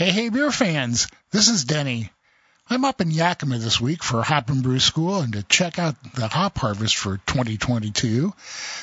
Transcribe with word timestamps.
Hey, 0.00 0.12
hey, 0.12 0.28
beer 0.30 0.50
fans. 0.50 1.08
This 1.30 1.50
is 1.50 1.64
Denny. 1.64 2.10
I'm 2.70 2.86
up 2.86 3.02
in 3.02 3.10
Yakima 3.10 3.58
this 3.58 3.82
week 3.82 4.02
for 4.02 4.22
Hop 4.22 4.48
and 4.48 4.62
Brew 4.62 4.78
School 4.78 5.20
and 5.20 5.34
to 5.34 5.42
check 5.42 5.78
out 5.78 5.94
the 6.14 6.26
hop 6.26 6.56
harvest 6.56 6.96
for 6.96 7.18
2022. 7.26 8.32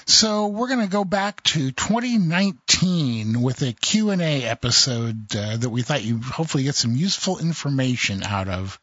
So 0.06 0.46
we're 0.46 0.68
going 0.68 0.86
to 0.86 0.92
go 0.92 1.04
back 1.04 1.42
to 1.46 1.72
2019 1.72 3.42
with 3.42 3.64
a 3.64 3.74
Q&A 3.74 4.44
episode 4.44 5.36
uh, 5.36 5.58
that 5.58 5.72
we 5.72 5.82
thought 5.82 6.04
you'd 6.04 6.22
hopefully 6.24 6.66
get 6.66 6.76
some 6.76 6.96
useful 6.96 7.40
information 7.40 8.22
out 8.22 8.48
of. 8.48 8.80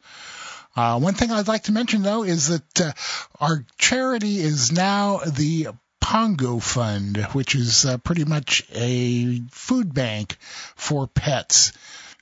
Uh, 0.75 0.99
one 0.99 1.13
thing 1.13 1.31
I'd 1.31 1.47
like 1.47 1.63
to 1.63 1.71
mention 1.71 2.01
though 2.01 2.23
is 2.23 2.49
that 2.49 2.81
uh, 2.81 2.91
our 3.39 3.65
charity 3.77 4.39
is 4.39 4.73
now 4.73 5.19
the 5.19 5.69
Pongo 6.01 6.59
Fund, 6.59 7.17
which 7.31 7.55
is 7.55 7.83
uh, 7.85 7.97
pretty 7.97 8.25
much 8.25 8.63
a 8.73 9.41
food 9.51 9.93
bank 9.93 10.37
for 10.75 11.07
pets. 11.07 11.71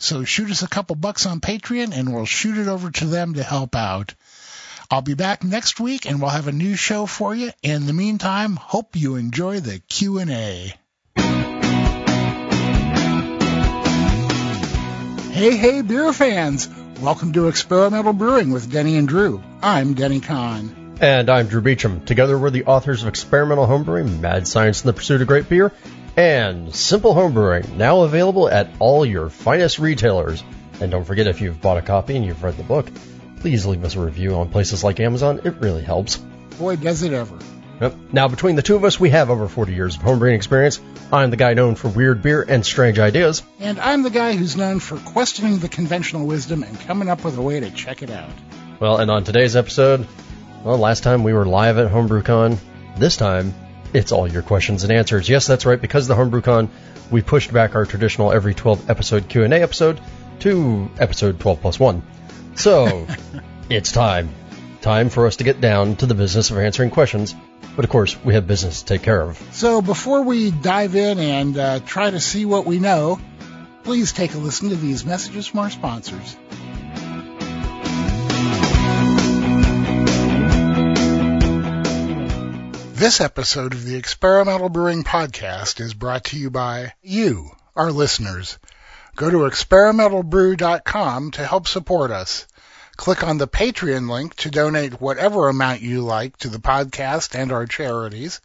So 0.04 0.26
shoot 0.26 0.52
us 0.52 0.64
a 0.64 0.68
couple 0.68 0.98
bucks 0.98 1.26
on 1.26 1.40
Patreon 1.40 1.98
and 1.98 2.14
we'll 2.14 2.26
shoot 2.26 2.58
it 2.58 2.68
over 2.68 2.92
to 2.92 3.06
them 3.06 3.36
to 3.36 3.42
help 3.42 3.74
out. 3.74 4.14
I'll 4.92 5.02
be 5.02 5.14
back 5.14 5.46
next 5.46 5.80
week 5.80 6.06
and 6.06 6.20
we'll 6.20 6.30
have 6.30 6.50
a 6.50 6.52
new 6.52 6.76
show 6.76 7.06
for 7.06 7.34
you. 7.34 7.52
In 7.62 7.86
the 7.86 7.94
meantime, 7.94 8.58
hope 8.58 8.98
you 8.98 9.16
enjoy 9.16 9.62
the 9.62 9.80
Q&A. 9.80 10.74
Hey, 15.32 15.56
hey, 15.56 15.82
beer 15.82 16.12
fans! 16.12 16.68
Welcome 17.00 17.32
to 17.32 17.48
Experimental 17.48 18.12
Brewing 18.12 18.52
with 18.52 18.70
Denny 18.70 18.98
and 18.98 19.08
Drew. 19.08 19.42
I'm 19.62 19.94
Denny 19.94 20.20
Conn. 20.20 20.98
And 21.00 21.30
I'm 21.30 21.48
Drew 21.48 21.62
Beechum. 21.62 22.06
Together 22.06 22.38
we're 22.38 22.50
the 22.50 22.66
authors 22.66 23.04
of 23.04 23.08
Experimental 23.08 23.68
Homebrewing, 23.68 24.20
Mad 24.20 24.50
Science 24.50 24.84
in 24.84 24.88
the 24.88 24.94
Pursuit 24.94 25.22
of 25.22 25.28
Great 25.28 25.48
Beer, 25.48 25.72
and 26.16 26.74
Simple 26.74 27.14
Homebrewing, 27.14 27.76
now 27.76 28.02
available 28.02 28.50
at 28.50 28.70
all 28.80 29.06
your 29.06 29.30
finest 29.30 29.80
retailers. 29.80 30.44
And 30.80 30.92
don't 30.92 31.06
forget, 31.06 31.28
if 31.28 31.42
you've 31.42 31.62
bought 31.62 31.78
a 31.78 31.82
copy 31.82 32.16
and 32.16 32.26
you've 32.26 32.44
read 32.44 32.58
the 32.58 32.64
book, 32.64 32.88
please 33.40 33.66
leave 33.66 33.84
us 33.84 33.96
a 33.96 34.00
review 34.00 34.36
on 34.36 34.50
places 34.50 34.84
like 34.84 35.00
Amazon. 35.00 35.42
It 35.44 35.56
really 35.60 35.84
helps. 35.84 36.18
Boy, 36.58 36.76
does 36.76 37.04
it 37.04 37.14
ever. 37.14 37.38
Yep. 37.82 37.96
Now, 38.14 38.28
between 38.28 38.56
the 38.56 38.62
two 38.62 38.76
of 38.76 38.84
us, 38.84 39.00
we 39.00 39.10
have 39.10 39.30
over 39.30 39.48
40 39.48 39.74
years 39.74 39.96
of 39.96 40.04
homebrewing 40.04 40.36
experience. 40.36 40.80
I'm 41.12 41.32
the 41.32 41.38
guy 41.38 41.54
known 41.54 41.76
for 41.76 41.90
weird 41.90 42.22
beer 42.22 42.46
and 42.48 42.66
strange 42.66 43.00
ideas. 43.00 43.44
And 43.60 43.80
I'm 43.80 44.04
the 44.04 44.10
guy 44.10 44.36
who's 44.36 44.56
known 44.56 44.80
for 44.80 44.98
questioning 44.98 45.60
the 45.60 45.70
conventional 45.70 46.26
wisdom 46.26 46.64
and 46.64 46.80
coming 46.82 47.10
up 47.10 47.24
with 47.24 47.38
a 47.38 47.42
way 47.42 47.60
to 47.60 47.72
check 47.72 48.04
it 48.04 48.10
out. 48.10 48.30
Well, 48.80 48.98
and 48.98 49.10
on 49.10 49.24
today's 49.24 49.56
episode, 49.56 50.08
well, 50.64 50.78
last 50.78 51.04
time 51.04 51.24
we 51.24 51.34
were 51.34 51.46
live 51.46 51.78
at 51.78 51.92
HomebrewCon. 51.92 52.58
This 52.98 53.18
time, 53.18 53.54
it's 53.94 54.12
all 54.12 54.28
your 54.28 54.42
questions 54.42 54.84
and 54.84 54.92
answers. 54.92 55.30
Yes, 55.30 55.48
that's 55.48 55.66
right. 55.66 55.80
Because 55.80 56.10
of 56.10 56.18
the 56.18 56.24
HomebrewCon, 56.24 56.70
we 57.12 57.22
pushed 57.22 57.54
back 57.54 57.76
our 57.76 57.86
traditional 57.86 58.32
every 58.32 58.54
12 58.54 58.90
episode 58.90 59.30
Q&A 59.30 59.48
episode 59.50 60.02
to 60.40 60.90
episode 61.00 61.40
12 61.40 61.62
plus 61.62 61.80
1. 61.80 62.04
So, 62.56 63.08
it's 63.70 63.92
time. 63.92 64.30
Time 64.82 65.10
for 65.10 65.28
us 65.28 65.38
to 65.38 65.44
get 65.44 65.62
down 65.62 65.96
to 65.98 66.06
the 66.06 66.16
business 66.16 66.52
of 66.52 66.58
answering 66.58 66.90
questions. 66.90 67.36
But 67.76 67.86
of 67.86 67.92
course, 67.92 68.22
we 68.24 68.34
have 68.36 68.46
business 68.46 68.82
to 68.82 68.86
take 68.86 69.02
care 69.02 69.22
of. 69.22 69.38
So 69.52 69.82
before 69.82 70.24
we 70.24 70.52
dive 70.52 70.96
in 70.96 71.20
and 71.20 71.58
uh, 71.58 71.80
try 71.80 72.12
to 72.12 72.20
see 72.20 72.46
what 72.46 72.66
we 72.66 72.80
know, 72.80 73.20
please 73.84 74.12
take 74.12 74.34
a 74.34 74.38
listen 74.38 74.70
to 74.70 74.76
these 74.76 75.06
messages 75.06 75.48
from 75.48 75.62
our 75.62 75.70
sponsors. 75.70 76.36
This 83.04 83.20
episode 83.20 83.74
of 83.74 83.84
the 83.84 83.98
Experimental 83.98 84.70
Brewing 84.70 85.04
Podcast 85.04 85.82
is 85.82 85.94
brought 85.94 86.24
to 86.28 86.40
you 86.40 86.50
by 86.50 86.94
you, 87.02 87.52
our 87.76 87.92
listeners. 87.92 88.58
Go 89.18 89.30
to 89.30 89.40
experimentalbrew.com 89.40 91.32
to 91.32 91.46
help 91.46 91.68
support 91.68 92.12
us. 92.12 92.48
Click 92.96 93.22
on 93.22 93.40
the 93.40 93.48
Patreon 93.50 94.10
link 94.10 94.36
to 94.36 94.50
donate 94.50 95.02
whatever 95.02 95.50
amount 95.50 95.82
you 95.82 96.00
like 96.00 96.38
to 96.38 96.48
the 96.48 96.60
podcast 96.60 97.38
and 97.38 97.52
our 97.52 97.66
charities. 97.66 98.40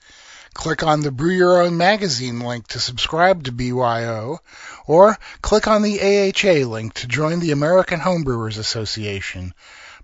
Click 0.55 0.83
on 0.83 1.03
the 1.03 1.13
Brew 1.13 1.31
Your 1.31 1.63
Own 1.63 1.77
magazine 1.77 2.41
link 2.41 2.67
to 2.67 2.81
subscribe 2.81 3.45
to 3.45 3.53
BYO, 3.53 4.41
or 4.89 5.17
click 5.41 5.69
on 5.69 5.83
the 5.83 6.01
AHA 6.01 6.69
link 6.69 6.95
to 6.95 7.07
join 7.07 7.39
the 7.39 7.53
American 7.53 8.01
Homebrewers 8.01 8.59
Association. 8.59 9.55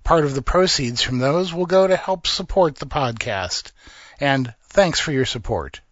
Part 0.04 0.24
of 0.24 0.36
the 0.36 0.42
proceeds 0.42 1.02
from 1.02 1.18
those 1.18 1.52
will 1.52 1.66
go 1.66 1.88
to 1.88 1.96
help 1.96 2.28
support 2.28 2.76
the 2.76 2.86
podcast 2.86 3.72
and 4.24 4.54
thanks 4.62 4.98
for 5.00 5.12
your 5.12 5.26
support. 5.26 5.82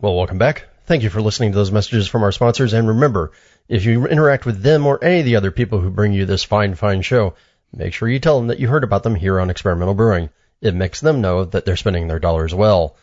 Well, 0.00 0.14
welcome 0.14 0.38
back. 0.38 0.68
Thank 0.86 1.02
you 1.02 1.10
for 1.10 1.20
listening 1.20 1.50
to 1.50 1.56
those 1.56 1.72
messages 1.72 2.06
from 2.06 2.22
our 2.22 2.30
sponsors. 2.30 2.72
And 2.72 2.86
remember, 2.86 3.32
if 3.68 3.84
you 3.84 4.06
interact 4.06 4.46
with 4.46 4.62
them 4.62 4.86
or 4.86 5.02
any 5.02 5.20
of 5.20 5.24
the 5.24 5.36
other 5.36 5.50
people 5.50 5.80
who 5.80 5.90
bring 5.90 6.12
you 6.12 6.24
this 6.24 6.44
fine, 6.44 6.76
fine 6.76 7.02
show, 7.02 7.34
Make 7.76 7.92
sure 7.92 8.08
you 8.08 8.20
tell 8.20 8.38
them 8.38 8.48
that 8.48 8.60
you 8.60 8.68
heard 8.68 8.84
about 8.84 9.02
them 9.02 9.14
here 9.14 9.40
on 9.40 9.50
Experimental 9.50 9.94
Brewing. 9.94 10.30
It 10.60 10.74
makes 10.74 11.00
them 11.00 11.20
know 11.20 11.44
that 11.44 11.64
they're 11.64 11.76
spending 11.76 12.06
their 12.06 12.20
dollars 12.20 12.54
well. 12.54 12.96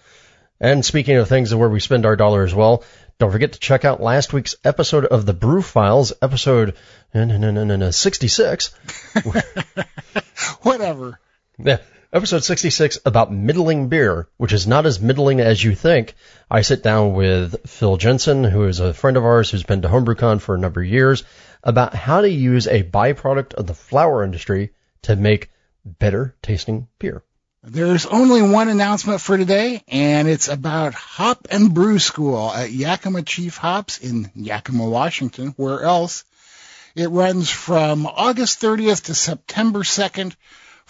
And 0.60 0.86
speaking 0.86 1.18
of 1.18 1.28
things 1.28 1.54
where 1.54 1.70
we 1.70 1.80
spend 1.80 2.06
our 2.06 2.16
dollars 2.16 2.56
well, 2.56 2.84
don't 3.20 3.32
forget 3.32 3.54
to 3.54 3.60
check 3.60 3.84
out 3.84 4.02
last 4.02 4.32
week's 4.32 4.56
episode 4.64 5.06
of 5.06 5.26
the 5.26 5.34
Brew 5.34 5.62
Files, 5.62 6.14
episode 6.22 6.76
66. 7.14 8.68
Whatever. 10.62 11.20
Yeah, 11.58 11.78
episode 12.14 12.44
66 12.44 13.00
about 13.06 13.32
middling 13.32 13.88
beer, 13.88 14.28
which 14.38 14.52
is 14.52 14.68
not 14.68 14.86
as 14.86 15.00
middling 15.00 15.40
as 15.40 15.64
you 15.64 15.74
think. 15.76 16.16
I 16.50 16.62
sit 16.62 16.84
down 16.84 17.14
with 17.14 17.70
Phil 17.70 17.96
Jensen, 17.98 18.44
who 18.44 18.66
is 18.66 18.80
a 18.80 18.94
friend 18.94 19.16
of 19.16 19.24
ours 19.24 19.50
who's 19.50 19.64
been 19.64 19.82
to 19.84 19.88
HomebrewCon 19.88 20.42
for 20.42 20.56
a 20.56 20.60
number 20.60 20.82
of 20.82 20.88
years, 20.88 21.24
about 21.64 21.94
how 21.94 22.22
to 22.22 22.30
use 22.30 22.68
a 22.68 22.84
byproduct 22.84 23.54
of 23.54 23.66
the 23.66 23.74
flower 23.74 24.24
industry 24.24 24.72
to 25.04 25.16
make 25.16 25.52
better 25.86 26.36
tasting 26.42 26.88
beer. 27.00 27.24
There's 27.64 28.06
only 28.08 28.42
one 28.42 28.70
announcement 28.70 29.22
for 29.22 29.38
today, 29.38 29.84
and 29.88 30.28
it's 30.28 30.48
about 30.48 30.96
Hop 30.96 31.48
and 31.50 31.74
Brew 31.74 32.00
School 32.00 32.52
at 32.52 32.72
Yakima 32.72 33.22
Chief 33.22 33.56
Hops 33.56 34.00
in 34.00 34.32
Yakima, 34.36 34.90
Washington. 34.90 35.54
Where 35.58 35.82
else? 35.84 36.26
It 36.96 37.10
runs 37.10 37.50
from 37.50 38.06
August 38.06 38.62
30th 38.62 39.06
to 39.06 39.14
September 39.14 39.80
2nd. 39.80 40.36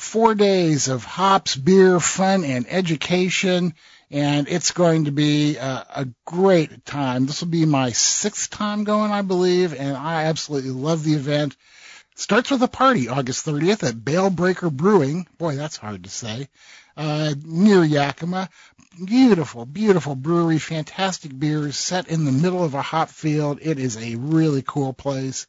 Four 0.01 0.35
days 0.35 0.87
of 0.87 1.05
hops, 1.05 1.55
beer, 1.55 1.99
fun, 1.99 2.43
and 2.43 2.65
education 2.67 3.73
and 4.11 4.49
it's 4.49 4.71
going 4.71 5.05
to 5.05 5.11
be 5.11 5.55
a, 5.55 5.85
a 5.95 6.07
great 6.25 6.85
time. 6.85 7.25
This 7.25 7.41
will 7.41 7.47
be 7.47 7.65
my 7.65 7.91
sixth 7.91 8.49
time 8.49 8.83
going, 8.83 9.11
I 9.11 9.21
believe, 9.21 9.73
and 9.73 9.95
I 9.95 10.25
absolutely 10.25 10.71
love 10.71 11.03
the 11.03 11.13
event. 11.13 11.55
Starts 12.15 12.51
with 12.51 12.61
a 12.61 12.67
party 12.67 13.07
August 13.07 13.45
30th 13.45 13.87
at 13.87 14.03
Bale 14.03 14.29
Breaker 14.29 14.69
Brewing. 14.69 15.27
Boy, 15.37 15.55
that's 15.55 15.77
hard 15.77 16.03
to 16.03 16.09
say. 16.09 16.49
Uh, 16.97 17.33
near 17.45 17.83
Yakima. 17.83 18.49
Beautiful, 19.05 19.65
beautiful 19.65 20.15
brewery, 20.15 20.59
fantastic 20.59 21.37
beers 21.37 21.77
set 21.77 22.09
in 22.09 22.25
the 22.25 22.33
middle 22.33 22.65
of 22.65 22.73
a 22.73 22.81
hop 22.81 23.09
field. 23.09 23.59
It 23.61 23.79
is 23.79 23.95
a 23.95 24.15
really 24.15 24.61
cool 24.61 24.91
place. 24.91 25.47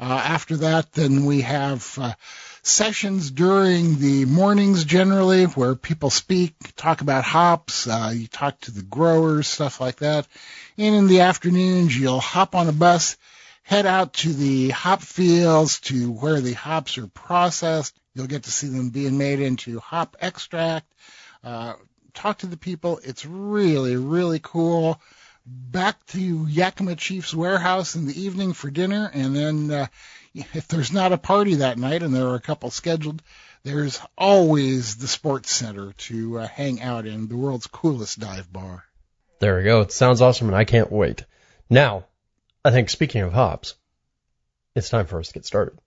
Uh, 0.00 0.04
after 0.04 0.56
that, 0.56 0.90
then 0.92 1.26
we 1.26 1.42
have 1.42 1.96
uh, 2.00 2.14
sessions 2.62 3.30
during 3.30 3.98
the 3.98 4.24
mornings 4.26 4.84
generally 4.84 5.44
where 5.44 5.74
people 5.74 6.10
speak, 6.10 6.54
talk 6.76 7.00
about 7.00 7.24
hops, 7.24 7.86
uh, 7.86 8.12
you 8.14 8.26
talk 8.26 8.60
to 8.60 8.70
the 8.70 8.82
growers, 8.82 9.48
stuff 9.48 9.80
like 9.80 9.96
that. 9.96 10.26
And 10.76 10.94
in 10.94 11.06
the 11.06 11.20
afternoons, 11.20 11.96
you'll 11.96 12.20
hop 12.20 12.54
on 12.54 12.68
a 12.68 12.72
bus, 12.72 13.16
head 13.62 13.86
out 13.86 14.14
to 14.14 14.32
the 14.32 14.70
hop 14.70 15.02
fields 15.02 15.80
to 15.80 16.10
where 16.10 16.40
the 16.40 16.52
hops 16.54 16.98
are 16.98 17.06
processed. 17.06 17.98
You'll 18.14 18.26
get 18.26 18.44
to 18.44 18.50
see 18.50 18.68
them 18.68 18.90
being 18.90 19.16
made 19.16 19.40
into 19.40 19.80
hop 19.80 20.16
extract. 20.20 20.92
Uh, 21.42 21.74
talk 22.12 22.38
to 22.38 22.46
the 22.46 22.56
people. 22.56 23.00
It's 23.02 23.24
really, 23.24 23.96
really 23.96 24.40
cool. 24.42 25.00
Back 25.46 26.04
to 26.08 26.46
Yakima 26.46 26.96
Chief's 26.96 27.34
warehouse 27.34 27.94
in 27.96 28.06
the 28.06 28.20
evening 28.20 28.52
for 28.52 28.70
dinner, 28.70 29.10
and 29.12 29.34
then 29.34 29.70
uh, 29.70 29.86
if 30.34 30.68
there's 30.68 30.92
not 30.92 31.12
a 31.12 31.18
party 31.18 31.56
that 31.56 31.78
night, 31.78 32.02
and 32.02 32.14
there 32.14 32.28
are 32.28 32.34
a 32.34 32.40
couple 32.40 32.70
scheduled, 32.70 33.22
there's 33.62 34.00
always 34.16 34.96
the 34.96 35.08
sports 35.08 35.52
center 35.52 35.92
to 35.92 36.40
uh, 36.40 36.46
hang 36.46 36.80
out 36.80 37.06
in, 37.06 37.28
the 37.28 37.36
world's 37.36 37.66
coolest 37.66 38.18
dive 38.18 38.52
bar. 38.52 38.84
There 39.40 39.58
we 39.58 39.64
go. 39.64 39.80
It 39.80 39.92
sounds 39.92 40.20
awesome, 40.20 40.48
and 40.48 40.56
I 40.56 40.64
can't 40.64 40.92
wait. 40.92 41.24
Now, 41.68 42.04
I 42.64 42.70
think 42.70 42.90
speaking 42.90 43.22
of 43.22 43.32
hops, 43.32 43.74
it's 44.74 44.90
time 44.90 45.06
for 45.06 45.18
us 45.18 45.28
to 45.28 45.34
get 45.34 45.46
started. 45.46 45.78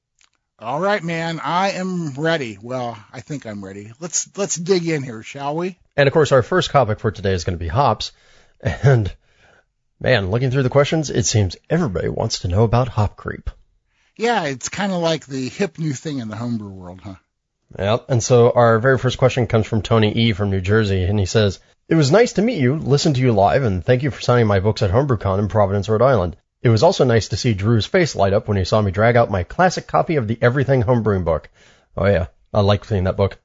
All 0.60 0.80
right, 0.80 1.04
man. 1.04 1.40
I 1.44 1.72
am 1.72 2.14
ready. 2.14 2.58
Well, 2.62 2.98
I 3.12 3.22
think 3.22 3.46
I'm 3.46 3.64
ready. 3.64 3.92
Let's 4.00 4.30
let's 4.38 4.56
dig 4.56 4.88
in 4.88 5.04
here, 5.04 5.24
shall 5.24 5.56
we? 5.56 5.78
And 5.98 6.08
of 6.08 6.14
course, 6.14 6.32
our 6.32 6.44
first 6.44 6.72
topic 6.72 7.00
for 7.00 7.12
today 7.12 7.34
is 7.34 7.44
going 7.44 7.58
to 7.58 7.64
be 7.64 7.68
hops, 7.68 8.12
and 8.62 9.14
Man, 10.04 10.32
looking 10.32 10.52
through 10.52 10.64
the 10.64 10.70
questions, 10.70 11.10
it 11.10 11.26
seems 11.26 11.56
everybody 11.70 12.10
wants 12.10 12.40
to 12.40 12.50
know 12.50 12.64
about 12.66 12.90
hop 12.90 13.16
creep. 13.16 13.50
Yeah, 14.16 14.44
it's 14.46 14.70
kind 14.70 14.92
of 14.92 15.02
like 15.02 15.26
the 15.26 15.50
hip 15.50 15.80
new 15.80 15.94
thing 15.94 16.20
in 16.20 16.28
the 16.28 16.36
homebrew 16.36 16.70
world, 16.70 17.02
huh? 17.04 17.16
Yep. 17.78 18.06
And 18.10 18.24
so 18.24 18.52
our 18.52 18.78
very 18.78 19.00
first 19.00 19.18
question 19.18 19.48
comes 19.48 19.66
from 19.66 19.82
Tony 19.82 20.12
E. 20.12 20.34
from 20.34 20.52
New 20.52 20.62
Jersey, 20.62 21.04
and 21.04 21.20
he 21.20 21.26
says, 21.26 21.60
It 21.90 21.96
was 21.96 22.12
nice 22.12 22.34
to 22.34 22.44
meet 22.44 22.60
you, 22.60 22.76
listen 22.76 23.16
to 23.16 23.22
you 23.22 23.32
live, 23.32 23.64
and 23.64 23.84
thank 23.84 24.04
you 24.04 24.12
for 24.12 24.22
signing 24.22 24.46
my 24.46 24.60
books 24.60 24.84
at 24.84 24.92
HomebrewCon 24.92 25.40
in 25.40 25.48
Providence, 25.48 25.90
Rhode 25.90 26.04
Island. 26.04 26.38
It 26.62 26.70
was 26.70 26.84
also 26.84 27.04
nice 27.04 27.30
to 27.30 27.38
see 27.38 27.54
Drew's 27.54 27.88
face 27.88 28.16
light 28.16 28.34
up 28.34 28.48
when 28.48 28.58
he 28.58 28.64
saw 28.64 28.82
me 28.82 28.92
drag 28.92 29.16
out 29.16 29.32
my 29.32 29.44
classic 29.44 29.88
copy 29.88 30.16
of 30.16 30.28
the 30.28 30.38
Everything 30.42 30.84
Homebrewing 30.84 31.26
book. 31.26 31.50
Oh 31.98 32.06
yeah, 32.06 32.28
I 32.54 32.62
like 32.62 32.86
seeing 32.86 33.06
that 33.06 33.18
book. 33.18 33.40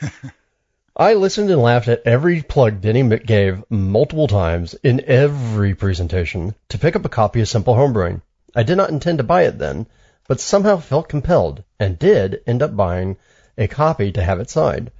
I 0.96 1.12
listened 1.12 1.50
and 1.50 1.60
laughed 1.60 1.88
at 1.88 2.02
every 2.06 2.42
plug 2.42 2.80
Denny 2.80 3.06
gave 3.18 3.62
multiple 3.68 4.28
times 4.28 4.74
in 4.82 5.04
every 5.06 5.74
presentation 5.74 6.54
to 6.70 6.78
pick 6.78 6.96
up 6.96 7.04
a 7.04 7.10
copy 7.10 7.42
of 7.42 7.48
Simple 7.48 7.74
Homebrewing. 7.74 8.22
I 8.54 8.62
did 8.62 8.76
not 8.76 8.88
intend 8.88 9.18
to 9.18 9.24
buy 9.24 9.42
it 9.42 9.58
then, 9.58 9.86
but 10.28 10.40
somehow 10.40 10.76
felt 10.76 11.08
compelled 11.08 11.62
and 11.78 11.98
did 11.98 12.40
end 12.46 12.62
up 12.62 12.76
buying 12.76 13.16
a 13.58 13.68
copy 13.68 14.12
to 14.12 14.22
have 14.22 14.40
it 14.40 14.50
signed. 14.50 14.90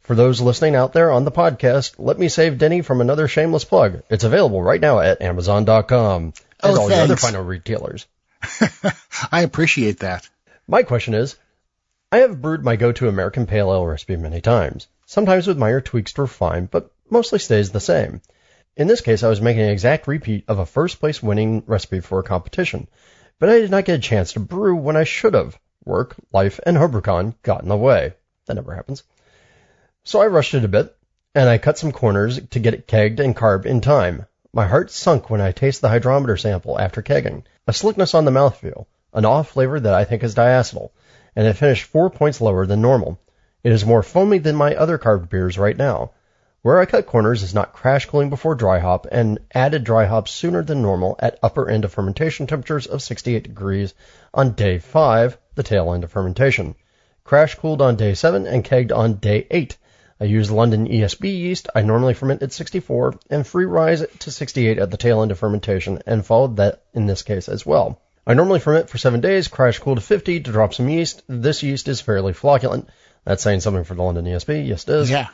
For 0.00 0.14
those 0.14 0.40
listening 0.40 0.76
out 0.76 0.92
there 0.92 1.10
on 1.10 1.24
the 1.24 1.32
podcast, 1.32 1.94
let 1.98 2.18
me 2.18 2.28
save 2.28 2.58
Denny 2.58 2.82
from 2.82 3.00
another 3.00 3.26
shameless 3.26 3.64
plug. 3.64 4.02
It's 4.10 4.24
available 4.24 4.62
right 4.62 4.80
now 4.80 5.00
at 5.00 5.22
Amazon.com 5.22 6.32
oh, 6.62 6.68
and 6.68 6.78
Oh, 6.78 6.80
all 6.82 6.88
the 6.88 6.96
other 6.96 7.16
final 7.16 7.42
retailers. 7.42 8.06
I 9.32 9.42
appreciate 9.42 10.00
that. 10.00 10.28
My 10.68 10.82
question 10.82 11.14
is, 11.14 11.36
I 12.12 12.18
have 12.18 12.42
brewed 12.42 12.64
my 12.64 12.76
go-to 12.76 13.08
American 13.08 13.46
Pale 13.46 13.72
Ale 13.72 13.86
recipe 13.86 14.16
many 14.16 14.40
times, 14.40 14.88
sometimes 15.06 15.46
with 15.46 15.58
minor 15.58 15.80
tweaks 15.80 16.12
to 16.12 16.22
refine, 16.22 16.66
but 16.66 16.90
mostly 17.08 17.38
stays 17.38 17.70
the 17.70 17.80
same. 17.80 18.20
In 18.76 18.86
this 18.86 19.00
case, 19.00 19.22
I 19.22 19.28
was 19.28 19.40
making 19.40 19.62
an 19.62 19.70
exact 19.70 20.06
repeat 20.06 20.44
of 20.48 20.58
a 20.58 20.66
first 20.66 21.00
place 21.00 21.22
winning 21.22 21.62
recipe 21.66 22.00
for 22.00 22.18
a 22.18 22.24
competition, 22.24 22.88
but 23.44 23.52
I 23.52 23.60
did 23.60 23.70
not 23.70 23.84
get 23.84 23.96
a 23.96 23.98
chance 23.98 24.32
to 24.32 24.40
brew 24.40 24.74
when 24.74 24.96
I 24.96 25.04
should 25.04 25.34
have. 25.34 25.58
Work, 25.84 26.16
life, 26.32 26.60
and 26.64 26.78
HomebrewCon 26.78 27.34
got 27.42 27.62
in 27.62 27.68
the 27.68 27.76
way. 27.76 28.14
That 28.46 28.54
never 28.54 28.74
happens. 28.74 29.02
So 30.02 30.22
I 30.22 30.28
rushed 30.28 30.54
it 30.54 30.64
a 30.64 30.68
bit, 30.68 30.96
and 31.34 31.46
I 31.46 31.58
cut 31.58 31.76
some 31.76 31.92
corners 31.92 32.40
to 32.40 32.58
get 32.58 32.72
it 32.72 32.88
kegged 32.88 33.20
and 33.20 33.36
carved 33.36 33.66
in 33.66 33.82
time. 33.82 34.24
My 34.54 34.66
heart 34.66 34.90
sunk 34.90 35.28
when 35.28 35.42
I 35.42 35.52
tasted 35.52 35.82
the 35.82 35.90
hydrometer 35.90 36.38
sample 36.38 36.80
after 36.80 37.02
kegging. 37.02 37.42
A 37.66 37.74
slickness 37.74 38.14
on 38.14 38.24
the 38.24 38.30
mouthfeel, 38.30 38.86
an 39.12 39.26
off 39.26 39.50
flavor 39.50 39.78
that 39.78 39.92
I 39.92 40.04
think 40.04 40.22
is 40.22 40.34
diacetyl, 40.34 40.92
and 41.36 41.46
it 41.46 41.52
finished 41.52 41.84
four 41.84 42.08
points 42.08 42.40
lower 42.40 42.64
than 42.64 42.80
normal. 42.80 43.20
It 43.62 43.72
is 43.72 43.84
more 43.84 44.02
foamy 44.02 44.38
than 44.38 44.56
my 44.56 44.74
other 44.74 44.96
carved 44.96 45.28
beers 45.28 45.58
right 45.58 45.76
now. 45.76 46.12
Where 46.64 46.80
I 46.80 46.86
cut 46.86 47.04
corners 47.04 47.42
is 47.42 47.52
not 47.52 47.74
crash 47.74 48.06
cooling 48.06 48.30
before 48.30 48.54
dry 48.54 48.78
hop 48.78 49.06
and 49.12 49.38
added 49.54 49.84
dry 49.84 50.06
hop 50.06 50.28
sooner 50.28 50.62
than 50.62 50.80
normal 50.80 51.14
at 51.18 51.38
upper 51.42 51.68
end 51.68 51.84
of 51.84 51.92
fermentation 51.92 52.46
temperatures 52.46 52.86
of 52.86 53.02
68 53.02 53.42
degrees 53.42 53.92
on 54.32 54.52
day 54.52 54.78
5, 54.78 55.36
the 55.56 55.62
tail 55.62 55.92
end 55.92 56.04
of 56.04 56.10
fermentation. 56.10 56.74
Crash 57.22 57.56
cooled 57.56 57.82
on 57.82 57.96
day 57.96 58.14
7 58.14 58.46
and 58.46 58.64
kegged 58.64 58.92
on 58.96 59.16
day 59.16 59.46
8. 59.50 59.76
I 60.18 60.24
use 60.24 60.50
London 60.50 60.88
ESB 60.88 61.24
yeast. 61.24 61.68
I 61.74 61.82
normally 61.82 62.14
ferment 62.14 62.42
at 62.42 62.50
64 62.50 63.16
and 63.28 63.46
free 63.46 63.66
rise 63.66 64.02
to 64.20 64.30
68 64.30 64.78
at 64.78 64.90
the 64.90 64.96
tail 64.96 65.20
end 65.20 65.32
of 65.32 65.38
fermentation 65.38 66.00
and 66.06 66.24
followed 66.24 66.56
that 66.56 66.80
in 66.94 67.04
this 67.04 67.20
case 67.20 67.50
as 67.50 67.66
well. 67.66 68.00
I 68.26 68.32
normally 68.32 68.60
ferment 68.60 68.88
for 68.88 68.96
7 68.96 69.20
days, 69.20 69.48
crash 69.48 69.80
cool 69.80 69.96
to 69.96 70.00
50 70.00 70.40
to 70.40 70.50
drop 70.50 70.72
some 70.72 70.88
yeast. 70.88 71.24
This 71.28 71.62
yeast 71.62 71.88
is 71.88 72.00
fairly 72.00 72.32
flocculent. 72.32 72.86
That's 73.26 73.42
saying 73.42 73.60
something 73.60 73.84
for 73.84 73.94
the 73.94 74.02
London 74.02 74.24
ESB. 74.24 74.66
Yes, 74.66 74.88
it 74.88 74.94
is 74.94 75.10
Yeah. 75.10 75.28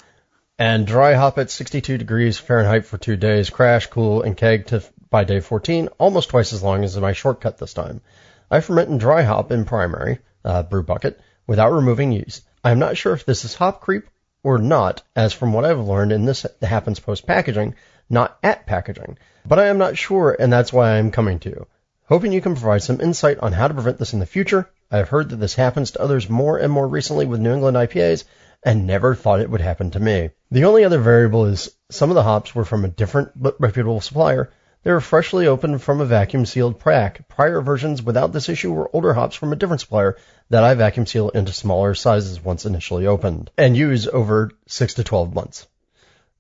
And 0.61 0.87
dry 0.87 1.15
hop 1.15 1.39
at 1.39 1.51
62 1.51 1.97
degrees 1.97 2.37
Fahrenheit 2.39 2.85
for 2.85 2.99
two 2.99 3.17
days, 3.17 3.49
crash, 3.49 3.87
cool, 3.87 4.21
and 4.21 4.37
keg 4.37 4.67
to 4.67 4.85
by 5.09 5.25
day 5.25 5.41
14, 5.41 5.89
almost 5.97 6.29
twice 6.29 6.53
as 6.53 6.63
long 6.63 6.85
as 6.85 6.99
my 6.99 7.15
shortcut 7.15 7.57
this 7.57 7.73
time. 7.73 8.03
I 8.51 8.61
ferment 8.61 8.91
and 8.91 9.01
dry 9.01 9.23
hop 9.23 9.51
in 9.51 9.65
primary 9.65 10.19
uh, 10.45 10.63
brew 10.65 10.83
bucket 10.83 11.19
without 11.47 11.73
removing 11.73 12.13
yeast. 12.13 12.43
I 12.63 12.73
am 12.73 12.79
not 12.79 12.99
sure 12.99 13.15
if 13.15 13.25
this 13.25 13.47
is 13.47 13.55
hop 13.55 13.81
creep 13.81 14.07
or 14.43 14.59
not, 14.59 15.03
as 15.17 15.33
from 15.33 15.55
what 15.55 15.65
I've 15.65 15.81
learned, 15.81 16.13
and 16.13 16.29
this 16.29 16.45
happens 16.61 17.01
post 17.01 17.27
packaging, 17.27 17.75
not 18.11 18.37
at 18.43 18.67
packaging. 18.67 19.17
But 19.47 19.61
I 19.61 19.69
am 19.69 19.79
not 19.79 19.97
sure, 19.97 20.37
and 20.39 20.53
that's 20.53 20.75
why 20.75 20.91
I 20.91 20.99
am 20.99 21.11
coming 21.11 21.39
to 21.39 21.49
you. 21.49 21.67
Hoping 22.05 22.33
you 22.33 22.43
can 22.43 22.55
provide 22.55 22.83
some 22.83 23.01
insight 23.01 23.39
on 23.39 23.53
how 23.53 23.67
to 23.67 23.75
prevent 23.75 23.97
this 23.97 24.13
in 24.13 24.21
the 24.21 24.27
future. 24.27 24.69
I 24.91 24.99
have 24.99 25.09
heard 25.09 25.31
that 25.31 25.37
this 25.37 25.55
happens 25.55 25.93
to 25.93 26.03
others 26.03 26.29
more 26.29 26.59
and 26.59 26.71
more 26.71 26.87
recently 26.87 27.25
with 27.25 27.41
New 27.41 27.55
England 27.55 27.79
IPAs, 27.79 28.25
and 28.63 28.87
never 28.87 29.15
thought 29.15 29.41
it 29.41 29.51
would 29.51 29.61
happen 29.61 29.91
to 29.93 30.01
me. 30.01 30.31
The 30.51 30.65
only 30.65 30.85
other 30.85 30.99
variable 30.99 31.47
is 31.47 31.71
some 31.91 32.11
of 32.11 32.15
the 32.15 32.23
hops 32.23 32.55
were 32.55 32.65
from 32.65 32.85
a 32.85 32.89
different 32.89 33.31
but 33.41 33.61
reputable 33.61 34.01
supplier. 34.01 34.51
They 34.83 34.91
were 34.91 35.01
freshly 35.01 35.47
opened 35.47 35.83
from 35.83 36.01
a 36.01 36.07
vacuum 36.07 36.47
sealed 36.47 36.81
pack. 36.81 37.29
Prior 37.29 37.61
versions 37.61 38.03
without 38.03 38.33
this 38.33 38.49
issue 38.49 38.73
were 38.73 38.91
older 38.95 39.13
hops 39.13 39.37
from 39.37 39.53
a 39.53 39.57
different 39.57 39.83
supplier 39.83 40.17
that 40.49 40.65
I 40.65 40.75
vacuum 40.75 41.07
seal 41.07 41.29
into 41.29 41.53
smaller 41.53 41.95
sizes 41.95 42.43
once 42.43 42.65
initially 42.65 43.07
opened 43.07 43.51
and 43.59 43.77
use 43.77 44.09
over 44.09 44.51
6 44.67 44.95
to 44.95 45.05
12 45.05 45.35
months. 45.35 45.67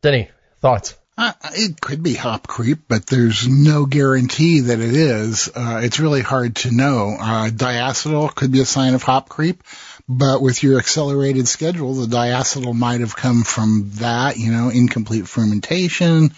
Denny, 0.00 0.31
thoughts? 0.61 0.96
Uh, 1.19 1.32
it 1.52 1.78
could 1.78 2.02
be 2.02 2.14
hop 2.14 2.46
creep, 2.46 2.88
but 2.88 3.05
there's 3.05 3.46
no 3.46 3.84
guarantee 3.84 4.61
that 4.61 4.81
it 4.81 4.94
is. 4.94 5.50
Uh, 5.55 5.81
it's 5.82 6.00
really 6.00 6.23
hard 6.23 6.56
to 6.56 6.70
know. 6.70 7.14
Uh, 7.20 7.50
diacetyl 7.50 8.34
could 8.34 8.50
be 8.50 8.61
a 8.61 8.64
sign 8.64 8.94
of 8.94 9.02
hop 9.02 9.28
creep, 9.28 9.62
but 10.12 10.42
with 10.42 10.64
your 10.64 10.80
accelerated 10.80 11.46
schedule, 11.46 11.94
the 11.94 12.06
diacetyl 12.06 12.74
might 12.74 12.98
have 12.98 13.14
come 13.14 13.44
from 13.44 13.92
that, 13.94 14.36
you 14.38 14.50
know, 14.50 14.68
incomplete 14.68 15.28
fermentation. 15.28 16.32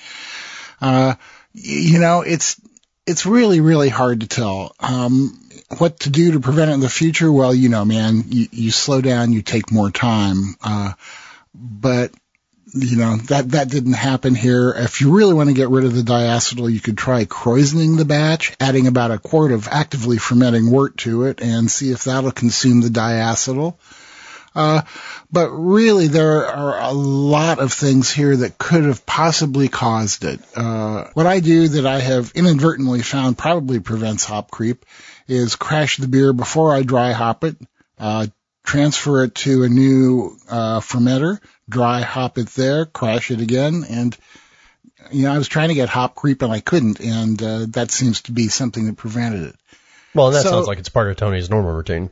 Uh, 0.79 1.15
you 1.55 1.99
know, 1.99 2.21
it's, 2.21 2.61
it's 3.07 3.25
really, 3.25 3.63
really 3.63 3.89
hard 3.89 4.21
to 4.21 4.29
tell. 4.29 4.77
Um, 4.79 5.49
what 5.79 6.01
to 6.01 6.11
do 6.11 6.33
to 6.33 6.41
prevent 6.41 6.71
it 6.71 6.75
in 6.75 6.81
the 6.81 6.91
future? 6.91 7.33
Well, 7.33 7.55
you 7.55 7.71
know, 7.71 7.87
man, 7.87 8.25
you, 8.29 8.47
you 8.53 8.71
slow 8.71 9.01
down, 9.01 9.33
you 9.33 9.41
take 9.41 9.73
more 9.73 9.91
time. 9.91 10.55
Uh, 10.63 10.93
but 11.55 12.13
you 12.75 12.97
know 12.97 13.17
that 13.17 13.51
that 13.51 13.69
didn't 13.69 13.93
happen 13.93 14.35
here. 14.35 14.71
If 14.71 15.01
you 15.01 15.13
really 15.13 15.35
want 15.35 15.49
to 15.51 15.55
get 15.55 15.69
rid 15.69 15.85
of 15.85 15.95
the 15.95 16.03
diacetyl, 16.03 16.73
you 16.73 16.81
could 16.81 16.99
try 16.99 17.25
krausening 17.25 17.97
the 17.97 18.05
batch, 18.05 18.55
adding 18.61 18.87
about 18.87 19.11
a 19.11 19.19
quart 19.19 19.53
of 19.53 19.69
actively 19.69 20.19
fermenting 20.19 20.71
wort 20.71 20.97
to 20.99 21.25
it, 21.25 21.41
and 21.41 21.71
see 21.71 21.91
if 21.91 22.05
that'll 22.05 22.33
consume 22.33 22.81
the 22.81 22.89
diacetyl. 22.89 23.77
Uh, 24.55 24.83
but 25.31 25.51
really, 25.51 26.09
there 26.09 26.47
are 26.47 26.81
a 26.81 26.93
lot 26.93 27.59
of 27.59 27.73
things 27.73 28.11
here 28.11 28.37
that 28.37 28.59
could 28.59 28.85
have 28.85 29.07
possibly 29.07 29.69
caused 29.69 30.25
it. 30.25 30.41
Uh, 30.55 31.09
what 31.15 31.27
I 31.27 31.41
do 31.41 31.69
that 31.69 31.87
I 31.87 32.01
have 32.01 32.33
inadvertently 32.35 33.01
found 33.01 33.39
probably 33.39 33.81
prevents 33.81 34.25
hop 34.25 34.51
creep 34.51 34.85
is 35.27 35.57
crash 35.57 35.97
the 35.97 36.09
beer 36.09 36.33
before 36.35 36.75
I 36.75 36.83
dry 36.83 37.13
hop 37.13 37.45
it, 37.45 37.57
uh, 37.99 38.27
transfer 38.63 39.25
it 39.25 39.35
to 39.37 39.63
a 39.63 39.69
new 39.69 40.37
uh, 40.51 40.81
fermenter, 40.81 41.41
dry 41.69 42.01
hop 42.01 42.39
it 42.39 42.49
there, 42.49 42.87
crash 42.87 43.31
it 43.31 43.41
again, 43.41 43.85
and 43.89 44.17
you 45.11 45.25
know 45.25 45.33
I 45.33 45.39
was 45.39 45.49
trying 45.49 45.69
to 45.69 45.75
get 45.75 45.89
hop 45.89 46.15
creep 46.15 46.43
and 46.43 46.53
I 46.53 46.61
couldn't, 46.61 47.01
and 47.01 47.43
uh, 47.43 47.67
that 47.71 47.91
seems 47.91 48.23
to 48.23 48.33
be 48.33 48.49
something 48.49 48.87
that 48.87 48.97
prevented 48.97 49.43
it. 49.49 49.57
Well, 50.15 50.31
that 50.33 50.43
So- 50.43 50.51
sounds 50.51 50.67
like 50.67 50.79
it's 50.79 50.89
part 50.89 51.11
of 51.11 51.17
Tony's 51.17 51.51
normal 51.51 51.73
routine. 51.73 52.11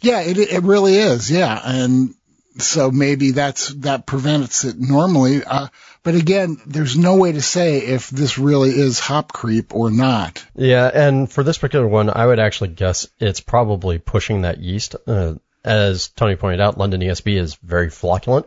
Yeah, 0.00 0.20
it 0.20 0.38
it 0.38 0.62
really 0.62 0.96
is. 0.96 1.30
Yeah, 1.30 1.60
and 1.64 2.14
so 2.58 2.90
maybe 2.90 3.30
that's 3.30 3.68
that 3.74 4.04
prevents 4.06 4.64
it 4.64 4.78
normally. 4.78 5.42
Uh, 5.44 5.68
but 6.02 6.16
again, 6.16 6.60
there's 6.66 6.98
no 6.98 7.16
way 7.16 7.30
to 7.32 7.40
say 7.42 7.78
if 7.78 8.10
this 8.10 8.36
really 8.36 8.70
is 8.70 8.98
hop 8.98 9.32
creep 9.32 9.74
or 9.74 9.90
not. 9.90 10.44
Yeah, 10.56 10.90
and 10.92 11.30
for 11.30 11.44
this 11.44 11.58
particular 11.58 11.86
one, 11.86 12.10
I 12.10 12.26
would 12.26 12.40
actually 12.40 12.70
guess 12.70 13.06
it's 13.20 13.40
probably 13.40 13.98
pushing 13.98 14.42
that 14.42 14.58
yeast. 14.58 14.96
Uh, 15.06 15.34
as 15.64 16.08
Tony 16.08 16.34
pointed 16.34 16.60
out, 16.60 16.76
London 16.76 17.00
ESB 17.00 17.38
is 17.38 17.54
very 17.62 17.86
flocculent. 17.88 18.46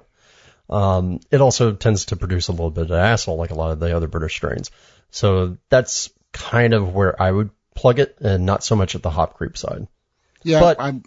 Um, 0.70 1.20
it 1.32 1.42
also 1.42 1.74
tends 1.74 2.06
to 2.06 2.16
produce 2.16 2.48
a 2.48 2.52
little 2.52 2.72
bit 2.72 2.86
of 2.86 2.92
acid, 2.92 3.34
like 3.36 3.52
a 3.52 3.56
lot 3.56 3.72
of 3.72 3.80
the 3.80 3.96
other 3.96 4.08
British 4.08 4.36
strains. 4.36 4.72
So 5.12 5.58
that's 5.70 6.10
kind 6.32 6.74
of 6.74 6.94
where 6.94 7.22
I 7.22 7.32
would 7.32 7.50
plug 7.76 8.00
it, 8.00 8.18
and 8.20 8.46
not 8.46 8.64
so 8.64 8.76
much 8.76 8.96
at 8.96 9.04
the 9.04 9.10
hop 9.10 9.36
creep 9.36 9.58
side. 9.58 9.88
Yeah, 10.44 10.60
But- 10.60 10.80
I, 10.80 11.02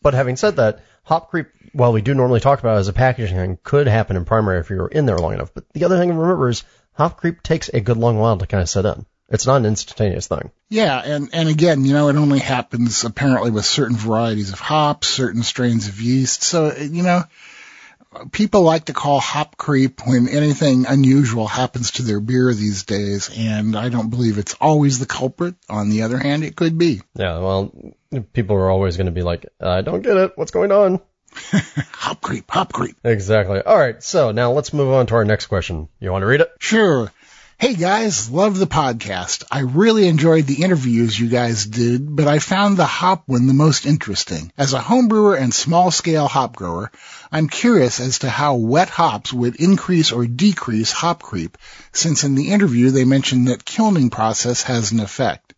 But 0.00 0.14
having 0.14 0.36
said 0.36 0.56
that, 0.56 0.80
hop 1.04 1.30
creep, 1.30 1.48
while 1.72 1.92
we 1.92 2.02
do 2.02 2.14
normally 2.14 2.40
talk 2.40 2.60
about 2.60 2.76
it 2.76 2.80
as 2.80 2.88
a 2.88 2.92
packaging 2.92 3.36
thing, 3.36 3.58
could 3.62 3.86
happen 3.86 4.16
in 4.16 4.24
primary 4.24 4.60
if 4.60 4.70
you're 4.70 4.88
in 4.88 5.06
there 5.06 5.18
long 5.18 5.34
enough. 5.34 5.52
But 5.54 5.64
the 5.72 5.84
other 5.84 5.98
thing 5.98 6.08
to 6.08 6.14
remember 6.14 6.48
is 6.48 6.64
hop 6.94 7.18
creep 7.18 7.42
takes 7.42 7.68
a 7.68 7.80
good 7.80 7.96
long 7.96 8.18
while 8.18 8.36
to 8.38 8.46
kind 8.46 8.62
of 8.62 8.68
set 8.68 8.84
in. 8.84 9.06
It's 9.28 9.46
not 9.46 9.56
an 9.56 9.66
instantaneous 9.66 10.26
thing. 10.26 10.50
yeah, 10.68 11.00
and 11.02 11.30
and 11.32 11.48
again, 11.48 11.84
you 11.86 11.94
know, 11.94 12.08
it 12.10 12.16
only 12.16 12.38
happens 12.40 13.02
apparently 13.04 13.50
with 13.50 13.64
certain 13.64 13.96
varieties 13.96 14.52
of 14.52 14.60
hops, 14.60 15.08
certain 15.08 15.42
strains 15.42 15.88
of 15.88 15.98
yeast. 16.00 16.42
So 16.42 16.74
you 16.76 17.02
know, 17.02 17.22
people 18.30 18.62
like 18.62 18.86
to 18.86 18.92
call 18.92 19.20
hop 19.20 19.56
creep 19.56 20.06
when 20.06 20.28
anything 20.28 20.86
unusual 20.86 21.46
happens 21.46 21.92
to 21.92 22.02
their 22.02 22.20
beer 22.20 22.52
these 22.52 22.84
days, 22.84 23.30
and 23.36 23.76
I 23.76 23.88
don't 23.88 24.10
believe 24.10 24.38
it's 24.38 24.54
always 24.60 24.98
the 24.98 25.06
culprit. 25.06 25.54
On 25.68 25.90
the 25.90 26.02
other 26.02 26.18
hand, 26.18 26.44
it 26.44 26.56
could 26.56 26.78
be 26.78 27.02
Yeah, 27.14 27.38
well, 27.38 27.94
people 28.32 28.56
are 28.56 28.70
always 28.70 28.96
going 28.96 29.06
to 29.06 29.12
be 29.12 29.22
like, 29.22 29.46
I 29.60 29.82
don't 29.82 30.02
get 30.02 30.16
it. 30.16 30.32
What's 30.36 30.50
going 30.50 30.72
on? 30.72 31.00
hop 31.92 32.20
creep, 32.20 32.50
hop 32.50 32.72
creep. 32.72 32.96
Exactly. 33.04 33.62
All 33.62 33.78
right. 33.78 34.02
So 34.02 34.32
now 34.32 34.52
let's 34.52 34.72
move 34.72 34.92
on 34.92 35.06
to 35.06 35.14
our 35.14 35.24
next 35.24 35.46
question. 35.46 35.88
You 35.98 36.12
want 36.12 36.22
to 36.22 36.26
read 36.26 36.42
it? 36.42 36.50
Sure. 36.58 37.10
Hey 37.62 37.74
guys, 37.74 38.28
love 38.28 38.58
the 38.58 38.66
podcast. 38.66 39.44
I 39.48 39.60
really 39.60 40.08
enjoyed 40.08 40.48
the 40.48 40.64
interviews 40.64 41.16
you 41.16 41.28
guys 41.28 41.64
did, 41.64 42.16
but 42.16 42.26
I 42.26 42.40
found 42.40 42.76
the 42.76 42.84
hop 42.84 43.22
one 43.28 43.46
the 43.46 43.54
most 43.54 43.86
interesting. 43.86 44.50
As 44.58 44.72
a 44.72 44.80
homebrewer 44.80 45.40
and 45.40 45.54
small 45.54 45.92
scale 45.92 46.26
hop 46.26 46.56
grower, 46.56 46.90
I'm 47.30 47.46
curious 47.48 48.00
as 48.00 48.18
to 48.18 48.28
how 48.28 48.56
wet 48.56 48.88
hops 48.88 49.32
would 49.32 49.54
increase 49.54 50.10
or 50.10 50.26
decrease 50.26 50.90
hop 50.90 51.22
creep, 51.22 51.56
since 51.92 52.24
in 52.24 52.34
the 52.34 52.50
interview 52.50 52.90
they 52.90 53.04
mentioned 53.04 53.46
that 53.46 53.64
kilning 53.64 54.10
process 54.10 54.64
has 54.64 54.90
an 54.90 54.98
effect. 54.98 55.54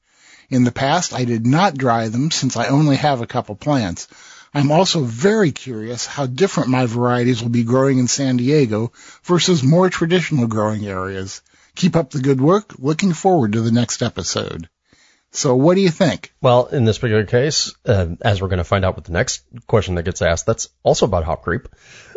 In 0.50 0.64
the 0.64 0.73
past, 0.73 1.14
I 1.14 1.25
did 1.25 1.46
not 1.46 1.78
dry 1.78 2.08
them 2.08 2.30
since 2.30 2.54
I 2.54 2.66
only 2.66 2.96
have 2.96 3.23
a 3.23 3.26
couple 3.26 3.54
plants. 3.54 4.08
I'm 4.52 4.70
also 4.70 5.04
very 5.04 5.52
curious 5.52 6.04
how 6.04 6.26
different 6.26 6.68
my 6.68 6.84
varieties 6.84 7.40
will 7.40 7.49
be 7.49 7.64
growing 7.64 7.99
in 7.99 8.08
San 8.08 8.37
Diego 8.37 8.92
versus 9.23 9.62
more 9.62 9.88
traditional 9.88 10.49
growing 10.49 10.87
areas. 10.87 11.40
Keep 11.76 11.97
up 11.97 12.11
the 12.11 12.21
good 12.21 12.40
work. 12.40 12.75
Looking 12.78 13.12
forward 13.12 13.52
to 13.52 13.61
the 13.61 13.73
next 13.73 14.02
episode. 14.02 14.69
So 15.35 15.57
what 15.57 15.75
do 15.75 15.81
you 15.81 15.90
think? 15.90 16.33
Well, 16.40 16.66
in 16.66 16.85
this 16.85 16.99
particular 16.99 17.26
case, 17.26 17.75
uh, 17.85 18.07
as 18.23 18.40
we're 18.40 18.49
going 18.49 18.59
to 18.59 18.64
find 18.64 18.85
out 18.85 18.95
with 18.95 19.07
the 19.07 19.12
next 19.12 19.43
question 19.66 19.97
that 19.97 20.04
gets 20.04 20.23
asked, 20.23 20.47
that's 20.47 20.69
also 20.85 21.07
about 21.07 21.25
hop 21.25 21.43
creep. 21.43 21.69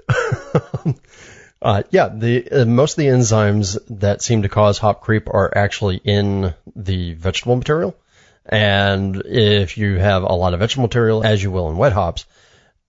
uh, 1.62 1.82
yeah, 1.90 2.10
the 2.10 2.48
uh, 2.52 2.66
most 2.66 2.94
of 2.94 2.98
the 2.98 3.08
enzymes 3.10 3.80
that 4.00 4.22
seem 4.22 4.44
to 4.44 4.50
cause 4.50 4.78
hop 4.78 5.02
creep 5.02 5.30
are 5.30 5.52
actually 5.58 5.98
in 5.98 6.54
the 6.76 7.14
vegetable 7.14 7.56
material. 7.56 7.98
And 8.46 9.24
if 9.26 9.80
you 9.80 9.98
have 9.98 10.22
a 10.22 10.34
lot 10.34 10.54
of 10.54 10.60
vegetable 10.60 10.84
material, 10.84 11.24
as 11.24 11.42
you 11.42 11.50
will 11.50 11.72
in 11.72 11.78
wet 11.78 11.94
hops, 11.94 12.26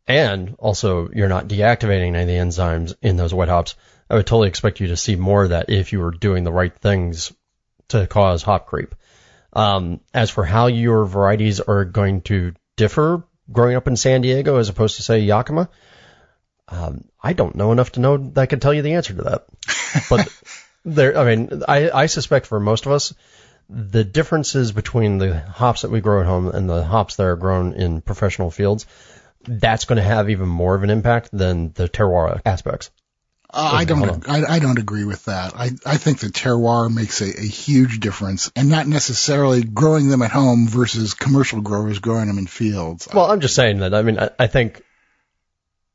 and 0.06 0.56
also 0.58 1.08
you're 1.10 1.28
not 1.28 1.48
deactivating 1.48 2.14
any 2.14 2.22
of 2.22 2.28
the 2.28 2.34
enzymes 2.34 2.94
in 3.00 3.16
those 3.16 3.32
wet 3.32 3.48
hops, 3.48 3.76
I 4.10 4.14
would 4.14 4.26
totally 4.26 4.48
expect 4.48 4.80
you 4.80 4.88
to 4.88 4.96
see 4.96 5.16
more 5.16 5.44
of 5.44 5.50
that 5.50 5.68
if 5.68 5.92
you 5.92 6.00
were 6.00 6.10
doing 6.10 6.44
the 6.44 6.52
right 6.52 6.74
things 6.74 7.32
to 7.88 8.06
cause 8.06 8.42
hop 8.42 8.66
creep. 8.66 8.94
Um, 9.52 10.00
as 10.12 10.30
for 10.30 10.44
how 10.44 10.66
your 10.66 11.04
varieties 11.04 11.60
are 11.60 11.84
going 11.84 12.22
to 12.22 12.54
differ 12.76 13.24
growing 13.50 13.76
up 13.76 13.88
in 13.88 13.96
San 13.96 14.20
Diego 14.20 14.56
as 14.56 14.68
opposed 14.68 14.96
to 14.96 15.02
say 15.02 15.20
Yakima, 15.20 15.68
um, 16.68 17.04
I 17.22 17.32
don't 17.32 17.56
know 17.56 17.72
enough 17.72 17.92
to 17.92 18.00
know 18.00 18.16
that 18.16 18.40
I 18.40 18.46
could 18.46 18.62
tell 18.62 18.74
you 18.74 18.82
the 18.82 18.94
answer 18.94 19.14
to 19.14 19.22
that. 19.22 19.46
But 20.10 20.28
there, 20.84 21.16
I 21.16 21.24
mean, 21.24 21.62
I, 21.66 21.90
I 21.90 22.06
suspect 22.06 22.46
for 22.46 22.60
most 22.60 22.86
of 22.86 22.92
us, 22.92 23.14
the 23.70 24.04
differences 24.04 24.72
between 24.72 25.18
the 25.18 25.38
hops 25.40 25.82
that 25.82 25.90
we 25.90 26.00
grow 26.00 26.20
at 26.20 26.26
home 26.26 26.48
and 26.48 26.68
the 26.68 26.82
hops 26.84 27.16
that 27.16 27.26
are 27.26 27.36
grown 27.36 27.74
in 27.74 28.00
professional 28.00 28.50
fields, 28.50 28.86
that's 29.46 29.84
going 29.84 29.96
to 29.96 30.02
have 30.02 30.30
even 30.30 30.48
more 30.48 30.74
of 30.74 30.82
an 30.82 30.90
impact 30.90 31.30
than 31.32 31.72
the 31.72 31.88
terroir 31.88 32.40
aspects. 32.44 32.90
Uh, 33.50 33.70
I 33.76 33.84
don't. 33.84 34.28
I, 34.28 34.44
I, 34.44 34.58
don't 34.58 34.78
agree 34.78 35.04
with 35.04 35.24
that. 35.24 35.54
I, 35.54 35.70
I 35.86 35.96
think 35.96 36.18
the 36.18 36.26
terroir 36.26 36.94
makes 36.94 37.22
a, 37.22 37.40
a, 37.40 37.46
huge 37.46 37.98
difference, 37.98 38.52
and 38.54 38.68
not 38.68 38.86
necessarily 38.86 39.64
growing 39.64 40.10
them 40.10 40.20
at 40.20 40.30
home 40.30 40.68
versus 40.68 41.14
commercial 41.14 41.62
growers 41.62 41.98
growing 41.98 42.28
them 42.28 42.36
in 42.36 42.46
fields. 42.46 43.08
Well, 43.12 43.30
I'm 43.30 43.40
just 43.40 43.54
saying 43.54 43.78
that. 43.78 43.94
I 43.94 44.02
mean, 44.02 44.18
I, 44.18 44.30
I 44.38 44.46
think 44.48 44.82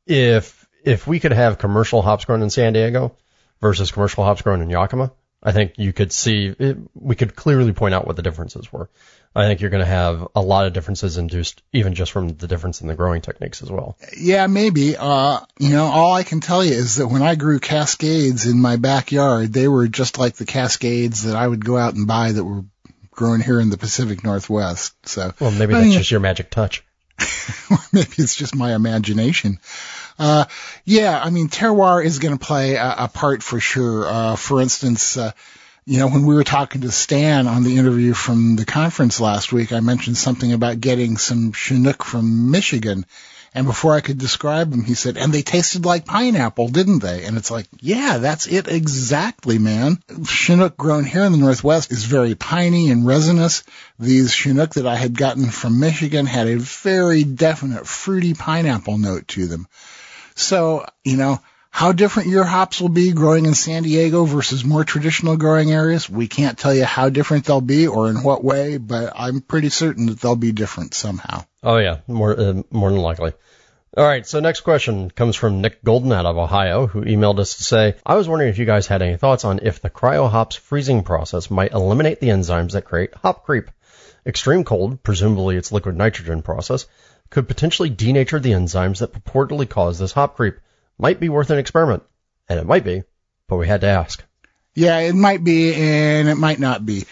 if 0.08 0.68
if 0.84 1.06
we 1.06 1.20
could 1.20 1.32
have 1.32 1.60
commercial 1.60 2.02
hops 2.02 2.26
grown 2.26 2.42
in 2.42 2.50
San 2.50 2.74
Diego 2.74 3.16
versus 3.62 3.92
commercial 3.92 4.24
hops 4.24 4.42
grown 4.42 4.62
in 4.62 4.72
Yakima, 4.72 5.14
I 5.44 5.52
think 5.52 5.74
you 5.78 5.94
could 5.94 6.12
see 6.12 6.48
it, 6.58 6.78
we 6.96 7.16
could 7.16 7.36
clearly 7.36 7.74
point 7.74 7.94
out 7.94 8.08
what 8.08 8.16
the 8.16 8.24
differences 8.24 8.74
were. 8.74 8.90
I 9.36 9.48
think 9.48 9.62
you're 9.62 9.72
going 9.72 9.84
to 9.84 9.90
have 9.90 10.28
a 10.36 10.42
lot 10.42 10.68
of 10.68 10.74
differences 10.74 11.18
induced 11.18 11.64
even 11.74 11.96
just 11.96 12.12
from 12.12 12.30
the 12.30 12.48
difference 12.48 12.82
in 12.82 12.88
the 12.88 12.94
growing 12.94 13.22
techniques 13.22 13.64
as 13.64 13.72
well. 13.72 13.98
Yeah, 14.16 14.46
maybe. 14.48 14.96
Uh, 14.96 15.40
you 15.58 15.70
know, 15.70 15.86
all 15.86 16.14
I 16.14 16.24
can 16.24 16.40
tell 16.40 16.64
you 16.64 16.74
is 16.74 16.98
that 16.98 17.08
when 17.08 17.24
I 17.24 17.34
grew 17.36 17.60
Cascades 17.60 18.46
in 18.46 18.62
my 18.62 18.76
backyard, 18.76 19.52
they 19.52 19.68
were 19.68 19.88
just 19.88 20.20
like 20.20 20.36
the 20.36 20.46
Cascades 20.46 21.24
that 21.24 21.36
I 21.36 21.48
would 21.48 21.66
go 21.66 21.78
out 21.78 21.96
and 21.96 22.06
buy 22.06 22.32
that 22.32 22.44
were 22.44 22.64
grown 23.10 23.42
here 23.42 23.60
in 23.60 23.70
the 23.70 23.78
Pacific 23.78 24.24
Northwest. 24.24 24.94
So, 25.08 25.34
well, 25.40 25.52
maybe 25.52 25.74
that's 25.74 25.84
I 25.84 25.88
mean, 25.88 25.98
just 25.98 26.12
your 26.12 26.20
magic 26.20 26.52
touch. 26.52 26.84
maybe 27.92 28.14
it's 28.18 28.36
just 28.36 28.56
my 28.56 28.76
imagination. 28.76 29.60
Uh, 30.20 30.46
yeah, 30.86 31.20
I 31.20 31.32
mean, 31.32 31.50
terroir 31.50 32.04
is 32.04 32.20
going 32.20 32.38
to 32.38 32.44
play 32.44 32.76
a, 32.76 32.96
a, 33.00 33.08
part 33.08 33.42
for 33.42 33.60
sure. 33.60 34.08
Uh, 34.08 34.36
for 34.36 34.62
instance, 34.62 35.18
uh, 35.18 35.32
you 35.86 36.00
know, 36.00 36.08
when 36.08 36.26
we 36.26 36.36
were 36.36 36.44
talking 36.44 36.82
to 36.82 36.92
Stan 36.92 37.48
on 37.48 37.64
the 37.64 37.78
interview 37.78 38.14
from 38.14 38.56
the 38.56 38.66
conference 38.66 39.20
last 39.20 39.52
week, 39.52 39.74
I 39.74 39.82
mentioned 39.82 40.18
something 40.18 40.54
about 40.54 40.80
getting 40.80 41.18
some 41.18 41.52
Chinook 41.52 42.04
from 42.04 42.52
Michigan. 42.52 43.06
And 43.56 43.68
before 43.68 43.94
I 43.94 44.02
could 44.02 44.18
describe 44.18 44.72
them, 44.72 44.84
he 44.84 44.96
said, 44.96 45.16
and 45.16 45.32
they 45.32 45.44
tasted 45.44 45.86
like 45.86 46.06
pineapple, 46.06 46.70
didn't 46.70 47.00
they? 47.04 47.26
And 47.26 47.38
it's 47.38 47.52
like, 47.52 47.68
yeah, 47.82 48.18
that's 48.18 48.48
it 48.48 48.68
exactly, 48.68 49.60
man. 49.60 50.02
Chinook 50.26 50.76
grown 50.76 51.04
here 51.04 51.24
in 51.24 51.34
the 51.34 51.38
Northwest 51.38 51.92
is 51.92 52.04
very 52.04 52.34
piney 52.34 52.90
and 52.90 53.06
resinous. 53.06 53.64
These 54.00 54.34
Chinook 54.34 54.74
that 54.76 54.88
I 54.88 54.96
had 54.96 55.16
gotten 55.16 55.50
from 55.50 55.80
Michigan 55.80 56.26
had 56.26 56.48
a 56.48 56.58
very 56.58 57.24
definite 57.24 57.86
fruity 57.86 58.34
pineapple 58.34 58.98
note 58.98 59.28
to 59.30 59.46
them. 59.46 59.68
So, 60.34 60.88
you 61.04 61.18
know, 61.18 61.40
how 61.74 61.92
different 61.92 62.30
your 62.30 62.44
hops 62.44 62.80
will 62.80 62.88
be 62.88 63.14
growing 63.14 63.48
in 63.48 63.56
San 63.56 63.82
Diego 63.82 64.26
versus 64.26 64.64
more 64.64 64.84
traditional 64.84 65.38
growing 65.38 65.72
areas, 65.72 66.08
we 66.08 66.28
can't 66.28 66.56
tell 66.56 66.72
you 66.74 66.86
how 66.86 67.10
different 67.10 67.46
they'll 67.46 67.62
be 67.62 67.88
or 67.88 68.12
in 68.12 68.22
what 68.22 68.44
way, 68.44 68.78
but 68.78 69.12
I'm 69.16 69.42
pretty 69.42 69.70
certain 69.70 70.06
that 70.06 70.22
they'll 70.22 70.36
be 70.36 70.52
different 70.52 70.94
somehow. 70.94 71.44
Oh 71.64 71.78
yeah, 71.78 72.02
more 72.08 72.40
uh, 72.40 72.62
more 72.70 72.92
than 72.92 73.00
likely. 73.00 73.34
All 73.98 74.06
right, 74.06 74.26
so 74.26 74.40
next 74.40 74.62
question 74.62 75.10
comes 75.10 75.36
from 75.36 75.62
Nick 75.62 75.84
Golden 75.84 76.12
out 76.12 76.28
of 76.28 76.38
Ohio, 76.38 76.86
who 76.86 77.02
emailed 77.02 77.40
us 77.40 77.56
to 77.56 77.64
say, 77.64 77.96
I 78.06 78.16
was 78.16 78.30
wondering 78.30 78.52
if 78.52 78.60
you 78.60 78.66
guys 78.66 78.86
had 78.86 79.02
any 79.02 79.18
thoughts 79.18 79.44
on 79.44 79.60
if 79.64 79.82
the 79.82 79.90
cryo 79.90 80.30
hops 80.30 80.56
freezing 80.56 81.02
process 81.02 81.50
might 81.50 81.72
eliminate 81.72 82.20
the 82.20 82.30
enzymes 82.30 82.74
that 82.74 82.86
create 82.86 83.16
hop 83.16 83.46
creep. 83.46 83.72
Extreme 84.28 84.66
cold, 84.66 85.02
presumably 85.02 85.58
its 85.58 85.72
liquid 85.72 85.98
nitrogen 85.98 86.44
process, 86.44 86.86
could 87.32 87.48
potentially 87.48 87.90
denature 87.90 88.40
the 88.40 88.52
enzymes 88.52 89.00
that 89.00 89.12
purportedly 89.12 89.68
cause 89.68 89.98
this 89.98 90.12
hop 90.12 90.36
creep 90.36 90.60
might 90.98 91.20
be 91.20 91.30
worth 91.30 91.50
an 91.50 91.60
experiment. 91.60 92.04
And 92.50 92.60
it 92.60 92.66
might 92.66 92.84
be, 92.84 93.04
but 93.48 93.58
we 93.58 93.68
had 93.68 93.82
to 93.82 93.88
ask. 93.88 94.24
Yeah, 94.76 95.00
it 95.00 95.16
might 95.16 95.44
be 95.44 95.74
and 95.74 96.28
it 96.28 96.36
might 96.36 96.60
not 96.60 96.86
be. 96.86 97.06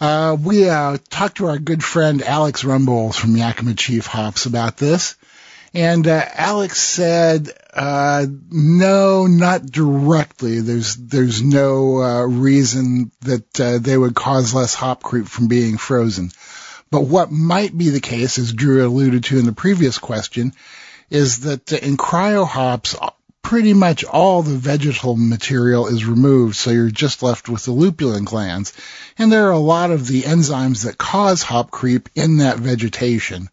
Uh, 0.00 0.36
we 0.40 0.68
uh, 0.68 0.98
talked 1.10 1.38
to 1.38 1.46
our 1.46 1.58
good 1.58 1.82
friend 1.82 2.22
Alex 2.22 2.62
Rumbold 2.62 3.14
from 3.14 3.36
Yakima 3.36 3.74
Chief 3.74 4.06
Hops 4.06 4.46
about 4.46 4.76
this. 4.76 5.16
And 5.74 6.06
uh, 6.06 6.24
Alex 6.34 6.80
said, 6.80 7.50
uh, 7.74 8.26
no, 8.50 9.26
not 9.26 9.66
directly. 9.66 10.60
There's 10.60 10.96
there's 10.96 11.42
no 11.42 12.02
uh, 12.02 12.22
reason 12.24 13.10
that 13.20 13.60
uh, 13.60 13.78
they 13.78 13.98
would 13.98 14.14
cause 14.14 14.54
less 14.54 14.74
hop 14.74 15.02
creep 15.02 15.26
from 15.26 15.48
being 15.48 15.76
frozen. 15.76 16.30
But 16.90 17.02
what 17.02 17.30
might 17.30 17.76
be 17.76 17.90
the 17.90 18.00
case, 18.00 18.38
as 18.38 18.52
Drew 18.52 18.86
alluded 18.86 19.24
to 19.24 19.38
in 19.38 19.44
the 19.44 19.52
previous 19.52 19.98
question, 19.98 20.54
is 21.10 21.40
that 21.40 21.70
in 21.72 21.98
cryo 21.98 22.46
hops, 22.46 22.96
pretty 23.48 23.72
much 23.72 24.04
all 24.04 24.42
the 24.42 24.58
vegetal 24.58 25.16
material 25.16 25.86
is 25.86 26.04
removed, 26.04 26.54
so 26.54 26.68
you're 26.68 26.90
just 26.90 27.22
left 27.22 27.48
with 27.48 27.64
the 27.64 27.70
lupulin 27.70 28.26
glands. 28.26 28.74
And 29.16 29.32
there 29.32 29.46
are 29.46 29.52
a 29.52 29.58
lot 29.58 29.90
of 29.90 30.06
the 30.06 30.20
enzymes 30.20 30.84
that 30.84 30.98
cause 30.98 31.42
hop 31.42 31.70
creep 31.70 32.10
in 32.14 32.36
that 32.38 32.58
vegetation. 32.58 33.48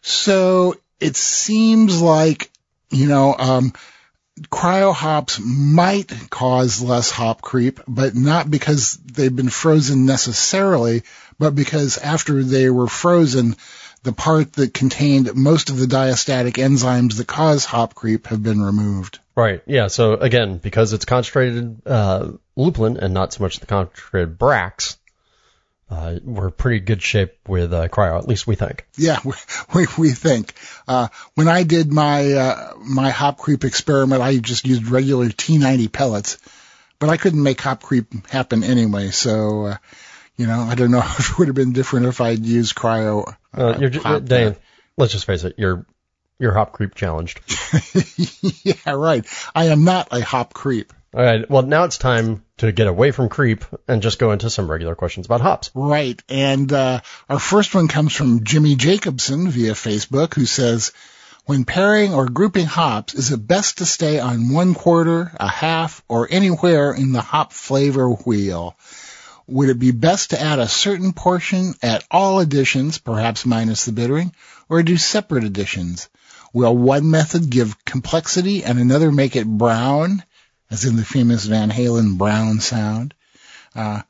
So 0.00 0.74
it 1.00 1.16
seems 1.16 2.00
like, 2.00 2.50
you 2.88 3.08
know, 3.08 3.36
um, 3.38 3.74
cryo 4.50 4.94
hops 4.94 5.38
might 5.38 6.10
cause 6.30 6.80
less 6.80 7.10
hop 7.10 7.42
creep, 7.42 7.78
but 7.86 8.14
not 8.14 8.50
because 8.50 8.94
they've 9.04 9.36
been 9.36 9.50
frozen 9.50 10.06
necessarily, 10.06 11.02
but 11.38 11.54
because 11.54 11.98
after 11.98 12.42
they 12.42 12.70
were 12.70 12.88
frozen, 12.88 13.56
the 14.02 14.12
part 14.12 14.54
that 14.54 14.72
contained 14.72 15.34
most 15.34 15.70
of 15.70 15.78
the 15.78 15.86
diastatic 15.86 16.54
enzymes 16.54 17.16
that 17.16 17.26
cause 17.26 17.64
hop 17.64 17.94
creep 17.94 18.26
have 18.28 18.42
been 18.42 18.62
removed. 18.62 19.18
Right. 19.36 19.62
Yeah. 19.66 19.88
So 19.88 20.14
again, 20.14 20.58
because 20.58 20.92
it's 20.92 21.04
concentrated 21.04 21.82
uh, 21.86 22.32
lupulin 22.56 22.98
and 22.98 23.14
not 23.14 23.32
so 23.32 23.44
much 23.44 23.60
the 23.60 23.66
concentrated 23.66 24.38
bracts, 24.38 24.96
uh, 25.90 26.18
we're 26.22 26.50
pretty 26.50 26.80
good 26.80 27.02
shape 27.02 27.36
with 27.48 27.72
uh, 27.72 27.88
cryo. 27.88 28.18
At 28.18 28.28
least 28.28 28.46
we 28.46 28.54
think. 28.54 28.86
Yeah, 28.96 29.18
we 29.74 29.86
we 29.98 30.10
think. 30.10 30.54
Uh, 30.86 31.08
when 31.34 31.48
I 31.48 31.64
did 31.64 31.92
my 31.92 32.32
uh, 32.32 32.74
my 32.78 33.10
hop 33.10 33.38
creep 33.38 33.64
experiment, 33.64 34.22
I 34.22 34.38
just 34.38 34.66
used 34.66 34.86
regular 34.86 35.26
T90 35.26 35.90
pellets, 35.90 36.38
but 37.00 37.10
I 37.10 37.16
couldn't 37.16 37.42
make 37.42 37.60
hop 37.60 37.82
creep 37.82 38.26
happen 38.28 38.64
anyway. 38.64 39.10
So. 39.10 39.66
Uh, 39.66 39.76
you 40.36 40.46
know, 40.46 40.60
I 40.60 40.74
don't 40.74 40.90
know 40.90 40.98
if 41.18 41.32
it 41.32 41.38
would 41.38 41.48
have 41.48 41.54
been 41.54 41.74
different 41.74 42.06
if 42.06 42.22
I'd 42.22 42.46
used 42.46 42.74
cryo. 42.74 43.36
Uh, 43.56 43.76
you're 43.78 43.90
just, 43.90 44.24
Dave, 44.24 44.58
let's 44.96 45.12
just 45.12 45.26
face 45.26 45.44
it, 45.44 45.54
you're 45.58 45.86
you're 46.38 46.54
hop 46.54 46.72
creep 46.72 46.94
challenged. 46.94 47.40
yeah, 48.64 48.92
right. 48.92 49.26
I 49.54 49.66
am 49.66 49.84
not 49.84 50.08
a 50.10 50.20
hop 50.20 50.54
creep. 50.54 50.92
All 51.12 51.22
right. 51.22 51.48
Well, 51.50 51.62
now 51.62 51.84
it's 51.84 51.98
time 51.98 52.44
to 52.58 52.72
get 52.72 52.86
away 52.86 53.10
from 53.10 53.28
creep 53.28 53.64
and 53.88 54.00
just 54.00 54.18
go 54.18 54.30
into 54.30 54.48
some 54.48 54.70
regular 54.70 54.94
questions 54.94 55.26
about 55.26 55.40
hops. 55.40 55.70
Right. 55.74 56.22
And 56.28 56.72
uh, 56.72 57.00
our 57.28 57.38
first 57.38 57.74
one 57.74 57.88
comes 57.88 58.14
from 58.14 58.44
Jimmy 58.44 58.76
Jacobson 58.76 59.50
via 59.50 59.72
Facebook, 59.72 60.34
who 60.34 60.46
says, 60.46 60.92
when 61.46 61.64
pairing 61.64 62.14
or 62.14 62.28
grouping 62.28 62.66
hops, 62.66 63.14
is 63.14 63.32
it 63.32 63.46
best 63.46 63.78
to 63.78 63.86
stay 63.86 64.20
on 64.20 64.52
one 64.52 64.74
quarter, 64.74 65.32
a 65.40 65.48
half, 65.48 66.02
or 66.08 66.28
anywhere 66.30 66.92
in 66.92 67.12
the 67.12 67.22
hop 67.22 67.52
flavor 67.52 68.08
wheel? 68.08 68.76
Would 69.50 69.68
it 69.68 69.78
be 69.78 69.90
best 69.90 70.30
to 70.30 70.40
add 70.40 70.60
a 70.60 70.68
certain 70.68 71.12
portion 71.12 71.74
at 71.82 72.04
all 72.10 72.38
additions, 72.38 72.98
perhaps 72.98 73.44
minus 73.44 73.84
the 73.84 73.92
bittering, 73.92 74.32
or 74.68 74.82
do 74.84 74.96
separate 74.96 75.44
additions? 75.44 76.08
Will 76.52 76.76
one 76.76 77.10
method 77.10 77.50
give 77.50 77.84
complexity 77.84 78.64
and 78.64 78.78
another 78.78 79.10
make 79.10 79.34
it 79.34 79.46
brown, 79.46 80.22
as 80.70 80.84
in 80.84 80.96
the 80.96 81.04
famous 81.04 81.44
Van 81.44 81.70
Halen 81.70 82.16
brown 82.16 82.60
sound? 82.60 83.12
Uh, 83.74 84.02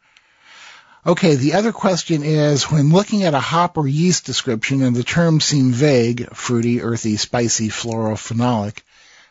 okay, 1.07 1.37
the 1.37 1.55
other 1.55 1.73
question 1.73 2.23
is, 2.23 2.71
when 2.71 2.91
looking 2.91 3.25
at 3.25 3.35
a 3.35 3.41
hop 3.41 3.79
or 3.79 3.87
yeast 3.87 4.27
description 4.27 4.83
and 4.83 4.95
the 4.95 5.05
terms 5.05 5.47
seem 5.47 5.71
vague, 5.73 6.35
fruity, 6.35 6.83
earthy, 6.83 7.17
spicy, 7.17 7.71
floral, 7.71 8.17
phenolic, 8.17 8.83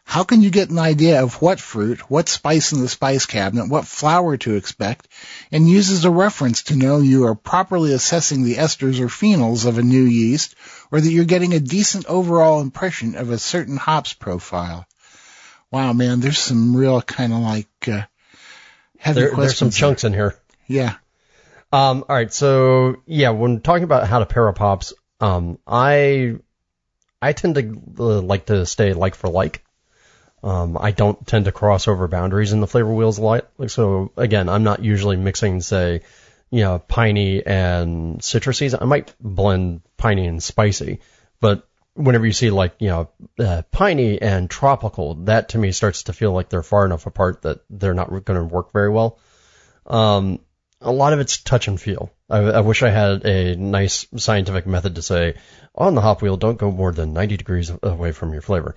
how 0.10 0.24
can 0.24 0.42
you 0.42 0.50
get 0.50 0.72
an 0.72 0.80
idea 0.80 1.22
of 1.22 1.40
what 1.40 1.60
fruit, 1.60 2.10
what 2.10 2.28
spice 2.28 2.72
in 2.72 2.82
the 2.82 2.90
spice 2.90 3.28
cabinet, 3.28 3.70
what 3.70 3.86
flour 3.86 4.38
to 4.38 4.56
expect, 4.56 5.08
and 5.52 5.70
use 5.70 5.92
as 5.92 6.04
a 6.04 6.10
reference 6.10 6.64
to 6.64 6.76
know 6.76 6.98
you 6.98 7.28
are 7.28 7.36
properly 7.36 7.94
assessing 7.94 8.44
the 8.44 8.56
esters 8.56 9.00
or 9.00 9.06
phenols 9.06 9.68
of 9.68 9.78
a 9.78 9.84
new 9.84 10.02
yeast, 10.02 10.56
or 10.92 11.00
that 11.00 11.12
you're 11.12 11.26
getting 11.26 11.54
a 11.54 11.60
decent 11.60 12.08
overall 12.08 12.60
impression 12.60 13.14
of 13.14 13.30
a 13.30 13.38
certain 13.38 13.78
hops 13.78 14.14
profile? 14.14 14.88
Wow, 15.70 15.94
man, 15.94 16.22
there's 16.22 16.40
some 16.40 16.76
real 16.76 17.04
kind 17.04 17.32
of 17.32 17.42
like 17.42 17.88
uh, 17.88 18.02
heavy 18.98 19.20
there, 19.22 19.30
questions. 19.30 19.38
There's 19.38 19.58
some 19.60 19.70
chunks 19.70 20.06
in 20.06 20.14
here. 20.14 20.36
Yeah. 20.66 20.96
Um, 21.72 22.04
all 22.10 22.16
right, 22.16 22.34
so 22.34 23.04
yeah, 23.06 23.30
when 23.30 23.62
talking 23.62 23.84
about 23.84 24.08
how 24.08 24.18
to 24.18 24.26
pair 24.26 24.50
up 24.50 24.58
hops, 24.58 24.92
um, 25.20 25.60
I 25.68 26.38
I 27.22 27.34
tend 27.34 27.54
to 27.54 27.80
uh, 28.00 28.22
like 28.22 28.48
to 28.48 28.66
stay 28.66 28.94
like 28.94 29.14
for 29.14 29.30
like. 29.30 29.64
Um, 30.44 30.78
I 30.80 30.92
don't 30.92 31.26
tend 31.28 31.46
to 31.46 31.52
cross 31.52 31.88
over 31.88 32.08
boundaries 32.08 32.54
in 32.54 32.62
the 32.62 32.68
flavor 32.68 32.94
wheels 32.94 33.18
a 33.18 33.22
lot. 33.22 33.50
So 33.68 34.12
again, 34.16 34.48
I'm 34.48 34.64
not 34.64 34.84
usually 34.84 35.18
mixing, 35.18 35.62
say, 35.62 36.02
you 36.50 36.64
know, 36.64 36.80
piney 36.80 37.46
and 37.46 38.20
citrusy. 38.20 38.76
I 38.80 38.86
might 38.86 39.14
blend 39.20 39.82
piney 39.98 40.28
and 40.28 40.42
spicy, 40.42 41.02
but 41.42 41.68
whenever 41.94 42.26
you 42.26 42.32
see 42.32 42.50
like, 42.50 42.76
you 42.80 42.88
know, 42.88 43.10
uh, 43.38 43.64
piney 43.72 44.22
and 44.22 44.50
tropical, 44.50 45.16
that 45.26 45.50
to 45.50 45.58
me 45.58 45.72
starts 45.72 46.04
to 46.04 46.14
feel 46.14 46.32
like 46.32 46.50
they're 46.50 46.64
far 46.64 46.86
enough 46.86 47.06
apart 47.06 47.42
that 47.42 47.60
they're 47.70 47.94
not 47.94 48.10
going 48.10 48.40
to 48.40 48.44
work 48.44 48.72
very 48.72 48.90
well. 48.90 49.20
Um, 49.86 50.40
a 50.82 50.92
lot 50.92 51.12
of 51.12 51.20
it's 51.20 51.40
touch 51.40 51.68
and 51.68 51.80
feel. 51.80 52.12
I, 52.30 52.38
I 52.38 52.60
wish 52.62 52.84
I 52.84 52.90
had 52.90 53.26
a 53.26 53.56
nice 53.58 54.08
scientific 54.16 54.66
method 54.66 54.96
to 54.96 55.02
say 55.02 55.36
on 55.76 55.96
the 55.96 56.02
hop 56.02 56.22
wheel, 56.22 56.38
don't 56.38 56.58
go 56.58 56.72
more 56.72 56.94
than 56.94 57.12
90 57.12 57.36
degrees 57.36 57.72
away 57.84 58.14
from 58.14 58.32
your 58.32 58.42
flavor 58.42 58.76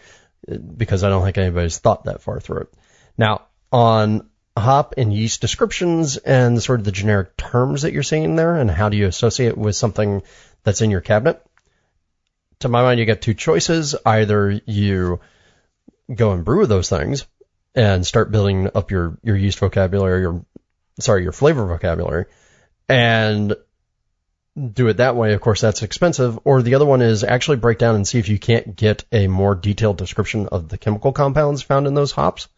because 0.77 1.05
I 1.05 1.09
don't 1.09 1.25
think 1.25 1.39
anybody's 1.39 1.79
thought 1.79 2.05
that 2.05 2.23
far 2.23 2.41
through 2.41 2.63
it. 2.63 2.75
Now, 3.17 3.43
on 3.71 4.29
hop 4.57 4.95
and 4.97 5.13
yeast 5.13 5.41
descriptions 5.41 6.17
and 6.19 6.63
sort 6.63 6.81
of 6.81 6.85
the 6.85 6.93
generic 6.93 7.37
terms 7.37 7.83
that 7.83 7.93
you're 7.93 8.03
seeing 8.03 8.37
there 8.37 8.57
and 8.57 8.71
how 8.71 8.89
do 8.89 8.97
you 8.97 9.07
associate 9.07 9.57
with 9.57 9.77
something 9.77 10.23
that's 10.63 10.83
in 10.83 10.91
your 10.91 11.01
cabinet? 11.01 11.43
To 12.61 12.69
my 12.69 12.83
mind, 12.83 13.01
you 13.01 13.07
get 13.07 13.23
two 13.23 13.35
choices. 13.35 13.97
Either 14.05 14.61
you 14.67 15.21
go 16.15 16.33
and 16.33 16.45
brew 16.45 16.67
those 16.67 16.89
things 16.89 17.27
and 17.75 18.07
start 18.07 18.31
building 18.31 18.69
up 18.75 18.91
your, 18.91 19.19
your 19.23 19.37
yeast 19.37 19.59
vocabulary, 19.59 20.21
your, 20.21 20.45
sorry, 21.01 21.23
your 21.23 21.33
flavor 21.33 21.67
vocabulary 21.67 22.27
and 22.89 23.55
do 24.56 24.88
it 24.88 24.99
that 24.99 25.16
way, 25.16 25.32
of 25.32 25.40
course, 25.40 25.61
that's 25.61 25.82
expensive. 25.82 26.38
Or 26.44 26.62
the 26.62 26.75
other 26.75 26.85
one 26.85 27.00
is 27.02 27.25
actually 27.25 27.56
break 27.56 27.78
down 27.78 27.94
and 27.94 28.06
see 28.06 28.18
if 28.18 28.28
you 28.28 28.38
can't 28.38 28.76
get 28.76 29.04
a 29.11 29.26
more 29.26 29.54
detailed 29.54 29.97
description 29.97 30.49
of 30.49 30.68
the 30.68 30.78
chemical 30.78 31.12
compounds 31.12 31.62
found 31.62 31.87
in 31.87 31.94
those 31.94 32.12
hops. 32.12 32.49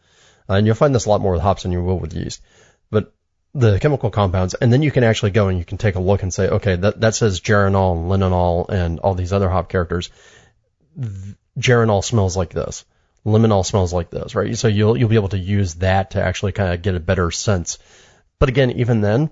Uh, 0.49 0.55
and 0.55 0.67
you'll 0.67 0.75
find 0.75 0.95
this 0.95 1.07
a 1.07 1.09
lot 1.09 1.21
more 1.21 1.33
with 1.33 1.41
hops 1.41 1.63
than 1.63 1.73
you 1.73 1.83
will 1.83 1.99
with 1.99 2.13
yeast. 2.13 2.43
But 2.91 3.15
the 3.55 3.79
chemical 3.79 4.11
compounds, 4.11 4.55
and 4.55 4.73
then 4.73 4.83
you 4.83 4.91
can 4.91 5.05
actually 5.05 5.31
go 5.31 5.49
and 5.49 5.59
you 5.59 5.65
can 5.65 5.79
take 5.79 5.95
a 5.95 6.01
look 6.01 6.23
and 6.23 6.35
say, 6.35 6.49
okay, 6.49 6.75
that, 6.75 7.01
that 7.01 7.15
says 7.15 7.41
geraniol 7.41 7.97
and 7.97 8.11
linalool 8.11 8.69
and 8.69 8.99
all 8.99 9.15
these 9.15 9.33
other 9.33 9.49
hop 9.49 9.69
characters. 9.69 10.11
Geraniol 11.59 12.03
smells 12.03 12.37
like 12.37 12.53
this. 12.53 12.85
Limonol 13.25 13.65
smells 13.65 13.93
like 13.93 14.11
this, 14.11 14.35
right? 14.35 14.57
So 14.57 14.69
you'll, 14.69 14.97
you'll 14.97 15.09
be 15.09 15.15
able 15.15 15.29
to 15.29 15.39
use 15.39 15.77
that 15.77 16.11
to 16.11 16.23
actually 16.23 16.53
kind 16.53 16.75
of 16.75 16.83
get 16.83 16.97
a 16.97 17.01
better 17.01 17.31
sense. 17.31 17.79
But 18.39 18.49
again, 18.49 18.73
even 18.73 19.01
then, 19.01 19.31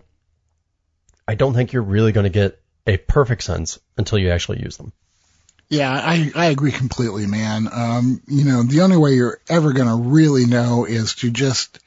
I 1.32 1.34
don't 1.34 1.54
think 1.54 1.72
you're 1.72 1.80
really 1.80 2.12
going 2.12 2.24
to 2.24 2.30
get 2.30 2.60
a 2.86 2.98
perfect 2.98 3.42
sense 3.42 3.78
until 3.96 4.18
you 4.18 4.28
actually 4.28 4.60
use 4.60 4.76
them. 4.76 4.92
Yeah, 5.70 5.90
I, 5.90 6.30
I 6.34 6.46
agree 6.50 6.72
completely, 6.72 7.26
man. 7.26 7.70
Um, 7.72 8.20
you 8.26 8.44
know, 8.44 8.64
the 8.64 8.82
only 8.82 8.98
way 8.98 9.14
you're 9.14 9.40
ever 9.48 9.72
going 9.72 9.88
to 9.88 10.10
really 10.10 10.44
know 10.44 10.84
is 10.84 11.14
to 11.16 11.30
just 11.30 11.78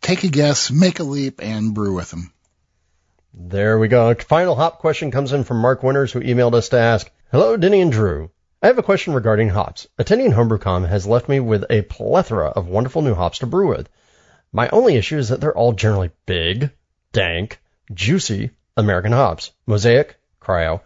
take 0.00 0.24
a 0.24 0.28
guess, 0.28 0.72
make 0.72 0.98
a 0.98 1.04
leap, 1.04 1.38
and 1.40 1.72
brew 1.72 1.94
with 1.94 2.10
them. 2.10 2.32
There 3.32 3.78
we 3.78 3.86
go. 3.86 4.12
Final 4.12 4.56
hop 4.56 4.80
question 4.80 5.12
comes 5.12 5.32
in 5.32 5.44
from 5.44 5.60
Mark 5.60 5.84
Winters, 5.84 6.10
who 6.10 6.20
emailed 6.20 6.54
us 6.54 6.70
to 6.70 6.78
ask, 6.80 7.08
Hello, 7.30 7.56
Denny 7.56 7.80
and 7.82 7.92
Drew. 7.92 8.32
I 8.60 8.66
have 8.66 8.78
a 8.78 8.82
question 8.82 9.14
regarding 9.14 9.50
hops. 9.50 9.86
Attending 10.00 10.32
HomebrewCon 10.32 10.88
has 10.88 11.06
left 11.06 11.28
me 11.28 11.38
with 11.38 11.64
a 11.70 11.82
plethora 11.82 12.48
of 12.48 12.66
wonderful 12.66 13.02
new 13.02 13.14
hops 13.14 13.38
to 13.38 13.46
brew 13.46 13.68
with. 13.68 13.88
My 14.52 14.68
only 14.70 14.96
issue 14.96 15.18
is 15.18 15.28
that 15.28 15.40
they're 15.40 15.56
all 15.56 15.74
generally 15.74 16.10
big, 16.26 16.72
dank, 17.12 17.60
juicy, 17.94 18.50
American 18.76 19.12
hops, 19.12 19.52
Mosaic, 19.66 20.16
Cryo, 20.40 20.80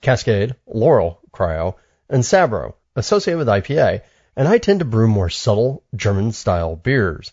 Cascade, 0.00 0.54
Loral, 0.68 1.18
Cryo, 1.32 1.74
and 2.08 2.22
Sabro, 2.22 2.74
associated 2.96 3.38
with 3.38 3.48
IPA, 3.48 4.02
and 4.36 4.46
I 4.46 4.58
tend 4.58 4.80
to 4.80 4.84
brew 4.84 5.08
more 5.08 5.30
subtle 5.30 5.82
German 5.94 6.32
style 6.32 6.76
beers. 6.76 7.32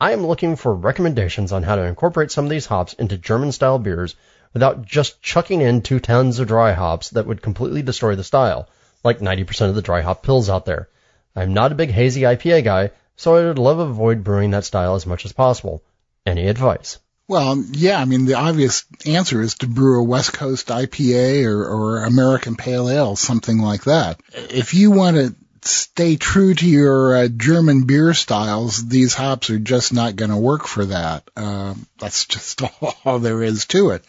I 0.00 0.12
am 0.12 0.26
looking 0.26 0.56
for 0.56 0.74
recommendations 0.74 1.52
on 1.52 1.62
how 1.62 1.76
to 1.76 1.82
incorporate 1.82 2.30
some 2.30 2.44
of 2.44 2.50
these 2.50 2.66
hops 2.66 2.94
into 2.94 3.18
German 3.18 3.52
style 3.52 3.78
beers 3.78 4.16
without 4.54 4.82
just 4.82 5.20
chucking 5.20 5.60
in 5.60 5.82
two 5.82 6.00
tons 6.00 6.38
of 6.38 6.48
dry 6.48 6.72
hops 6.72 7.10
that 7.10 7.26
would 7.26 7.42
completely 7.42 7.82
destroy 7.82 8.14
the 8.14 8.24
style, 8.24 8.68
like 9.04 9.18
90% 9.18 9.68
of 9.68 9.74
the 9.74 9.82
dry 9.82 10.00
hop 10.00 10.22
pills 10.22 10.48
out 10.48 10.64
there. 10.64 10.88
I'm 11.36 11.52
not 11.52 11.72
a 11.72 11.76
big 11.76 11.90
hazy 11.90 12.22
IPA 12.22 12.64
guy, 12.64 12.90
so 13.16 13.36
I 13.36 13.44
would 13.44 13.58
love 13.58 13.76
to 13.76 13.82
avoid 13.82 14.24
brewing 14.24 14.52
that 14.52 14.64
style 14.64 14.94
as 14.94 15.06
much 15.06 15.24
as 15.26 15.32
possible. 15.32 15.82
Any 16.24 16.48
advice? 16.48 16.98
Well, 17.30 17.62
yeah, 17.70 18.00
I 18.00 18.06
mean, 18.06 18.24
the 18.24 18.34
obvious 18.34 18.84
answer 19.06 19.40
is 19.40 19.54
to 19.58 19.68
brew 19.68 20.00
a 20.00 20.02
West 20.02 20.32
Coast 20.32 20.66
IPA 20.66 21.44
or, 21.44 21.64
or 21.64 22.04
American 22.04 22.56
Pale 22.56 22.90
Ale, 22.90 23.14
something 23.14 23.58
like 23.58 23.84
that. 23.84 24.20
If 24.32 24.74
you 24.74 24.90
want 24.90 25.16
to 25.16 25.36
stay 25.62 26.16
true 26.16 26.54
to 26.54 26.66
your 26.66 27.16
uh, 27.16 27.28
German 27.28 27.84
beer 27.84 28.14
styles, 28.14 28.84
these 28.84 29.14
hops 29.14 29.48
are 29.50 29.60
just 29.60 29.92
not 29.92 30.16
going 30.16 30.32
to 30.32 30.36
work 30.36 30.66
for 30.66 30.86
that. 30.86 31.22
Uh, 31.36 31.74
that's 32.00 32.24
just 32.24 32.62
all 33.04 33.20
there 33.20 33.44
is 33.44 33.64
to 33.66 33.90
it. 33.90 34.04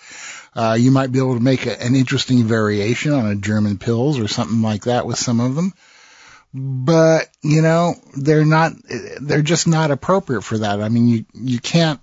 Uh, 0.55 0.75
you 0.79 0.89
might 0.89 1.11
be 1.11 1.19
able 1.19 1.35
to 1.35 1.43
make 1.43 1.67
a, 1.67 1.79
an 1.79 1.95
interesting 1.95 2.45
variation 2.45 3.11
on 3.11 3.27
a 3.27 3.35
German 3.35 3.77
Pils 3.77 4.19
or 4.19 4.27
something 4.27 4.63
like 4.63 4.85
that 4.85 5.05
with 5.05 5.19
some 5.19 5.39
of 5.39 5.53
them. 5.53 5.75
But, 6.55 7.29
you 7.43 7.61
know, 7.61 7.93
they're 8.17 8.45
not, 8.45 8.73
they're 9.21 9.43
just 9.43 9.67
not 9.67 9.91
appropriate 9.91 10.41
for 10.41 10.57
that. 10.57 10.81
I 10.81 10.89
mean, 10.89 11.07
you, 11.07 11.25
you 11.35 11.59
can't 11.59 12.01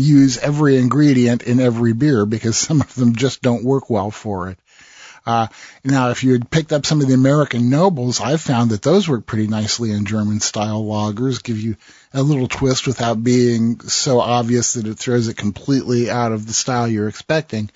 use 0.00 0.38
every 0.38 0.76
ingredient 0.76 1.42
in 1.42 1.60
every 1.60 1.92
beer 1.92 2.26
because 2.26 2.56
some 2.66 2.80
of 2.80 2.94
them 2.94 3.16
just 3.16 3.42
don't 3.42 3.64
work 3.64 3.90
well 3.90 4.10
for 4.10 4.50
it. 4.50 4.58
Uh, 5.26 5.48
now, 5.82 6.10
if 6.10 6.22
you 6.22 6.32
had 6.32 6.48
picked 6.48 6.72
up 6.72 6.86
some 6.86 7.00
of 7.00 7.08
the 7.08 7.14
American 7.14 7.68
nobles, 7.68 8.20
I've 8.20 8.40
found 8.40 8.70
that 8.70 8.82
those 8.82 9.08
work 9.08 9.26
pretty 9.26 9.48
nicely 9.48 9.90
in 9.90 10.06
German 10.06 10.38
style 10.38 10.84
lagers, 10.84 11.42
give 11.42 11.60
you 11.60 11.76
a 12.14 12.22
little 12.22 12.46
twist 12.46 12.86
without 12.86 13.22
being 13.22 13.80
so 13.80 14.20
obvious 14.20 14.74
that 14.74 14.86
it 14.86 14.94
throws 14.94 15.26
it 15.26 15.36
completely 15.36 16.08
out 16.08 16.30
of 16.30 16.46
the 16.46 16.52
style 16.52 16.86
you're 16.86 17.08
expecting. 17.08 17.70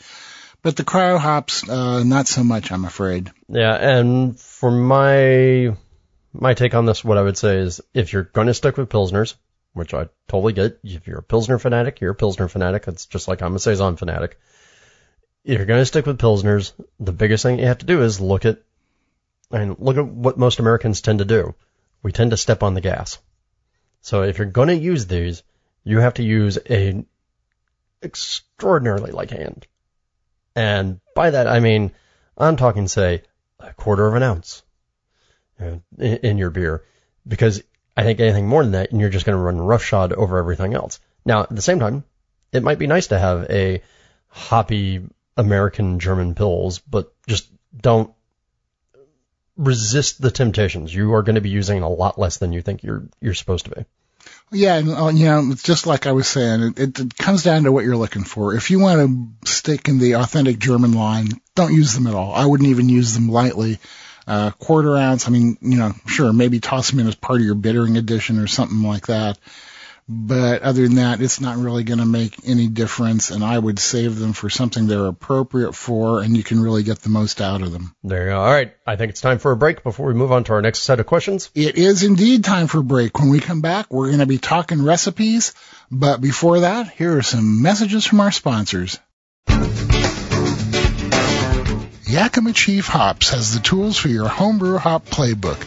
But 0.62 0.76
the 0.76 0.84
cryo 0.84 1.18
hops, 1.18 1.68
uh, 1.68 2.04
not 2.04 2.28
so 2.28 2.44
much, 2.44 2.70
I'm 2.70 2.84
afraid. 2.84 3.32
Yeah, 3.48 3.74
and 3.74 4.38
for 4.38 4.70
my 4.70 5.74
my 6.32 6.54
take 6.54 6.74
on 6.74 6.86
this, 6.86 7.02
what 7.02 7.18
I 7.18 7.22
would 7.22 7.38
say 7.38 7.58
is 7.58 7.80
if 7.94 8.12
you're 8.12 8.24
going 8.24 8.46
to 8.46 8.54
stick 8.54 8.76
with 8.76 8.90
pilsners, 8.90 9.34
which 9.72 9.94
I 9.94 10.08
totally 10.28 10.52
get. 10.52 10.80
If 10.82 11.06
you're 11.06 11.18
a 11.18 11.22
Pilsner 11.22 11.58
fanatic, 11.58 12.00
you're 12.00 12.12
a 12.12 12.16
Pilsner 12.16 12.48
fanatic. 12.48 12.88
It's 12.88 13.06
just 13.06 13.28
like 13.28 13.42
I'm 13.42 13.54
a 13.54 13.58
Saison 13.58 13.96
fanatic. 13.96 14.38
If 15.44 15.56
you're 15.56 15.66
going 15.66 15.80
to 15.80 15.86
stick 15.86 16.06
with 16.06 16.18
Pilsners, 16.18 16.72
the 16.98 17.12
biggest 17.12 17.42
thing 17.42 17.58
you 17.58 17.66
have 17.66 17.78
to 17.78 17.86
do 17.86 18.02
is 18.02 18.20
look 18.20 18.44
at, 18.44 18.62
and 19.50 19.76
look 19.78 19.96
at 19.96 20.06
what 20.06 20.38
most 20.38 20.58
Americans 20.58 21.00
tend 21.00 21.20
to 21.20 21.24
do. 21.24 21.54
We 22.02 22.12
tend 22.12 22.30
to 22.32 22.36
step 22.36 22.62
on 22.62 22.74
the 22.74 22.80
gas. 22.80 23.18
So 24.02 24.22
if 24.22 24.38
you're 24.38 24.46
going 24.46 24.68
to 24.68 24.76
use 24.76 25.06
these, 25.06 25.42
you 25.84 25.98
have 25.98 26.14
to 26.14 26.22
use 26.22 26.58
a 26.68 27.04
extraordinarily 28.02 29.12
light 29.12 29.30
hand. 29.30 29.66
And 30.54 31.00
by 31.14 31.30
that, 31.30 31.46
I 31.46 31.60
mean, 31.60 31.92
I'm 32.36 32.56
talking, 32.56 32.88
say, 32.88 33.22
a 33.58 33.72
quarter 33.74 34.06
of 34.06 34.14
an 34.14 34.22
ounce 34.22 34.62
in 35.98 36.38
your 36.38 36.50
beer. 36.50 36.84
Because 37.26 37.62
I 38.00 38.02
think 38.02 38.18
anything 38.18 38.48
more 38.48 38.62
than 38.62 38.72
that, 38.72 38.92
and 38.92 38.98
you're 39.00 39.10
just 39.10 39.26
going 39.26 39.36
to 39.36 39.42
run 39.42 39.60
roughshod 39.60 40.14
over 40.14 40.38
everything 40.38 40.72
else. 40.72 41.00
Now, 41.26 41.42
at 41.42 41.54
the 41.54 41.60
same 41.60 41.78
time, 41.78 42.02
it 42.50 42.62
might 42.62 42.78
be 42.78 42.86
nice 42.86 43.08
to 43.08 43.18
have 43.18 43.50
a 43.50 43.82
hoppy 44.28 45.02
American 45.36 46.00
German 46.00 46.34
Pils, 46.34 46.80
but 46.88 47.12
just 47.26 47.46
don't 47.78 48.10
resist 49.54 50.18
the 50.18 50.30
temptations. 50.30 50.94
You 50.94 51.12
are 51.12 51.22
going 51.22 51.34
to 51.34 51.42
be 51.42 51.50
using 51.50 51.82
a 51.82 51.90
lot 51.90 52.18
less 52.18 52.38
than 52.38 52.54
you 52.54 52.62
think 52.62 52.82
you're 52.82 53.04
you're 53.20 53.34
supposed 53.34 53.66
to 53.66 53.72
be. 53.72 53.84
Yeah, 54.50 54.76
and 54.76 54.90
uh, 54.90 55.08
you 55.08 55.26
know, 55.26 55.50
it's 55.52 55.62
just 55.62 55.86
like 55.86 56.06
I 56.06 56.12
was 56.12 56.26
saying, 56.26 56.74
it, 56.78 56.98
it 56.98 57.18
comes 57.18 57.42
down 57.42 57.64
to 57.64 57.72
what 57.72 57.84
you're 57.84 57.98
looking 57.98 58.24
for. 58.24 58.54
If 58.54 58.70
you 58.70 58.80
want 58.80 59.44
to 59.44 59.52
stick 59.52 59.88
in 59.88 59.98
the 59.98 60.14
authentic 60.14 60.58
German 60.58 60.92
line, 60.92 61.28
don't 61.54 61.74
use 61.74 61.92
them 61.92 62.06
at 62.06 62.14
all. 62.14 62.32
I 62.32 62.46
wouldn't 62.46 62.70
even 62.70 62.88
use 62.88 63.12
them 63.12 63.28
lightly. 63.28 63.78
Uh, 64.30 64.52
quarter 64.52 64.96
ounce, 64.96 65.26
I 65.26 65.32
mean, 65.32 65.58
you 65.60 65.76
know, 65.76 65.92
sure, 66.06 66.32
maybe 66.32 66.60
toss 66.60 66.88
them 66.88 67.00
in 67.00 67.08
as 67.08 67.16
part 67.16 67.40
of 67.40 67.44
your 67.44 67.56
bittering 67.56 67.96
addition 67.96 68.38
or 68.38 68.46
something 68.46 68.80
like 68.84 69.08
that. 69.08 69.40
But 70.08 70.62
other 70.62 70.82
than 70.82 70.94
that, 70.96 71.20
it's 71.20 71.40
not 71.40 71.56
really 71.56 71.82
going 71.82 71.98
to 71.98 72.06
make 72.06 72.36
any 72.46 72.68
difference, 72.68 73.32
and 73.32 73.42
I 73.42 73.58
would 73.58 73.80
save 73.80 74.16
them 74.16 74.32
for 74.32 74.48
something 74.48 74.86
they're 74.86 75.06
appropriate 75.06 75.72
for, 75.72 76.22
and 76.22 76.36
you 76.36 76.44
can 76.44 76.60
really 76.60 76.84
get 76.84 77.00
the 77.00 77.08
most 77.08 77.40
out 77.40 77.60
of 77.62 77.72
them. 77.72 77.92
There 78.04 78.26
you 78.26 78.30
go. 78.30 78.40
All 78.40 78.52
right. 78.52 78.72
I 78.86 78.94
think 78.94 79.10
it's 79.10 79.20
time 79.20 79.40
for 79.40 79.50
a 79.50 79.56
break 79.56 79.82
before 79.82 80.06
we 80.06 80.14
move 80.14 80.30
on 80.30 80.44
to 80.44 80.52
our 80.52 80.62
next 80.62 80.80
set 80.80 81.00
of 81.00 81.06
questions. 81.06 81.50
It 81.56 81.76
is 81.76 82.04
indeed 82.04 82.44
time 82.44 82.68
for 82.68 82.78
a 82.78 82.84
break. 82.84 83.18
When 83.18 83.30
we 83.30 83.40
come 83.40 83.62
back, 83.62 83.92
we're 83.92 84.06
going 84.06 84.20
to 84.20 84.26
be 84.26 84.38
talking 84.38 84.84
recipes, 84.84 85.54
but 85.90 86.20
before 86.20 86.60
that, 86.60 86.88
here 86.90 87.18
are 87.18 87.22
some 87.22 87.62
messages 87.62 88.06
from 88.06 88.20
our 88.20 88.30
sponsors. 88.30 88.96
Yakima 92.10 92.52
Chief 92.52 92.88
Hops 92.88 93.30
has 93.30 93.54
the 93.54 93.60
tools 93.60 93.96
for 93.96 94.08
your 94.08 94.26
homebrew 94.26 94.78
hop 94.78 95.06
playbook. 95.06 95.62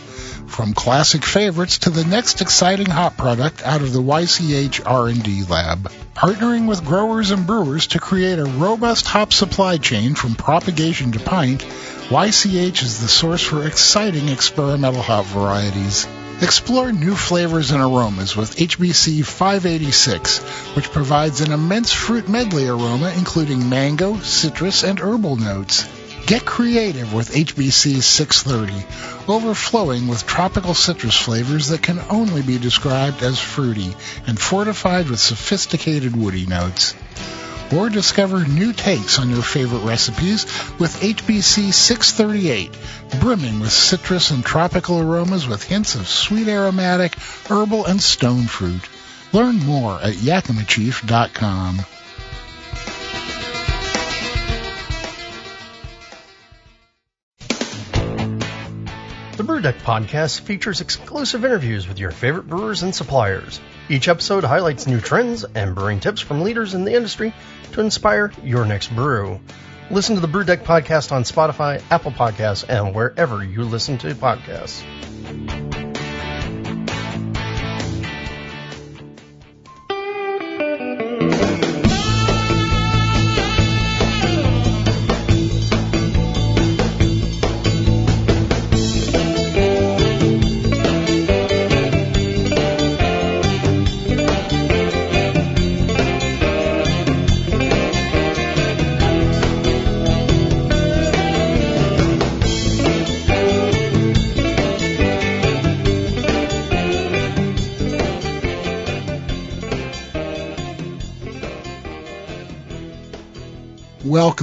From 0.46 0.74
classic 0.74 1.24
favorites 1.24 1.78
to 1.80 1.90
the 1.90 2.04
next 2.04 2.42
exciting 2.42 2.88
hop 2.88 3.16
product 3.16 3.64
out 3.64 3.82
of 3.82 3.94
the 3.94 4.02
YCH 4.02 4.82
R&D 4.86 5.46
lab. 5.46 5.90
Partnering 6.14 6.68
with 6.68 6.84
growers 6.84 7.32
and 7.32 7.48
brewers 7.48 7.88
to 7.88 8.00
create 8.00 8.40
a 8.40 8.44
robust 8.44 9.08
hop 9.08 9.32
supply 9.32 9.78
chain 9.78 10.16
from 10.16 10.36
propagation 10.36 11.14
to 11.14 11.20
pint, 11.20 11.64
YCH 12.10 12.84
is 12.84 13.00
the 13.00 13.08
source 13.08 13.42
for 13.42 13.66
exciting 13.66 14.28
experimental 14.28 15.02
hop 15.02 15.24
varieties. 15.24 16.06
Explore 16.42 16.92
new 16.92 17.16
flavors 17.16 17.72
and 17.72 17.82
aromas 17.82 18.36
with 18.36 18.58
HBC 18.58 19.26
586, 19.26 20.40
which 20.76 20.92
provides 20.92 21.40
an 21.40 21.54
immense 21.54 21.94
fruit 21.94 22.28
medley 22.28 22.68
aroma 22.68 23.14
including 23.16 23.70
mango, 23.70 24.18
citrus, 24.18 24.84
and 24.84 25.00
herbal 25.00 25.38
notes. 25.38 25.88
Get 26.26 26.46
creative 26.46 27.14
with 27.14 27.34
HBC 27.34 28.02
630, 28.02 28.86
overflowing 29.28 30.08
with 30.08 30.26
tropical 30.26 30.74
citrus 30.74 31.18
flavors 31.18 31.68
that 31.68 31.84
can 31.84 32.00
only 32.10 32.42
be 32.42 32.58
described 32.58 33.22
as 33.22 33.40
fruity 33.40 33.94
and 34.26 34.40
fortified 34.40 35.10
with 35.10 35.20
sophisticated 35.20 36.16
woody 36.16 36.46
notes. 36.46 36.96
Or 37.76 37.90
discover 37.90 38.46
new 38.46 38.72
takes 38.72 39.20
on 39.20 39.32
your 39.32 39.42
favorite 39.42 39.84
recipes 39.84 40.46
with 40.80 41.02
HBC 41.02 41.74
638, 41.74 42.72
brimming 43.20 43.60
with 43.60 43.74
citrus 43.74 44.32
and 44.32 44.46
tropical 44.46 45.02
aromas 45.02 45.46
with 45.46 45.64
hints 45.64 45.96
of 45.96 46.08
sweet 46.08 46.48
aromatic, 46.48 47.16
herbal, 47.50 47.86
and 47.86 48.02
stone 48.02 48.46
fruit. 48.46 48.88
Learn 49.34 49.58
more 49.58 50.00
at 50.02 50.14
yakimachief.com. 50.14 51.80
The 59.44 59.48
Brew 59.48 59.60
Deck 59.60 59.80
podcast 59.80 60.40
features 60.40 60.80
exclusive 60.80 61.44
interviews 61.44 61.86
with 61.86 62.00
your 62.00 62.12
favorite 62.12 62.48
brewers 62.48 62.82
and 62.82 62.96
suppliers. 62.96 63.60
Each 63.90 64.08
episode 64.08 64.46
highlights 64.46 64.88
new 64.88 65.02
trends 65.02 65.44
and 65.44 65.76
brewing 65.76 66.00
tips 66.00 66.22
from 66.22 66.44
leaders 66.44 66.76
in 66.76 66.86
the 66.86 66.94
industry 66.94 67.34
to 67.74 67.82
inspire 67.82 68.32
your 68.42 68.64
next 68.64 68.96
brew. 68.96 69.42
Listen 69.92 70.16
to 70.16 70.22
the 70.22 70.30
Brew 70.30 70.46
Deck 70.46 70.64
podcast 70.64 71.12
on 71.12 71.24
Spotify, 71.24 71.84
Apple 71.92 72.14
Podcasts, 72.14 72.64
and 72.70 72.96
wherever 72.96 73.44
you 73.44 73.64
listen 73.64 73.98
to 73.98 74.16
podcasts. 74.16 74.82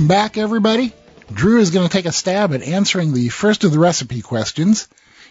Welcome 0.00 0.16
back, 0.16 0.38
everybody. 0.38 0.94
Drew 1.30 1.60
is 1.60 1.72
going 1.72 1.86
to 1.86 1.92
take 1.92 2.06
a 2.06 2.10
stab 2.10 2.54
at 2.54 2.62
answering 2.62 3.12
the 3.12 3.28
first 3.28 3.64
of 3.64 3.70
the 3.70 3.78
recipe 3.78 4.22
questions, 4.22 4.88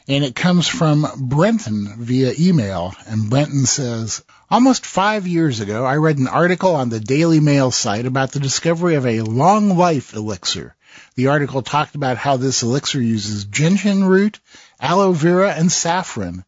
and 0.08 0.24
it 0.24 0.36
comes 0.36 0.68
from 0.68 1.08
Brenton 1.18 1.96
via 1.98 2.34
email. 2.40 2.94
And 3.08 3.32
Brenton 3.32 3.66
says, 3.66 4.24
Almost 4.52 4.86
five 4.86 5.26
years 5.26 5.60
ago, 5.60 5.86
I 5.86 5.96
read 5.96 6.20
an 6.20 6.28
article 6.28 6.76
on 6.76 6.90
the 6.90 7.00
Daily 7.00 7.40
Mail 7.40 7.72
site 7.72 8.06
about 8.06 8.32
the 8.32 8.40
discovery 8.40 8.94
of 8.94 9.08
a 9.08 9.22
long 9.22 9.76
life 9.76 10.14
elixir. 10.14 10.76
The 11.16 11.30
article 11.30 11.64
talked 11.64 11.96
about 11.96 12.18
how 12.18 12.38
this 12.38 12.62
elixir 12.62 13.02
uses 13.02 13.46
gentian 13.46 14.04
root, 14.04 14.40
aloe 14.80 15.14
vera, 15.14 15.52
and 15.52 15.72
saffron. 15.72 16.46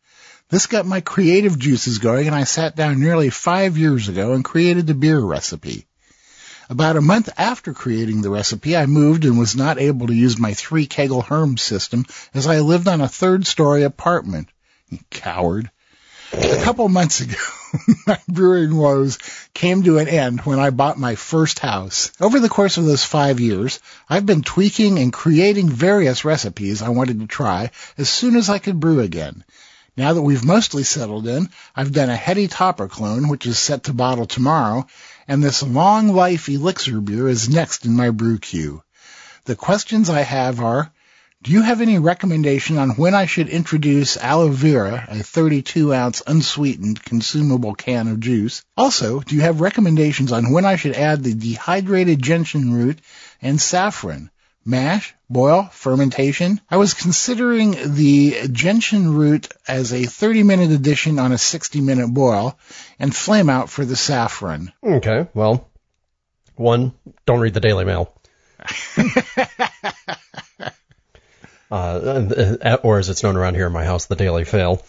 This 0.48 0.68
got 0.68 0.86
my 0.86 1.02
creative 1.02 1.58
juices 1.58 1.98
going, 1.98 2.28
and 2.28 2.36
I 2.36 2.44
sat 2.44 2.76
down 2.76 3.00
nearly 3.00 3.32
five 3.32 3.80
years 3.80 4.10
ago 4.10 4.34
and 4.34 4.46
created 4.46 4.86
the 4.86 4.94
beer 4.94 5.20
recipe. 5.20 5.88
About 6.72 6.96
a 6.96 7.02
month 7.02 7.28
after 7.38 7.74
creating 7.74 8.22
the 8.22 8.30
recipe, 8.30 8.78
I 8.78 8.86
moved 8.86 9.26
and 9.26 9.38
was 9.38 9.58
not 9.58 9.78
able 9.78 10.08
to 10.08 10.14
use 10.14 10.40
my 10.40 10.54
three 10.54 10.86
kegel 10.86 11.22
Herm 11.22 11.58
system 11.58 12.06
as 12.34 12.48
I 12.48 12.62
lived 12.62 12.88
on 12.88 13.02
a 13.02 13.10
third 13.10 13.46
story 13.46 13.84
apartment. 13.84 14.48
Coward. 15.10 15.70
A 16.32 16.62
couple 16.64 16.88
months 16.88 17.20
ago, 17.20 17.36
my 18.08 18.20
brewing 18.26 18.74
woes 18.74 19.18
came 19.54 19.84
to 19.84 19.98
an 19.98 20.08
end 20.08 20.40
when 20.46 20.62
I 20.62 20.70
bought 20.70 20.98
my 20.98 21.16
first 21.16 21.60
house. 21.60 22.10
Over 22.22 22.40
the 22.40 22.48
course 22.48 22.78
of 22.78 22.86
those 22.86 23.04
five 23.04 23.42
years, 23.42 23.82
I've 24.08 24.26
been 24.26 24.42
tweaking 24.42 24.98
and 24.98 25.12
creating 25.12 25.68
various 25.68 26.24
recipes 26.24 26.82
I 26.82 26.88
wanted 26.88 27.20
to 27.20 27.28
try 27.28 27.72
as 27.98 28.08
soon 28.08 28.38
as 28.38 28.48
I 28.48 28.60
could 28.60 28.80
brew 28.80 29.02
again. 29.02 29.44
Now 29.98 30.14
that 30.14 30.22
we've 30.22 30.46
mostly 30.46 30.84
settled 30.84 31.28
in, 31.28 31.50
I've 31.76 31.92
done 31.92 32.10
a 32.10 32.16
heady 32.16 32.48
topper 32.48 32.88
clone, 32.88 33.28
which 33.28 33.46
is 33.46 33.60
set 33.60 33.84
to 33.84 33.94
bottle 33.94 34.26
tomorrow, 34.26 34.88
and 35.28 35.44
this 35.44 35.62
long 35.62 36.10
life 36.10 36.50
elixir 36.50 37.00
beer 37.00 37.28
is 37.28 37.50
next 37.50 37.86
in 37.86 37.96
my 37.96 38.10
brew 38.10 38.40
queue. 38.40 38.82
The 39.46 39.56
questions 39.56 40.10
I 40.10 40.22
have 40.22 40.60
are, 40.60 40.92
do 41.44 41.52
you 41.52 41.62
have 41.62 41.82
any 41.82 42.00
recommendation 42.00 42.78
on 42.78 42.92
when 42.92 43.14
I 43.14 43.26
should 43.26 43.50
introduce 43.50 44.18
aloe 44.18 44.50
vera, 44.50 45.06
a 45.08 45.24
32 45.24 45.94
ounce 45.94 46.22
unsweetened 46.26 47.04
consumable 47.04 47.76
can 47.76 48.08
of 48.08 48.20
juice? 48.20 48.64
Also, 48.76 49.20
do 49.20 49.36
you 49.36 49.42
have 49.42 49.62
recommendations 49.62 50.32
on 50.32 50.52
when 50.52 50.66
I 50.66 50.76
should 50.76 50.94
add 50.94 51.24
the 51.24 51.34
dehydrated 51.34 52.22
gentian 52.22 52.74
root 52.74 53.00
and 53.42 53.62
saffron? 53.62 54.31
Mash, 54.64 55.16
boil, 55.30 55.64
fermentation. 55.72 56.62
I 56.70 56.78
was 56.78 56.94
considering 56.94 57.96
the 57.96 58.48
gentian 58.52 59.14
root 59.16 59.52
as 59.68 59.92
a 59.92 60.04
30 60.04 60.44
minute 60.44 60.72
addition 60.72 61.18
on 61.18 61.32
a 61.32 61.38
60 61.38 61.82
minute 61.82 62.10
boil 62.10 62.58
and 63.00 63.16
flame 63.16 63.50
out 63.50 63.70
for 63.70 63.84
the 63.86 63.96
saffron. 63.96 64.72
Okay, 64.84 65.28
well, 65.34 65.68
one, 66.56 66.94
don't 67.26 67.40
read 67.40 67.56
the 67.56 67.60
Daily 67.60 67.86
Mail. 67.86 68.14
uh, 71.72 72.78
or 72.84 73.00
as 73.00 73.10
it's 73.10 73.24
known 73.24 73.36
around 73.36 73.56
here 73.56 73.66
in 73.66 73.74
my 73.74 73.86
house, 73.86 74.06
the 74.06 74.16
Daily 74.16 74.46
Fail. 74.46 74.84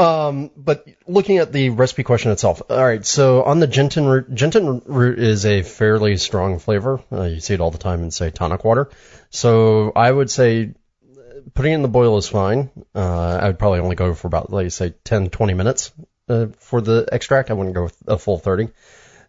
Um, 0.00 0.50
but 0.56 0.86
looking 1.06 1.38
at 1.38 1.52
the 1.52 1.70
recipe 1.70 2.02
question 2.02 2.30
itself, 2.30 2.62
all 2.70 2.84
right. 2.84 3.04
So 3.04 3.42
on 3.42 3.60
the 3.60 3.66
gentian 3.66 4.06
root, 4.06 4.34
gentian 4.34 4.82
root 4.86 5.18
is 5.18 5.44
a 5.44 5.62
fairly 5.62 6.16
strong 6.16 6.58
flavor. 6.58 7.00
Uh, 7.12 7.24
you 7.24 7.40
see 7.40 7.54
it 7.54 7.60
all 7.60 7.70
the 7.70 7.78
time 7.78 8.02
in 8.02 8.10
say 8.10 8.30
tonic 8.30 8.64
water. 8.64 8.90
So 9.30 9.92
I 9.94 10.10
would 10.10 10.30
say 10.30 10.74
putting 11.54 11.72
in 11.72 11.82
the 11.82 11.88
boil 11.88 12.16
is 12.18 12.28
fine. 12.28 12.70
Uh, 12.94 13.38
I 13.42 13.46
would 13.48 13.58
probably 13.58 13.80
only 13.80 13.96
go 13.96 14.14
for 14.14 14.26
about, 14.26 14.50
like 14.50 14.70
say, 14.70 14.94
10, 15.04 15.30
20 15.30 15.54
minutes 15.54 15.92
uh, 16.28 16.46
for 16.58 16.80
the 16.80 17.08
extract. 17.12 17.50
I 17.50 17.54
wouldn't 17.54 17.74
go 17.74 17.90
a 18.06 18.18
full 18.18 18.38
30. 18.38 18.68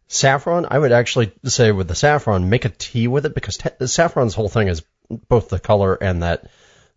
Saffron, 0.07 0.67
I 0.69 0.77
would 0.77 0.91
actually 0.91 1.31
say 1.45 1.71
with 1.71 1.87
the 1.87 1.95
saffron, 1.95 2.49
make 2.49 2.65
a 2.65 2.69
tea 2.69 3.07
with 3.07 3.25
it 3.25 3.33
because 3.33 3.57
t- 3.57 3.87
saffron's 3.87 4.35
whole 4.35 4.49
thing 4.49 4.67
is 4.67 4.83
both 5.09 5.49
the 5.49 5.59
color 5.59 5.95
and 5.95 6.21
that 6.23 6.49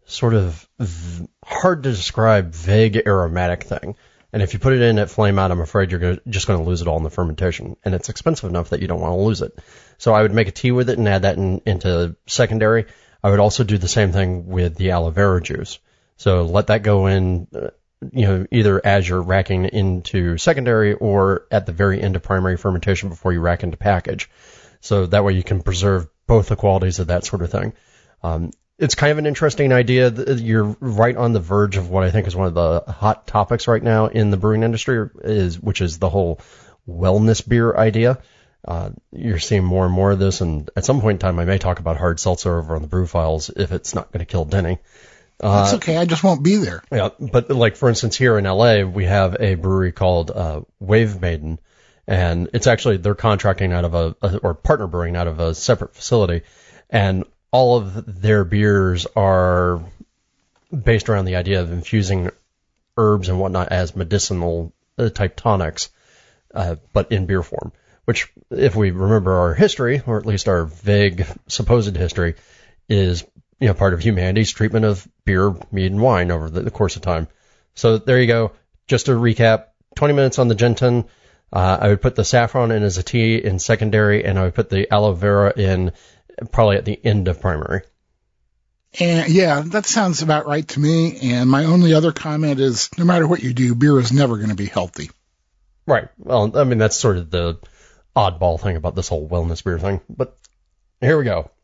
sort 0.07 0.35
of 0.35 0.69
v- 0.81 1.29
hard 1.44 1.83
to 1.83 1.90
describe 1.90 2.52
vague 2.52 3.02
aromatic 3.07 3.64
thing. 3.64 3.96
And 4.33 4.42
if 4.42 4.52
you 4.52 4.59
put 4.59 4.72
it 4.72 4.83
in 4.83 4.98
at 4.98 5.11
flame 5.11 5.38
out, 5.38 5.52
I'm 5.52 5.61
afraid 5.61 5.90
you're 5.92 6.00
gonna, 6.00 6.18
just 6.28 6.48
going 6.48 6.59
to 6.59 6.68
lose 6.68 6.83
it 6.83 6.88
all 6.88 6.96
in 6.96 7.04
the 7.04 7.11
fermentation. 7.11 7.76
And 7.85 7.94
it's 7.94 8.09
expensive 8.09 8.50
enough 8.50 8.70
that 8.70 8.80
you 8.80 8.88
don't 8.88 9.00
want 9.00 9.12
to 9.12 9.22
lose 9.22 9.42
it. 9.42 9.57
So 9.98 10.12
I 10.12 10.22
would 10.22 10.35
make 10.35 10.48
a 10.48 10.52
tea 10.52 10.72
with 10.72 10.90
it 10.90 10.98
and 10.98 11.09
add 11.09 11.22
that 11.22 11.37
in, 11.37 11.61
into 11.64 12.16
secondary. 12.26 12.87
I 13.22 13.30
would 13.30 13.38
also 13.38 13.62
do 13.62 13.78
the 13.78 13.87
same 13.88 14.11
thing 14.11 14.48
with 14.48 14.74
the 14.74 14.90
aloe 14.90 15.11
vera 15.11 15.40
juice. 15.40 15.78
So 16.16 16.42
let 16.42 16.66
that 16.66 16.83
go 16.83 17.07
in, 17.07 17.46
uh, 17.54 17.70
you 18.12 18.26
know, 18.26 18.46
either 18.50 18.85
as 18.85 19.09
you're 19.09 19.22
racking 19.22 19.66
into 19.66 20.37
secondary 20.37 20.94
or 20.94 21.46
at 21.50 21.66
the 21.66 21.72
very 21.72 22.02
end 22.02 22.16
of 22.16 22.22
primary 22.22 22.57
fermentation 22.57 23.09
before 23.09 23.33
you 23.33 23.40
rack 23.40 23.62
into 23.62 23.76
package. 23.76 24.28
So 24.80 25.07
that 25.07 25.24
way 25.24 25.35
you 25.35 25.42
can 25.42 25.62
preserve 25.62 26.09
both 26.26 26.48
the 26.48 26.57
qualities 26.57 26.98
of 26.98 27.07
that 27.07 27.24
sort 27.24 27.42
of 27.42 27.50
thing. 27.50 27.72
Um, 28.22 28.50
it's 28.79 28.95
kind 28.95 29.13
of 29.13 29.19
an 29.19 29.27
interesting 29.27 29.73
idea. 29.73 30.11
You're 30.11 30.77
right 30.81 31.17
on 31.17 31.33
the 31.33 31.41
verge 31.41 31.77
of 31.77 31.91
what 31.91 32.03
I 32.03 32.11
think 32.11 32.27
is 32.27 32.35
one 32.35 32.49
of 32.49 32.55
the 32.55 32.93
hot 32.93 33.27
topics 33.27 33.69
right 33.69 33.83
now 33.83 34.07
in 34.07 34.31
the 34.31 34.37
brewing 34.37 34.63
industry, 34.63 35.09
is 35.23 35.61
which 35.61 35.81
is 35.81 35.99
the 35.99 36.11
whole 36.11 36.41
wellness 36.89 37.47
beer 37.47 37.75
idea. 37.75 38.21
Uh, 38.67 38.91
you're 39.13 39.39
seeing 39.39 39.65
more 39.65 39.85
and 39.85 39.95
more 39.95 40.13
of 40.13 40.19
this, 40.19 40.41
and 40.41 40.71
at 40.75 40.85
some 40.85 41.01
point 41.01 41.17
in 41.17 41.19
time, 41.19 41.39
I 41.39 41.45
may 41.45 41.59
talk 41.59 41.79
about 41.79 41.99
hard 41.99 42.19
seltzer 42.19 42.59
over 42.59 42.75
on 42.75 42.83
the 42.83 42.89
brew 42.89 43.07
files 43.07 43.51
if 43.51 43.73
it's 43.73 43.95
not 43.95 44.11
going 44.11 44.21
to 44.21 44.31
kill 44.31 44.45
Denny. 44.45 44.79
Uh, 45.41 45.65
That's 45.65 45.75
okay. 45.75 45.97
I 45.97 46.07
just 46.07 46.25
won't 46.25 46.43
be 46.43 46.57
there. 46.57 46.83
Yeah, 46.91 47.11
but 47.21 47.51
like 47.51 47.77
for 47.77 47.89
instance, 47.89 48.17
here 48.17 48.39
in 48.39 48.45
LA, 48.45 48.83
we 48.83 49.05
have 49.05 49.37
a 49.39 49.55
brewery 49.55 49.93
called 49.93 50.31
uh, 50.31 50.63
Wave 50.81 51.21
Maiden, 51.21 51.59
and 52.07 52.49
it's 52.55 52.67
actually 52.67 52.97
they're 52.97 53.15
contracting 53.15 53.73
out 53.73 53.85
of 53.85 53.95
a, 53.95 54.17
a 54.23 54.37
or 54.39 54.55
partner 54.55 54.87
brewing 54.87 55.17
out 55.17 55.27
of 55.27 55.41
a 55.41 55.55
separate 55.55 55.95
facility, 55.95 56.43
and 56.89 57.25
all 57.55 57.77
of 57.77 58.21
their 58.21 58.45
beers 58.45 59.07
are 59.14 59.81
based 60.73 61.09
around 61.09 61.25
the 61.25 61.37
idea 61.37 61.61
of 61.61 61.71
infusing 61.71 62.29
herbs 62.97 63.29
and 63.29 63.38
whatnot 63.38 63.69
as 63.69 63.95
medicinal 63.95 64.73
uh, 64.99 65.09
type 65.09 65.37
tonics, 65.37 65.88
uh, 66.53 66.75
but 66.93 67.12
in 67.12 67.27
beer 67.27 67.45
form. 67.45 67.71
Which, 68.07 68.29
if 68.51 68.75
we 68.75 68.90
remember 68.90 69.33
our 69.35 69.55
history, 69.55 70.03
or 70.05 70.19
at 70.19 70.27
least 70.27 70.49
our 70.49 70.64
vague 70.64 71.27
supposed 71.47 71.97
history, 71.97 72.35
is 72.88 73.25
you 73.61 73.69
know 73.69 73.75
part 73.75 73.95
of 73.95 74.01
humanity's 74.01 74.51
treatment 74.51 74.85
of 74.85 75.07
beer, 75.25 75.55
mead, 75.71 75.93
and 75.93 76.03
wine 76.03 76.33
over 76.33 76.51
the, 76.51 76.62
the 76.62 76.73
course 76.73 76.97
of 76.97 77.03
time. 77.03 77.29
So 77.77 77.99
there 77.99 78.21
you 78.21 78.27
go. 78.27 78.51
Just 78.88 79.07
to 79.07 79.12
recap, 79.12 79.67
20 79.95 80.12
minutes 80.12 80.40
on 80.40 80.49
the 80.49 80.57
Gentian. 80.57 81.05
Uh, 81.53 81.79
I 81.83 81.88
would 81.88 82.03
put 82.03 82.17
the 82.17 82.25
saffron 82.25 82.73
in 82.73 82.83
as 82.83 82.99
a 82.99 83.05
tea 83.05 83.37
in 83.37 83.61
secondary, 83.61 84.25
and 84.25 84.40
I 84.40 84.43
would 84.43 84.57
put 84.57 84.71
the 84.71 84.93
aloe 84.93 85.12
vera 85.12 85.53
in 85.57 85.93
probably 86.51 86.77
at 86.77 86.85
the 86.85 86.99
end 87.05 87.29
of 87.29 87.40
primary. 87.40 87.83
And 89.01 89.29
yeah, 89.29 89.62
that 89.66 89.87
sounds 89.87 90.23
about 90.23 90.47
right 90.47 90.66
to 90.68 90.81
me. 90.81 91.33
And 91.33 91.51
my 91.51 91.64
only 91.64 91.94
other 91.94 92.12
comment 92.12 92.61
is 92.61 92.90
no 92.97 93.05
matter 93.05 93.27
what 93.27 93.42
you 93.42 93.53
do, 93.53 93.75
beer 93.75 93.99
is 93.99 94.12
never 94.12 94.37
going 94.37 94.51
to 94.51 94.55
be 94.55 94.66
healthy. 94.66 95.11
Right. 95.87 96.09
Well, 96.18 96.57
I 96.57 96.64
mean, 96.64 96.79
that's 96.79 96.97
sort 96.97 97.16
of 97.16 97.31
the 97.31 97.59
oddball 98.16 98.61
thing 98.61 98.77
about 98.77 98.94
this 98.94 99.09
whole 99.09 99.29
wellness 99.29 99.64
beer 99.64 99.79
thing. 99.79 100.01
But 100.09 100.38
here 101.01 101.18
we 101.18 101.25
go. 101.25 101.51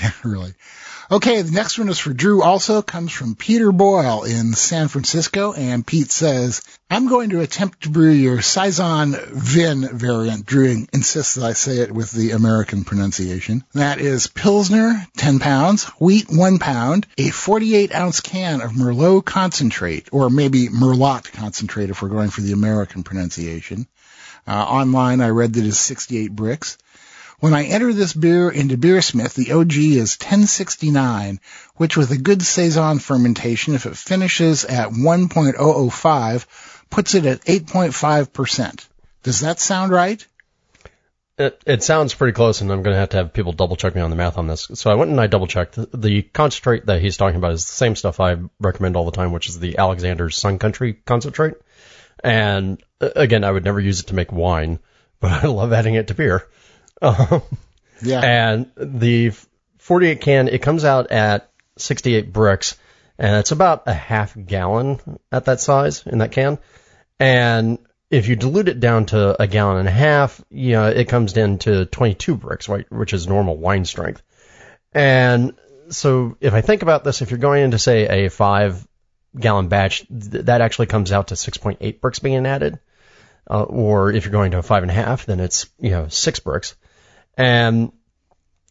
Yeah, 0.00 0.12
really. 0.22 0.54
Okay, 1.12 1.42
the 1.42 1.50
next 1.50 1.76
one 1.76 1.88
is 1.88 1.98
for 1.98 2.12
Drew 2.12 2.40
also, 2.40 2.82
comes 2.82 3.10
from 3.10 3.34
Peter 3.34 3.72
Boyle 3.72 4.22
in 4.22 4.52
San 4.52 4.86
Francisco, 4.86 5.52
and 5.52 5.84
Pete 5.84 6.12
says, 6.12 6.62
I'm 6.88 7.08
going 7.08 7.30
to 7.30 7.40
attempt 7.40 7.82
to 7.82 7.90
brew 7.90 8.12
your 8.12 8.42
Saison 8.42 9.16
Vin 9.32 9.88
variant. 9.98 10.46
Drew 10.46 10.86
insists 10.92 11.34
that 11.34 11.44
I 11.44 11.54
say 11.54 11.78
it 11.78 11.90
with 11.90 12.12
the 12.12 12.30
American 12.30 12.84
pronunciation. 12.84 13.64
That 13.74 13.98
is 13.98 14.28
Pilsner, 14.28 15.04
10 15.16 15.40
pounds, 15.40 15.82
wheat, 15.98 16.30
1 16.30 16.60
pound, 16.60 17.08
a 17.18 17.30
48 17.30 17.92
ounce 17.92 18.20
can 18.20 18.60
of 18.60 18.70
Merlot 18.70 19.24
concentrate, 19.24 20.10
or 20.12 20.30
maybe 20.30 20.68
Merlot 20.68 21.32
concentrate 21.32 21.90
if 21.90 22.02
we're 22.02 22.08
going 22.08 22.30
for 22.30 22.42
the 22.42 22.52
American 22.52 23.02
pronunciation. 23.02 23.88
Uh, 24.46 24.52
online, 24.52 25.20
I 25.20 25.30
read 25.30 25.54
that 25.54 25.64
is 25.64 25.76
68 25.76 26.36
Brix. 26.36 26.76
When 27.40 27.54
I 27.54 27.64
enter 27.64 27.92
this 27.94 28.12
beer 28.12 28.50
into 28.50 28.76
Beersmith, 28.76 29.32
the 29.32 29.52
OG 29.52 29.72
is 29.72 30.18
1069, 30.20 31.40
which 31.76 31.96
with 31.96 32.10
a 32.10 32.18
good 32.18 32.42
Saison 32.42 32.98
fermentation, 32.98 33.74
if 33.74 33.86
it 33.86 33.96
finishes 33.96 34.66
at 34.66 34.90
1.005, 34.90 36.46
puts 36.90 37.14
it 37.14 37.24
at 37.24 37.40
8.5%. 37.40 38.86
Does 39.22 39.40
that 39.40 39.58
sound 39.58 39.90
right? 39.90 40.26
It, 41.38 41.62
it 41.66 41.82
sounds 41.82 42.12
pretty 42.12 42.34
close, 42.34 42.60
and 42.60 42.70
I'm 42.70 42.82
going 42.82 42.92
to 42.92 43.00
have 43.00 43.08
to 43.10 43.16
have 43.16 43.32
people 43.32 43.52
double 43.52 43.76
check 43.76 43.94
me 43.94 44.02
on 44.02 44.10
the 44.10 44.16
math 44.16 44.36
on 44.36 44.46
this. 44.46 44.68
So 44.74 44.90
I 44.90 44.94
went 44.94 45.10
and 45.10 45.18
I 45.18 45.26
double 45.26 45.46
checked. 45.46 45.78
The 45.98 46.20
concentrate 46.20 46.84
that 46.84 47.00
he's 47.00 47.16
talking 47.16 47.38
about 47.38 47.52
is 47.52 47.64
the 47.64 47.72
same 47.72 47.96
stuff 47.96 48.20
I 48.20 48.36
recommend 48.60 48.96
all 48.96 49.06
the 49.06 49.12
time, 49.12 49.32
which 49.32 49.48
is 49.48 49.58
the 49.58 49.78
Alexander's 49.78 50.36
Sun 50.36 50.58
Country 50.58 50.92
concentrate. 50.92 51.54
And 52.22 52.82
uh, 53.00 53.08
again, 53.16 53.44
I 53.44 53.50
would 53.50 53.64
never 53.64 53.80
use 53.80 54.00
it 54.00 54.08
to 54.08 54.14
make 54.14 54.30
wine, 54.30 54.78
but 55.20 55.42
I 55.42 55.46
love 55.46 55.72
adding 55.72 55.94
it 55.94 56.08
to 56.08 56.14
beer. 56.14 56.46
Um, 57.02 57.42
yeah. 58.02 58.20
And 58.20 58.70
the 58.76 59.32
48 59.78 60.20
can, 60.20 60.48
it 60.48 60.62
comes 60.62 60.84
out 60.84 61.10
at 61.10 61.50
68 61.78 62.32
Brix, 62.32 62.76
and 63.18 63.36
it's 63.36 63.52
about 63.52 63.84
a 63.86 63.94
half 63.94 64.36
gallon 64.36 65.00
at 65.30 65.46
that 65.46 65.60
size 65.60 66.06
in 66.06 66.18
that 66.18 66.32
can. 66.32 66.58
And 67.18 67.78
if 68.10 68.28
you 68.28 68.36
dilute 68.36 68.68
it 68.68 68.80
down 68.80 69.06
to 69.06 69.40
a 69.40 69.46
gallon 69.46 69.78
and 69.78 69.88
a 69.88 69.92
half, 69.92 70.42
you 70.50 70.72
know, 70.72 70.88
it 70.88 71.08
comes 71.08 71.32
down 71.32 71.58
to 71.58 71.86
22 71.86 72.36
Brix, 72.36 72.68
right, 72.68 72.90
which 72.90 73.12
is 73.12 73.26
normal 73.26 73.56
wine 73.56 73.84
strength. 73.84 74.22
And 74.92 75.54
so 75.90 76.36
if 76.40 76.54
I 76.54 76.60
think 76.60 76.82
about 76.82 77.04
this, 77.04 77.22
if 77.22 77.30
you're 77.30 77.38
going 77.38 77.62
into 77.62 77.78
say 77.78 78.24
a 78.24 78.30
five 78.30 78.86
gallon 79.38 79.68
batch, 79.68 80.06
th- 80.08 80.46
that 80.46 80.60
actually 80.60 80.86
comes 80.86 81.12
out 81.12 81.28
to 81.28 81.34
6.8 81.34 82.00
Brix 82.00 82.22
being 82.22 82.46
added. 82.46 82.80
Uh, 83.48 83.62
or 83.62 84.12
if 84.12 84.24
you're 84.24 84.32
going 84.32 84.52
to 84.52 84.58
a 84.58 84.62
five 84.62 84.82
and 84.82 84.90
a 84.90 84.94
half, 84.94 85.26
then 85.26 85.40
it's, 85.40 85.68
you 85.78 85.90
know, 85.90 86.08
six 86.08 86.40
Brix. 86.40 86.74
And 87.36 87.92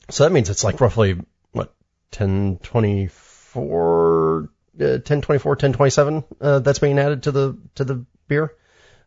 so 0.10 0.24
that 0.24 0.32
means 0.32 0.50
it's 0.50 0.64
like 0.64 0.82
roughly, 0.82 1.14
what, 1.52 1.74
1024, 2.18 4.44
uh, 4.44 4.48
1024, 4.78 5.52
1027, 5.52 6.24
uh, 6.42 6.60
that's 6.60 6.80
being 6.80 7.00
added 7.00 7.24
to 7.24 7.32
the, 7.32 7.58
to 7.76 7.84
the 7.84 8.06
beer 8.28 8.54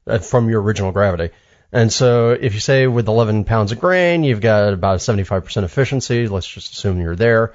uh, 0.07 0.19
from 0.19 0.49
your 0.49 0.63
original 0.63 0.93
gravity. 0.93 1.31
And 1.73 1.93
so 1.93 2.31
if 2.31 2.55
you 2.55 2.61
say 2.61 2.87
with 2.87 3.09
11 3.09 3.45
pounds 3.45 3.73
of 3.73 3.81
grain, 3.81 4.23
you've 4.25 4.43
got 4.43 4.75
about 4.75 4.97
a 4.97 4.99
75% 4.99 5.63
efficiency. 5.63 6.29
Let's 6.29 6.47
just 6.47 6.73
assume 6.73 7.01
you're 7.01 7.17
there. 7.17 7.55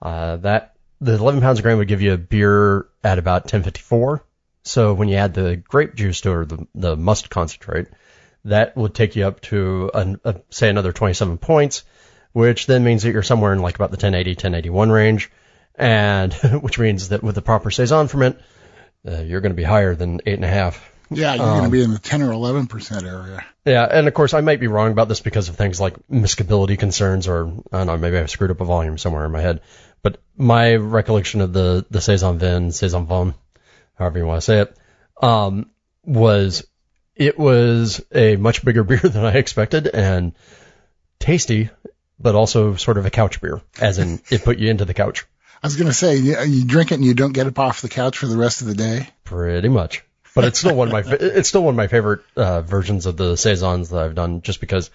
Uh, 0.00 0.36
that, 0.38 0.74
the 1.00 1.14
11 1.14 1.42
pounds 1.42 1.58
of 1.58 1.64
grain 1.64 1.78
would 1.78 1.88
give 1.88 2.02
you 2.02 2.14
a 2.14 2.18
beer 2.18 2.86
at 3.04 3.18
about 3.18 3.42
1054. 3.42 4.24
So 4.62 4.94
when 4.94 5.08
you 5.08 5.16
add 5.16 5.34
the 5.34 5.56
grape 5.56 5.94
juice 5.94 6.22
to 6.22 6.30
it 6.30 6.34
or 6.34 6.44
the, 6.44 6.66
the 6.74 6.96
must 6.96 7.30
concentrate, 7.30 7.88
that 8.48 8.76
would 8.76 8.94
take 8.94 9.16
you 9.16 9.26
up 9.26 9.40
to 9.42 9.90
an, 9.94 10.20
a, 10.24 10.36
say 10.50 10.68
another 10.68 10.92
27 10.92 11.38
points, 11.38 11.84
which 12.32 12.66
then 12.66 12.84
means 12.84 13.02
that 13.02 13.12
you're 13.12 13.22
somewhere 13.22 13.52
in 13.52 13.60
like 13.60 13.76
about 13.76 13.90
the 13.90 13.96
1080, 13.96 14.30
1081 14.32 14.90
range, 14.90 15.30
and 15.74 16.32
which 16.62 16.78
means 16.78 17.10
that 17.10 17.22
with 17.22 17.34
the 17.34 17.42
proper 17.42 17.70
saison 17.70 18.08
ferment, 18.08 18.38
uh, 19.06 19.20
you're 19.20 19.40
going 19.40 19.52
to 19.52 19.56
be 19.56 19.64
higher 19.64 19.94
than 19.94 20.20
eight 20.26 20.34
and 20.34 20.44
a 20.44 20.48
half. 20.48 20.92
Yeah, 21.10 21.34
you're 21.34 21.44
um, 21.44 21.58
going 21.58 21.64
to 21.64 21.70
be 21.70 21.82
in 21.82 21.92
the 21.92 21.98
10 21.98 22.22
or 22.22 22.32
11 22.32 22.66
percent 22.66 23.04
area. 23.04 23.44
Yeah, 23.64 23.86
and 23.90 24.08
of 24.08 24.14
course 24.14 24.34
I 24.34 24.40
might 24.42 24.60
be 24.60 24.66
wrong 24.66 24.92
about 24.92 25.08
this 25.08 25.20
because 25.20 25.48
of 25.48 25.56
things 25.56 25.80
like 25.80 25.94
miscibility 26.10 26.78
concerns, 26.78 27.28
or 27.28 27.48
I 27.72 27.78
don't 27.78 27.86
know, 27.86 27.96
maybe 27.96 28.18
I've 28.18 28.30
screwed 28.30 28.50
up 28.50 28.60
a 28.60 28.64
volume 28.64 28.98
somewhere 28.98 29.24
in 29.24 29.32
my 29.32 29.40
head. 29.40 29.60
But 30.02 30.20
my 30.36 30.76
recollection 30.76 31.40
of 31.40 31.52
the 31.52 31.86
the 31.90 32.00
saison 32.00 32.38
vin, 32.38 32.72
saison 32.72 33.06
vin, 33.06 33.34
however 33.94 34.18
you 34.18 34.26
want 34.26 34.38
to 34.38 34.44
say 34.44 34.60
it, 34.60 34.76
um, 35.22 35.70
was 36.04 36.66
it 37.18 37.38
was 37.38 38.00
a 38.14 38.36
much 38.36 38.64
bigger 38.64 38.84
beer 38.84 38.98
than 38.98 39.24
I 39.24 39.32
expected 39.32 39.88
and 39.88 40.32
tasty, 41.18 41.68
but 42.18 42.34
also 42.34 42.76
sort 42.76 42.96
of 42.96 43.04
a 43.04 43.10
couch 43.10 43.40
beer, 43.40 43.60
as 43.80 43.98
in 43.98 44.20
it 44.30 44.44
put 44.44 44.58
you 44.58 44.70
into 44.70 44.84
the 44.84 44.94
couch. 44.94 45.26
I 45.62 45.66
was 45.66 45.76
going 45.76 45.88
to 45.88 45.94
say, 45.94 46.16
you, 46.16 46.64
drink 46.64 46.92
it 46.92 46.96
and 46.96 47.04
you 47.04 47.14
don't 47.14 47.32
get 47.32 47.48
up 47.48 47.58
off 47.58 47.82
the 47.82 47.88
couch 47.88 48.16
for 48.18 48.26
the 48.26 48.36
rest 48.36 48.60
of 48.60 48.68
the 48.68 48.74
day. 48.74 49.08
Pretty 49.24 49.68
much. 49.68 50.04
But 50.34 50.44
it's 50.44 50.60
still 50.60 50.76
one 50.76 50.88
of 50.88 50.92
my 50.92 51.00
it's 51.20 51.48
still 51.48 51.64
one 51.64 51.74
of 51.74 51.76
my 51.76 51.88
favorite 51.88 52.20
uh, 52.36 52.60
versions 52.62 53.06
of 53.06 53.16
the 53.16 53.36
saisons 53.36 53.90
that 53.90 54.00
I've 54.00 54.14
done, 54.14 54.42
just 54.42 54.60
because 54.60 54.90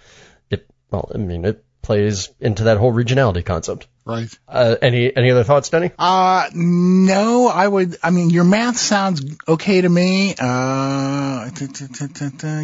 it. 0.48 0.66
Well, 0.90 1.10
I 1.14 1.18
mean, 1.18 1.44
it 1.44 1.62
plays 1.82 2.30
into 2.40 2.64
that 2.64 2.78
whole 2.78 2.94
regionality 2.94 3.44
concept. 3.44 3.86
Right. 4.04 4.38
Uh, 4.46 4.76
any 4.82 5.14
any 5.16 5.30
other 5.30 5.44
thoughts, 5.44 5.70
Denny? 5.70 5.90
Uh, 5.98 6.50
no. 6.54 7.48
I 7.48 7.66
would. 7.66 7.96
I 8.02 8.10
mean, 8.10 8.30
your 8.30 8.44
math 8.44 8.76
sounds 8.76 9.24
okay 9.48 9.80
to 9.80 9.88
me. 9.88 10.34
Uh, 10.38 11.50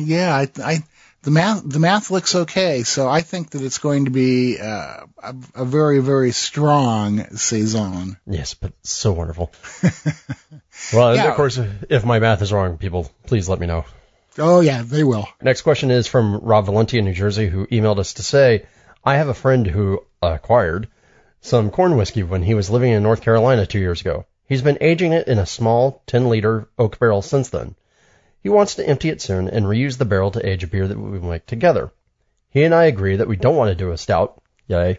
yeah. 0.04 0.36
I, 0.36 0.48
I 0.62 0.82
the 1.22 1.30
math 1.30 1.62
the 1.64 1.78
math 1.78 2.10
looks 2.10 2.34
okay, 2.34 2.82
so 2.82 3.08
I 3.08 3.20
think 3.20 3.50
that 3.50 3.62
it's 3.62 3.78
going 3.78 4.06
to 4.06 4.10
be 4.10 4.58
uh, 4.58 5.06
a, 5.22 5.34
a 5.54 5.64
very 5.64 6.00
very 6.00 6.32
strong 6.32 7.36
saison. 7.36 8.16
Yes, 8.26 8.54
but 8.54 8.72
so 8.82 9.12
wonderful. 9.12 9.52
well, 10.92 11.14
yeah. 11.14 11.28
of 11.28 11.36
course, 11.36 11.58
if 11.90 12.04
my 12.04 12.18
math 12.20 12.40
is 12.42 12.52
wrong, 12.52 12.78
people 12.78 13.10
please 13.26 13.48
let 13.48 13.60
me 13.60 13.66
know. 13.66 13.84
Oh 14.38 14.60
yeah, 14.60 14.82
they 14.82 15.04
will. 15.04 15.28
Next 15.42 15.62
question 15.62 15.90
is 15.90 16.06
from 16.06 16.38
Rob 16.38 16.64
Valenti 16.66 16.98
in 16.98 17.04
New 17.04 17.12
Jersey, 17.12 17.48
who 17.48 17.66
emailed 17.66 17.98
us 17.98 18.14
to 18.14 18.22
say, 18.22 18.66
"I 19.04 19.16
have 19.16 19.28
a 19.28 19.34
friend 19.34 19.66
who 19.66 20.02
acquired." 20.22 20.88
Some 21.40 21.70
corn 21.70 21.96
whiskey 21.96 22.22
when 22.22 22.42
he 22.42 22.54
was 22.54 22.70
living 22.70 22.92
in 22.92 23.02
North 23.02 23.22
Carolina 23.22 23.66
two 23.66 23.78
years 23.78 24.00
ago. 24.00 24.26
He's 24.46 24.62
been 24.62 24.78
aging 24.80 25.12
it 25.12 25.28
in 25.28 25.38
a 25.38 25.46
small 25.46 26.02
10 26.06 26.28
liter 26.28 26.68
oak 26.78 26.98
barrel 26.98 27.22
since 27.22 27.48
then. 27.48 27.74
He 28.42 28.48
wants 28.48 28.74
to 28.74 28.86
empty 28.86 29.08
it 29.08 29.20
soon 29.20 29.48
and 29.48 29.66
reuse 29.66 29.98
the 29.98 30.04
barrel 30.04 30.30
to 30.32 30.48
age 30.48 30.64
a 30.64 30.66
beer 30.66 30.86
that 30.86 30.98
we 30.98 31.18
make 31.18 31.46
together. 31.46 31.92
He 32.50 32.64
and 32.64 32.74
I 32.74 32.84
agree 32.84 33.16
that 33.16 33.28
we 33.28 33.36
don't 33.36 33.56
want 33.56 33.68
to 33.70 33.74
do 33.74 33.90
a 33.90 33.98
stout. 33.98 34.42
Yay. 34.66 34.98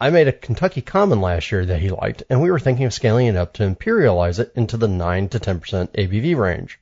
I 0.00 0.10
made 0.10 0.28
a 0.28 0.32
Kentucky 0.32 0.82
Common 0.82 1.20
last 1.20 1.50
year 1.50 1.64
that 1.64 1.80
he 1.80 1.88
liked, 1.90 2.24
and 2.28 2.42
we 2.42 2.50
were 2.50 2.58
thinking 2.58 2.84
of 2.84 2.92
scaling 2.92 3.28
it 3.28 3.36
up 3.36 3.54
to 3.54 3.62
imperialize 3.62 4.38
it 4.38 4.52
into 4.54 4.76
the 4.76 4.88
9 4.88 5.28
to 5.30 5.40
10% 5.40 5.60
ABV 5.92 6.36
range. 6.36 6.80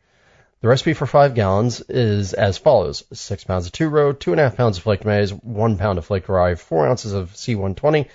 The 0.63 0.69
recipe 0.69 0.95
for 0.95 1.07
5 1.07 1.35
gallons 1.35 1.81
is 1.83 2.35
as 2.35 2.59
follows. 2.59 3.05
6 3.13 3.45
pounds 3.45 3.67
of 3.67 3.73
2-row, 3.73 4.15
2.5 4.15 4.57
pounds 4.57 4.77
of 4.79 4.83
flaked 4.83 5.05
maize, 5.05 5.33
1 5.33 5.77
pound 5.77 5.99
of 5.99 6.07
flaked 6.07 6.29
rye, 6.29 6.55
4 6.55 6.89
ounces 6.89 7.13
of 7.13 7.33
C120, 7.35 8.09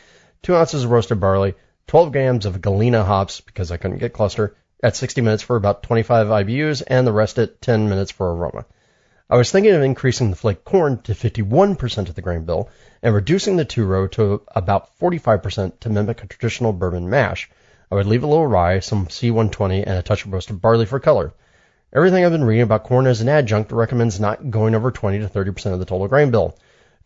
2 0.44 0.56
ounces 0.56 0.84
of 0.84 0.92
roasted 0.92 1.20
barley, 1.20 1.56
12 1.88 2.12
grams 2.12 2.46
of 2.46 2.62
Galena 2.62 3.04
hops, 3.04 3.42
because 3.42 3.72
I 3.72 3.78
couldn't 3.78 4.00
get 4.00 4.14
cluster, 4.14 4.56
at 4.84 4.96
60 4.96 5.22
minutes 5.22 5.44
for 5.44 5.56
about 5.56 5.84
25 5.84 6.28
IBUs, 6.28 6.84
and 6.86 7.08
the 7.08 7.14
rest 7.14 7.40
at 7.40 7.62
10 7.62 7.90
minutes 7.90 8.12
for 8.12 8.34
aroma. 8.34 8.66
I 9.30 9.36
was 9.36 9.52
thinking 9.52 9.74
of 9.74 9.82
increasing 9.82 10.30
the 10.30 10.38
flaked 10.38 10.64
corn 10.64 11.02
to 11.02 11.14
51% 11.14 12.10
of 12.10 12.16
the 12.16 12.22
grain 12.22 12.46
bill 12.46 12.70
and 13.04 13.14
reducing 13.14 13.58
the 13.58 13.66
two 13.66 13.86
row 13.86 14.08
to 14.08 14.42
about 14.56 14.98
45% 15.00 15.80
to 15.82 15.90
mimic 15.90 16.24
a 16.24 16.28
traditional 16.28 16.72
bourbon 16.72 17.10
mash. 17.10 17.50
I 17.92 17.96
would 17.96 18.06
leave 18.06 18.24
a 18.24 18.28
little 18.28 18.48
rye, 18.48 18.80
some 18.80 19.08
C120, 19.08 19.84
and 19.86 19.98
a 19.98 20.02
touch 20.02 20.26
of 20.26 20.32
roasted 20.32 20.62
barley 20.62 20.86
for 20.86 21.00
color. 21.00 21.34
Everything 21.94 22.24
I've 22.24 22.32
been 22.32 22.44
reading 22.44 22.64
about 22.64 22.84
corn 22.84 23.06
as 23.08 23.20
an 23.20 23.30
adjunct 23.30 23.72
recommends 23.72 24.20
not 24.20 24.50
going 24.50 24.76
over 24.76 24.92
20 24.92 25.20
to 25.20 25.28
30% 25.28 25.74
of 25.74 25.80
the 25.80 25.86
total 25.86 26.08
grain 26.08 26.32
bill. 26.32 26.58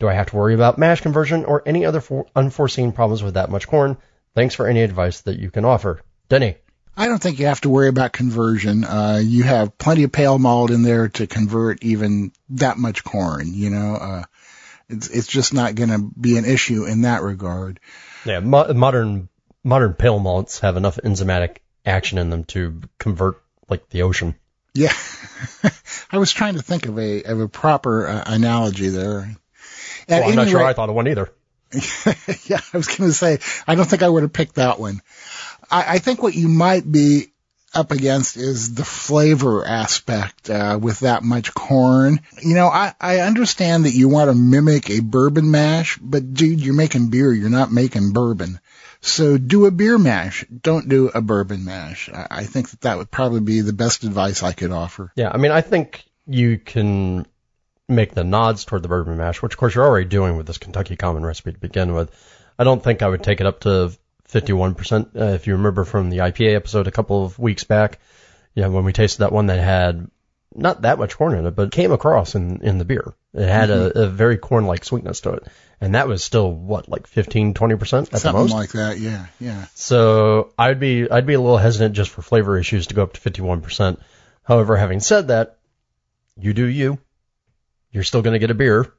Do 0.02 0.10
I 0.10 0.14
have 0.14 0.32
to 0.32 0.36
worry 0.36 0.56
about 0.56 0.80
mash 0.80 1.02
conversion 1.02 1.46
or 1.46 1.62
any 1.64 1.86
other 1.86 2.02
for- 2.02 2.26
unforeseen 2.36 2.92
problems 2.92 3.22
with 3.22 3.36
that 3.36 3.52
much 3.52 3.68
corn? 3.68 3.98
Thanks 4.34 4.56
for 4.56 4.66
any 4.66 4.82
advice 4.82 5.22
that 5.22 5.38
you 5.38 5.52
can 5.52 5.64
offer. 5.64 6.02
Denny. 6.28 6.58
I 6.98 7.06
don't 7.06 7.22
think 7.22 7.38
you 7.38 7.46
have 7.46 7.62
to 7.62 7.70
worry 7.70 7.88
about 7.88 8.12
conversion. 8.12 8.84
Uh, 8.84 9.22
you 9.24 9.44
have 9.44 9.78
plenty 9.78 10.02
of 10.02 10.12
pale 10.12 10.40
malt 10.40 10.72
in 10.72 10.82
there 10.82 11.10
to 11.10 11.28
convert 11.28 11.84
even 11.84 12.32
that 12.50 12.80
much 12.80 13.04
corn. 13.04 13.54
You 13.54 13.70
know, 13.70 13.96
uh, 13.96 14.24
it's 14.90 15.08
it's 15.08 15.28
just 15.28 15.54
not 15.54 15.76
going 15.76 15.90
to 15.90 16.00
be 16.20 16.36
an 16.38 16.46
issue 16.46 16.86
in 16.86 17.04
that 17.04 17.22
regard. 17.22 17.80
Yeah, 18.26 18.40
mo- 18.40 18.74
modern 18.74 19.30
modern 19.64 19.94
pale 19.94 20.18
malts 20.18 20.62
have 20.62 20.78
enough 20.78 20.98
enzymatic 21.04 21.58
action 21.86 22.18
in 22.18 22.32
them 22.32 22.46
to 22.46 22.82
convert 22.98 23.40
like 23.70 23.88
the 23.90 24.02
ocean. 24.02 24.34
Yeah, 24.74 24.94
I 26.12 26.18
was 26.18 26.32
trying 26.32 26.56
to 26.56 26.64
think 26.64 26.88
of 26.88 26.98
a 26.98 27.22
of 27.22 27.40
a 27.40 27.48
proper 27.48 28.08
uh, 28.08 28.24
analogy 28.26 28.90
there. 28.90 29.36
Well, 30.20 30.30
I'm 30.30 30.36
not 30.36 30.50
sure 30.50 30.64
I 30.64 30.74
thought 30.74 30.90
of 30.90 30.96
one 30.96 31.08
either. 31.08 31.32
yeah, 31.74 32.60
I 32.74 32.78
was 32.78 32.88
going 32.88 33.10
to 33.10 33.14
say 33.14 33.40
I 33.66 33.76
don't 33.76 33.86
think 33.86 34.04
I 34.04 34.10
would 34.10 34.24
have 34.24 34.34
picked 34.34 34.56
that 34.56 34.80
one. 34.80 35.02
I, 35.70 35.96
I 35.96 36.00
think 36.00 36.22
what 36.22 36.36
you 36.36 36.50
might 36.50 36.90
be 36.90 37.32
up 37.74 37.92
against 37.92 38.36
is 38.36 38.74
the 38.74 38.84
flavor 38.84 39.66
aspect 39.66 40.50
uh, 40.50 40.78
with 40.82 41.00
that 41.02 41.24
much 41.24 41.54
corn. 41.54 42.20
You 42.42 42.56
know, 42.56 42.68
I, 42.68 42.94
I 43.00 43.20
understand 43.20 43.86
that 43.86 43.94
you 43.94 44.10
want 44.10 44.30
to 44.30 44.36
mimic 44.36 44.90
a 44.90 45.00
bourbon 45.00 45.52
mash, 45.52 45.98
but 46.02 46.34
dude, 46.34 46.60
you're 46.60 46.74
making 46.74 47.10
beer. 47.10 47.32
You're 47.32 47.50
not 47.50 47.72
making 47.72 48.12
bourbon. 48.12 48.60
So 49.00 49.38
do 49.38 49.66
a 49.66 49.72
beer 49.72 49.98
mash. 49.98 50.46
Don't 50.46 50.90
do 50.90 51.10
a 51.14 51.22
bourbon 51.22 51.66
mash. 51.66 52.10
I, 52.10 52.28
I 52.30 52.44
think 52.44 52.70
that 52.72 52.82
that 52.82 52.98
would 52.98 53.10
probably 53.10 53.40
be 53.40 53.62
the 53.62 53.74
best 53.74 54.04
advice 54.04 54.44
I 54.44 54.52
could 54.52 54.72
offer. 54.72 55.12
Yeah, 55.16 55.32
I 55.34 55.38
mean, 55.38 55.52
I 55.52 55.62
think 55.62 56.04
you 56.28 56.58
can 56.58 57.26
make 57.92 58.14
the 58.14 58.24
nods 58.24 58.66
toward 58.66 58.84
the 58.84 58.88
bourbon 58.88 59.18
mash, 59.18 59.42
which 59.42 59.54
of 59.54 59.58
course 59.58 59.76
you're 59.76 59.86
already 59.86 60.08
doing 60.08 60.38
with 60.38 60.48
this 60.48 60.58
Kentucky 60.58 60.96
Common 60.96 61.26
recipe 61.26 61.52
to 61.52 61.60
begin 61.60 61.94
with. 61.94 62.12
I 62.58 62.64
don't 62.64 62.84
think 62.84 63.02
I 63.02 63.08
would 63.08 63.24
take 63.24 63.42
it 63.42 63.48
up 63.48 63.62
to 63.62 63.92
51%. 64.30 65.16
Uh, 65.16 65.24
if 65.34 65.48
you 65.48 65.54
remember 65.54 65.84
from 65.84 66.10
the 66.10 66.20
IPA 66.20 66.56
episode 66.56 66.88
a 66.88 66.92
couple 66.92 67.26
of 67.26 67.38
weeks 67.40 67.64
back, 67.64 68.00
yeah, 68.54 68.68
when 68.68 68.84
we 68.84 68.94
tasted 68.94 69.20
that 69.20 69.32
one 69.32 69.48
that 69.48 69.60
had 69.60 70.08
not 70.54 70.82
that 70.82 71.00
much 71.00 71.18
corn 71.18 71.38
in 71.38 71.46
it, 71.46 71.56
but 71.56 71.72
came 71.72 71.92
across 71.92 72.36
in, 72.36 72.62
in 72.62 72.78
the 72.78 72.86
beer. 72.86 73.14
It 73.34 73.48
had 73.48 73.70
mm-hmm. 73.70 73.98
a, 73.98 74.04
a 74.04 74.08
very 74.08 74.38
corn-like 74.38 74.84
sweetness 74.84 75.22
to 75.22 75.34
it. 75.34 75.48
And 75.80 75.96
that 75.96 76.08
was 76.08 76.24
still 76.24 76.52
what, 76.52 76.90
like 76.90 77.08
15, 77.08 77.54
20% 77.54 77.74
at 77.74 78.20
Something 78.20 78.20
the 78.22 78.34
most? 78.34 78.54
like 78.54 78.72
that, 78.74 79.00
yeah, 79.00 79.28
yeah. 79.40 79.66
So 79.74 80.54
I'd 80.58 80.80
be, 80.80 81.10
I'd 81.10 81.26
be 81.26 81.34
a 81.34 81.42
little 81.42 81.58
hesitant 81.58 81.96
just 81.96 82.12
for 82.12 82.22
flavor 82.22 82.58
issues 82.58 82.88
to 82.88 82.94
go 82.94 83.04
up 83.04 83.14
to 83.14 83.22
51%. 83.22 84.00
However, 84.44 84.76
having 84.76 85.00
said 85.00 85.30
that, 85.30 85.58
you 86.38 86.54
do 86.54 86.66
you. 86.66 87.00
You're 87.92 88.04
still 88.04 88.22
going 88.22 88.34
to 88.34 88.40
get 88.40 88.52
a 88.52 88.56
beer. 88.56 88.94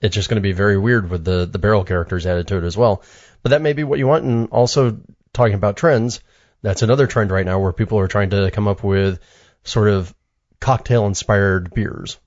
It's 0.00 0.14
just 0.14 0.28
going 0.28 0.36
to 0.36 0.42
be 0.42 0.52
very 0.52 0.76
weird 0.76 1.08
with 1.08 1.24
the, 1.24 1.46
the 1.46 1.58
barrel 1.58 1.84
characters 1.84 2.26
added 2.26 2.48
to 2.48 2.58
it 2.58 2.64
as 2.64 2.76
well. 2.76 3.02
But 3.42 3.50
that 3.50 3.62
may 3.62 3.72
be 3.72 3.84
what 3.84 3.98
you 3.98 4.06
want. 4.06 4.24
And 4.24 4.48
also 4.50 5.00
talking 5.32 5.54
about 5.54 5.76
trends, 5.76 6.20
that's 6.62 6.82
another 6.82 7.06
trend 7.06 7.30
right 7.30 7.46
now 7.46 7.58
where 7.60 7.72
people 7.72 7.98
are 7.98 8.08
trying 8.08 8.30
to 8.30 8.50
come 8.50 8.68
up 8.68 8.84
with 8.84 9.20
sort 9.64 9.88
of 9.88 10.14
cocktail 10.60 11.06
inspired 11.06 11.72
beers. 11.72 12.18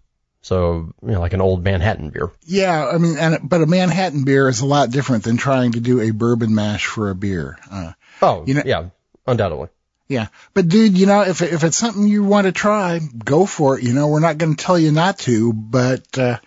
So, 0.42 0.94
you 1.02 1.12
know, 1.12 1.20
like 1.20 1.34
an 1.34 1.42
old 1.42 1.64
Manhattan 1.64 2.10
beer. 2.10 2.32
Yeah, 2.46 2.88
I 2.88 2.98
mean, 3.00 3.18
and, 3.18 3.50
but 3.50 3.62
a 3.62 3.66
Manhattan 3.66 4.24
beer 4.24 4.48
is 4.48 4.62
a 4.62 4.66
lot 4.66 4.92
different 4.92 5.24
than 5.24 5.38
trying 5.38 5.74
to 5.74 5.80
do 5.80 6.00
a 6.00 6.12
bourbon 6.12 6.56
mash 6.56 6.86
for 6.86 7.10
a 7.10 7.16
beer. 7.16 7.58
Uh, 7.70 7.92
oh, 8.22 8.44
you 8.48 8.54
know, 8.54 8.64
yeah, 8.66 8.90
undoubtedly. 9.26 9.68
Yeah, 10.08 10.28
but 10.54 10.70
dude, 10.70 10.98
you 10.98 11.06
know, 11.06 11.22
if 11.22 11.42
if 11.42 11.64
it's 11.64 11.78
something 11.78 12.08
you 12.08 12.24
want 12.24 12.46
to 12.46 12.54
try, 12.54 13.00
go 13.00 13.46
for 13.46 13.78
it. 13.78 13.84
You 13.84 13.94
know, 13.94 14.08
we're 14.08 14.22
not 14.22 14.38
going 14.38 14.56
to 14.56 14.64
tell 14.64 14.80
you 14.80 14.92
not 14.92 15.20
to, 15.20 15.52
but 15.52 16.18
uh, 16.18 16.38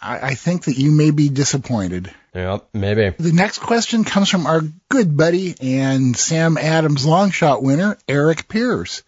I, 0.00 0.28
I 0.28 0.34
think 0.34 0.64
that 0.64 0.78
you 0.78 0.90
may 0.90 1.10
be 1.10 1.28
disappointed. 1.28 2.10
Yeah, 2.34 2.58
maybe. 2.72 3.10
The 3.10 3.32
next 3.32 3.58
question 3.58 4.04
comes 4.04 4.30
from 4.30 4.46
our 4.46 4.62
good 4.88 5.16
buddy 5.16 5.54
and 5.60 6.16
Sam 6.16 6.56
Adams 6.56 7.04
long 7.04 7.30
shot 7.30 7.62
winner, 7.62 7.98
Eric 8.06 8.48
Pierce. 8.48 9.02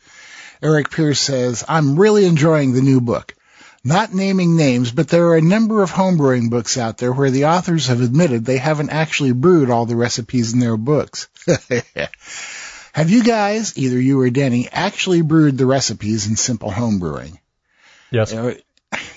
Eric 0.62 0.90
Pierce 0.90 1.20
says, 1.20 1.64
I'm 1.68 1.98
really 1.98 2.26
enjoying 2.26 2.72
the 2.72 2.82
new 2.82 3.00
book. 3.00 3.34
Not 3.82 4.12
naming 4.12 4.56
names, 4.56 4.92
but 4.92 5.08
there 5.08 5.28
are 5.28 5.36
a 5.36 5.42
number 5.42 5.82
of 5.82 5.90
homebrewing 5.90 6.50
books 6.50 6.76
out 6.76 6.98
there 6.98 7.12
where 7.12 7.30
the 7.30 7.46
authors 7.46 7.86
have 7.86 8.02
admitted 8.02 8.44
they 8.44 8.58
haven't 8.58 8.90
actually 8.90 9.32
brewed 9.32 9.70
all 9.70 9.86
the 9.86 9.96
recipes 9.96 10.52
in 10.52 10.58
their 10.60 10.76
books. 10.76 11.28
have 12.92 13.10
you 13.10 13.22
guys, 13.22 13.76
either 13.76 14.00
you 14.00 14.20
or 14.20 14.30
Denny, 14.30 14.68
actually 14.70 15.22
brewed 15.22 15.58
the 15.58 15.66
recipes 15.66 16.26
in 16.26 16.36
simple 16.36 16.70
homebrewing? 16.70 17.38
Yes. 18.10 18.32
Uh, 18.32 18.54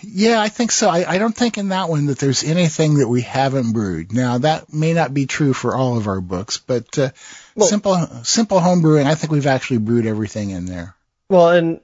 yeah, 0.02 0.40
I 0.40 0.50
think 0.50 0.72
so. 0.72 0.90
I, 0.90 1.10
I 1.10 1.18
don't 1.18 1.36
think 1.36 1.58
in 1.58 1.70
that 1.70 1.90
one 1.90 2.08
that 2.08 2.20
there's 2.20 2.44
anything 2.44 3.00
that 3.00 3.08
we 3.08 3.22
haven't 3.22 3.74
brewed. 3.74 4.14
Now 4.14 4.38
that 4.38 4.72
may 4.72 4.94
not 4.94 5.14
be 5.14 5.26
true 5.26 5.54
for 5.54 5.76
all 5.76 5.98
of 5.98 6.08
our 6.08 6.22
books, 6.22 6.58
but 6.58 6.98
uh, 7.00 7.10
well, 7.56 7.68
simple 7.68 7.96
simple 8.24 8.60
home 8.60 8.82
brewing, 8.82 9.08
I 9.08 9.16
think 9.16 9.32
we've 9.32 9.48
actually 9.48 9.80
brewed 9.80 10.06
everything 10.06 10.52
in 10.52 10.66
there. 10.66 10.96
Well, 11.30 11.50
and 11.50 11.80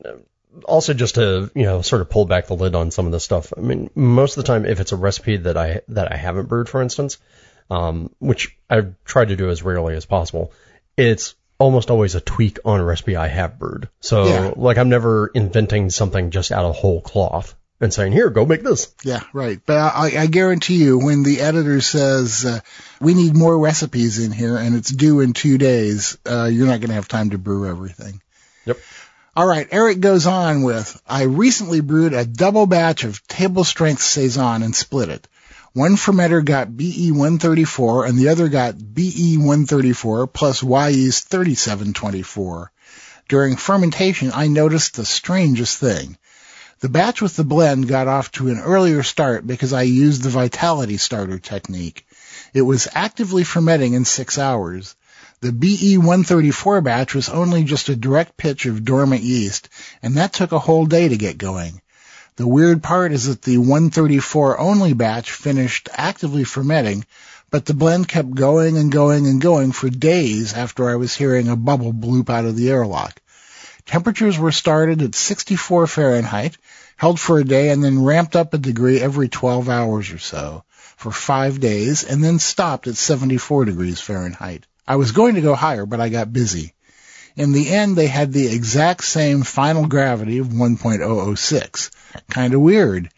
also 0.65 0.93
just 0.93 1.15
to 1.15 1.49
you 1.55 1.63
know 1.63 1.81
sort 1.81 2.01
of 2.01 2.09
pull 2.09 2.25
back 2.25 2.47
the 2.47 2.55
lid 2.55 2.75
on 2.75 2.91
some 2.91 3.05
of 3.05 3.11
this 3.11 3.23
stuff. 3.23 3.53
I 3.57 3.61
mean, 3.61 3.89
most 3.95 4.37
of 4.37 4.43
the 4.43 4.47
time, 4.47 4.65
if 4.65 4.79
it's 4.79 4.91
a 4.91 4.97
recipe 4.97 5.37
that 5.37 5.57
I 5.57 5.81
that 5.87 6.11
I 6.11 6.17
haven't 6.17 6.47
brewed, 6.47 6.69
for 6.69 6.81
instance, 6.81 7.17
um, 7.71 8.13
which 8.19 8.55
I've 8.69 8.93
tried 9.03 9.29
to 9.29 9.35
do 9.35 9.49
as 9.49 9.63
rarely 9.63 9.95
as 9.95 10.05
possible, 10.05 10.51
it's 10.95 11.35
almost 11.59 11.91
always 11.91 12.15
a 12.15 12.21
tweak 12.21 12.57
on 12.65 12.79
a 12.79 12.85
recipe 12.85 13.15
I 13.15 13.27
have 13.27 13.59
brewed. 13.59 13.89
So 13.99 14.25
yeah. 14.25 14.53
like 14.55 14.77
I'm 14.77 14.89
never 14.89 15.27
inventing 15.27 15.89
something 15.91 16.31
just 16.31 16.51
out 16.51 16.65
of 16.65 16.75
whole 16.75 17.01
cloth 17.01 17.53
and 17.81 17.93
saying, 17.93 18.11
here, 18.11 18.29
go 18.29 18.45
make 18.45 18.63
this. 18.63 18.93
Yeah, 19.03 19.21
right. 19.33 19.59
But 19.65 19.77
I, 19.77 20.11
I 20.17 20.27
guarantee 20.27 20.83
you, 20.83 20.97
when 20.99 21.23
the 21.23 21.41
editor 21.41 21.79
says, 21.81 22.45
uh, 22.45 22.59
we 22.99 23.13
need 23.13 23.35
more 23.35 23.57
recipes 23.57 24.19
in 24.19 24.31
here 24.31 24.57
and 24.57 24.75
it's 24.75 24.89
due 24.89 25.19
in 25.19 25.33
two 25.33 25.57
days, 25.57 26.17
uh, 26.25 26.45
you're 26.45 26.67
not 26.67 26.79
going 26.79 26.89
to 26.89 26.95
have 26.95 27.07
time 27.07 27.29
to 27.29 27.37
brew 27.37 27.69
everything. 27.69 28.21
Yep. 28.65 28.79
All 29.35 29.45
right. 29.45 29.67
Eric 29.71 29.99
goes 29.99 30.27
on 30.27 30.63
with, 30.63 31.01
I 31.07 31.23
recently 31.23 31.79
brewed 31.81 32.13
a 32.13 32.25
double 32.25 32.65
batch 32.65 33.03
of 33.03 33.25
table 33.27 33.63
strength 33.63 34.01
Saison 34.01 34.63
and 34.63 34.75
split 34.75 35.09
it. 35.09 35.27
One 35.79 35.95
fermenter 35.95 36.43
got 36.43 36.75
BE 36.75 37.09
134 37.13 38.03
and 38.03 38.19
the 38.19 38.27
other 38.27 38.49
got 38.49 38.93
BE 38.93 39.37
134 39.37 40.27
plus 40.27 40.61
yeast 40.61 41.29
3724. 41.29 42.71
During 43.29 43.55
fermentation, 43.55 44.33
I 44.35 44.49
noticed 44.49 44.95
the 44.95 45.05
strangest 45.05 45.77
thing. 45.77 46.17
The 46.81 46.89
batch 46.89 47.21
with 47.21 47.37
the 47.37 47.45
blend 47.45 47.87
got 47.87 48.09
off 48.09 48.29
to 48.33 48.49
an 48.49 48.59
earlier 48.59 49.03
start 49.03 49.47
because 49.47 49.71
I 49.71 49.83
used 49.83 50.21
the 50.21 50.29
vitality 50.29 50.97
starter 50.97 51.39
technique. 51.39 52.05
It 52.53 52.63
was 52.63 52.89
actively 52.93 53.45
fermenting 53.45 53.93
in 53.93 54.03
six 54.03 54.37
hours. 54.37 54.97
The 55.39 55.53
BE134 55.53 56.83
batch 56.83 57.15
was 57.15 57.29
only 57.29 57.63
just 57.63 57.87
a 57.87 57.95
direct 57.95 58.35
pitch 58.35 58.65
of 58.65 58.83
dormant 58.83 59.23
yeast, 59.23 59.69
and 60.03 60.15
that 60.15 60.33
took 60.33 60.51
a 60.51 60.59
whole 60.59 60.87
day 60.87 61.07
to 61.07 61.15
get 61.15 61.37
going. 61.37 61.81
The 62.39 62.47
weird 62.47 62.81
part 62.81 63.11
is 63.11 63.25
that 63.25 63.41
the 63.41 63.57
134 63.57 64.61
only 64.61 64.93
batch 64.93 65.33
finished 65.33 65.89
actively 65.91 66.45
fermenting, 66.45 67.03
but 67.51 67.65
the 67.65 67.73
blend 67.73 68.07
kept 68.07 68.33
going 68.33 68.77
and 68.77 68.89
going 68.89 69.27
and 69.27 69.41
going 69.41 69.73
for 69.73 69.89
days 69.89 70.53
after 70.53 70.89
I 70.89 70.95
was 70.95 71.13
hearing 71.13 71.49
a 71.49 71.57
bubble 71.57 71.91
bloop 71.91 72.29
out 72.29 72.45
of 72.45 72.55
the 72.55 72.69
airlock. 72.69 73.21
Temperatures 73.85 74.39
were 74.39 74.53
started 74.53 75.01
at 75.01 75.15
64 75.15 75.85
Fahrenheit, 75.87 76.57
held 76.95 77.19
for 77.19 77.39
a 77.39 77.43
day, 77.43 77.71
and 77.71 77.83
then 77.83 78.05
ramped 78.05 78.37
up 78.37 78.53
a 78.53 78.57
degree 78.57 79.01
every 79.01 79.27
12 79.27 79.67
hours 79.67 80.09
or 80.11 80.17
so 80.17 80.63
for 80.95 81.11
five 81.11 81.59
days, 81.59 82.05
and 82.05 82.23
then 82.23 82.39
stopped 82.39 82.87
at 82.87 82.95
74 82.95 83.65
degrees 83.65 83.99
Fahrenheit. 83.99 84.65
I 84.87 84.95
was 84.95 85.11
going 85.11 85.35
to 85.35 85.41
go 85.41 85.55
higher, 85.55 85.85
but 85.85 85.99
I 85.99 86.07
got 86.07 86.31
busy. 86.31 86.73
In 87.39 87.53
the 87.53 87.69
end, 87.69 87.95
they 87.95 88.07
had 88.07 88.33
the 88.33 88.53
exact 88.53 89.05
same 89.05 89.43
final 89.43 89.87
gravity 89.87 90.39
of 90.39 90.47
1.006. 90.47 91.89
Kind 92.29 92.53
of 92.53 92.59
weird. 92.59 93.09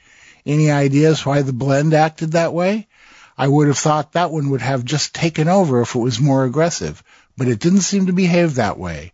Any 0.46 0.70
ideas 0.70 1.26
why 1.26 1.42
the 1.42 1.54
blend 1.54 1.96
acted 1.96 2.34
that 2.34 2.54
way? 2.54 2.88
I 3.36 3.48
would 3.48 3.66
have 3.66 3.80
thought 3.80 4.12
that 4.12 4.30
one 4.30 4.52
would 4.52 4.62
have 4.62 4.86
just 4.86 5.16
taken 5.16 5.48
over 5.48 5.82
if 5.82 5.96
it 5.96 6.00
was 6.00 6.20
more 6.20 6.46
aggressive, 6.46 7.02
but 7.36 7.48
it 7.48 7.60
didn't 7.60 7.82
seem 7.82 8.06
to 8.06 8.14
behave 8.14 8.54
that 8.56 8.78
way. 8.78 9.14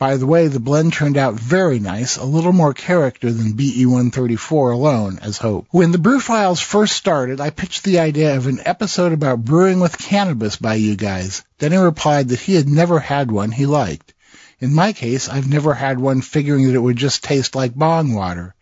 By 0.00 0.16
the 0.16 0.26
way, 0.26 0.48
the 0.48 0.58
blend 0.58 0.94
turned 0.94 1.16
out 1.16 1.34
very 1.34 1.78
nice, 1.78 2.16
a 2.16 2.24
little 2.24 2.52
more 2.52 2.74
character 2.74 3.30
than 3.30 3.52
BE-134 3.52 4.72
alone, 4.72 5.20
as 5.22 5.38
hoped. 5.38 5.68
When 5.70 5.92
the 5.92 5.98
Brew 5.98 6.18
Files 6.18 6.58
first 6.58 6.96
started, 6.96 7.40
I 7.40 7.50
pitched 7.50 7.84
the 7.84 8.00
idea 8.00 8.36
of 8.36 8.48
an 8.48 8.60
episode 8.64 9.12
about 9.12 9.44
brewing 9.44 9.78
with 9.78 9.96
cannabis 9.96 10.56
by 10.56 10.74
you 10.74 10.96
guys. 10.96 11.44
Then 11.58 11.70
he 11.70 11.78
replied 11.78 12.30
that 12.30 12.40
he 12.40 12.56
had 12.56 12.68
never 12.68 12.98
had 12.98 13.30
one 13.30 13.52
he 13.52 13.66
liked. 13.66 14.12
In 14.60 14.74
my 14.74 14.92
case, 14.92 15.28
I've 15.28 15.48
never 15.48 15.72
had 15.72 15.98
one 15.98 16.20
figuring 16.20 16.66
that 16.66 16.74
it 16.74 16.80
would 16.80 16.96
just 16.96 17.24
taste 17.24 17.54
like 17.54 17.74
bong 17.74 18.14
water. 18.14 18.54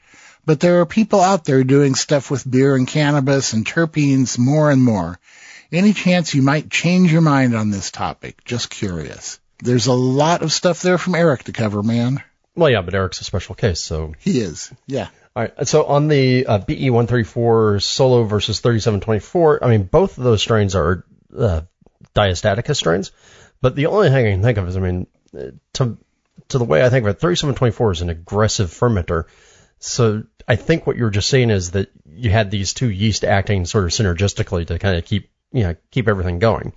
But 0.47 0.61
there 0.61 0.81
are 0.81 0.87
people 0.87 1.21
out 1.21 1.45
there 1.45 1.65
doing 1.65 1.95
stuff 1.95 2.31
with 2.31 2.49
beer 2.49 2.75
and 2.75 2.87
cannabis 2.87 3.53
and 3.53 3.67
terpenes 3.67 4.39
more 4.39 4.71
and 4.71 4.83
more. 4.83 5.19
Any 5.71 5.93
chance 5.93 6.35
you 6.35 6.41
might 6.41 6.71
change 6.71 7.13
your 7.13 7.21
mind 7.21 7.55
on 7.55 7.71
this 7.71 7.91
topic? 7.91 8.45
Just 8.45 8.71
curious. 8.71 9.41
There's 9.59 9.89
a 9.89 9.93
lot 9.93 10.43
of 10.43 10.53
stuff 10.53 10.81
there 10.81 10.99
from 10.99 11.17
Eric 11.17 11.45
to 11.45 11.53
cover, 11.53 11.83
man. 11.83 12.23
Well, 12.55 12.71
yeah, 12.71 12.81
but 12.81 12.95
Eric's 12.95 13.21
a 13.21 13.25
special 13.25 13.55
case, 13.55 13.81
so. 13.81 14.15
He 14.21 14.41
is, 14.41 14.73
yeah. 14.87 15.09
All 15.37 15.43
right. 15.43 15.69
So 15.69 15.85
on 15.85 16.09
the 16.09 16.47
uh, 16.47 16.59
BE 16.59 16.91
134 16.91 17.81
solo 17.81 18.25
versus 18.25 18.61
3724, 18.61 19.65
I 19.65 19.69
mean, 19.69 19.83
both 19.85 20.17
of 20.17 20.25
those 20.25 20.41
strains 20.41 20.75
are 20.75 21.05
uh, 21.37 21.61
diastaticus 22.15 22.77
strains, 22.77 23.13
but 23.61 23.77
the 23.77 23.87
only 23.87 24.09
thing 24.09 24.27
I 24.27 24.31
can 24.33 24.43
think 24.43 24.59
of 24.59 24.69
is, 24.69 24.77
I 24.77 24.81
mean, 24.81 25.07
to 25.75 25.99
to 26.49 26.59
the 26.59 26.65
way 26.65 26.85
I 26.85 26.89
think 26.89 27.05
of 27.05 27.11
it, 27.11 27.21
3724 27.21 27.93
is 27.93 28.01
an 28.03 28.11
aggressive 28.11 28.71
fermenter. 28.71 29.25
So 29.81 30.25
I 30.47 30.57
think 30.57 30.87
what 30.87 30.97
you're 30.97 31.11
just 31.11 31.29
saying 31.29 31.51
is 31.51 31.73
that 31.73 31.91
you 32.07 32.31
had 32.31 32.51
these 32.51 32.73
two 32.73 32.91
yeast 32.91 33.25
acting 33.25 33.65
sort 33.65 33.85
of 33.85 33.91
synergistically 33.91 34.67
to 34.67 34.79
kind 34.79 34.97
of 34.97 35.05
keep, 35.05 35.31
you 35.53 35.65
know, 35.65 35.77
keep 35.91 36.09
everything 36.09 36.39
going. 36.39 36.73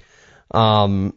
Um, 0.52 1.16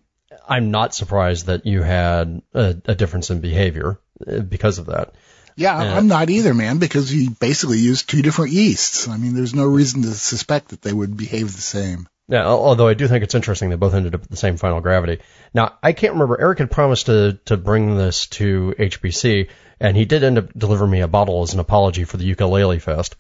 I'm 0.49 0.71
not 0.71 0.95
surprised 0.95 1.47
that 1.47 1.67
you 1.67 1.83
had 1.83 2.43
a, 2.53 2.77
a 2.85 2.95
difference 2.95 3.31
in 3.31 3.41
behavior 3.41 3.99
uh, 4.27 4.41
because 4.41 4.79
of 4.79 4.87
that. 4.87 5.15
Yeah, 5.57 5.77
uh, 5.77 5.97
I'm 5.97 6.09
not 6.09 6.31
either, 6.31 6.53
man, 6.53 6.79
because 6.79 7.15
you 7.15 7.31
basically 7.31 7.79
used 7.79 8.09
two 8.09 8.23
different 8.23 8.53
yeasts. 8.53 9.09
I 9.09 9.17
mean, 9.17 9.35
there's 9.35 9.55
no 9.55 9.65
reason 9.65 10.03
to 10.03 10.11
suspect 10.13 10.69
that 10.69 10.83
they 10.83 10.93
would 10.93 11.17
behave 11.17 11.55
the 11.55 11.63
same. 11.63 12.09
Yeah, 12.27 12.47
although 12.47 12.89
I 12.89 12.95
do 12.95 13.07
think 13.07 13.23
it's 13.23 13.35
interesting 13.35 13.69
they 13.69 13.77
both 13.77 13.93
ended 13.93 14.15
up 14.15 14.23
at 14.23 14.31
the 14.31 14.37
same 14.37 14.57
final 14.57 14.81
gravity. 14.81 15.21
Now, 15.53 15.75
I 15.83 15.93
can't 15.93 16.15
remember. 16.15 16.41
Eric 16.41 16.59
had 16.59 16.71
promised 16.71 17.07
to 17.07 17.39
to 17.47 17.59
bring 17.59 17.97
this 17.97 18.27
to 18.29 18.75
HBC, 18.79 19.51
and 19.79 19.97
he 19.97 20.07
did 20.07 20.25
end 20.25 20.39
up 20.39 20.53
delivering 20.57 20.91
me 20.91 21.01
a 21.01 21.09
bottle 21.09 21.43
as 21.43 21.53
an 21.53 21.61
apology 21.61 22.05
for 22.05 22.17
the 22.17 22.25
ukulele 22.25 22.79
fest. 22.79 23.17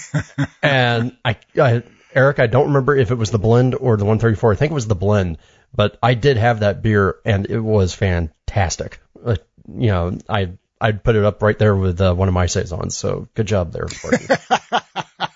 and 0.62 1.16
I, 1.24 1.36
I, 1.60 1.82
Eric, 2.14 2.38
I 2.38 2.46
don't 2.46 2.68
remember 2.68 2.96
if 2.96 3.10
it 3.10 3.16
was 3.16 3.30
the 3.30 3.38
blend 3.38 3.74
or 3.74 3.98
the 3.98 4.04
134. 4.04 4.52
I 4.52 4.56
think 4.56 4.70
it 4.70 4.74
was 4.74 4.86
the 4.86 4.94
blend, 4.94 5.38
but 5.74 5.98
I 6.02 6.14
did 6.14 6.38
have 6.38 6.60
that 6.60 6.82
beer, 6.82 7.16
and 7.26 7.46
it 7.46 7.60
was 7.60 7.94
fantastic. 7.94 9.00
Uh, 9.22 9.36
you 9.68 9.88
know, 9.88 10.18
I 10.26 10.52
I'd 10.80 11.04
put 11.04 11.16
it 11.16 11.24
up 11.24 11.42
right 11.42 11.58
there 11.58 11.76
with 11.76 12.00
uh, 12.00 12.14
one 12.14 12.28
of 12.28 12.34
my 12.34 12.46
saisons. 12.46 12.96
So 12.96 13.28
good 13.34 13.46
job 13.46 13.72
there. 13.72 13.88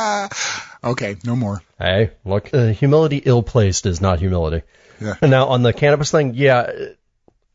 Okay, 0.82 1.16
no 1.24 1.36
more. 1.36 1.62
Hey, 1.78 2.12
look, 2.24 2.54
uh, 2.54 2.68
humility 2.68 3.18
ill 3.18 3.42
placed 3.42 3.84
is 3.84 4.00
not 4.00 4.18
humility. 4.18 4.62
Yeah. 4.98 5.16
Now 5.20 5.48
on 5.48 5.62
the 5.62 5.74
cannabis 5.74 6.10
thing, 6.10 6.32
yeah, 6.34 6.70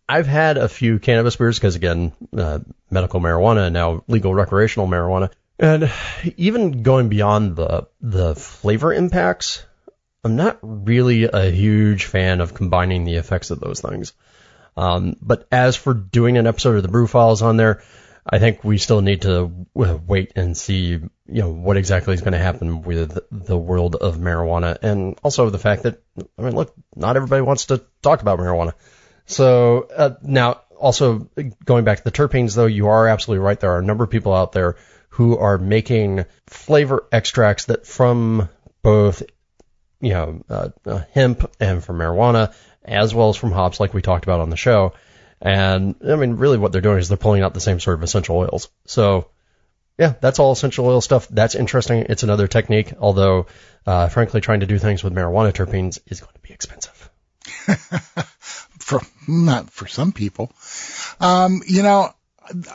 I've 0.08 0.28
had 0.28 0.58
a 0.58 0.70
few 0.70 1.00
cannabis 1.00 1.36
beers 1.36 1.58
because 1.58 1.76
again, 1.76 2.12
uh, 2.38 2.60
medical 2.92 3.20
marijuana 3.20 3.66
and 3.66 3.74
now 3.74 4.04
legal 4.08 4.34
recreational 4.34 4.88
marijuana, 4.88 5.32
and 5.58 5.92
even 6.38 6.84
going 6.84 7.10
beyond 7.10 7.56
the 7.56 7.88
the 8.00 8.36
flavor 8.36 8.94
impacts, 8.94 9.66
I'm 10.24 10.36
not 10.36 10.60
really 10.62 11.24
a 11.24 11.50
huge 11.50 12.06
fan 12.06 12.42
of 12.42 12.54
combining 12.54 13.06
the 13.06 13.16
effects 13.16 13.50
of 13.52 13.60
those 13.60 13.82
things. 13.82 14.14
Um, 14.78 15.16
but 15.22 15.48
as 15.52 15.76
for 15.76 15.94
doing 15.94 16.38
an 16.38 16.48
episode 16.48 16.76
of 16.76 16.84
the 16.84 16.90
Brew 16.90 17.08
Files 17.08 17.42
on 17.42 17.58
there, 17.58 17.82
I 18.28 18.40
think 18.40 18.64
we 18.64 18.80
still 18.80 19.02
need 19.02 19.22
to 19.22 19.68
wait 19.76 20.32
and 20.36 20.58
see, 20.58 20.88
you 20.88 21.10
know, 21.28 21.52
what 21.52 21.78
exactly 21.78 22.16
is 22.16 22.22
going 22.22 22.34
to 22.34 22.40
happen 22.40 22.82
with 22.82 23.20
the 23.32 23.58
world 23.58 23.96
of 23.96 24.18
marijuana, 24.18 24.78
and 24.82 25.20
also 25.22 25.52
the 25.52 25.60
fact 25.60 25.84
that, 25.84 26.02
I 26.38 26.42
mean, 26.42 26.56
look, 26.56 26.74
not 26.96 27.18
everybody 27.18 27.44
wants 27.44 27.66
to 27.66 27.84
talk 28.02 28.22
about 28.22 28.40
marijuana. 28.40 28.74
So 29.28 29.88
uh, 29.96 30.16
now, 30.24 30.62
also 30.80 31.30
going 31.64 31.86
back 31.86 32.00
to 32.00 32.04
the 32.04 32.12
terpenes, 32.12 32.56
though, 32.56 32.66
you 32.66 32.88
are 32.88 33.08
absolutely 33.08 33.46
right. 33.46 33.60
There 33.60 33.72
are 33.72 33.80
a 33.80 33.86
number 33.86 34.04
of 34.04 34.10
people 34.10 34.34
out 34.34 34.54
there 34.54 34.78
who 35.10 35.38
are 35.38 35.60
making 35.60 36.26
flavor 36.48 37.08
extracts 37.12 37.66
that 37.66 37.86
from 37.86 38.50
both, 38.82 39.22
you 40.02 40.10
know, 40.10 40.44
uh, 40.50 40.70
uh, 40.86 41.04
hemp 41.12 41.52
and 41.60 41.84
from 41.84 42.00
marijuana, 42.00 42.54
as 42.84 43.14
well 43.14 43.30
as 43.30 43.38
from 43.38 43.52
hops, 43.52 43.80
like 43.80 43.94
we 43.94 44.02
talked 44.02 44.26
about 44.26 44.42
on 44.42 44.50
the 44.50 44.58
show 44.58 44.94
and 45.42 45.96
I 46.08 46.16
mean, 46.16 46.36
really 46.36 46.58
what 46.58 46.72
they're 46.72 46.82
doing 46.82 46.98
is 46.98 47.08
they're 47.08 47.18
pulling 47.18 47.44
out 47.44 47.54
the 47.54 47.60
same 47.60 47.80
sort 47.80 47.98
of 47.98 48.04
essential 48.04 48.38
oils. 48.38 48.70
So 48.86 49.30
yeah, 49.98 50.14
that's 50.20 50.40
all 50.40 50.52
essential 50.52 50.86
oil 50.86 51.02
stuff. 51.02 51.28
That's 51.30 51.56
interesting. 51.56 52.06
It's 52.10 52.24
another 52.24 52.48
technique, 52.48 52.94
although, 53.00 53.48
uh, 53.86 54.10
frankly, 54.10 54.42
trying 54.42 54.60
to 54.60 54.66
do 54.66 54.78
things 54.78 55.04
with 55.04 55.14
marijuana 55.14 55.54
terpenes 55.54 56.00
is 56.08 56.20
going 56.20 56.34
to 56.34 56.42
be 56.42 56.54
expensive. 56.54 57.10
for, 58.80 59.02
not 59.28 59.70
for 59.70 59.88
some 59.88 60.12
people. 60.12 60.52
Um, 61.20 61.62
you 61.66 61.84
know, 61.84 62.14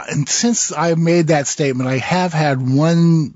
and 0.08 0.28
since 0.28 0.72
I 0.72 0.94
made 0.94 1.28
that 1.28 1.46
statement, 1.46 1.88
I 1.88 1.98
have 1.98 2.32
had 2.32 2.60
one 2.60 3.34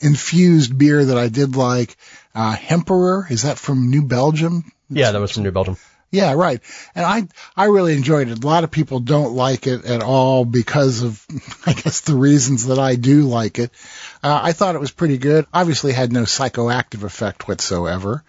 infused 0.00 0.76
beer 0.76 1.04
that 1.04 1.16
I 1.16 1.28
did 1.28 1.54
like, 1.56 1.96
uh, 2.34 2.54
Hemperor. 2.56 3.26
Is 3.30 3.42
that 3.42 3.58
from 3.58 3.90
New 3.90 4.02
Belgium? 4.02 4.70
Yeah, 4.90 5.12
that 5.12 5.20
was 5.20 5.32
from 5.32 5.44
New 5.44 5.52
Belgium. 5.52 5.76
Yeah, 6.12 6.34
right. 6.34 6.60
And 6.94 7.06
I, 7.06 7.26
I 7.56 7.64
really 7.64 7.96
enjoyed 7.96 8.28
it. 8.28 8.44
A 8.44 8.46
lot 8.46 8.64
of 8.64 8.70
people 8.70 9.00
don't 9.00 9.34
like 9.34 9.66
it 9.66 9.86
at 9.86 10.02
all 10.02 10.44
because 10.44 11.02
of, 11.02 11.26
I 11.66 11.72
guess, 11.72 12.02
the 12.02 12.14
reasons 12.14 12.66
that 12.66 12.78
I 12.78 12.96
do 12.96 13.22
like 13.22 13.58
it. 13.58 13.70
Uh, 14.22 14.38
I 14.40 14.52
thought 14.52 14.74
it 14.74 14.80
was 14.80 14.90
pretty 14.90 15.16
good. 15.16 15.46
Obviously 15.54 15.92
had 15.92 16.12
no 16.12 16.22
psychoactive 16.22 17.02
effect 17.02 17.48
whatsoever. 17.48 18.22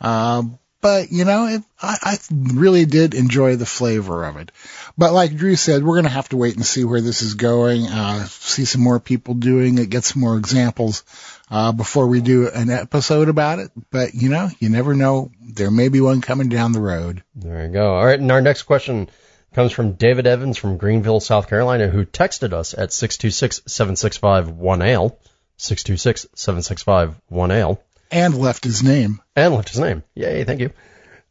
Uh, 0.00 0.44
but 0.80 1.12
you 1.12 1.24
know, 1.26 1.46
it, 1.46 1.62
I, 1.82 1.96
I 2.02 2.18
really 2.32 2.86
did 2.86 3.14
enjoy 3.14 3.56
the 3.56 3.66
flavor 3.66 4.24
of 4.24 4.36
it. 4.36 4.50
But 4.96 5.12
like 5.12 5.36
Drew 5.36 5.56
said, 5.56 5.84
we're 5.84 5.96
going 5.96 6.04
to 6.04 6.10
have 6.10 6.30
to 6.30 6.36
wait 6.38 6.56
and 6.56 6.64
see 6.64 6.84
where 6.84 7.00
this 7.02 7.20
is 7.20 7.34
going. 7.34 7.86
Uh, 7.86 8.24
see 8.26 8.64
some 8.64 8.82
more 8.82 9.00
people 9.00 9.34
doing 9.34 9.76
it, 9.76 9.90
get 9.90 10.04
some 10.04 10.22
more 10.22 10.38
examples 10.38 11.04
uh, 11.50 11.72
before 11.72 12.06
we 12.06 12.20
do 12.20 12.48
an 12.48 12.70
episode 12.70 13.28
about 13.28 13.58
it. 13.58 13.72
But 13.90 14.14
you 14.14 14.28
know, 14.28 14.48
you 14.58 14.68
never 14.68 14.94
know. 14.94 15.32
There 15.40 15.70
may 15.70 15.88
be 15.88 16.00
one 16.00 16.20
coming 16.20 16.48
down 16.48 16.72
the 16.72 16.80
road. 16.80 17.22
There 17.34 17.66
you 17.66 17.72
go. 17.72 17.94
All 17.94 18.04
right, 18.04 18.20
and 18.20 18.32
our 18.32 18.40
next 18.40 18.64
question 18.64 19.08
comes 19.54 19.70
from 19.72 19.92
David 19.92 20.26
Evans 20.26 20.58
from 20.58 20.76
Greenville, 20.76 21.20
South 21.20 21.48
Carolina, 21.48 21.88
who 21.88 22.04
texted 22.04 22.52
us 22.52 22.74
at 22.74 22.90
626-765-1ALE, 22.90 25.16
626-765-1ALE. 25.58 27.78
And 28.10 28.38
left 28.38 28.64
his 28.64 28.82
name. 28.82 29.20
And 29.34 29.54
left 29.54 29.70
his 29.70 29.80
name. 29.80 30.02
Yay, 30.14 30.44
thank 30.44 30.60
you. 30.60 30.72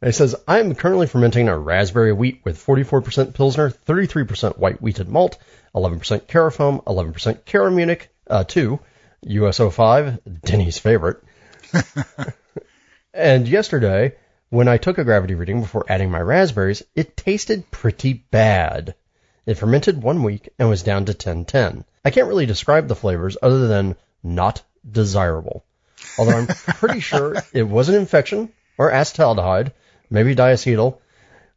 It 0.02 0.12
says, 0.12 0.34
I'm 0.46 0.74
currently 0.74 1.06
fermenting 1.06 1.48
a 1.48 1.56
raspberry 1.56 2.12
wheat 2.12 2.42
with 2.44 2.58
44% 2.58 3.32
Pilsner, 3.32 3.70
33% 3.70 4.58
white 4.58 4.82
wheated 4.82 5.08
malt, 5.08 5.38
11% 5.74 6.26
Carafoam, 6.26 6.84
11% 6.84 7.44
Caramunich, 7.44 8.02
uh, 8.26 8.44
2, 8.44 8.78
US-05, 9.22 10.40
Denny's 10.42 10.78
favorite. 10.78 11.22
and 13.14 13.48
yesterday, 13.48 14.14
when 14.50 14.68
I 14.68 14.76
took 14.76 14.98
a 14.98 15.04
gravity 15.04 15.34
reading 15.34 15.60
before 15.60 15.86
adding 15.88 16.10
my 16.10 16.20
raspberries, 16.20 16.82
it 16.94 17.16
tasted 17.16 17.70
pretty 17.70 18.12
bad. 18.30 18.94
It 19.44 19.58
fermented 19.58 20.02
one 20.02 20.22
week 20.22 20.48
and 20.58 20.68
was 20.68 20.82
down 20.82 21.04
to 21.06 21.12
1010. 21.12 21.84
I 22.04 22.10
can't 22.10 22.28
really 22.28 22.46
describe 22.46 22.88
the 22.88 22.94
flavors 22.94 23.36
other 23.42 23.68
than 23.68 23.96
not 24.22 24.62
desirable. 24.88 25.64
Although 26.18 26.36
I'm 26.38 26.46
pretty 26.46 27.00
sure 27.10 27.36
it 27.52 27.64
was 27.64 27.88
an 27.88 27.94
infection 27.94 28.52
or 28.78 28.90
acetaldehyde, 28.90 29.72
maybe 30.10 30.34
diacetyl. 30.34 30.98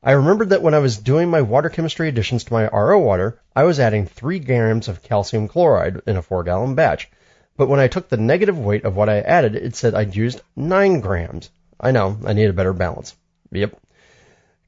I 0.01 0.11
remembered 0.13 0.49
that 0.49 0.61
when 0.61 0.73
I 0.73 0.79
was 0.79 0.97
doing 0.97 1.29
my 1.29 1.41
water 1.41 1.69
chemistry 1.69 2.07
additions 2.07 2.45
to 2.45 2.53
my 2.53 2.67
RO 2.67 2.99
water, 2.99 3.39
I 3.55 3.63
was 3.63 3.79
adding 3.79 4.05
3 4.05 4.39
grams 4.39 4.87
of 4.87 5.03
calcium 5.03 5.47
chloride 5.47 6.01
in 6.07 6.15
a 6.15 6.21
4 6.21 6.43
gallon 6.43 6.75
batch. 6.75 7.11
But 7.59 7.67
when 7.67 7.81
I 7.81 7.89
took 7.89 8.07
the 8.07 8.15
negative 8.15 8.57
weight 8.57 8.85
of 8.85 8.95
what 8.95 9.09
I 9.09 9.19
added, 9.19 9.53
it 9.53 9.75
said 9.75 9.93
I'd 9.93 10.15
used 10.15 10.39
9 10.55 11.01
grams. 11.01 11.49
I 11.77 11.91
know, 11.91 12.17
I 12.25 12.31
need 12.31 12.49
a 12.49 12.53
better 12.53 12.71
balance. 12.71 13.17
Yep. 13.51 13.77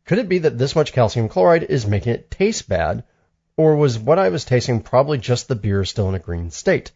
Could 0.06 0.18
it 0.18 0.28
be 0.28 0.40
that 0.40 0.58
this 0.58 0.76
much 0.76 0.92
calcium 0.92 1.30
chloride 1.30 1.64
is 1.64 1.88
making 1.88 2.12
it 2.12 2.30
taste 2.30 2.68
bad, 2.68 3.06
or 3.56 3.78
was 3.78 3.98
what 3.98 4.20
I 4.20 4.28
was 4.28 4.44
tasting 4.44 4.82
probably 4.82 5.20
just 5.20 5.48
the 5.48 5.56
beer 5.56 5.86
still 5.86 6.10
in 6.10 6.16
a 6.16 6.20
green 6.20 6.52
state? 6.52 6.92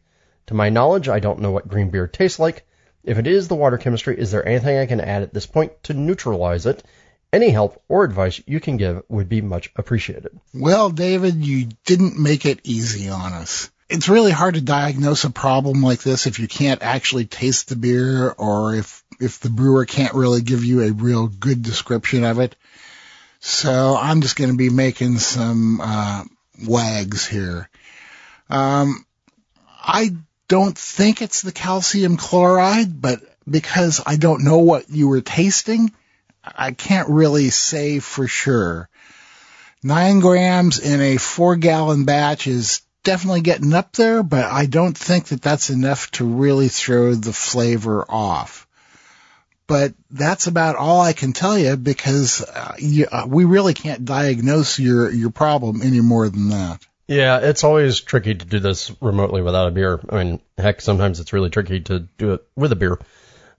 To 0.47 0.53
my 0.53 0.67
knowledge, 0.67 1.07
I 1.07 1.19
don't 1.21 1.39
know 1.39 1.51
what 1.51 1.69
green 1.69 1.91
beer 1.91 2.07
tastes 2.07 2.39
like. 2.39 2.67
If 3.05 3.17
it 3.17 3.25
is 3.25 3.47
the 3.47 3.55
water 3.55 3.77
chemistry, 3.77 4.19
is 4.19 4.31
there 4.31 4.45
anything 4.45 4.77
I 4.77 4.87
can 4.87 4.99
add 4.99 5.21
at 5.21 5.33
this 5.33 5.45
point 5.45 5.81
to 5.83 5.93
neutralize 5.93 6.65
it? 6.65 6.83
Any 7.31 7.51
help 7.51 7.81
or 7.87 8.03
advice 8.03 8.41
you 8.45 8.59
can 8.59 8.75
give 8.75 9.03
would 9.07 9.29
be 9.29 9.39
much 9.39 9.71
appreciated. 9.77 10.37
Well, 10.53 10.89
David, 10.89 11.35
you 11.35 11.69
didn't 11.85 12.19
make 12.19 12.45
it 12.45 12.59
easy 12.65 13.07
on 13.07 13.31
us. 13.31 13.71
It's 13.89 14.09
really 14.09 14.31
hard 14.31 14.55
to 14.55 14.61
diagnose 14.61 15.23
a 15.23 15.29
problem 15.29 15.81
like 15.81 16.01
this 16.01 16.25
if 16.25 16.39
you 16.39 16.47
can't 16.47 16.81
actually 16.81 17.25
taste 17.25 17.69
the 17.69 17.75
beer 17.75 18.31
or 18.31 18.75
if 18.75 19.03
if 19.19 19.39
the 19.39 19.49
brewer 19.49 19.85
can't 19.85 20.13
really 20.13 20.41
give 20.41 20.63
you 20.63 20.81
a 20.81 20.91
real 20.91 21.27
good 21.27 21.61
description 21.61 22.23
of 22.23 22.39
it. 22.39 22.55
So 23.39 23.97
I'm 23.99 24.21
just 24.21 24.35
going 24.35 24.49
to 24.49 24.57
be 24.57 24.69
making 24.69 25.19
some 25.19 25.79
uh, 25.79 26.23
wags 26.65 27.25
here. 27.25 27.69
Um, 28.49 29.05
I 29.81 30.15
don't 30.47 30.77
think 30.77 31.21
it's 31.21 31.41
the 31.41 31.51
calcium 31.51 32.17
chloride, 32.17 32.99
but 32.99 33.21
because 33.49 34.01
I 34.05 34.15
don't 34.15 34.43
know 34.43 34.59
what 34.59 34.89
you 34.89 35.07
were 35.07 35.21
tasting, 35.21 35.93
I 36.43 36.71
can't 36.71 37.09
really 37.09 37.51
say 37.51 37.99
for 37.99 38.27
sure. 38.27 38.89
Nine 39.83 40.19
grams 40.19 40.79
in 40.79 40.99
a 40.99 41.17
four 41.17 41.55
gallon 41.55 42.05
batch 42.05 42.47
is 42.47 42.81
definitely 43.05 43.41
getting 43.41 43.73
up 43.73 43.93
there, 43.93 44.21
but 44.23 44.43
I 44.43 44.65
don't 44.65 44.97
think 44.97 45.27
that 45.27 45.41
that's 45.41 45.69
enough 45.69 46.11
to 46.11 46.25
really 46.25 46.67
throw 46.67 47.13
the 47.13 47.31
flavor 47.31 48.03
off. 48.09 48.67
But 49.67 49.93
that's 50.11 50.47
about 50.47 50.75
all 50.75 51.01
I 51.01 51.13
can 51.13 51.33
tell 51.33 51.57
you 51.57 51.77
because 51.77 52.41
uh, 52.41 52.75
you, 52.77 53.07
uh, 53.11 53.25
we 53.27 53.45
really 53.45 53.73
can't 53.73 54.05
diagnose 54.05 54.77
your 54.77 55.09
your 55.09 55.31
problem 55.31 55.81
any 55.81 56.01
more 56.01 56.29
than 56.29 56.49
that. 56.49 56.85
Yeah, 57.07 57.39
it's 57.39 57.63
always 57.63 58.01
tricky 58.01 58.35
to 58.35 58.45
do 58.45 58.59
this 58.59 58.91
remotely 58.99 59.41
without 59.41 59.67
a 59.67 59.71
beer. 59.71 59.99
I 60.09 60.23
mean, 60.23 60.41
heck, 60.57 60.81
sometimes 60.81 61.19
it's 61.19 61.33
really 61.33 61.49
tricky 61.49 61.79
to 61.81 61.99
do 62.17 62.33
it 62.33 62.43
with 62.55 62.71
a 62.71 62.75
beer. 62.75 62.99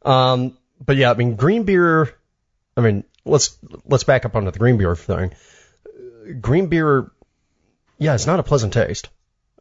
Um, 0.04 0.56
but 0.84 0.96
yeah, 0.96 1.10
I 1.10 1.14
mean, 1.14 1.36
green 1.36 1.64
beer. 1.64 2.14
I 2.76 2.82
mean, 2.82 3.04
let's 3.24 3.56
let's 3.84 4.04
back 4.04 4.24
up 4.24 4.36
onto 4.36 4.50
the 4.50 4.58
green 4.58 4.78
beer 4.78 4.94
thing. 4.94 5.32
Green 6.40 6.66
beer, 6.66 7.10
yeah, 7.98 8.14
it's 8.14 8.26
not 8.26 8.40
a 8.40 8.44
pleasant 8.44 8.72
taste. 8.72 9.08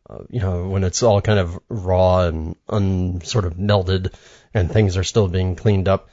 Uh, 0.08 0.20
you 0.30 0.40
know, 0.40 0.68
when 0.68 0.84
it's 0.84 1.02
all 1.02 1.22
kind 1.22 1.40
of 1.40 1.60
raw 1.68 2.22
and 2.22 2.56
un 2.70 3.22
sort 3.22 3.46
of 3.46 3.56
melded, 3.56 4.14
and 4.54 4.72
things 4.72 4.98
are 4.98 5.04
still 5.04 5.28
being 5.28 5.56
cleaned 5.56 5.88
up. 5.88 6.10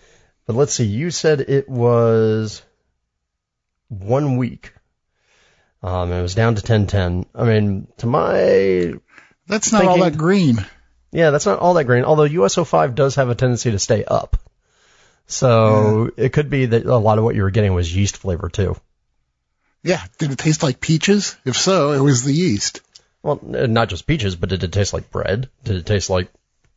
But 0.46 0.56
let's 0.56 0.72
see, 0.72 0.84
you 0.84 1.10
said 1.10 1.40
it 1.40 1.68
was 1.68 2.62
one 3.88 4.36
week. 4.36 4.72
Um, 5.82 6.12
it 6.12 6.22
was 6.22 6.34
down 6.34 6.54
to 6.54 6.60
1010. 6.60 7.26
I 7.34 7.44
mean, 7.44 7.88
to 7.98 8.06
my 8.06 8.94
that's 9.46 9.72
not 9.72 9.82
thinking, 9.82 9.88
all 10.02 10.10
that 10.10 10.16
green. 10.16 10.64
Yeah, 11.10 11.30
that's 11.30 11.46
not 11.46 11.58
all 11.58 11.74
that 11.74 11.84
green. 11.84 12.04
Although 12.04 12.24
US-05 12.24 12.94
does 12.94 13.16
have 13.16 13.28
a 13.28 13.34
tendency 13.34 13.72
to 13.72 13.78
stay 13.78 14.04
up, 14.04 14.36
so 15.26 16.10
yeah. 16.16 16.24
it 16.24 16.32
could 16.32 16.48
be 16.48 16.66
that 16.66 16.86
a 16.86 16.96
lot 16.96 17.18
of 17.18 17.24
what 17.24 17.34
you 17.34 17.42
were 17.42 17.50
getting 17.50 17.74
was 17.74 17.94
yeast 17.94 18.16
flavor 18.16 18.48
too. 18.48 18.76
Yeah, 19.82 20.02
did 20.18 20.30
it 20.30 20.38
taste 20.38 20.62
like 20.62 20.80
peaches? 20.80 21.36
If 21.44 21.56
so, 21.56 21.92
it 21.92 22.00
was 22.00 22.22
the 22.22 22.32
yeast. 22.32 22.80
Well, 23.22 23.38
not 23.42 23.88
just 23.88 24.06
peaches, 24.06 24.34
but 24.36 24.48
did 24.48 24.64
it 24.64 24.72
taste 24.72 24.92
like 24.92 25.10
bread? 25.10 25.48
Did 25.64 25.76
it 25.76 25.86
taste 25.86 26.10
like 26.10 26.28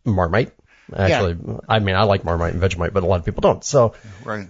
Marmite? 0.04 0.52
Actually, 0.96 1.38
yeah. 1.44 1.58
I 1.68 1.80
mean, 1.80 1.96
I 1.96 2.04
like 2.04 2.24
Marmite 2.24 2.54
and 2.54 2.62
Vegemite, 2.62 2.94
but 2.94 3.04
a 3.04 3.08
lot 3.08 3.20
of 3.20 3.26
people 3.26 3.42
don't. 3.42 3.64
So, 3.64 3.96
right. 4.24 4.48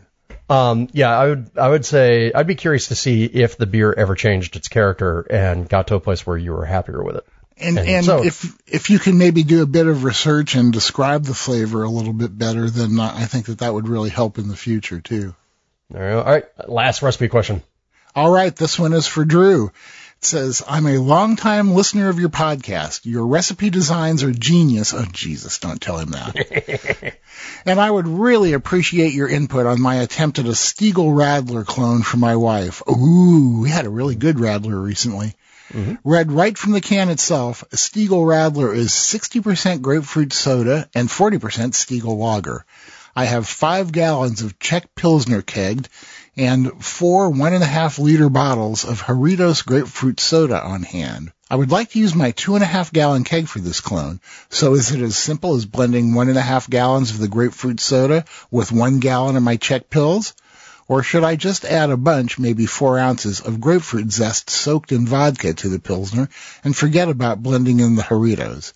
Um, 0.50 0.89
yeah, 0.91 1.18
I 1.18 1.30
would, 1.30 1.50
I 1.58 1.70
would 1.70 1.86
say, 1.86 2.32
I'd 2.34 2.48
be 2.48 2.56
curious 2.56 2.89
to 2.89 2.96
see 2.96 3.24
if 3.24 3.58
the 3.58 3.66
beer 3.66 3.93
ever 3.93 4.16
changed 4.16 4.56
its 4.58 4.68
character 4.68 5.22
and 5.22 5.68
got 5.68 5.88
to 5.88 5.96
a 5.96 6.00
place 6.00 6.28
where 6.28 6.38
you 6.38 6.52
were 6.52 6.66
happier 6.66 7.02
with 7.02 7.16
it. 7.16 7.26
And, 7.58 7.80
and, 7.80 7.88
and 7.88 8.06
so, 8.06 8.24
if, 8.24 8.54
if 8.68 8.89
you 8.89 9.00
can 9.00 9.18
maybe 9.18 9.43
do 9.43 9.64
a 9.64 9.66
bit 9.66 9.88
of 9.88 10.04
research 10.04 10.56
and 10.56 10.74
describe 10.74 11.24
the 11.24 11.34
flavor 11.34 11.84
a 11.84 11.89
little 11.89 12.14
bit 12.14 12.38
better, 12.38 12.70
then 12.70 13.00
I 13.00 13.26
think 13.26 13.46
that 13.46 13.60
that 13.60 13.74
would 13.74 13.88
really 13.88 14.10
help 14.10 14.38
in 14.38 14.50
the 14.50 14.58
future 14.58 15.00
too. 15.00 15.34
All 15.93 16.02
right. 16.02 16.14
All 16.14 16.24
right. 16.24 16.46
Last 16.68 17.02
recipe 17.02 17.30
question. 17.30 17.64
All 18.14 18.30
right. 18.30 18.54
This 18.54 18.78
one 18.78 18.91
is 18.91 19.08
for 19.08 19.24
Drew 19.24 19.72
says, 20.26 20.64
I'm 20.68 20.88
a 20.88 20.98
longtime 20.98 21.74
listener 21.74 22.10
of 22.10 22.20
your 22.20 22.30
podcast. 22.30 23.02
Your 23.06 23.28
recipe 23.28 23.70
designs 23.70 24.24
are 24.24 24.32
genius. 24.32 24.94
Oh, 24.94 25.06
Jesus, 25.12 25.60
don't 25.60 25.82
tell 25.82 25.98
him 25.98 26.10
that. 26.10 27.18
and 27.66 27.80
I 27.80 27.90
would 27.90 28.08
really 28.08 28.54
appreciate 28.54 29.14
your 29.14 29.30
input 29.30 29.66
on 29.66 29.82
my 29.82 29.96
attempt 29.96 30.40
at 30.40 30.46
a 30.46 30.50
Stiegl 30.50 31.14
Radler 31.14 31.66
clone 31.66 32.02
for 32.02 32.18
my 32.18 32.36
wife. 32.36 32.82
Ooh, 32.90 33.62
we 33.62 33.70
had 33.70 33.86
a 33.86 33.90
really 33.90 34.16
good 34.16 34.38
Radler 34.38 34.84
recently. 34.84 35.36
Mm-hmm. 35.72 35.96
Read 36.04 36.32
right 36.32 36.58
from 36.58 36.74
the 36.74 36.82
can 36.82 37.10
itself, 37.10 37.64
Stiegl 37.72 38.26
Radler 38.26 38.76
is 38.76 38.92
60% 38.92 39.82
grapefruit 39.82 40.34
soda 40.34 40.90
and 40.94 41.10
40% 41.10 41.40
Stiegl 41.40 42.18
lager. 42.18 42.66
I 43.16 43.26
have 43.26 43.48
five 43.48 43.92
gallons 43.92 44.42
of 44.42 44.60
Czech 44.60 44.94
Pilsner 44.94 45.42
kegged 45.42 45.88
and 46.38 46.84
four 46.84 47.30
one 47.30 47.54
and 47.54 47.64
a 47.64 47.68
half 47.68 47.98
liter 47.98 48.30
bottles 48.30 48.84
of 48.84 49.02
Jarritos 49.02 49.66
grapefruit 49.66 50.20
soda 50.20 50.62
on 50.62 50.84
hand. 50.84 51.32
I 51.50 51.56
would 51.56 51.72
like 51.72 51.92
to 51.92 52.00
use 52.00 52.14
my 52.14 52.32
two 52.32 52.56
and 52.56 52.64
a 52.64 52.68
half 52.68 52.92
gallon 52.92 53.24
keg 53.24 53.48
for 53.48 53.60
this 53.60 53.80
clone. 53.80 54.20
So 54.50 54.74
is 54.74 54.92
it 54.92 55.02
as 55.02 55.16
simple 55.16 55.56
as 55.56 55.66
blending 55.66 56.14
one 56.14 56.28
and 56.28 56.38
a 56.38 56.42
half 56.42 56.70
gallons 56.70 57.12
of 57.12 57.20
the 57.20 57.28
grapefruit 57.28 57.80
soda 57.80 58.26
with 58.52 58.72
one 58.72 59.00
gallon 59.00 59.38
of 59.38 59.44
my 59.44 59.58
Czech 59.58 59.90
Pils? 59.90 60.34
Or 60.88 61.04
should 61.04 61.24
I 61.24 61.36
just 61.36 61.66
add 61.66 61.90
a 61.90 61.98
bunch, 61.98 62.38
maybe 62.38 62.66
four 62.66 63.00
ounces, 63.00 63.40
of 63.40 63.62
grapefruit 63.62 64.12
zest 64.12 64.50
soaked 64.50 64.92
in 64.92 65.08
vodka 65.08 65.54
to 65.54 65.70
the 65.70 65.80
Pilsner 65.80 66.30
and 66.64 66.76
forget 66.76 67.10
about 67.10 67.42
blending 67.42 67.80
in 67.80 67.96
the 67.96 68.04
Jarritos? 68.04 68.74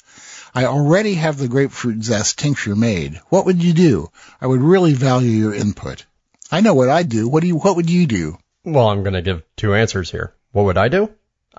I 0.56 0.66
already 0.66 1.16
have 1.16 1.38
the 1.38 1.48
grapefruit 1.48 2.04
zest 2.04 2.40
tincture 2.40 2.76
made. 2.76 3.20
What 3.30 3.46
would 3.46 3.64
you 3.64 3.74
do? 3.74 4.10
I 4.42 4.48
would 4.48 4.62
really 4.62 4.94
value 4.94 5.30
your 5.30 5.54
input. 5.54 6.06
I 6.52 6.62
know 6.62 6.74
what 6.74 6.90
I'd 6.90 7.10
do. 7.10 7.28
What 7.28 7.42
do 7.42 7.48
you, 7.48 7.58
what 7.58 7.76
would 7.76 7.90
you 7.90 8.08
do? 8.08 8.38
Well, 8.64 8.90
I'm 8.90 9.04
going 9.04 9.14
to 9.14 9.22
give 9.22 9.44
two 9.56 9.74
answers 9.74 10.12
here. 10.12 10.34
What 10.52 10.66
would 10.66 10.78
I 10.78 10.88
do? 10.88 11.12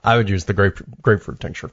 I 0.02 0.16
would 0.16 0.28
use 0.28 0.44
the 0.44 0.52
grape, 0.52 0.80
grapefruit 1.00 1.40
tincture, 1.40 1.70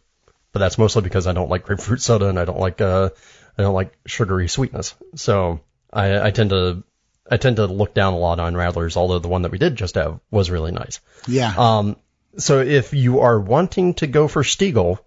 but 0.51 0.59
that's 0.59 0.77
mostly 0.77 1.01
because 1.01 1.27
I 1.27 1.33
don't 1.33 1.49
like 1.49 1.65
grapefruit 1.65 2.01
soda 2.01 2.27
and 2.27 2.39
I 2.39 2.45
don't 2.45 2.59
like, 2.59 2.81
uh, 2.81 3.09
I 3.57 3.61
don't 3.61 3.73
like 3.73 3.97
sugary 4.05 4.47
sweetness. 4.47 4.95
So 5.15 5.61
I, 5.91 6.27
I 6.27 6.31
tend 6.31 6.51
to, 6.51 6.83
I 7.29 7.37
tend 7.37 7.57
to 7.57 7.67
look 7.67 7.93
down 7.93 8.13
a 8.13 8.17
lot 8.17 8.39
on 8.39 8.53
radlers, 8.53 8.97
although 8.97 9.19
the 9.19 9.27
one 9.27 9.41
that 9.41 9.51
we 9.51 9.57
did 9.57 9.75
just 9.75 9.95
have 9.95 10.19
was 10.31 10.49
really 10.51 10.71
nice. 10.71 10.99
Yeah. 11.27 11.53
Um, 11.57 11.97
so 12.37 12.59
if 12.59 12.93
you 12.93 13.21
are 13.21 13.39
wanting 13.39 13.95
to 13.95 14.07
go 14.07 14.27
for 14.27 14.43
Stiegl, 14.43 14.99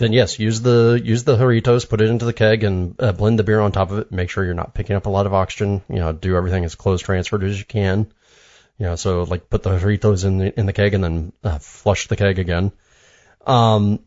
then 0.00 0.12
yes, 0.14 0.38
use 0.38 0.62
the 0.62 1.00
use 1.02 1.24
the 1.24 1.36
Jarritos, 1.36 1.88
put 1.88 2.00
it 2.00 2.08
into 2.08 2.24
the 2.24 2.32
keg, 2.32 2.64
and 2.64 2.96
uh, 2.98 3.12
blend 3.12 3.38
the 3.38 3.44
beer 3.44 3.60
on 3.60 3.70
top 3.70 3.90
of 3.90 3.98
it. 3.98 4.10
Make 4.10 4.30
sure 4.30 4.44
you're 4.44 4.54
not 4.54 4.74
picking 4.74 4.96
up 4.96 5.06
a 5.06 5.10
lot 5.10 5.26
of 5.26 5.34
oxygen. 5.34 5.82
You 5.88 5.96
know, 5.96 6.12
do 6.12 6.36
everything 6.36 6.64
as 6.64 6.74
close 6.74 7.02
transferred 7.02 7.44
as 7.44 7.58
you 7.58 7.66
can. 7.66 8.10
You 8.78 8.86
know, 8.86 8.96
so 8.96 9.22
like 9.24 9.50
put 9.50 9.62
the 9.62 9.78
Jarritos 9.78 10.24
in 10.24 10.38
the 10.38 10.58
in 10.58 10.64
the 10.64 10.72
keg 10.72 10.94
and 10.94 11.04
then 11.04 11.32
uh, 11.44 11.58
flush 11.58 12.08
the 12.08 12.16
keg 12.16 12.38
again. 12.38 12.72
Um, 13.46 14.00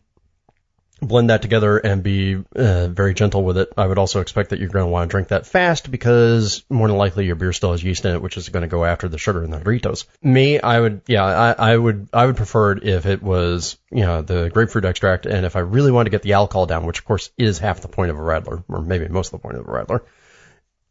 blend 1.08 1.30
that 1.30 1.42
together 1.42 1.78
and 1.78 2.04
be 2.04 2.36
uh, 2.56 2.88
very 2.88 3.14
gentle 3.14 3.44
with 3.44 3.58
it. 3.58 3.72
I 3.78 3.88
would 3.88 3.98
also 3.98 4.22
expect 4.22 4.50
that 4.50 4.60
you're 4.60 4.70
going 4.70 4.86
to 4.86 4.92
want 4.92 5.10
to 5.10 5.12
drink 5.12 5.28
that 5.30 5.46
fast 5.46 5.90
because 5.90 6.64
more 6.70 6.88
than 6.88 6.98
likely 6.98 7.26
your 7.26 7.36
beer 7.36 7.54
still 7.54 7.72
has 7.72 7.84
yeast 7.84 8.06
in 8.06 8.16
it, 8.16 8.22
which 8.22 8.38
is 8.38 8.50
going 8.50 8.62
to 8.62 8.68
go 8.68 8.86
after 8.86 9.08
the 9.08 9.18
sugar 9.18 9.44
in 9.44 9.52
the 9.52 9.60
Doritos. 9.60 10.06
Me, 10.22 10.60
I 10.60 10.80
would, 10.80 11.02
yeah, 11.08 11.24
I, 11.24 11.74
I 11.74 11.78
would, 11.78 12.10
I 12.14 12.26
would 12.26 12.38
prefer 12.38 12.74
it 12.74 12.84
if 12.84 13.06
it 13.06 13.22
was, 13.22 13.78
you 13.92 14.02
know, 14.02 14.22
the 14.22 14.50
grapefruit 14.50 14.86
extract, 14.86 15.26
and 15.26 15.46
if 15.46 15.56
I 15.56 15.60
really 15.60 15.92
wanted 15.92 16.06
to 16.06 16.12
get 16.12 16.22
the 16.22 16.34
alcohol 16.34 16.66
down, 16.66 16.86
which 16.86 17.00
of 17.00 17.06
course 17.06 17.32
is 17.38 17.60
half 17.60 17.82
the 17.82 17.88
point 17.88 18.12
of 18.12 18.18
a 18.18 18.22
radler, 18.22 18.64
or 18.68 18.82
maybe 18.82 19.08
most 19.08 19.34
of 19.34 19.40
the 19.40 19.44
point 19.44 19.58
of 19.58 19.68
a 19.68 19.72
radler, 19.72 20.02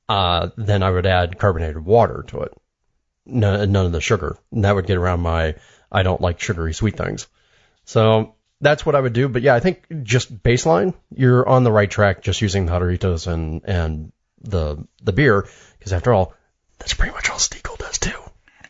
uh, 0.08 0.50
then 0.56 0.82
I 0.82 0.90
would 0.90 1.06
add 1.06 1.38
carbonated 1.38 1.84
water 1.84 2.24
to 2.28 2.42
it. 2.42 2.52
None, 3.24 3.72
none 3.72 3.86
of 3.86 3.92
the 3.92 4.00
sugar. 4.00 4.36
And 4.50 4.64
that 4.64 4.74
would 4.74 4.86
get 4.86 4.96
around 4.96 5.20
my, 5.20 5.54
I 5.90 6.02
don't 6.02 6.20
like 6.20 6.40
sugary 6.40 6.74
sweet 6.74 6.96
things. 6.96 7.28
So 7.84 8.34
that's 8.62 8.86
what 8.86 8.94
I 8.94 9.00
would 9.00 9.12
do. 9.12 9.28
But 9.28 9.42
yeah, 9.42 9.54
I 9.54 9.60
think 9.60 9.84
just 10.04 10.34
baseline, 10.42 10.94
you're 11.14 11.46
on 11.46 11.64
the 11.64 11.72
right 11.72 11.90
track 11.90 12.22
just 12.22 12.40
using 12.40 12.64
the 12.66 12.72
Jarritos 12.72 13.26
and, 13.26 13.62
and 13.64 14.12
the, 14.40 14.86
the 15.02 15.12
beer. 15.12 15.46
Cause 15.80 15.92
after 15.92 16.12
all, 16.12 16.32
that's 16.78 16.94
pretty 16.94 17.12
much 17.12 17.28
all 17.28 17.38
Stiegl 17.38 17.76
does 17.76 17.98
too. 17.98 18.18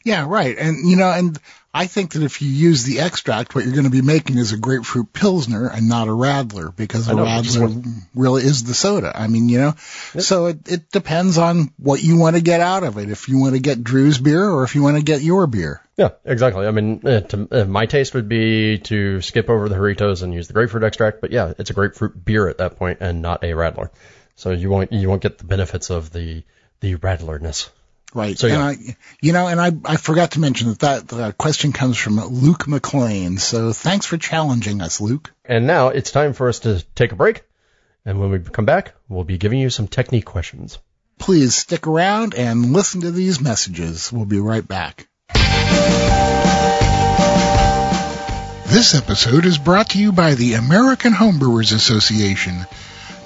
Yeah, 0.04 0.26
right. 0.26 0.56
And, 0.58 0.90
you 0.90 0.96
know, 0.96 1.10
and 1.10 1.38
I 1.74 1.86
think 1.86 2.12
that 2.12 2.22
if 2.22 2.42
you 2.42 2.50
use 2.50 2.84
the 2.84 3.00
extract, 3.00 3.54
what 3.54 3.64
you're 3.64 3.72
going 3.72 3.84
to 3.84 3.90
be 3.90 4.02
making 4.02 4.36
is 4.36 4.52
a 4.52 4.58
grapefruit 4.58 5.14
pilsner 5.14 5.68
and 5.68 5.88
not 5.88 6.06
a 6.06 6.10
radler 6.10 6.74
because 6.74 7.08
a 7.08 7.14
know, 7.14 7.24
radler 7.24 7.90
really 8.14 8.42
is 8.42 8.64
the 8.64 8.74
soda. 8.74 9.10
I 9.14 9.26
mean, 9.26 9.48
you 9.48 9.58
know, 9.58 9.74
yep. 10.14 10.22
so 10.22 10.46
it, 10.46 10.68
it 10.70 10.90
depends 10.90 11.38
on 11.38 11.72
what 11.78 12.02
you 12.02 12.18
want 12.18 12.36
to 12.36 12.42
get 12.42 12.60
out 12.60 12.82
of 12.82 12.98
it. 12.98 13.08
If 13.08 13.30
you 13.30 13.38
want 13.38 13.54
to 13.54 13.60
get 13.60 13.82
Drew's 13.82 14.18
beer 14.18 14.46
or 14.46 14.64
if 14.64 14.74
you 14.74 14.82
want 14.82 14.98
to 14.98 15.02
get 15.02 15.22
your 15.22 15.46
beer. 15.46 15.80
Yeah, 15.96 16.10
exactly. 16.26 16.66
I 16.66 16.72
mean, 16.72 17.06
uh, 17.06 17.20
to, 17.20 17.48
uh, 17.50 17.64
my 17.64 17.86
taste 17.86 18.12
would 18.12 18.28
be 18.28 18.78
to 18.80 19.22
skip 19.22 19.48
over 19.48 19.70
the 19.70 19.76
Jarritos 19.76 20.22
and 20.22 20.34
use 20.34 20.48
the 20.48 20.54
grapefruit 20.54 20.84
extract, 20.84 21.22
but 21.22 21.30
yeah, 21.30 21.54
it's 21.58 21.70
a 21.70 21.74
grapefruit 21.74 22.22
beer 22.22 22.48
at 22.48 22.58
that 22.58 22.76
point 22.76 22.98
and 23.00 23.22
not 23.22 23.44
a 23.44 23.52
radler. 23.52 23.88
So 24.36 24.50
you 24.50 24.68
won't, 24.68 24.92
you 24.92 25.08
won't 25.08 25.22
get 25.22 25.38
the 25.38 25.44
benefits 25.44 25.88
of 25.88 26.12
the, 26.12 26.42
the 26.80 26.96
radlerness. 26.96 27.70
Right. 28.14 28.38
So, 28.38 28.46
yeah. 28.46 28.54
And 28.54 28.62
I, 28.62 28.96
you 29.20 29.32
know, 29.32 29.46
and 29.46 29.60
I, 29.60 29.72
I 29.84 29.96
forgot 29.96 30.32
to 30.32 30.40
mention 30.40 30.68
that, 30.68 30.80
that 30.80 31.08
that 31.08 31.38
question 31.38 31.72
comes 31.72 31.96
from 31.96 32.20
Luke 32.20 32.68
McLean. 32.68 33.38
So 33.38 33.72
thanks 33.72 34.06
for 34.06 34.18
challenging 34.18 34.82
us, 34.82 35.00
Luke. 35.00 35.32
And 35.44 35.66
now 35.66 35.88
it's 35.88 36.10
time 36.10 36.34
for 36.34 36.48
us 36.48 36.60
to 36.60 36.84
take 36.94 37.12
a 37.12 37.16
break. 37.16 37.42
And 38.04 38.20
when 38.20 38.30
we 38.30 38.40
come 38.40 38.64
back, 38.64 38.94
we'll 39.08 39.24
be 39.24 39.38
giving 39.38 39.60
you 39.60 39.70
some 39.70 39.88
technique 39.88 40.24
questions. 40.24 40.78
Please 41.18 41.54
stick 41.54 41.86
around 41.86 42.34
and 42.34 42.72
listen 42.72 43.02
to 43.02 43.10
these 43.10 43.40
messages. 43.40 44.12
We'll 44.12 44.24
be 44.24 44.40
right 44.40 44.66
back. 44.66 45.06
This 48.66 48.94
episode 48.94 49.44
is 49.44 49.58
brought 49.58 49.90
to 49.90 50.00
you 50.00 50.12
by 50.12 50.34
the 50.34 50.54
American 50.54 51.12
Homebrewers 51.12 51.74
Association. 51.74 52.66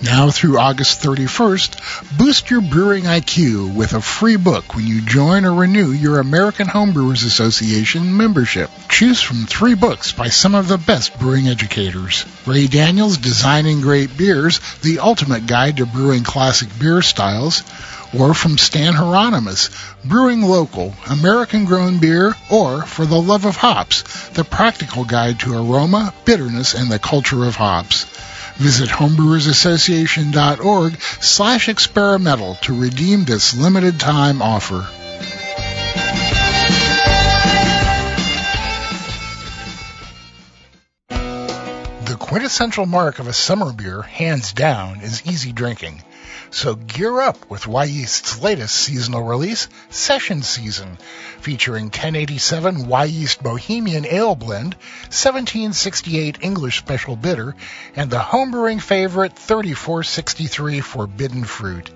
Now 0.02 0.30
through 0.30 0.58
August 0.58 1.02
31st, 1.02 2.18
boost 2.18 2.50
your 2.50 2.60
brewing 2.60 3.04
IQ 3.04 3.74
with 3.74 3.94
a 3.94 4.02
free 4.02 4.36
book 4.36 4.74
when 4.74 4.86
you 4.86 5.00
join 5.00 5.46
or 5.46 5.54
renew 5.54 5.90
your 5.90 6.18
American 6.18 6.66
Homebrewers 6.66 7.24
Association 7.24 8.14
membership. 8.14 8.70
Choose 8.90 9.22
from 9.22 9.46
three 9.46 9.74
books 9.74 10.12
by 10.12 10.28
some 10.28 10.54
of 10.54 10.68
the 10.68 10.76
best 10.76 11.18
brewing 11.18 11.48
educators. 11.48 12.26
Ray 12.44 12.66
Daniels' 12.66 13.16
Designing 13.16 13.80
Great 13.80 14.18
Beers, 14.18 14.60
the 14.82 14.98
ultimate 14.98 15.46
guide 15.46 15.78
to 15.78 15.86
brewing 15.86 16.24
classic 16.24 16.68
beer 16.78 17.00
styles, 17.00 17.62
or 18.16 18.34
from 18.34 18.58
Stan 18.58 18.92
Hieronymus, 18.92 19.70
Brewing 20.04 20.42
Local, 20.42 20.94
American 21.08 21.64
Grown 21.64 21.98
Beer, 21.98 22.36
or 22.50 22.82
For 22.82 23.06
the 23.06 23.20
Love 23.20 23.46
of 23.46 23.56
Hops, 23.56 24.28
the 24.30 24.44
practical 24.44 25.04
guide 25.04 25.40
to 25.40 25.54
aroma, 25.54 26.12
bitterness, 26.26 26.74
and 26.74 26.90
the 26.90 26.98
culture 26.98 27.44
of 27.44 27.56
hops. 27.56 28.04
Visit 28.58 28.88
homebrewersassociation.org 28.88 30.98
slash 31.20 31.68
experimental 31.68 32.54
to 32.62 32.74
redeem 32.74 33.24
this 33.24 33.54
limited 33.54 34.00
time 34.00 34.40
offer. 34.40 34.86
The 42.06 42.16
quintessential 42.18 42.86
mark 42.86 43.18
of 43.18 43.28
a 43.28 43.34
summer 43.34 43.74
beer, 43.74 44.00
hands 44.00 44.54
down, 44.54 45.00
is 45.00 45.26
easy 45.26 45.52
drinking. 45.52 46.02
So 46.50 46.74
gear 46.74 47.20
up 47.20 47.50
with 47.50 47.64
Wyeast's 47.64 48.40
latest 48.40 48.74
seasonal 48.74 49.22
release, 49.22 49.68
Session 49.90 50.42
Season, 50.42 50.98
featuring 51.40 51.86
1087 51.86 52.86
Wyeast 52.86 53.42
Bohemian 53.42 54.06
Ale 54.06 54.34
Blend, 54.36 54.74
1768 55.10 56.38
English 56.40 56.78
Special 56.78 57.16
Bitter, 57.16 57.54
and 57.94 58.10
the 58.10 58.18
homebrewing 58.18 58.80
favorite 58.80 59.36
3463 59.36 60.80
Forbidden 60.80 61.44
Fruit. 61.44 61.90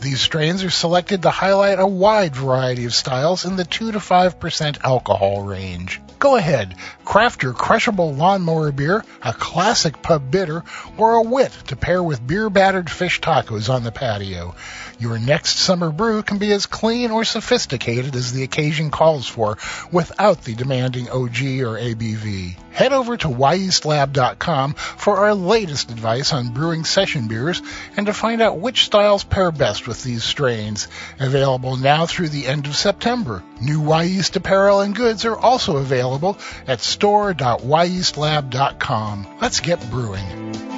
These 0.00 0.20
strains 0.20 0.62
are 0.62 0.70
selected 0.70 1.22
to 1.22 1.30
highlight 1.30 1.78
a 1.78 1.86
wide 1.86 2.36
variety 2.36 2.84
of 2.84 2.94
styles 2.94 3.44
in 3.44 3.56
the 3.56 3.64
2 3.64 3.92
to 3.92 3.98
5% 3.98 4.84
alcohol 4.84 5.42
range. 5.42 6.00
Go 6.18 6.36
ahead, 6.36 6.74
craft 7.04 7.42
your 7.42 7.52
crushable 7.52 8.14
lawnmower 8.14 8.72
beer, 8.72 9.04
a 9.22 9.32
classic 9.32 10.02
pub 10.02 10.30
bitter, 10.30 10.64
or 10.96 11.14
a 11.14 11.22
wit 11.22 11.52
to 11.68 11.76
pair 11.76 12.02
with 12.02 12.26
beer 12.26 12.48
battered 12.50 12.90
fish 12.90 13.20
tacos 13.20 13.72
on 13.72 13.84
the 13.84 13.92
patio. 13.92 14.54
Your 14.98 15.18
next 15.18 15.58
summer 15.58 15.90
brew 15.90 16.22
can 16.22 16.38
be 16.38 16.50
as 16.52 16.64
clean 16.64 17.10
or 17.10 17.22
sophisticated 17.24 18.16
as 18.16 18.32
the 18.32 18.44
occasion 18.44 18.90
calls 18.90 19.28
for 19.28 19.58
without 19.92 20.40
the 20.42 20.54
demanding 20.54 21.10
OG 21.10 21.42
or 21.60 21.76
ABV. 21.78 22.56
Head 22.70 22.94
over 22.94 23.18
to 23.18 23.28
wyeastlab.com 23.28 24.72
for 24.74 25.18
our 25.18 25.34
latest 25.34 25.90
advice 25.90 26.32
on 26.32 26.48
brewing 26.48 26.84
session 26.84 27.28
beers 27.28 27.60
and 27.96 28.06
to 28.06 28.14
find 28.14 28.40
out 28.40 28.58
which 28.58 28.84
styles 28.84 29.24
pair 29.24 29.50
best 29.50 29.86
with 29.86 30.02
these 30.02 30.24
strains. 30.24 30.88
Available 31.18 31.76
now 31.76 32.06
through 32.06 32.28
the 32.28 32.46
end 32.46 32.66
of 32.66 32.76
September. 32.76 33.42
New 33.60 33.80
Wyeast 33.80 34.36
apparel 34.36 34.80
and 34.80 34.94
goods 34.94 35.24
are 35.24 35.36
also 35.36 35.76
available 35.76 36.38
at 36.66 36.80
store.wyeastlab.com. 36.80 39.38
Let's 39.40 39.60
get 39.60 39.90
brewing. 39.90 40.75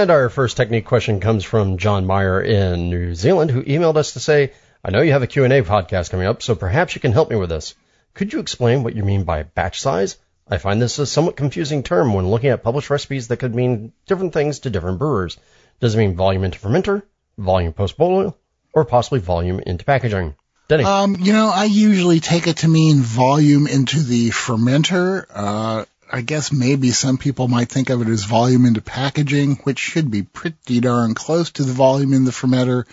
And 0.00 0.10
our 0.10 0.30
first 0.30 0.56
technique 0.56 0.86
question 0.86 1.20
comes 1.20 1.44
from 1.44 1.76
John 1.76 2.06
Meyer 2.06 2.40
in 2.40 2.88
New 2.88 3.14
Zealand, 3.14 3.50
who 3.50 3.62
emailed 3.62 3.96
us 3.98 4.14
to 4.14 4.18
say, 4.18 4.54
I 4.82 4.90
know 4.90 5.02
you 5.02 5.12
have 5.12 5.22
a 5.22 5.26
Q&A 5.26 5.60
podcast 5.60 6.08
coming 6.08 6.26
up, 6.26 6.40
so 6.40 6.54
perhaps 6.54 6.94
you 6.94 7.02
can 7.02 7.12
help 7.12 7.28
me 7.28 7.36
with 7.36 7.50
this. 7.50 7.74
Could 8.14 8.32
you 8.32 8.38
explain 8.38 8.82
what 8.82 8.96
you 8.96 9.04
mean 9.04 9.24
by 9.24 9.42
batch 9.42 9.78
size? 9.78 10.16
I 10.48 10.56
find 10.56 10.80
this 10.80 10.98
a 10.98 11.04
somewhat 11.04 11.36
confusing 11.36 11.82
term 11.82 12.14
when 12.14 12.30
looking 12.30 12.48
at 12.48 12.62
published 12.62 12.88
recipes 12.88 13.28
that 13.28 13.36
could 13.36 13.54
mean 13.54 13.92
different 14.06 14.32
things 14.32 14.60
to 14.60 14.70
different 14.70 14.98
brewers. 14.98 15.36
Does 15.80 15.94
it 15.94 15.98
mean 15.98 16.16
volume 16.16 16.44
into 16.44 16.58
fermenter, 16.58 17.02
volume 17.36 17.74
post 17.74 17.98
boil, 17.98 18.38
or 18.72 18.86
possibly 18.86 19.20
volume 19.20 19.60
into 19.60 19.84
packaging? 19.84 20.34
Denny. 20.68 20.84
Um, 20.84 21.16
you 21.20 21.34
know, 21.34 21.50
I 21.54 21.64
usually 21.64 22.20
take 22.20 22.46
it 22.46 22.56
to 22.58 22.68
mean 22.68 23.00
volume 23.00 23.66
into 23.66 24.02
the 24.02 24.30
fermenter. 24.30 25.26
Uh, 25.28 25.84
I 26.12 26.22
guess 26.22 26.52
maybe 26.52 26.90
some 26.90 27.18
people 27.18 27.48
might 27.48 27.68
think 27.68 27.90
of 27.90 28.02
it 28.02 28.08
as 28.08 28.24
volume 28.24 28.66
into 28.66 28.80
packaging, 28.80 29.56
which 29.64 29.78
should 29.78 30.10
be 30.10 30.22
pretty 30.22 30.80
darn 30.80 31.14
close 31.14 31.50
to 31.52 31.64
the 31.64 31.72
volume 31.72 32.12
in 32.12 32.24
the 32.24 32.30
fermenter. 32.30 32.84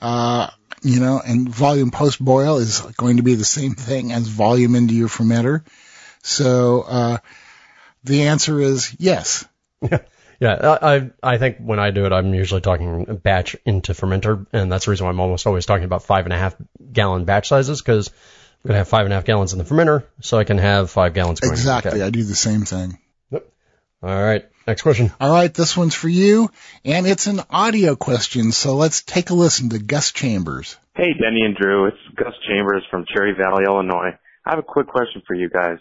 Uh, 0.00 0.48
you 0.82 1.00
know, 1.00 1.20
and 1.24 1.48
volume 1.48 1.90
post 1.90 2.22
boil 2.22 2.58
is 2.58 2.80
going 2.80 3.16
to 3.16 3.22
be 3.22 3.34
the 3.34 3.44
same 3.44 3.74
thing 3.74 4.12
as 4.12 4.28
volume 4.28 4.74
into 4.74 4.94
your 4.94 5.08
fermenter. 5.08 5.64
So, 6.22 6.82
uh, 6.82 7.18
the 8.04 8.24
answer 8.24 8.60
is 8.60 8.94
yes. 8.98 9.44
Yeah, 10.40 10.78
I 10.82 11.10
I 11.22 11.38
think 11.38 11.58
when 11.58 11.78
I 11.78 11.90
do 11.90 12.06
it, 12.06 12.12
I'm 12.12 12.34
usually 12.34 12.60
talking 12.60 13.04
batch 13.22 13.56
into 13.64 13.92
fermenter, 13.92 14.46
and 14.52 14.70
that's 14.70 14.84
the 14.84 14.90
reason 14.90 15.06
why 15.06 15.10
I'm 15.10 15.20
almost 15.20 15.46
always 15.46 15.64
talking 15.64 15.84
about 15.84 16.02
five 16.02 16.26
and 16.26 16.32
a 16.32 16.38
half 16.38 16.56
gallon 16.92 17.24
batch 17.24 17.48
sizes 17.48 17.80
because 17.80 18.10
I'm 18.64 18.68
gonna 18.68 18.78
have 18.78 18.88
five 18.88 19.04
and 19.04 19.12
a 19.12 19.16
half 19.16 19.26
gallons 19.26 19.52
in 19.52 19.58
the 19.58 19.64
fermenter, 19.64 20.04
so 20.20 20.38
I 20.38 20.44
can 20.44 20.56
have 20.56 20.90
five 20.90 21.12
gallons 21.12 21.38
going. 21.38 21.52
Exactly, 21.52 22.00
I 22.00 22.08
do 22.08 22.24
the 22.24 22.34
same 22.34 22.62
thing. 22.62 22.98
Yep. 23.30 23.46
All 24.02 24.22
right, 24.22 24.48
next 24.66 24.80
question. 24.80 25.12
All 25.20 25.30
right, 25.30 25.52
this 25.52 25.76
one's 25.76 25.94
for 25.94 26.08
you, 26.08 26.50
and 26.82 27.06
it's 27.06 27.26
an 27.26 27.42
audio 27.50 27.94
question, 27.94 28.52
so 28.52 28.76
let's 28.76 29.02
take 29.02 29.28
a 29.28 29.34
listen 29.34 29.68
to 29.68 29.78
Gus 29.78 30.12
Chambers. 30.12 30.78
Hey, 30.96 31.12
Denny 31.12 31.42
and 31.42 31.54
Drew, 31.54 31.88
it's 31.88 31.98
Gus 32.16 32.32
Chambers 32.48 32.82
from 32.90 33.04
Cherry 33.14 33.34
Valley, 33.36 33.64
Illinois. 33.66 34.16
I 34.46 34.50
have 34.50 34.58
a 34.58 34.62
quick 34.62 34.86
question 34.86 35.20
for 35.26 35.34
you 35.34 35.50
guys. 35.50 35.76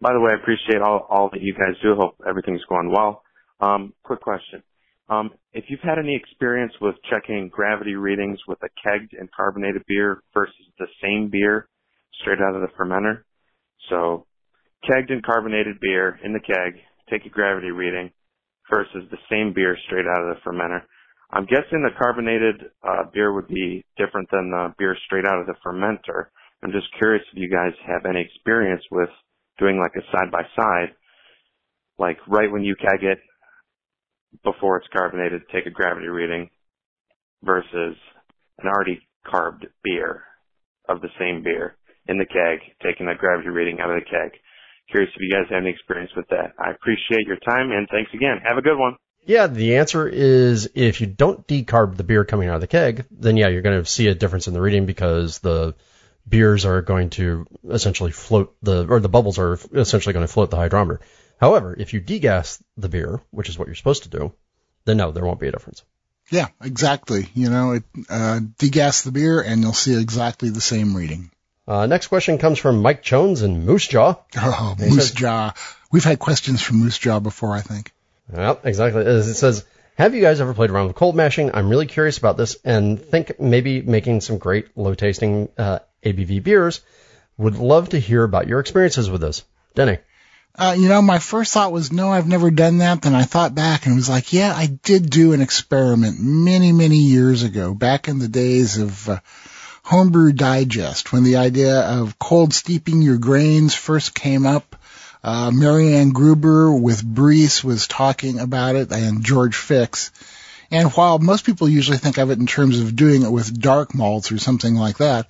By 0.00 0.14
the 0.14 0.20
way, 0.20 0.32
I 0.32 0.36
appreciate 0.36 0.80
all, 0.80 1.06
all 1.10 1.28
that 1.30 1.42
you 1.42 1.52
guys 1.52 1.74
do. 1.82 1.94
Hope 1.94 2.16
everything's 2.26 2.64
going 2.70 2.90
well. 2.90 3.22
Um, 3.60 3.92
quick 4.02 4.20
question. 4.20 4.62
Um, 5.10 5.32
if 5.52 5.64
you've 5.68 5.80
had 5.80 5.98
any 5.98 6.16
experience 6.16 6.72
with 6.80 6.94
checking 7.10 7.50
gravity 7.50 7.96
readings 7.96 8.38
with 8.48 8.58
a 8.62 8.68
kegged 8.82 9.12
and 9.18 9.30
carbonated 9.30 9.82
beer 9.86 10.22
versus 10.32 10.54
the 10.78 10.86
same 11.02 11.28
beer 11.28 11.68
straight 12.20 12.38
out 12.40 12.54
of 12.54 12.62
the 12.62 12.72
fermenter. 12.78 13.22
So 13.88 14.26
kegged 14.88 15.10
and 15.10 15.24
carbonated 15.24 15.80
beer 15.80 16.18
in 16.24 16.32
the 16.32 16.40
keg, 16.40 16.80
take 17.10 17.26
a 17.26 17.30
gravity 17.30 17.70
reading 17.70 18.10
versus 18.70 19.04
the 19.10 19.18
same 19.30 19.52
beer 19.54 19.76
straight 19.86 20.06
out 20.06 20.22
of 20.22 20.36
the 20.36 20.40
fermenter. 20.44 20.82
I'm 21.30 21.46
guessing 21.46 21.82
the 21.82 21.98
carbonated 21.98 22.70
uh, 22.82 23.04
beer 23.12 23.32
would 23.32 23.48
be 23.48 23.84
different 23.96 24.28
than 24.30 24.50
the 24.50 24.74
beer 24.78 24.96
straight 25.06 25.26
out 25.26 25.40
of 25.40 25.46
the 25.46 25.54
fermenter. 25.64 26.26
I'm 26.62 26.72
just 26.72 26.86
curious 26.98 27.24
if 27.32 27.38
you 27.38 27.50
guys 27.50 27.72
have 27.86 28.06
any 28.06 28.20
experience 28.20 28.82
with 28.90 29.10
doing 29.58 29.78
like 29.78 29.92
a 29.96 30.06
side 30.12 30.30
by 30.30 30.42
side, 30.56 30.94
like 31.98 32.18
right 32.28 32.50
when 32.50 32.62
you 32.62 32.74
keg 32.76 33.02
it, 33.02 33.18
before 34.42 34.78
it's 34.78 34.88
carbonated, 34.96 35.42
take 35.52 35.66
a 35.66 35.70
gravity 35.70 36.08
reading 36.08 36.50
versus 37.42 37.96
an 38.58 38.66
already 38.66 39.00
carved 39.26 39.66
beer 39.82 40.24
of 40.88 41.00
the 41.00 41.08
same 41.18 41.42
beer 41.42 41.76
in 42.06 42.18
the 42.18 42.26
keg, 42.26 42.60
taking 42.82 43.08
a 43.08 43.14
gravity 43.14 43.48
reading 43.48 43.80
out 43.80 43.90
of 43.90 43.96
the 43.96 44.10
keg. 44.10 44.38
Curious 44.90 45.10
if 45.14 45.20
you 45.20 45.32
guys 45.32 45.46
have 45.50 45.62
any 45.62 45.70
experience 45.70 46.10
with 46.16 46.28
that. 46.28 46.52
I 46.58 46.70
appreciate 46.70 47.26
your 47.26 47.38
time 47.38 47.70
and 47.72 47.88
thanks 47.90 48.12
again. 48.12 48.40
Have 48.44 48.58
a 48.58 48.62
good 48.62 48.78
one. 48.78 48.96
Yeah, 49.26 49.46
the 49.46 49.76
answer 49.76 50.06
is 50.06 50.68
if 50.74 51.00
you 51.00 51.06
don't 51.06 51.46
decarb 51.46 51.96
the 51.96 52.04
beer 52.04 52.24
coming 52.24 52.48
out 52.48 52.56
of 52.56 52.60
the 52.60 52.66
keg, 52.66 53.06
then 53.10 53.38
yeah, 53.38 53.48
you're 53.48 53.62
going 53.62 53.82
to 53.82 53.90
see 53.90 54.08
a 54.08 54.14
difference 54.14 54.48
in 54.48 54.54
the 54.54 54.60
reading 54.60 54.84
because 54.84 55.38
the 55.38 55.74
beers 56.28 56.66
are 56.66 56.82
going 56.82 57.10
to 57.10 57.46
essentially 57.70 58.12
float 58.12 58.54
the, 58.62 58.86
or 58.86 59.00
the 59.00 59.08
bubbles 59.08 59.38
are 59.38 59.58
essentially 59.72 60.12
going 60.12 60.26
to 60.26 60.32
float 60.32 60.50
the 60.50 60.56
hydrometer. 60.56 61.00
However, 61.40 61.74
if 61.78 61.94
you 61.94 62.00
degas 62.00 62.62
the 62.76 62.88
beer, 62.88 63.22
which 63.30 63.48
is 63.48 63.58
what 63.58 63.66
you're 63.66 63.74
supposed 63.74 64.02
to 64.02 64.10
do, 64.10 64.34
then 64.84 64.98
no, 64.98 65.10
there 65.10 65.24
won't 65.24 65.40
be 65.40 65.48
a 65.48 65.52
difference. 65.52 65.82
Yeah, 66.30 66.48
exactly. 66.62 67.28
You 67.34 67.50
know, 67.50 67.72
it, 67.72 67.84
uh, 68.08 68.40
degas 68.58 69.02
the 69.02 69.12
beer 69.12 69.40
and 69.40 69.62
you'll 69.62 69.72
see 69.72 69.98
exactly 69.98 70.50
the 70.50 70.60
same 70.60 70.96
reading. 70.96 71.30
Uh, 71.66 71.86
next 71.86 72.08
question 72.08 72.38
comes 72.38 72.58
from 72.58 72.82
Mike 72.82 73.02
Jones 73.02 73.42
in 73.42 73.64
Moose 73.64 73.86
Jaw. 73.86 74.16
Oh, 74.36 74.76
Moose 74.78 75.08
says, 75.08 75.10
Jaw. 75.12 75.54
We've 75.90 76.04
had 76.04 76.18
questions 76.18 76.60
from 76.60 76.76
Moose 76.76 76.98
Jaw 76.98 77.20
before, 77.20 77.54
I 77.54 77.60
think. 77.60 77.92
Well, 78.28 78.60
exactly. 78.64 79.02
It 79.02 79.22
says, 79.34 79.64
Have 79.96 80.14
you 80.14 80.20
guys 80.20 80.40
ever 80.40 80.52
played 80.52 80.70
around 80.70 80.88
with 80.88 80.96
cold 80.96 81.16
mashing? 81.16 81.54
I'm 81.54 81.70
really 81.70 81.86
curious 81.86 82.18
about 82.18 82.36
this 82.36 82.56
and 82.64 83.00
think 83.00 83.40
maybe 83.40 83.80
making 83.80 84.20
some 84.20 84.38
great 84.38 84.76
low 84.76 84.94
tasting 84.94 85.48
uh, 85.56 85.78
ABV 86.02 86.42
beers. 86.42 86.80
Would 87.38 87.56
love 87.56 87.90
to 87.90 87.98
hear 87.98 88.22
about 88.22 88.46
your 88.46 88.60
experiences 88.60 89.10
with 89.10 89.20
this. 89.20 89.44
Denny. 89.74 89.98
Uh, 90.56 90.76
you 90.78 90.88
know, 90.88 91.02
my 91.02 91.18
first 91.18 91.52
thought 91.52 91.72
was, 91.72 91.90
no, 91.90 92.12
I've 92.12 92.28
never 92.28 92.50
done 92.52 92.78
that. 92.78 93.02
Then 93.02 93.14
I 93.14 93.24
thought 93.24 93.56
back 93.56 93.86
and 93.86 93.96
was 93.96 94.08
like, 94.08 94.32
yeah, 94.32 94.54
I 94.54 94.66
did 94.66 95.10
do 95.10 95.32
an 95.32 95.40
experiment 95.40 96.20
many, 96.20 96.70
many 96.70 96.98
years 96.98 97.42
ago, 97.42 97.74
back 97.74 98.06
in 98.06 98.20
the 98.20 98.28
days 98.28 98.78
of 98.78 99.08
uh, 99.08 99.18
Homebrew 99.84 100.32
Digest, 100.32 101.12
when 101.12 101.24
the 101.24 101.36
idea 101.36 101.78
of 101.78 102.18
cold 102.18 102.54
steeping 102.54 103.02
your 103.02 103.18
grains 103.18 103.74
first 103.74 104.14
came 104.14 104.46
up. 104.46 104.76
Uh, 105.22 105.50
Mary 105.50 105.94
Anne 105.94 106.10
Gruber 106.10 106.72
with 106.72 107.04
Briess 107.04 107.62
was 107.62 107.86
talking 107.86 108.38
about 108.38 108.76
it 108.76 108.90
and 108.92 109.22
George 109.22 109.56
Fix. 109.56 110.10
And 110.70 110.90
while 110.92 111.18
most 111.18 111.44
people 111.44 111.68
usually 111.68 111.98
think 111.98 112.16
of 112.16 112.30
it 112.30 112.38
in 112.38 112.46
terms 112.46 112.80
of 112.80 112.96
doing 112.96 113.22
it 113.22 113.30
with 113.30 113.60
dark 113.60 113.94
malts 113.94 114.32
or 114.32 114.38
something 114.38 114.74
like 114.74 114.98
that, 114.98 115.26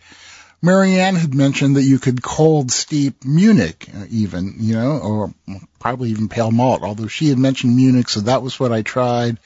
Mary 0.63 1.01
Anne 1.01 1.17
had 1.17 1.35
mentioned 1.35 1.77
that 1.77 1.83
you 1.83 1.99
could 1.99 2.23
cold 2.23 2.71
steep 2.71 3.25
Munich 3.25 3.89
uh, 3.95 4.07
even, 4.09 4.55
you 4.61 4.75
know, 4.75 4.99
or 4.99 5.35
probably 5.81 6.11
even 6.11 6.29
pale 6.29 6.53
malt, 6.53 6.83
although 6.83 7.09
she 7.09 7.29
had 7.29 7.39
mentioned 7.39 7.77
Munich, 7.77 8.09
so 8.09 8.21
that 8.21 8.43
was 8.43 8.59
what 8.59 8.73
I 8.73 8.83
tried. 8.83 9.39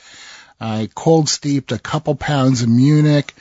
I 0.60 0.90
cold 0.94 1.28
steeped 1.28 1.72
a 1.72 1.78
couple 1.78 2.14
pounds 2.14 2.62
of 2.62 2.68
Munich. 2.68 3.34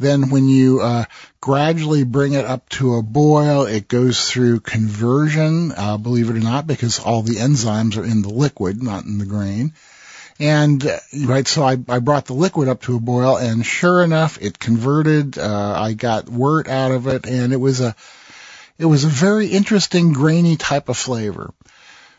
Then 0.00 0.30
when 0.30 0.48
you 0.48 0.80
uh, 0.80 1.04
gradually 1.42 2.04
bring 2.04 2.32
it 2.32 2.46
up 2.46 2.66
to 2.70 2.94
a 2.94 3.02
boil, 3.02 3.66
it 3.66 3.86
goes 3.86 4.30
through 4.30 4.60
conversion, 4.60 5.72
uh, 5.76 5.98
believe 5.98 6.30
it 6.30 6.36
or 6.36 6.40
not, 6.40 6.66
because 6.66 6.98
all 6.98 7.20
the 7.20 7.36
enzymes 7.36 7.98
are 7.98 8.04
in 8.04 8.22
the 8.22 8.30
liquid, 8.30 8.82
not 8.82 9.04
in 9.04 9.18
the 9.18 9.26
grain. 9.26 9.74
And 10.38 10.84
uh, 10.86 10.98
right, 11.26 11.46
so 11.46 11.62
I, 11.62 11.76
I 11.86 11.98
brought 11.98 12.24
the 12.24 12.32
liquid 12.32 12.68
up 12.68 12.80
to 12.82 12.96
a 12.96 13.00
boil, 13.00 13.36
and 13.36 13.64
sure 13.64 14.02
enough, 14.02 14.38
it 14.40 14.58
converted. 14.58 15.36
Uh, 15.36 15.74
I 15.76 15.92
got 15.92 16.30
wort 16.30 16.66
out 16.66 16.92
of 16.92 17.06
it, 17.06 17.26
and 17.26 17.52
it 17.52 17.58
was 17.58 17.82
a 17.82 17.94
it 18.78 18.86
was 18.86 19.04
a 19.04 19.08
very 19.08 19.48
interesting 19.48 20.14
grainy 20.14 20.56
type 20.56 20.88
of 20.88 20.96
flavor. 20.96 21.52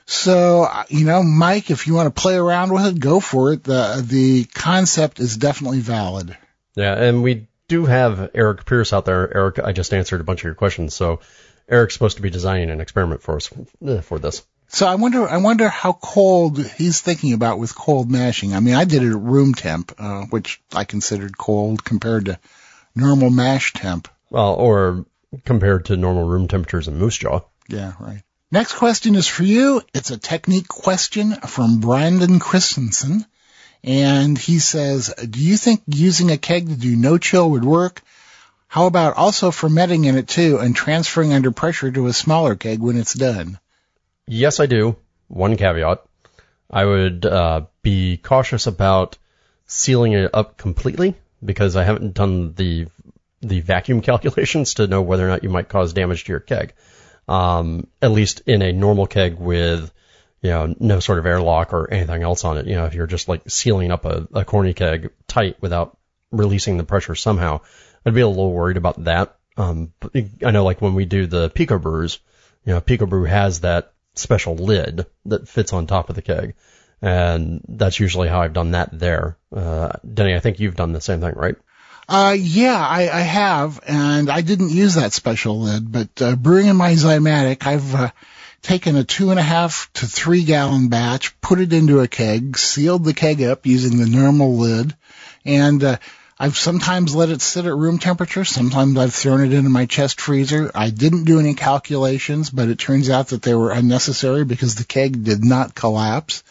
So 0.05 0.65
uh, 0.65 0.83
you 0.87 1.05
know, 1.05 1.23
Mike, 1.23 1.71
if 1.71 1.87
you 1.87 1.95
want 1.95 2.15
to 2.15 2.21
play 2.21 2.35
around 2.35 2.71
with 2.71 2.85
it, 2.85 2.99
go 2.99 3.19
for 3.19 3.53
it. 3.53 3.63
the 3.63 4.05
The 4.07 4.45
concept 4.45 5.19
is 5.19 5.35
definitely 5.35 5.79
valid. 5.79 6.37
Yeah, 6.75 6.93
and 6.93 7.23
we 7.23 7.47
do 7.71 7.85
have 7.85 8.31
Eric 8.33 8.65
Pierce 8.65 8.91
out 8.91 9.05
there. 9.05 9.33
Eric, 9.33 9.59
I 9.59 9.71
just 9.71 9.93
answered 9.93 10.19
a 10.19 10.25
bunch 10.25 10.41
of 10.41 10.43
your 10.43 10.55
questions, 10.55 10.93
so 10.93 11.21
Eric's 11.69 11.93
supposed 11.93 12.17
to 12.17 12.21
be 12.21 12.29
designing 12.29 12.69
an 12.69 12.81
experiment 12.81 13.21
for 13.21 13.37
us 13.37 13.49
uh, 13.87 14.01
for 14.01 14.19
this. 14.19 14.43
So 14.67 14.85
I 14.85 14.95
wonder, 14.95 15.25
I 15.25 15.37
wonder 15.37 15.69
how 15.69 15.93
cold 15.93 16.61
he's 16.61 16.99
thinking 16.99 17.31
about 17.31 17.59
with 17.59 17.73
cold 17.73 18.11
mashing. 18.11 18.53
I 18.53 18.59
mean, 18.59 18.75
I 18.75 18.83
did 18.83 19.03
it 19.03 19.11
at 19.11 19.17
room 19.17 19.53
temp, 19.53 19.93
uh, 19.97 20.25
which 20.25 20.61
I 20.73 20.83
considered 20.83 21.37
cold 21.37 21.85
compared 21.85 22.25
to 22.25 22.39
normal 22.93 23.29
mash 23.29 23.71
temp. 23.71 24.09
Well, 24.29 24.53
or 24.55 25.05
compared 25.45 25.85
to 25.85 25.95
normal 25.95 26.25
room 26.25 26.49
temperatures 26.49 26.89
in 26.89 26.97
Moose 26.97 27.19
Jaw. 27.19 27.39
Yeah, 27.69 27.93
right. 28.01 28.21
Next 28.51 28.73
question 28.73 29.15
is 29.15 29.27
for 29.27 29.43
you. 29.43 29.81
It's 29.93 30.11
a 30.11 30.17
technique 30.17 30.67
question 30.67 31.35
from 31.35 31.79
Brandon 31.79 32.39
Christensen. 32.39 33.25
And 33.83 34.37
he 34.37 34.59
says, 34.59 35.13
do 35.17 35.39
you 35.39 35.57
think 35.57 35.81
using 35.87 36.31
a 36.31 36.37
keg 36.37 36.67
to 36.67 36.75
do 36.75 36.95
no 36.95 37.17
chill 37.17 37.49
would 37.51 37.65
work? 37.65 38.01
How 38.67 38.85
about 38.85 39.17
also 39.17 39.51
fermenting 39.51 40.05
in 40.05 40.17
it 40.17 40.27
too 40.27 40.59
and 40.59 40.75
transferring 40.75 41.33
under 41.33 41.51
pressure 41.51 41.91
to 41.91 42.07
a 42.07 42.13
smaller 42.13 42.55
keg 42.55 42.79
when 42.79 42.97
it's 42.97 43.13
done? 43.13 43.59
Yes, 44.27 44.59
I 44.59 44.65
do. 44.65 44.95
One 45.27 45.57
caveat. 45.57 46.03
I 46.69 46.85
would 46.85 47.25
uh, 47.25 47.65
be 47.81 48.17
cautious 48.17 48.67
about 48.67 49.17
sealing 49.65 50.13
it 50.13 50.29
up 50.33 50.57
completely 50.57 51.15
because 51.43 51.75
I 51.75 51.83
haven't 51.83 52.13
done 52.13 52.53
the 52.53 52.87
the 53.41 53.59
vacuum 53.61 54.01
calculations 54.09 54.75
to 54.75 54.87
know 54.87 55.01
whether 55.01 55.25
or 55.25 55.29
not 55.29 55.43
you 55.43 55.49
might 55.49 55.67
cause 55.67 55.93
damage 55.93 56.25
to 56.25 56.31
your 56.31 56.39
keg. 56.39 56.73
Um, 57.27 57.87
at 58.01 58.11
least 58.11 58.41
in 58.45 58.61
a 58.61 58.71
normal 58.71 59.07
keg 59.07 59.37
with 59.37 59.91
you 60.41 60.49
know 60.49 60.75
no 60.79 60.99
sort 60.99 61.19
of 61.19 61.25
airlock 61.25 61.73
or 61.73 61.91
anything 61.91 62.23
else 62.23 62.43
on 62.45 62.57
it. 62.57 62.67
You 62.67 62.75
know, 62.75 62.85
if 62.85 62.93
you're 62.93 63.07
just 63.07 63.27
like 63.27 63.49
sealing 63.49 63.91
up 63.91 64.05
a, 64.05 64.27
a 64.33 64.45
corny 64.45 64.73
keg 64.73 65.11
tight 65.27 65.57
without 65.61 65.97
releasing 66.31 66.77
the 66.77 66.83
pressure 66.83 67.15
somehow, 67.15 67.61
I'd 68.05 68.13
be 68.13 68.21
a 68.21 68.27
little 68.27 68.51
worried 68.51 68.77
about 68.77 69.03
that. 69.03 69.37
Um, 69.57 69.93
I 70.15 70.51
know 70.51 70.63
like 70.63 70.81
when 70.81 70.95
we 70.95 71.05
do 71.05 71.27
the 71.27 71.49
PicoBrews, 71.49 72.19
you 72.65 72.73
know, 72.73 72.81
PicoBrew 72.81 73.27
has 73.27 73.61
that 73.61 73.93
special 74.15 74.55
lid 74.55 75.05
that 75.25 75.47
fits 75.47 75.73
on 75.73 75.87
top 75.87 76.09
of 76.09 76.15
the 76.15 76.21
keg. 76.21 76.55
And 77.01 77.61
that's 77.67 77.99
usually 77.99 78.27
how 78.27 78.41
I've 78.41 78.53
done 78.53 78.71
that 78.71 78.97
there. 78.97 79.37
Uh, 79.55 79.91
Denny, 80.13 80.35
I 80.35 80.39
think 80.39 80.59
you've 80.59 80.75
done 80.75 80.93
the 80.93 81.01
same 81.01 81.19
thing, 81.19 81.33
right? 81.35 81.55
Uh, 82.07 82.35
yeah, 82.37 82.77
I, 82.77 83.09
I 83.09 83.21
have, 83.21 83.79
and 83.87 84.29
I 84.29 84.41
didn't 84.41 84.69
use 84.69 84.95
that 84.95 85.13
special 85.13 85.61
lid, 85.61 85.91
but 85.91 86.21
uh, 86.21 86.35
brewing 86.35 86.67
in 86.67 86.75
my 86.75 86.91
Zymatic, 86.93 87.65
I've 87.65 87.95
uh, 87.95 88.11
taken 88.61 88.95
a 88.95 89.03
two 89.03 89.31
and 89.31 89.39
a 89.39 89.43
half 89.43 89.89
to 89.93 90.05
three 90.05 90.43
gallon 90.43 90.89
batch, 90.89 91.39
put 91.41 91.59
it 91.59 91.73
into 91.73 91.99
a 91.99 92.07
keg, 92.07 92.57
sealed 92.57 93.03
the 93.03 93.13
keg 93.13 93.41
up 93.41 93.65
using 93.65 93.97
the 93.97 94.05
normal 94.05 94.57
lid, 94.57 94.95
and 95.45 95.83
uh, 95.83 95.97
I've 96.41 96.57
sometimes 96.57 97.13
let 97.13 97.29
it 97.29 97.41
sit 97.41 97.65
at 97.65 97.75
room 97.75 97.99
temperature. 97.99 98.45
Sometimes 98.45 98.97
I've 98.97 99.13
thrown 99.13 99.41
it 99.41 99.53
into 99.53 99.69
my 99.69 99.85
chest 99.85 100.19
freezer. 100.19 100.71
I 100.73 100.89
didn't 100.89 101.25
do 101.25 101.39
any 101.39 101.53
calculations, 101.53 102.49
but 102.49 102.67
it 102.67 102.79
turns 102.79 103.11
out 103.11 103.27
that 103.27 103.43
they 103.43 103.53
were 103.53 103.71
unnecessary 103.71 104.43
because 104.43 104.73
the 104.75 104.83
keg 104.83 105.23
did 105.23 105.43
not 105.43 105.75
collapse. 105.75 106.43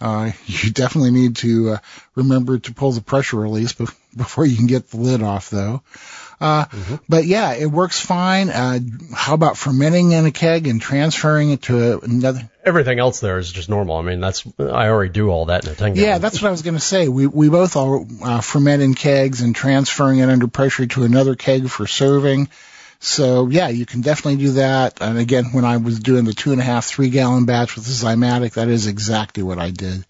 Uh, 0.00 0.32
you 0.46 0.70
definitely 0.70 1.10
need 1.10 1.36
to 1.36 1.72
uh, 1.72 1.78
remember 2.14 2.58
to 2.58 2.72
pull 2.72 2.92
the 2.92 3.02
pressure 3.02 3.36
release 3.36 3.74
before 4.16 4.46
you 4.46 4.56
can 4.56 4.66
get 4.66 4.88
the 4.90 4.96
lid 4.96 5.22
off, 5.22 5.50
though. 5.50 5.82
Uh, 6.40 6.66
mm-hmm. 6.66 6.96
But 7.08 7.24
yeah, 7.24 7.54
it 7.54 7.66
works 7.66 8.00
fine. 8.00 8.50
Uh, 8.50 8.78
how 9.14 9.34
about 9.34 9.56
fermenting 9.56 10.12
in 10.12 10.26
a 10.26 10.30
keg 10.30 10.66
and 10.66 10.80
transferring 10.80 11.50
it 11.50 11.62
to 11.62 12.00
another? 12.00 12.50
Everything 12.64 12.98
else 12.98 13.20
there 13.20 13.38
is 13.38 13.50
just 13.50 13.68
normal. 13.68 13.96
I 13.96 14.02
mean, 14.02 14.20
that's 14.20 14.46
I 14.58 14.88
already 14.88 15.12
do 15.12 15.30
all 15.30 15.46
that 15.46 15.64
in 15.64 15.72
a 15.72 15.74
gallon. 15.76 15.96
Yeah, 15.96 16.18
that's 16.18 16.42
what 16.42 16.48
I 16.48 16.50
was 16.50 16.62
going 16.62 16.74
to 16.74 16.80
say. 16.80 17.08
We 17.08 17.26
we 17.26 17.48
both 17.48 17.76
all 17.76 18.06
uh, 18.22 18.40
ferment 18.40 18.82
in 18.82 18.94
kegs 18.94 19.40
and 19.40 19.54
transferring 19.54 20.18
it 20.18 20.28
under 20.28 20.48
pressure 20.48 20.86
to 20.86 21.04
another 21.04 21.36
keg 21.36 21.68
for 21.70 21.86
serving. 21.86 22.48
So 22.98 23.48
yeah, 23.48 23.68
you 23.68 23.86
can 23.86 24.00
definitely 24.00 24.44
do 24.44 24.52
that. 24.52 25.00
And 25.00 25.18
again, 25.18 25.46
when 25.52 25.64
I 25.64 25.78
was 25.78 26.00
doing 26.00 26.24
the 26.24 26.32
two 26.32 26.52
and 26.52 26.60
a 26.60 26.64
half, 26.64 26.84
three 26.86 27.10
gallon 27.10 27.46
batch 27.46 27.76
with 27.76 27.84
the 27.84 27.92
Zymatic, 27.92 28.54
that 28.54 28.68
is 28.68 28.86
exactly 28.86 29.42
what 29.42 29.58
I 29.58 29.70
did. 29.70 30.04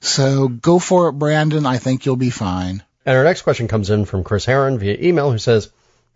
So 0.00 0.48
go 0.48 0.78
for 0.78 1.08
it, 1.08 1.12
Brandon. 1.12 1.66
I 1.66 1.78
think 1.78 2.06
you'll 2.06 2.16
be 2.16 2.30
fine. 2.30 2.82
And 3.06 3.16
our 3.16 3.22
next 3.22 3.42
question 3.42 3.68
comes 3.68 3.88
in 3.88 4.04
from 4.04 4.24
Chris 4.24 4.44
Heron 4.44 4.80
via 4.80 4.98
email 5.00 5.30
who 5.30 5.38
says, 5.38 5.70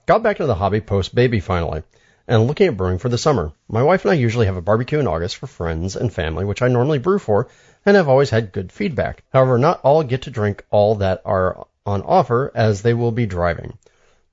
Got 0.06 0.24
back 0.24 0.40
into 0.40 0.48
the 0.48 0.56
hobby 0.56 0.80
post 0.80 1.14
baby 1.14 1.38
finally, 1.38 1.84
and 2.26 2.48
looking 2.48 2.66
at 2.66 2.76
brewing 2.76 2.98
for 2.98 3.08
the 3.08 3.16
summer. 3.16 3.52
My 3.68 3.84
wife 3.84 4.04
and 4.04 4.10
I 4.10 4.14
usually 4.14 4.46
have 4.46 4.56
a 4.56 4.60
barbecue 4.60 4.98
in 4.98 5.06
August 5.06 5.36
for 5.36 5.46
friends 5.46 5.94
and 5.94 6.12
family, 6.12 6.44
which 6.44 6.62
I 6.62 6.66
normally 6.66 6.98
brew 6.98 7.20
for, 7.20 7.46
and 7.86 7.96
have 7.96 8.08
always 8.08 8.30
had 8.30 8.50
good 8.50 8.72
feedback. 8.72 9.22
However, 9.32 9.56
not 9.56 9.80
all 9.84 10.02
get 10.02 10.22
to 10.22 10.30
drink 10.30 10.64
all 10.68 10.96
that 10.96 11.22
are 11.24 11.64
on 11.86 12.02
offer 12.02 12.50
as 12.56 12.82
they 12.82 12.92
will 12.92 13.12
be 13.12 13.24
driving. 13.24 13.78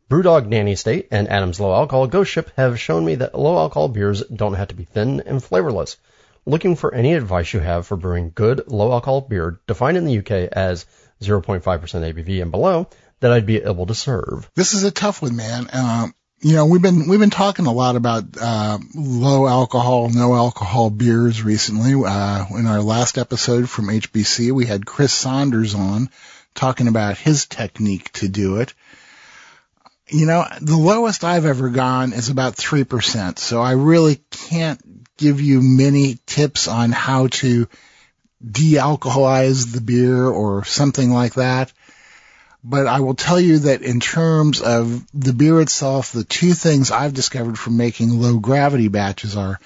Brewdog 0.10 0.48
Nanny 0.48 0.74
State 0.74 1.10
and 1.12 1.28
Adnams 1.28 1.60
Low 1.60 1.76
Alcohol 1.76 2.08
Ghost 2.08 2.32
Ship 2.32 2.50
have 2.58 2.80
shown 2.80 3.06
me 3.06 3.14
that 3.16 3.38
low 3.38 3.60
alcohol 3.60 3.88
beers 3.88 4.24
don't 4.24 4.56
have 4.56 4.70
to 4.70 4.76
be 4.76 4.86
thin 4.86 5.22
and 5.28 5.44
flavorless. 5.44 5.98
Looking 6.48 6.76
for 6.76 6.92
any 6.92 7.14
advice 7.14 7.54
you 7.54 7.60
have 7.60 7.86
for 7.86 7.98
brewing 7.98 8.32
good 8.34 8.68
low 8.68 8.94
alcohol 8.94 9.22
beer 9.22 9.60
defined 9.68 9.98
in 9.98 10.06
the 10.06 10.18
UK 10.18 10.50
as 10.52 10.88
0.5% 11.22 11.62
ABV 11.62 12.42
and 12.42 12.52
below 12.52 12.88
that 13.20 13.32
I'd 13.32 13.46
be 13.46 13.58
able 13.58 13.88
to 13.88 13.96
serve. 13.96 14.50
This 14.56 14.74
is 14.74 14.84
a 14.84 14.92
tough 14.92 15.22
one, 15.22 15.36
man. 15.36 15.68
Uh, 15.72 16.08
you 16.40 16.54
know, 16.54 16.68
we've 16.68 16.82
been 16.82 17.08
we've 17.08 17.20
been 17.20 17.32
talking 17.32 17.66
a 17.66 17.72
lot 17.72 17.96
about 17.96 18.24
uh, 18.40 18.78
low 18.94 19.48
alcohol, 19.48 20.10
no 20.10 20.36
alcohol 20.36 20.92
beers 20.92 21.42
recently. 21.42 21.94
Uh, 22.06 22.46
in 22.52 22.68
our 22.68 22.82
last 22.82 23.18
episode 23.18 23.68
from 23.68 23.88
HBC, 23.88 24.52
we 24.52 24.68
had 24.68 24.86
Chris 24.86 25.14
Saunders 25.14 25.74
on 25.74 26.10
talking 26.54 26.88
about 26.88 27.18
his 27.18 27.48
technique 27.48 28.12
to 28.14 28.28
do 28.28 28.58
it. 28.58 28.76
You 30.10 30.28
know, 30.28 30.46
the 30.62 30.78
lowest 30.78 31.24
I've 31.24 31.46
ever 31.46 31.70
gone 31.70 32.14
is 32.14 32.30
about 32.30 32.56
three 32.56 32.84
percent, 32.84 33.40
so 33.40 33.60
I 33.60 33.72
really 33.72 34.22
can't 34.30 34.80
give 35.18 35.42
you 35.42 35.62
many 35.62 36.20
tips 36.28 36.68
on 36.68 36.92
how 36.92 37.28
to 37.28 37.68
de-alcoholize 38.46 39.72
the 39.72 39.82
beer 39.82 40.26
or 40.28 40.64
something 40.64 41.12
like 41.12 41.36
that. 41.36 41.72
But 42.64 42.88
I 42.88 43.00
will 43.00 43.16
tell 43.16 43.40
you 43.40 43.60
that 43.60 43.82
in 43.82 44.00
terms 44.00 44.62
of 44.62 45.06
the 45.14 45.34
beer 45.34 45.62
itself, 45.62 46.12
the 46.12 46.24
two 46.24 46.54
things 46.54 46.92
I've 46.92 47.14
discovered 47.14 47.58
from 47.58 47.78
making 47.78 48.22
low 48.22 48.40
gravity 48.40 48.88
batches 48.88 49.38
are 49.38 49.60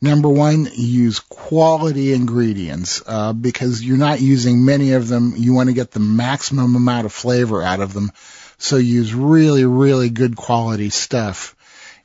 number 0.00 0.28
one, 0.28 0.68
use 0.74 1.18
quality 1.18 2.12
ingredients 2.12 3.02
uh, 3.06 3.32
because 3.32 3.82
you're 3.82 3.96
not 3.96 4.20
using 4.20 4.64
many 4.64 4.92
of 4.92 5.08
them. 5.08 5.34
You 5.36 5.54
want 5.54 5.68
to 5.68 5.74
get 5.74 5.90
the 5.90 6.00
maximum 6.00 6.76
amount 6.76 7.06
of 7.06 7.12
flavor 7.12 7.62
out 7.62 7.80
of 7.80 7.92
them. 7.92 8.12
So 8.58 8.76
use 8.76 9.12
really, 9.14 9.64
really 9.64 10.10
good 10.10 10.36
quality 10.36 10.90
stuff. 10.90 11.56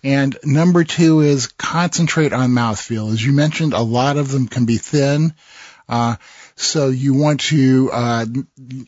And 0.02 0.38
number 0.44 0.86
two 0.86 1.20
is 1.20 1.48
concentrate 1.48 2.32
on 2.32 2.52
mouthfeel. 2.52 3.12
As 3.12 3.24
you 3.24 3.34
mentioned, 3.34 3.74
a 3.74 3.82
lot 3.82 4.18
of 4.18 4.32
them 4.32 4.48
can 4.48 4.66
be 4.66 4.78
thin. 4.78 5.34
Uh, 5.90 6.16
So 6.56 6.90
you 6.90 7.14
want 7.14 7.40
to, 7.40 7.90
uh, 7.92 8.26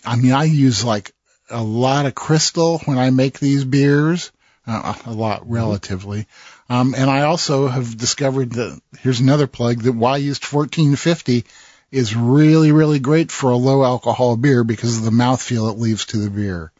I 0.06 0.16
mean, 0.18 0.34
I 0.34 0.44
use 0.44 0.84
like 0.84 1.14
a 1.50 1.64
lot 1.64 2.06
of 2.06 2.14
crystal 2.14 2.80
when 2.86 2.98
I 2.98 3.10
make 3.10 3.40
these 3.40 3.64
beers, 3.66 4.32
uh, 4.68 4.94
a 5.06 5.12
lot 5.12 5.50
relatively. 5.50 6.28
Um, 6.70 6.94
and 6.96 7.10
I 7.10 7.24
also 7.24 7.68
have 7.68 7.98
discovered 7.98 8.52
that 8.54 8.80
here's 9.00 9.20
another 9.20 9.48
plug 9.48 9.82
that 9.84 9.94
Wyeast 9.96 10.44
1450 10.54 11.46
is 11.92 12.16
really, 12.16 12.72
really 12.72 13.00
great 13.00 13.32
for 13.32 13.52
a 13.52 13.58
low 13.58 13.84
alcohol 13.84 14.38
beer 14.38 14.64
because 14.64 14.98
of 14.98 15.04
the 15.04 15.12
mouthfeel 15.12 15.72
it 15.72 15.78
leaves 15.80 16.06
to 16.08 16.18
the 16.18 16.30
beer. 16.30 16.72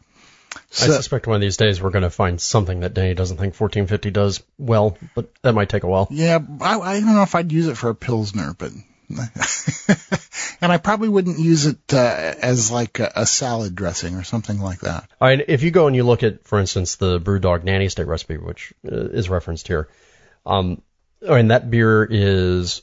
So, 0.70 0.86
I 0.92 0.96
suspect 0.96 1.26
one 1.26 1.36
of 1.36 1.40
these 1.42 1.56
days 1.56 1.82
we're 1.82 1.90
going 1.90 2.02
to 2.02 2.10
find 2.10 2.40
something 2.40 2.80
that 2.80 2.94
Danny 2.94 3.14
doesn't 3.14 3.36
think 3.38 3.58
1450 3.58 4.10
does 4.10 4.42
well, 4.58 4.96
but 5.14 5.30
that 5.42 5.54
might 5.54 5.68
take 5.68 5.82
a 5.82 5.88
while. 5.88 6.08
Yeah, 6.10 6.38
I, 6.60 6.78
I 6.78 7.00
don't 7.00 7.14
know 7.14 7.22
if 7.22 7.34
I'd 7.34 7.52
use 7.52 7.68
it 7.68 7.76
for 7.76 7.90
a 7.90 7.94
pilsner, 7.94 8.54
but 8.56 8.72
and 10.60 10.72
I 10.72 10.78
probably 10.78 11.08
wouldn't 11.08 11.38
use 11.38 11.66
it 11.66 11.92
uh, 11.92 11.96
as 11.96 12.70
like 12.70 12.98
a, 12.98 13.12
a, 13.16 13.26
salad 13.26 13.74
dressing 13.74 14.16
or 14.16 14.24
something 14.24 14.60
like 14.60 14.80
that. 14.80 15.08
All 15.20 15.28
right, 15.28 15.44
if 15.46 15.62
you 15.62 15.70
go 15.70 15.86
and 15.86 15.96
you 15.96 16.04
look 16.04 16.22
at, 16.22 16.44
for 16.44 16.58
instance, 16.58 16.96
the 16.96 17.20
BrewDog 17.20 17.64
Nanny 17.64 17.88
State 17.88 18.06
recipe, 18.06 18.36
which 18.36 18.72
uh, 18.86 18.94
is 18.94 19.28
referenced 19.28 19.68
here, 19.68 19.88
um, 20.46 20.82
I 21.28 21.36
mean 21.36 21.48
that 21.48 21.70
beer 21.70 22.06
is 22.08 22.82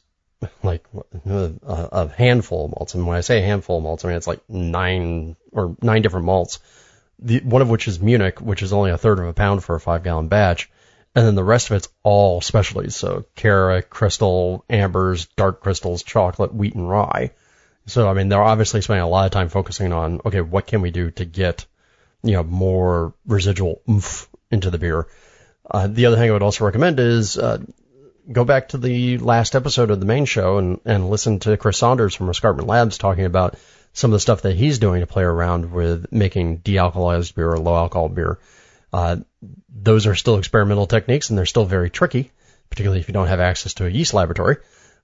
like 0.63 0.85
a, 1.25 1.53
a 1.63 2.07
handful 2.07 2.65
of 2.65 2.71
malts, 2.71 2.93
and 2.93 3.05
when 3.05 3.17
I 3.17 3.21
say 3.21 3.39
a 3.39 3.45
handful 3.45 3.77
of 3.77 3.83
malts, 3.83 4.05
I 4.05 4.09
mean 4.09 4.17
it's 4.17 4.27
like 4.27 4.41
nine 4.49 5.35
or 5.51 5.75
nine 5.81 6.01
different 6.01 6.25
malts 6.25 6.59
the, 7.21 7.39
one 7.41 7.61
of 7.61 7.69
which 7.69 7.87
is 7.87 7.99
Munich, 7.99 8.39
which 8.39 8.63
is 8.63 8.73
only 8.73 8.91
a 8.91 8.97
third 8.97 9.19
of 9.19 9.27
a 9.27 9.33
pound 9.33 9.63
for 9.63 9.75
a 9.75 9.79
five 9.79 10.03
gallon 10.03 10.27
batch. 10.27 10.69
And 11.15 11.25
then 11.25 11.35
the 11.35 11.43
rest 11.43 11.69
of 11.69 11.77
it's 11.77 11.89
all 12.03 12.39
specialties. 12.39 12.95
So 12.95 13.25
Carrick, 13.35 13.89
crystal, 13.89 14.63
ambers, 14.69 15.25
dark 15.35 15.61
crystals, 15.61 16.03
chocolate, 16.03 16.53
wheat, 16.53 16.75
and 16.75 16.87
rye. 16.87 17.31
So, 17.87 18.07
I 18.07 18.13
mean, 18.13 18.29
they're 18.29 18.41
obviously 18.41 18.81
spending 18.81 19.03
a 19.03 19.09
lot 19.09 19.25
of 19.25 19.31
time 19.31 19.49
focusing 19.49 19.91
on, 19.91 20.21
okay, 20.23 20.41
what 20.41 20.67
can 20.67 20.81
we 20.81 20.91
do 20.91 21.09
to 21.11 21.25
get, 21.25 21.65
you 22.21 22.33
know, 22.33 22.43
more 22.43 23.15
residual 23.25 23.81
oomph 23.89 24.29
into 24.51 24.69
the 24.69 24.77
beer? 24.77 25.07
Uh, 25.69 25.87
the 25.87 26.05
other 26.05 26.15
thing 26.15 26.29
I 26.29 26.33
would 26.33 26.43
also 26.43 26.65
recommend 26.65 26.99
is, 26.99 27.37
uh, 27.37 27.57
go 28.31 28.43
back 28.43 28.69
to 28.69 28.77
the 28.77 29.17
last 29.17 29.55
episode 29.55 29.89
of 29.89 29.99
the 29.99 30.05
main 30.05 30.25
show 30.25 30.59
and, 30.59 30.79
and 30.85 31.09
listen 31.09 31.39
to 31.39 31.57
Chris 31.57 31.79
Saunders 31.79 32.13
from 32.13 32.29
Escarpment 32.29 32.67
Labs 32.67 32.99
talking 32.99 33.25
about 33.25 33.57
some 33.93 34.11
of 34.11 34.13
the 34.13 34.19
stuff 34.19 34.43
that 34.43 34.55
he's 34.55 34.77
doing 34.77 34.99
to 34.99 35.07
play 35.07 35.23
around 35.23 35.71
with 35.71 36.11
making 36.11 36.57
de-alkalized 36.57 37.33
beer 37.33 37.49
or 37.49 37.57
low 37.57 37.75
alcohol 37.75 38.09
beer. 38.09 38.39
Uh, 38.93 39.17
those 39.69 40.07
are 40.07 40.15
still 40.15 40.37
experimental 40.37 40.87
techniques 40.87 41.29
and 41.29 41.37
they're 41.37 41.45
still 41.45 41.65
very 41.65 41.89
tricky, 41.89 42.31
particularly 42.69 42.99
if 42.99 43.07
you 43.07 43.13
don't 43.13 43.27
have 43.27 43.39
access 43.39 43.75
to 43.75 43.85
a 43.85 43.89
yeast 43.89 44.13
laboratory. 44.13 44.57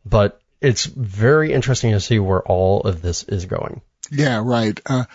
But 0.05 0.41
it's 0.61 0.85
very 0.85 1.53
interesting 1.53 1.91
to 1.91 1.99
see 1.99 2.19
where 2.19 2.41
all 2.41 2.81
of 2.81 3.01
this 3.01 3.23
is 3.23 3.45
going. 3.45 3.81
Yeah, 4.11 4.41
right. 4.43 4.79
Uh, 4.85 5.05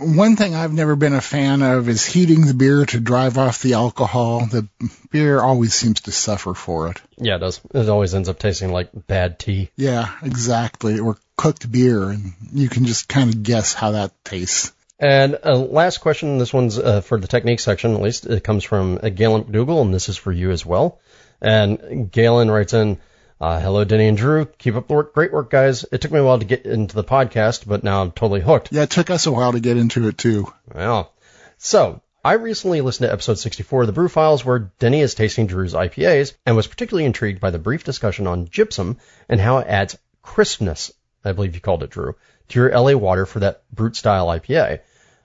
one 0.00 0.36
thing 0.36 0.54
I've 0.54 0.72
never 0.72 0.96
been 0.96 1.12
a 1.12 1.20
fan 1.20 1.60
of 1.62 1.88
is 1.88 2.06
heating 2.06 2.46
the 2.46 2.54
beer 2.54 2.86
to 2.86 3.00
drive 3.00 3.36
off 3.36 3.60
the 3.60 3.74
alcohol. 3.74 4.46
The 4.46 4.66
beer 5.10 5.40
always 5.40 5.74
seems 5.74 6.00
to 6.02 6.12
suffer 6.12 6.54
for 6.54 6.88
it. 6.88 7.02
Yeah, 7.18 7.36
it 7.36 7.40
does. 7.40 7.60
It 7.74 7.88
always 7.88 8.14
ends 8.14 8.30
up 8.30 8.38
tasting 8.38 8.72
like 8.72 8.88
bad 8.94 9.38
tea. 9.38 9.70
Yeah, 9.76 10.10
exactly. 10.22 11.00
Or 11.00 11.18
cooked 11.36 11.70
beer, 11.70 12.08
and 12.08 12.32
you 12.52 12.70
can 12.70 12.86
just 12.86 13.08
kind 13.08 13.34
of 13.34 13.42
guess 13.42 13.74
how 13.74 13.90
that 13.90 14.12
tastes. 14.24 14.72
And 14.98 15.38
uh, 15.44 15.56
last 15.56 15.98
question, 15.98 16.38
this 16.38 16.52
one's 16.52 16.78
uh, 16.78 17.00
for 17.00 17.18
the 17.18 17.26
technique 17.26 17.60
section, 17.60 17.94
at 17.94 18.00
least. 18.00 18.26
It 18.26 18.44
comes 18.44 18.64
from 18.64 19.00
uh, 19.02 19.08
Galen 19.08 19.44
McDougall, 19.44 19.82
and 19.82 19.92
this 19.92 20.08
is 20.08 20.16
for 20.16 20.32
you 20.32 20.50
as 20.50 20.64
well. 20.64 21.00
And 21.40 22.10
Galen 22.10 22.50
writes 22.50 22.72
in, 22.74 22.98
uh, 23.40 23.60
hello, 23.60 23.84
Denny 23.84 24.06
and 24.06 24.16
Drew. 24.16 24.46
Keep 24.46 24.76
up 24.76 24.88
the 24.88 24.94
work. 24.94 25.14
Great 25.14 25.32
work, 25.32 25.50
guys. 25.50 25.84
It 25.90 26.00
took 26.00 26.12
me 26.12 26.20
a 26.20 26.24
while 26.24 26.38
to 26.38 26.44
get 26.44 26.64
into 26.64 26.94
the 26.94 27.04
podcast, 27.04 27.66
but 27.66 27.82
now 27.82 28.02
I'm 28.02 28.12
totally 28.12 28.40
hooked. 28.40 28.68
Yeah, 28.70 28.82
it 28.82 28.90
took 28.90 29.10
us 29.10 29.26
a 29.26 29.32
while 29.32 29.52
to 29.52 29.60
get 29.60 29.76
into 29.76 30.06
it 30.08 30.16
too. 30.16 30.52
Well, 30.72 31.12
so 31.58 32.00
I 32.24 32.34
recently 32.34 32.80
listened 32.80 33.08
to 33.08 33.12
episode 33.12 33.38
64 33.38 33.82
of 33.82 33.86
the 33.88 33.92
Brew 33.92 34.08
Files 34.08 34.44
where 34.44 34.70
Denny 34.78 35.00
is 35.00 35.14
tasting 35.14 35.46
Drew's 35.46 35.74
IPAs 35.74 36.32
and 36.46 36.56
was 36.56 36.68
particularly 36.68 37.04
intrigued 37.04 37.40
by 37.40 37.50
the 37.50 37.58
brief 37.58 37.84
discussion 37.84 38.26
on 38.26 38.48
gypsum 38.48 38.98
and 39.28 39.40
how 39.40 39.58
it 39.58 39.66
adds 39.68 39.98
crispness, 40.22 40.92
I 41.24 41.32
believe 41.32 41.54
you 41.54 41.60
called 41.60 41.82
it, 41.82 41.90
Drew, 41.90 42.14
to 42.48 42.58
your 42.58 42.70
LA 42.70 42.92
water 42.92 43.26
for 43.26 43.40
that 43.40 43.62
brute 43.72 43.96
style 43.96 44.26
IPA. 44.26 44.80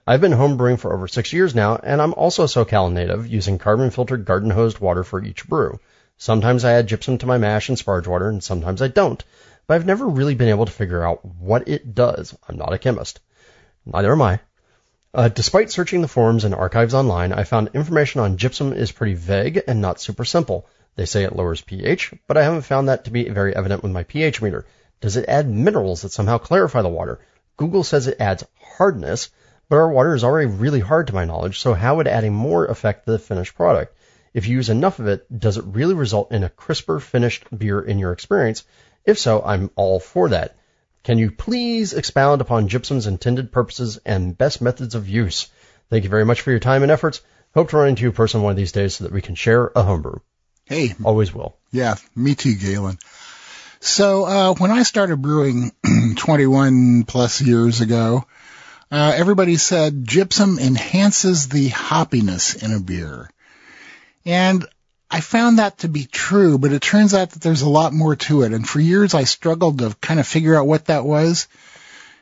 I've 0.08 0.22
been 0.22 0.32
homebrewing 0.32 0.80
for 0.80 0.94
over 0.94 1.08
six 1.08 1.34
years 1.34 1.54
now, 1.54 1.76
and 1.76 2.02
I'm 2.02 2.14
also 2.14 2.44
a 2.44 2.48
SoCal 2.48 2.92
native, 2.92 3.28
using 3.28 3.60
carbon 3.60 3.92
filtered 3.92 4.26
garden 4.26 4.50
hosed 4.50 4.80
water 4.80 5.04
for 5.04 5.24
each 5.24 5.48
brew. 5.48 5.80
Sometimes 6.18 6.66
I 6.66 6.74
add 6.74 6.88
gypsum 6.88 7.18
to 7.20 7.28
my 7.28 7.38
mash 7.38 7.70
and 7.70 7.78
sparge 7.78 8.08
water, 8.08 8.28
and 8.28 8.44
sometimes 8.44 8.82
I 8.82 8.88
don't. 8.88 9.24
But 9.68 9.76
I've 9.76 9.86
never 9.86 10.08
really 10.08 10.36
been 10.36 10.50
able 10.50 10.66
to 10.66 10.72
figure 10.72 11.06
out 11.06 11.24
what 11.24 11.68
it 11.68 11.94
does. 11.94 12.36
I'm 12.48 12.58
not 12.58 12.74
a 12.74 12.80
chemist. 12.80 13.20
Neither 13.86 14.12
am 14.12 14.22
I. 14.22 14.40
Uh, 15.14 15.28
despite 15.28 15.72
searching 15.72 16.02
the 16.02 16.08
forums 16.08 16.44
and 16.44 16.54
archives 16.54 16.94
online, 16.94 17.32
I 17.32 17.44
found 17.44 17.70
information 17.74 18.22
on 18.22 18.38
gypsum 18.38 18.74
is 18.74 18.92
pretty 18.92 19.14
vague 19.14 19.62
and 19.68 19.82
not 19.82 20.02
super 20.02 20.26
simple. 20.26 20.68
They 20.96 21.06
say 21.06 21.24
it 21.24 21.36
lowers 21.36 21.62
pH, 21.62 22.14
but 22.28 22.36
I 22.36 22.44
haven't 22.44 22.64
found 22.64 22.90
that 22.90 23.06
to 23.06 23.12
be 23.12 23.30
very 23.30 23.56
evident 23.56 23.84
with 23.84 23.92
my 23.92 24.04
pH 24.04 24.42
meter. 24.42 24.66
Does 25.02 25.16
it 25.16 25.30
add 25.30 25.50
minerals 25.50 26.02
that 26.02 26.12
somehow 26.12 26.38
clarify 26.38 26.82
the 26.82 26.90
water? 26.90 27.20
Google 27.58 27.84
says 27.84 28.08
it 28.08 28.20
adds 28.20 28.46
hardness, 28.78 29.30
but 29.70 29.78
our 29.78 29.92
water 29.92 30.14
is 30.16 30.24
already 30.24 30.48
really 30.48 30.80
hard 30.80 31.08
to 31.08 31.14
my 31.14 31.26
knowledge, 31.26 31.60
so 31.60 31.74
how 31.74 31.98
would 31.98 32.08
adding 32.08 32.34
more 32.34 32.66
affect 32.66 33.06
the 33.06 33.20
finished 33.20 33.56
product? 33.56 33.96
If 34.34 34.48
you 34.48 34.56
use 34.56 34.70
enough 34.70 35.00
of 35.00 35.08
it, 35.08 35.26
does 35.40 35.58
it 35.58 35.66
really 35.66 35.94
result 35.94 36.32
in 36.32 36.44
a 36.44 36.50
crisper 36.50 37.00
finished 37.00 37.46
beer 37.56 37.82
in 37.82 38.00
your 38.00 38.12
experience? 38.12 38.64
If 39.06 39.18
so, 39.18 39.42
I'm 39.44 39.72
all 39.76 40.00
for 40.00 40.30
that. 40.30 40.56
Can 41.04 41.18
you 41.18 41.32
please 41.32 41.94
expound 41.94 42.42
upon 42.42 42.68
gypsum's 42.68 43.08
intended 43.08 43.52
purposes 43.52 44.00
and 44.06 44.38
best 44.38 44.62
methods 44.62 44.96
of 44.96 45.08
use? 45.08 45.48
Thank 45.90 46.04
you 46.04 46.10
very 46.10 46.26
much 46.26 46.42
for 46.42 46.52
your 46.52 46.60
time 46.60 46.84
and 46.84 46.92
efforts. 46.92 47.22
Hope 47.54 47.70
to 47.70 47.78
run 47.78 47.90
into 47.90 48.04
you 48.04 48.10
in 48.10 48.16
person 48.16 48.42
one 48.42 48.52
of 48.52 48.58
these 48.58 48.72
days 48.72 48.96
so 48.96 49.06
that 49.06 49.14
we 49.14 49.22
can 49.22 49.36
share 49.36 49.72
a 49.76 49.82
homebrew. 49.82 50.20
Hey. 50.66 50.94
Always 51.04 51.34
will. 51.34 51.58
Yeah, 51.72 51.96
me 52.16 52.36
too, 52.36 52.56
Galen. 52.56 53.00
So, 53.82 54.26
uh, 54.26 54.54
when 54.56 54.72
I 54.72 54.84
started 54.84 55.22
brewing 55.22 55.72
21 56.18 57.04
plus 57.04 57.42
years 57.42 57.80
ago, 57.80 58.26
uh, 58.92 59.14
everybody 59.16 59.56
said 59.56 60.06
gypsum 60.06 60.60
enhances 60.60 61.48
the 61.48 61.70
hoppiness 61.70 62.62
in 62.62 62.74
a 62.74 62.80
beer. 62.80 63.30
And 64.26 64.66
I 65.10 65.22
found 65.22 65.60
that 65.60 65.80
to 65.80 65.88
be 65.88 66.06
true, 66.06 66.58
but 66.58 66.74
it 66.74 66.82
turns 66.82 67.14
out 67.14 67.32
that 67.32 67.42
there's 67.42 67.62
a 67.62 67.70
lot 67.70 67.94
more 67.94 68.16
to 68.16 68.44
it. 68.44 68.54
And 68.54 68.68
for 68.68 68.80
years 68.80 69.14
I 69.14 69.24
struggled 69.24 69.80
to 69.80 69.96
kind 70.02 70.20
of 70.20 70.28
figure 70.28 70.56
out 70.56 70.68
what 70.68 70.86
that 70.86 71.06
was. 71.06 71.48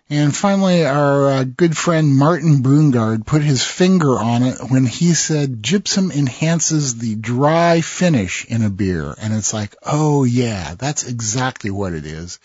And 0.09 0.33
finally, 0.33 0.85
our 0.85 1.29
uh, 1.29 1.43
good 1.43 1.75
friend 1.75 2.15
Martin 2.15 2.63
Brungard 2.63 3.25
put 3.25 3.41
his 3.41 3.61
finger 3.63 4.17
on 4.17 4.43
it 4.43 4.57
when 4.69 4.85
he 4.85 5.13
said 5.13 5.61
gypsum 5.61 6.11
enhances 6.11 6.97
the 6.97 7.15
dry 7.15 7.81
finish 7.81 8.45
in 8.45 8.63
a 8.63 8.69
beer. 8.69 9.13
And 9.19 9.33
it's 9.33 9.53
like, 9.53 9.75
oh 9.83 10.23
yeah, 10.23 10.75
that's 10.75 11.05
exactly 11.05 11.71
what 11.71 11.93
it 11.93 12.05
is. 12.05 12.39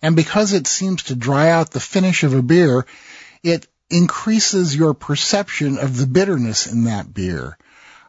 And 0.00 0.14
because 0.14 0.52
it 0.52 0.68
seems 0.68 1.04
to 1.04 1.16
dry 1.16 1.50
out 1.50 1.70
the 1.70 1.80
finish 1.80 2.22
of 2.22 2.34
a 2.34 2.42
beer, 2.42 2.86
it 3.42 3.66
increases 3.90 4.74
your 4.74 4.94
perception 4.94 5.78
of 5.78 5.96
the 5.96 6.06
bitterness 6.06 6.68
in 6.68 6.84
that 6.84 7.12
beer. 7.12 7.58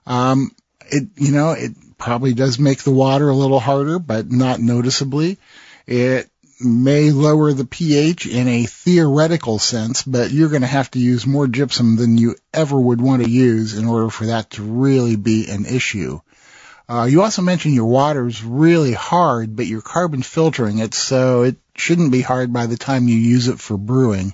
Um, 0.05 0.51
it, 0.85 1.07
you 1.15 1.31
know, 1.31 1.51
it 1.51 1.71
probably 1.97 2.33
does 2.33 2.59
make 2.59 2.83
the 2.83 2.91
water 2.91 3.27
a 3.29 3.35
little 3.35 3.59
harder, 3.59 3.97
but 3.97 4.29
not 4.29 4.59
noticeably. 4.59 5.39
It 5.87 6.29
may 6.59 7.11
lower 7.11 7.53
the 7.53 7.65
pH 7.65 8.27
in 8.27 8.47
a 8.47 8.65
theoretical 8.65 9.59
sense, 9.59 10.03
but 10.03 10.31
you're 10.31 10.49
going 10.49 10.61
to 10.61 10.67
have 10.67 10.91
to 10.91 10.99
use 10.99 11.25
more 11.25 11.47
gypsum 11.47 11.95
than 11.95 12.17
you 12.17 12.35
ever 12.53 12.79
would 12.79 13.01
want 13.01 13.23
to 13.23 13.29
use 13.29 13.77
in 13.77 13.85
order 13.85 14.09
for 14.09 14.27
that 14.27 14.51
to 14.51 14.63
really 14.63 15.15
be 15.15 15.49
an 15.49 15.65
issue. 15.65 16.19
Uh, 16.87 17.05
you 17.05 17.21
also 17.21 17.41
mentioned 17.41 17.73
your 17.73 17.85
water 17.85 18.27
is 18.27 18.43
really 18.43 18.93
hard, 18.93 19.55
but 19.55 19.65
you're 19.65 19.81
carbon 19.81 20.21
filtering 20.21 20.79
it, 20.79 20.93
so 20.93 21.43
it 21.43 21.55
shouldn't 21.75 22.11
be 22.11 22.21
hard 22.21 22.51
by 22.51 22.65
the 22.65 22.77
time 22.77 23.07
you 23.07 23.15
use 23.15 23.47
it 23.47 23.59
for 23.59 23.77
brewing. 23.77 24.33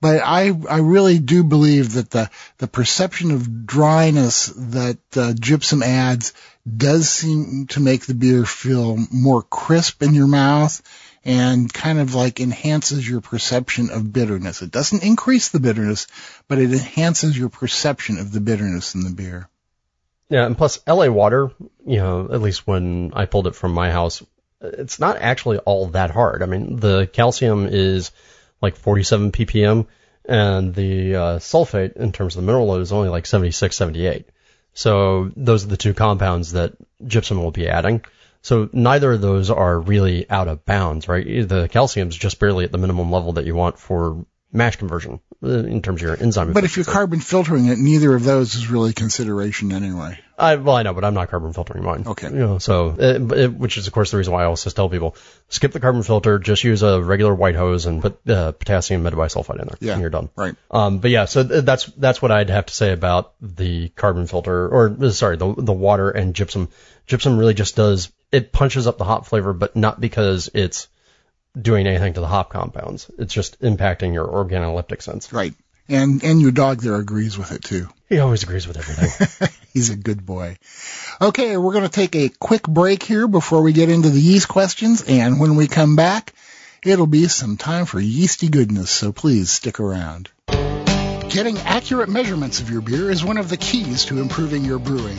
But 0.00 0.22
I, 0.24 0.52
I 0.70 0.78
really 0.78 1.18
do 1.18 1.42
believe 1.42 1.94
that 1.94 2.10
the, 2.10 2.30
the 2.58 2.68
perception 2.68 3.32
of 3.32 3.66
dryness 3.66 4.46
that 4.56 4.98
uh, 5.16 5.32
gypsum 5.32 5.82
adds 5.82 6.32
does 6.76 7.08
seem 7.08 7.66
to 7.70 7.80
make 7.80 8.06
the 8.06 8.14
beer 8.14 8.44
feel 8.44 8.96
more 9.10 9.42
crisp 9.42 10.02
in 10.02 10.14
your 10.14 10.28
mouth 10.28 10.80
and 11.28 11.70
kind 11.70 12.00
of 12.00 12.14
like 12.14 12.40
enhances 12.40 13.06
your 13.06 13.20
perception 13.20 13.90
of 13.90 14.10
bitterness. 14.14 14.62
It 14.62 14.70
doesn't 14.70 15.02
increase 15.02 15.50
the 15.50 15.60
bitterness, 15.60 16.06
but 16.48 16.56
it 16.56 16.72
enhances 16.72 17.36
your 17.36 17.50
perception 17.50 18.16
of 18.16 18.32
the 18.32 18.40
bitterness 18.40 18.94
in 18.94 19.02
the 19.02 19.10
beer. 19.10 19.50
Yeah, 20.30 20.46
and 20.46 20.56
plus 20.56 20.80
LA 20.86 21.08
water, 21.08 21.52
you 21.86 21.98
know, 21.98 22.30
at 22.32 22.40
least 22.40 22.66
when 22.66 23.12
I 23.14 23.26
pulled 23.26 23.46
it 23.46 23.54
from 23.54 23.72
my 23.72 23.90
house, 23.90 24.22
it's 24.62 24.98
not 24.98 25.18
actually 25.18 25.58
all 25.58 25.88
that 25.88 26.10
hard. 26.10 26.42
I 26.42 26.46
mean, 26.46 26.76
the 26.76 27.06
calcium 27.06 27.68
is 27.70 28.10
like 28.62 28.76
47 28.76 29.30
ppm, 29.30 29.86
and 30.24 30.74
the 30.74 31.14
uh, 31.14 31.38
sulfate 31.40 31.96
in 31.96 32.10
terms 32.10 32.36
of 32.36 32.42
the 32.42 32.46
mineral 32.46 32.68
load 32.68 32.80
is 32.80 32.92
only 32.92 33.10
like 33.10 33.26
76, 33.26 33.76
78. 33.76 34.30
So 34.72 35.30
those 35.36 35.64
are 35.64 35.68
the 35.68 35.76
two 35.76 35.92
compounds 35.92 36.52
that 36.52 36.72
gypsum 37.06 37.42
will 37.42 37.50
be 37.50 37.68
adding. 37.68 38.02
So 38.42 38.68
neither 38.72 39.12
of 39.12 39.20
those 39.20 39.50
are 39.50 39.78
really 39.78 40.28
out 40.30 40.48
of 40.48 40.64
bounds, 40.64 41.08
right? 41.08 41.48
The 41.48 41.68
calcium's 41.68 42.16
just 42.16 42.38
barely 42.38 42.64
at 42.64 42.72
the 42.72 42.78
minimum 42.78 43.10
level 43.10 43.32
that 43.32 43.46
you 43.46 43.54
want 43.54 43.78
for 43.78 44.24
mash 44.50 44.76
conversion 44.76 45.20
uh, 45.42 45.48
in 45.48 45.82
terms 45.82 46.00
of 46.00 46.08
your 46.08 46.16
enzyme. 46.16 46.52
But 46.54 46.64
if 46.64 46.76
you're 46.76 46.86
carbon 46.86 47.20
filtering 47.20 47.66
it, 47.66 47.78
neither 47.78 48.14
of 48.14 48.24
those 48.24 48.54
is 48.54 48.70
really 48.70 48.94
consideration 48.94 49.72
anyway. 49.72 50.18
I, 50.38 50.54
well, 50.56 50.76
I 50.76 50.84
know, 50.84 50.94
but 50.94 51.04
I'm 51.04 51.14
not 51.14 51.28
carbon 51.28 51.52
filtering 51.52 51.84
mine. 51.84 52.04
Okay. 52.06 52.28
You 52.28 52.38
know, 52.38 52.58
so, 52.58 52.90
uh, 52.90 53.34
it, 53.34 53.52
which 53.52 53.76
is 53.76 53.88
of 53.88 53.92
course 53.92 54.12
the 54.12 54.16
reason 54.16 54.32
why 54.32 54.42
I 54.42 54.44
always 54.44 54.62
tell 54.72 54.88
people, 54.88 55.16
skip 55.48 55.72
the 55.72 55.80
carbon 55.80 56.02
filter, 56.02 56.38
just 56.38 56.64
use 56.64 56.82
a 56.82 57.02
regular 57.02 57.34
white 57.34 57.56
hose 57.56 57.86
and 57.86 58.00
put 58.00 58.26
uh, 58.26 58.52
potassium 58.52 59.02
metabisulfite 59.02 59.60
in 59.60 59.66
there. 59.66 59.76
Yeah. 59.80 59.92
And 59.94 60.00
you're 60.00 60.10
done. 60.10 60.30
Right. 60.36 60.54
Um, 60.70 61.00
but 61.00 61.10
yeah, 61.10 61.24
so 61.26 61.46
th- 61.46 61.64
that's, 61.64 61.86
that's 61.86 62.22
what 62.22 62.30
I'd 62.30 62.50
have 62.50 62.66
to 62.66 62.74
say 62.74 62.92
about 62.92 63.34
the 63.42 63.88
carbon 63.90 64.26
filter, 64.26 64.68
or 64.68 64.96
uh, 64.98 65.10
sorry, 65.10 65.36
the, 65.36 65.52
the 65.58 65.72
water 65.72 66.08
and 66.08 66.34
gypsum. 66.34 66.68
Gypsum 67.06 67.36
really 67.36 67.54
just 67.54 67.74
does, 67.74 68.12
it 68.32 68.52
punches 68.52 68.86
up 68.86 68.98
the 68.98 69.04
hop 69.04 69.26
flavor, 69.26 69.52
but 69.52 69.76
not 69.76 70.00
because 70.00 70.50
it's 70.54 70.88
doing 71.60 71.86
anything 71.86 72.14
to 72.14 72.20
the 72.20 72.26
hop 72.26 72.50
compounds. 72.50 73.10
It's 73.18 73.32
just 73.32 73.60
impacting 73.60 74.12
your 74.12 74.26
organoleptic 74.26 75.02
sense. 75.02 75.32
Right. 75.32 75.54
And 75.88 76.22
and 76.22 76.40
your 76.42 76.52
dog 76.52 76.80
there 76.80 76.96
agrees 76.96 77.38
with 77.38 77.52
it 77.52 77.64
too. 77.64 77.88
He 78.08 78.18
always 78.18 78.42
agrees 78.42 78.66
with 78.66 78.76
everything. 78.76 79.48
He's 79.72 79.90
a 79.90 79.96
good 79.96 80.24
boy. 80.24 80.58
Okay, 81.20 81.56
we're 81.56 81.72
going 81.72 81.84
to 81.84 81.90
take 81.90 82.14
a 82.14 82.28
quick 82.28 82.62
break 82.62 83.02
here 83.02 83.26
before 83.26 83.62
we 83.62 83.72
get 83.72 83.88
into 83.88 84.10
the 84.10 84.20
yeast 84.20 84.48
questions, 84.48 85.02
and 85.06 85.40
when 85.40 85.56
we 85.56 85.66
come 85.66 85.96
back, 85.96 86.32
it'll 86.82 87.06
be 87.06 87.28
some 87.28 87.56
time 87.56 87.86
for 87.86 88.00
yeasty 88.00 88.48
goodness, 88.48 88.90
so 88.90 89.12
please 89.12 89.50
stick 89.50 89.80
around. 89.80 90.30
Getting 90.48 91.58
accurate 91.58 92.08
measurements 92.08 92.60
of 92.60 92.70
your 92.70 92.80
beer 92.80 93.10
is 93.10 93.24
one 93.24 93.36
of 93.36 93.50
the 93.50 93.58
keys 93.58 94.06
to 94.06 94.20
improving 94.20 94.64
your 94.64 94.78
brewing. 94.78 95.18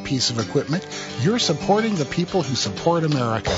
piece 0.03 0.29
of 0.29 0.37
equipment, 0.39 0.87
you're 1.21 1.39
supporting 1.39 1.95
the 1.95 2.05
people 2.05 2.43
who 2.43 2.55
support 2.55 3.03
America. 3.03 3.57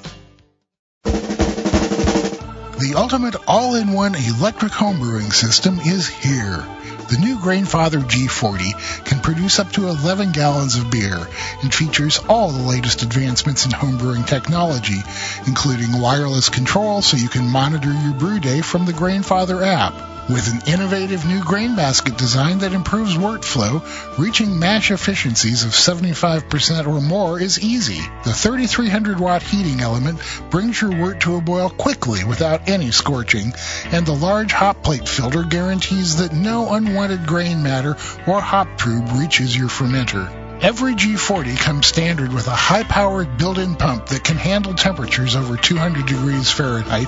The 2.82 2.96
ultimate 2.96 3.36
all-in-one 3.48 4.16
electric 4.16 4.72
homebrewing 4.72 5.32
system 5.32 5.80
is 5.80 6.08
here. 6.08 6.66
The 7.12 7.18
new 7.18 7.38
Grainfather 7.40 8.02
G40 8.02 9.04
can 9.04 9.20
produce 9.20 9.60
up 9.60 9.70
to 9.74 9.90
11 9.90 10.32
gallons 10.32 10.78
of 10.78 10.90
beer 10.90 11.28
and 11.62 11.74
features 11.74 12.22
all 12.30 12.52
the 12.52 12.64
latest 12.64 13.02
advancements 13.02 13.66
in 13.66 13.74
homebrewing 13.74 14.26
technology, 14.26 15.04
including 15.46 16.00
wireless 16.00 16.48
control 16.48 17.02
so 17.02 17.18
you 17.18 17.28
can 17.28 17.50
monitor 17.50 17.92
your 17.92 18.14
brew 18.14 18.40
day 18.40 18.62
from 18.62 18.86
the 18.86 18.94
Grainfather 18.94 19.62
app. 19.62 20.11
With 20.32 20.48
an 20.48 20.62
innovative 20.74 21.26
new 21.26 21.44
grain 21.44 21.76
basket 21.76 22.18
design 22.18 22.60
that 22.60 22.72
improves 22.72 23.18
workflow, 23.18 23.84
reaching 24.18 24.58
mash 24.58 24.90
efficiencies 24.90 25.66
of 25.66 25.72
75% 25.72 26.88
or 26.88 27.02
more 27.02 27.38
is 27.38 27.60
easy. 27.60 28.00
The 28.24 28.32
3300 28.32 29.20
watt 29.20 29.44
heating 29.44 29.82
element 29.82 30.22
brings 30.50 30.80
your 30.80 30.96
wort 30.98 31.20
to 31.22 31.36
a 31.36 31.42
boil 31.42 31.70
quickly 31.70 32.24
without 32.24 32.70
any 32.70 32.92
scorching, 32.92 33.52
and 33.92 34.06
the 34.06 34.16
large 34.16 34.54
hop 34.54 34.82
plate 34.84 35.10
filter 35.10 35.44
guarantees 35.44 36.18
that 36.18 36.32
no 36.32 36.72
unwanted 36.72 37.28
grain 37.28 37.62
matter 37.62 37.98
or 38.26 38.40
hop 38.40 38.78
tube 38.78 39.12
reaches 39.12 39.56
your 39.56 39.68
fermenter. 39.68 40.41
Every 40.62 40.94
G40 40.94 41.58
comes 41.58 41.88
standard 41.88 42.32
with 42.32 42.46
a 42.46 42.52
high-powered 42.52 43.36
built-in 43.36 43.74
pump 43.74 44.06
that 44.08 44.24
can 44.24 44.38
handle 44.38 44.76
temperatures 44.76 45.36
over 45.36 45.58
200 45.58 46.06
degrees 46.06 46.52
Fahrenheit 46.52 47.08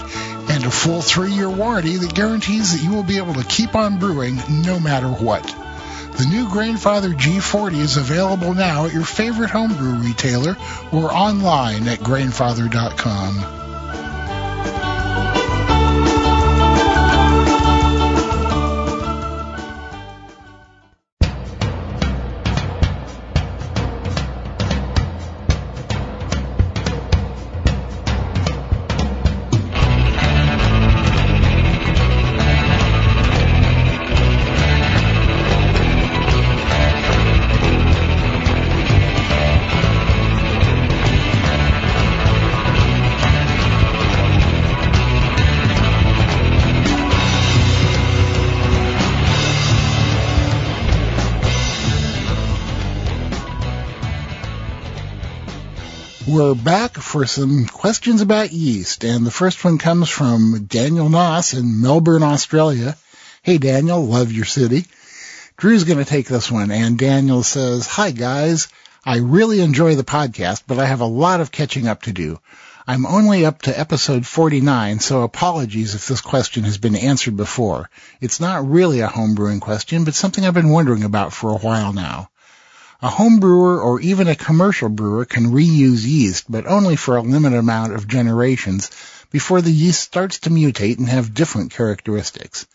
and 0.49 0.65
a 0.65 0.71
full 0.71 1.03
three-year 1.03 1.47
warranty 1.47 1.97
that 1.97 2.15
guarantees 2.15 2.73
that 2.73 2.83
you 2.83 2.95
will 2.95 3.03
be 3.03 3.17
able 3.17 3.35
to 3.35 3.43
keep 3.43 3.75
on 3.75 3.99
brewing 3.99 4.39
no 4.49 4.79
matter 4.79 5.07
what. 5.07 5.43
The 6.17 6.25
new 6.25 6.47
Grainfather 6.47 7.13
G40 7.13 7.75
is 7.75 7.97
available 7.97 8.55
now 8.55 8.87
at 8.87 8.93
your 8.93 9.05
favorite 9.05 9.51
homebrew 9.51 9.97
retailer 9.97 10.57
or 10.91 11.13
online 11.13 11.87
at 11.87 11.99
grainfather.com. 11.99 13.62
We're 56.43 56.55
back 56.55 56.95
for 56.97 57.25
some 57.25 57.67
questions 57.67 58.19
about 58.19 58.51
yeast, 58.51 59.05
and 59.05 59.25
the 59.25 59.31
first 59.31 59.63
one 59.63 59.77
comes 59.77 60.09
from 60.09 60.65
Daniel 60.65 61.07
Noss 61.07 61.57
in 61.57 61.81
Melbourne, 61.81 62.21
Australia. 62.21 62.97
Hey 63.43 63.57
Daniel, 63.57 64.05
love 64.05 64.29
your 64.29 64.43
city. 64.43 64.83
Drew's 65.55 65.85
going 65.85 65.99
to 65.99 66.05
take 66.05 66.27
this 66.27 66.51
one, 66.51 66.69
and 66.69 66.99
Daniel 66.99 67.43
says, 67.43 67.87
Hi 67.87 68.11
guys, 68.11 68.67
I 69.05 69.19
really 69.19 69.61
enjoy 69.61 69.95
the 69.95 70.03
podcast, 70.03 70.63
but 70.67 70.79
I 70.79 70.85
have 70.85 70.99
a 70.99 71.05
lot 71.05 71.39
of 71.39 71.49
catching 71.49 71.87
up 71.87 72.01
to 72.03 72.11
do. 72.11 72.41
I'm 72.85 73.05
only 73.05 73.45
up 73.45 73.61
to 73.61 73.79
episode 73.79 74.27
49, 74.27 74.99
so 74.99 75.21
apologies 75.21 75.95
if 75.95 76.09
this 76.09 76.19
question 76.19 76.65
has 76.65 76.77
been 76.77 76.97
answered 76.97 77.37
before. 77.37 77.89
It's 78.19 78.41
not 78.41 78.69
really 78.69 78.99
a 78.99 79.07
homebrewing 79.07 79.61
question, 79.61 80.03
but 80.03 80.13
something 80.13 80.45
I've 80.45 80.53
been 80.53 80.67
wondering 80.67 81.05
about 81.05 81.31
for 81.31 81.51
a 81.51 81.57
while 81.57 81.93
now. 81.93 82.27
A 83.03 83.09
home 83.09 83.41
brewer 83.41 83.81
or 83.81 83.99
even 83.99 84.29
a 84.29 84.35
commercial 84.35 84.87
brewer 84.87 85.25
can 85.25 85.51
reuse 85.51 86.05
yeast, 86.05 86.49
but 86.49 86.65
only 86.65 86.95
for 86.95 87.17
a 87.17 87.21
limited 87.21 87.57
amount 87.57 87.93
of 87.93 88.07
generations 88.07 88.89
before 89.29 89.61
the 89.61 89.73
yeast 89.73 90.01
starts 90.01 90.39
to 90.39 90.49
mutate 90.49 90.99
and 90.99 91.09
have 91.09 91.33
different 91.33 91.73
characteristics. 91.73 92.65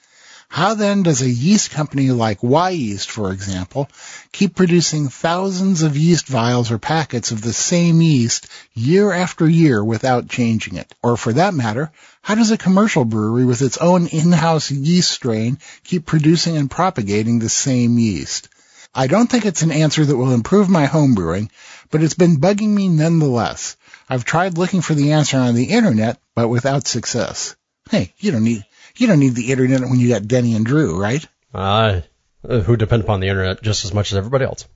How 0.50 0.74
then 0.74 1.02
does 1.02 1.22
a 1.22 1.30
yeast 1.30 1.70
company 1.70 2.10
like 2.10 2.42
Wyeast, 2.42 3.06
for 3.06 3.32
example, 3.32 3.88
keep 4.30 4.54
producing 4.54 5.08
thousands 5.08 5.80
of 5.80 5.96
yeast 5.96 6.26
vials 6.26 6.70
or 6.70 6.76
packets 6.76 7.30
of 7.30 7.40
the 7.40 7.54
same 7.54 8.02
yeast 8.02 8.48
year 8.74 9.10
after 9.12 9.48
year 9.48 9.82
without 9.82 10.28
changing 10.28 10.76
it? 10.76 10.94
Or 11.02 11.16
for 11.16 11.32
that 11.32 11.54
matter, 11.54 11.90
how 12.20 12.34
does 12.34 12.50
a 12.50 12.58
commercial 12.58 13.06
brewery 13.06 13.46
with 13.46 13.62
its 13.62 13.78
own 13.78 14.06
in-house 14.08 14.70
yeast 14.70 15.10
strain 15.10 15.56
keep 15.84 16.04
producing 16.04 16.58
and 16.58 16.70
propagating 16.70 17.38
the 17.38 17.48
same 17.48 17.98
yeast? 17.98 18.50
I 18.98 19.06
don't 19.06 19.30
think 19.30 19.46
it's 19.46 19.62
an 19.62 19.70
answer 19.70 20.04
that 20.04 20.16
will 20.16 20.32
improve 20.32 20.68
my 20.68 20.86
home 20.86 21.14
brewing, 21.14 21.52
but 21.92 22.02
it's 22.02 22.14
been 22.14 22.38
bugging 22.38 22.70
me 22.70 22.88
nonetheless. 22.88 23.76
I've 24.08 24.24
tried 24.24 24.58
looking 24.58 24.80
for 24.80 24.94
the 24.94 25.12
answer 25.12 25.38
on 25.38 25.54
the 25.54 25.66
internet, 25.66 26.18
but 26.34 26.48
without 26.48 26.88
success. 26.88 27.54
Hey, 27.88 28.12
you 28.18 28.32
don't 28.32 28.42
need 28.42 28.64
you 28.96 29.06
don't 29.06 29.20
need 29.20 29.36
the 29.36 29.52
internet 29.52 29.88
when 29.88 30.00
you 30.00 30.08
got 30.08 30.26
Denny 30.26 30.56
and 30.56 30.66
Drew, 30.66 31.00
right? 31.00 31.24
Uh, 31.54 32.00
who 32.42 32.76
depend 32.76 33.04
upon 33.04 33.20
the 33.20 33.28
internet 33.28 33.62
just 33.62 33.84
as 33.84 33.94
much 33.94 34.10
as 34.10 34.18
everybody 34.18 34.46
else. 34.46 34.66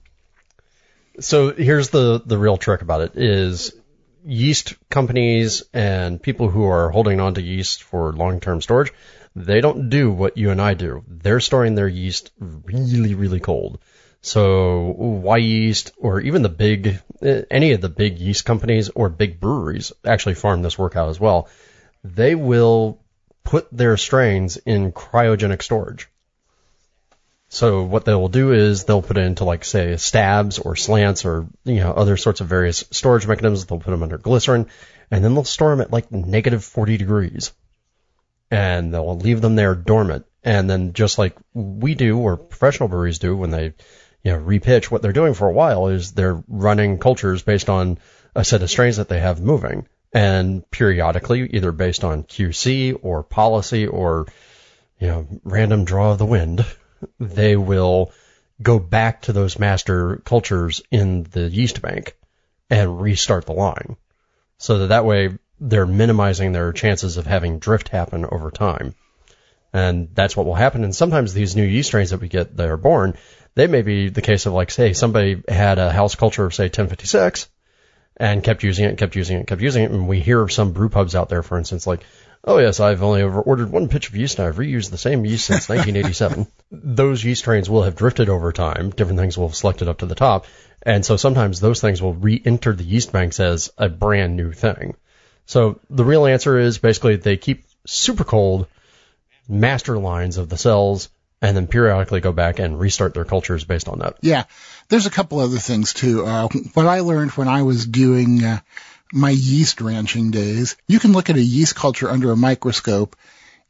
So 1.18 1.52
here's 1.52 1.88
the 1.88 2.22
the 2.24 2.38
real 2.38 2.58
trick 2.58 2.82
about 2.82 3.00
it 3.00 3.16
is 3.16 3.74
yeast 4.24 4.74
companies 4.88 5.64
and 5.74 6.22
people 6.22 6.48
who 6.48 6.64
are 6.64 6.90
holding 6.90 7.18
on 7.18 7.34
to 7.34 7.42
yeast 7.42 7.82
for 7.82 8.12
long-term 8.12 8.62
storage, 8.62 8.92
they 9.34 9.60
don't 9.60 9.90
do 9.90 10.12
what 10.12 10.36
you 10.36 10.50
and 10.50 10.62
I 10.62 10.74
do. 10.74 11.02
They're 11.08 11.40
storing 11.40 11.74
their 11.74 11.88
yeast 11.88 12.30
really, 12.38 13.16
really 13.16 13.40
cold. 13.40 13.80
So 14.22 14.94
Wyeast, 15.24 15.90
or 15.98 16.20
even 16.20 16.42
the 16.42 16.48
big, 16.48 17.00
eh, 17.22 17.42
any 17.50 17.72
of 17.72 17.80
the 17.80 17.88
big 17.88 18.18
yeast 18.18 18.44
companies 18.44 18.88
or 18.88 19.08
big 19.08 19.40
breweries 19.40 19.92
actually 20.04 20.34
farm 20.34 20.62
this 20.62 20.78
work 20.78 20.94
out 20.94 21.08
as 21.08 21.18
well. 21.18 21.48
They 22.04 22.36
will 22.36 23.00
put 23.42 23.66
their 23.72 23.96
strains 23.96 24.56
in 24.56 24.92
cryogenic 24.92 25.60
storage. 25.62 26.08
So 27.48 27.82
what 27.82 28.04
they 28.04 28.14
will 28.14 28.28
do 28.28 28.52
is 28.52 28.84
they'll 28.84 29.02
put 29.02 29.18
it 29.18 29.26
into 29.26 29.44
like 29.44 29.64
say 29.64 29.96
stabs 29.96 30.58
or 30.58 30.76
slants 30.76 31.24
or 31.24 31.48
you 31.64 31.80
know 31.80 31.92
other 31.92 32.16
sorts 32.16 32.40
of 32.40 32.46
various 32.46 32.84
storage 32.92 33.26
mechanisms. 33.26 33.66
They'll 33.66 33.80
put 33.80 33.90
them 33.90 34.04
under 34.04 34.18
glycerin, 34.18 34.68
and 35.10 35.22
then 35.22 35.34
they'll 35.34 35.44
store 35.44 35.70
them 35.70 35.82
at 35.82 35.92
like 35.92 36.10
negative 36.10 36.64
40 36.64 36.96
degrees, 36.96 37.52
and 38.50 38.94
they'll 38.94 39.18
leave 39.18 39.40
them 39.40 39.56
there 39.56 39.74
dormant. 39.74 40.24
And 40.42 40.70
then 40.70 40.92
just 40.92 41.18
like 41.18 41.36
we 41.52 41.94
do 41.94 42.18
or 42.20 42.36
professional 42.36 42.88
breweries 42.88 43.18
do 43.18 43.36
when 43.36 43.50
they 43.50 43.74
you 44.22 44.32
know 44.32 44.38
repitch, 44.38 44.90
what 44.90 45.02
they're 45.02 45.12
doing 45.12 45.34
for 45.34 45.48
a 45.48 45.52
while 45.52 45.88
is 45.88 46.12
they're 46.12 46.42
running 46.48 46.98
cultures 46.98 47.42
based 47.42 47.68
on 47.68 47.98
a 48.34 48.44
set 48.44 48.62
of 48.62 48.70
strains 48.70 48.96
that 48.96 49.08
they 49.08 49.20
have 49.20 49.40
moving, 49.40 49.86
and 50.12 50.68
periodically 50.70 51.48
either 51.50 51.72
based 51.72 52.04
on 52.04 52.24
QC 52.24 52.98
or 53.02 53.22
policy 53.22 53.86
or 53.86 54.26
you 54.98 55.08
know 55.08 55.26
random 55.44 55.84
draw 55.84 56.12
of 56.12 56.18
the 56.18 56.26
wind 56.26 56.64
they 57.20 57.56
will 57.56 58.12
go 58.60 58.78
back 58.78 59.22
to 59.22 59.32
those 59.32 59.58
master 59.58 60.22
cultures 60.24 60.82
in 60.90 61.24
the 61.24 61.48
yeast 61.48 61.82
bank 61.82 62.16
and 62.70 63.00
restart 63.00 63.46
the 63.46 63.52
line. 63.52 63.96
So 64.58 64.78
that 64.78 64.88
that 64.88 65.04
way 65.04 65.36
they're 65.58 65.86
minimizing 65.86 66.52
their 66.52 66.72
chances 66.72 67.16
of 67.16 67.26
having 67.26 67.58
drift 67.58 67.88
happen 67.88 68.24
over 68.24 68.50
time. 68.50 68.94
And 69.72 70.14
that's 70.14 70.36
what 70.36 70.46
will 70.46 70.54
happen. 70.54 70.84
And 70.84 70.94
sometimes 70.94 71.32
these 71.32 71.56
new 71.56 71.64
yeast 71.64 71.88
strains 71.88 72.10
that 72.10 72.20
we 72.20 72.28
get 72.28 72.56
that 72.56 72.68
are 72.68 72.76
born, 72.76 73.14
they 73.54 73.66
may 73.66 73.82
be 73.82 74.08
the 74.08 74.22
case 74.22 74.46
of 74.46 74.52
like, 74.52 74.70
say, 74.70 74.92
somebody 74.92 75.42
had 75.48 75.78
a 75.78 75.92
house 75.92 76.14
culture 76.14 76.44
of 76.44 76.54
say 76.54 76.64
1056 76.64 77.48
and 78.16 78.44
kept 78.44 78.62
using 78.62 78.84
it, 78.86 78.98
kept 78.98 79.16
using 79.16 79.38
it, 79.38 79.46
kept 79.46 79.62
using 79.62 79.84
it. 79.84 79.90
And 79.90 80.08
we 80.08 80.20
hear 80.20 80.40
of 80.40 80.52
some 80.52 80.72
brew 80.72 80.88
pubs 80.88 81.14
out 81.14 81.28
there, 81.28 81.42
for 81.42 81.58
instance, 81.58 81.86
like, 81.86 82.02
Oh 82.44 82.58
yes, 82.58 82.80
I've 82.80 83.04
only 83.04 83.22
ever 83.22 83.40
ordered 83.40 83.70
one 83.70 83.88
pitch 83.88 84.08
of 84.08 84.16
yeast 84.16 84.38
and 84.38 84.48
I've 84.48 84.56
reused 84.56 84.90
the 84.90 84.98
same 84.98 85.24
yeast 85.24 85.46
since 85.46 85.68
1987. 85.68 86.48
those 86.72 87.24
yeast 87.24 87.42
strains 87.42 87.70
will 87.70 87.84
have 87.84 87.94
drifted 87.94 88.28
over 88.28 88.50
time. 88.50 88.90
Different 88.90 89.20
things 89.20 89.38
will 89.38 89.46
have 89.46 89.56
selected 89.56 89.86
up 89.86 89.98
to 89.98 90.06
the 90.06 90.16
top. 90.16 90.46
And 90.82 91.04
so 91.04 91.16
sometimes 91.16 91.60
those 91.60 91.80
things 91.80 92.02
will 92.02 92.14
re-enter 92.14 92.72
the 92.72 92.82
yeast 92.82 93.12
banks 93.12 93.38
as 93.38 93.70
a 93.78 93.88
brand 93.88 94.36
new 94.36 94.50
thing. 94.50 94.96
So 95.46 95.78
the 95.88 96.04
real 96.04 96.26
answer 96.26 96.58
is 96.58 96.78
basically 96.78 97.14
they 97.14 97.36
keep 97.36 97.64
super 97.86 98.24
cold 98.24 98.66
master 99.48 99.98
lines 99.98 100.36
of 100.36 100.48
the 100.48 100.56
cells 100.56 101.10
and 101.42 101.56
then 101.56 101.66
periodically 101.66 102.20
go 102.20 102.32
back 102.32 102.60
and 102.60 102.78
restart 102.78 103.14
their 103.14 103.24
cultures 103.24 103.64
based 103.64 103.88
on 103.88 103.98
that. 103.98 104.16
Yeah. 104.22 104.44
There's 104.88 105.06
a 105.06 105.10
couple 105.10 105.40
other 105.40 105.58
things 105.58 105.92
too. 105.92 106.24
Uh, 106.24 106.48
what 106.74 106.86
I 106.86 107.00
learned 107.00 107.32
when 107.32 107.48
I 107.48 107.62
was 107.62 107.84
doing 107.84 108.44
uh, 108.44 108.60
my 109.12 109.30
yeast 109.30 109.80
ranching 109.80 110.30
days, 110.30 110.76
you 110.86 111.00
can 111.00 111.12
look 111.12 111.28
at 111.28 111.36
a 111.36 111.42
yeast 111.42 111.74
culture 111.74 112.08
under 112.08 112.30
a 112.30 112.36
microscope 112.36 113.16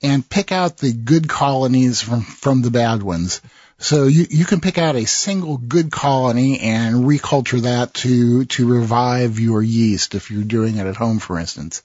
and 0.02 0.28
pick 0.28 0.52
out 0.52 0.76
the 0.76 0.92
good 0.92 1.28
colonies 1.28 2.02
from, 2.02 2.20
from 2.20 2.60
the 2.60 2.70
bad 2.70 3.02
ones. 3.02 3.40
So 3.78 4.06
you, 4.06 4.26
you 4.28 4.44
can 4.44 4.60
pick 4.60 4.78
out 4.78 4.94
a 4.94 5.06
single 5.06 5.56
good 5.56 5.90
colony 5.90 6.60
and 6.60 7.04
reculture 7.04 7.62
that 7.62 7.94
to, 7.94 8.44
to 8.44 8.72
revive 8.72 9.40
your 9.40 9.62
yeast 9.62 10.14
if 10.14 10.30
you're 10.30 10.44
doing 10.44 10.76
it 10.76 10.86
at 10.86 10.96
home, 10.96 11.18
for 11.20 11.38
instance. 11.38 11.82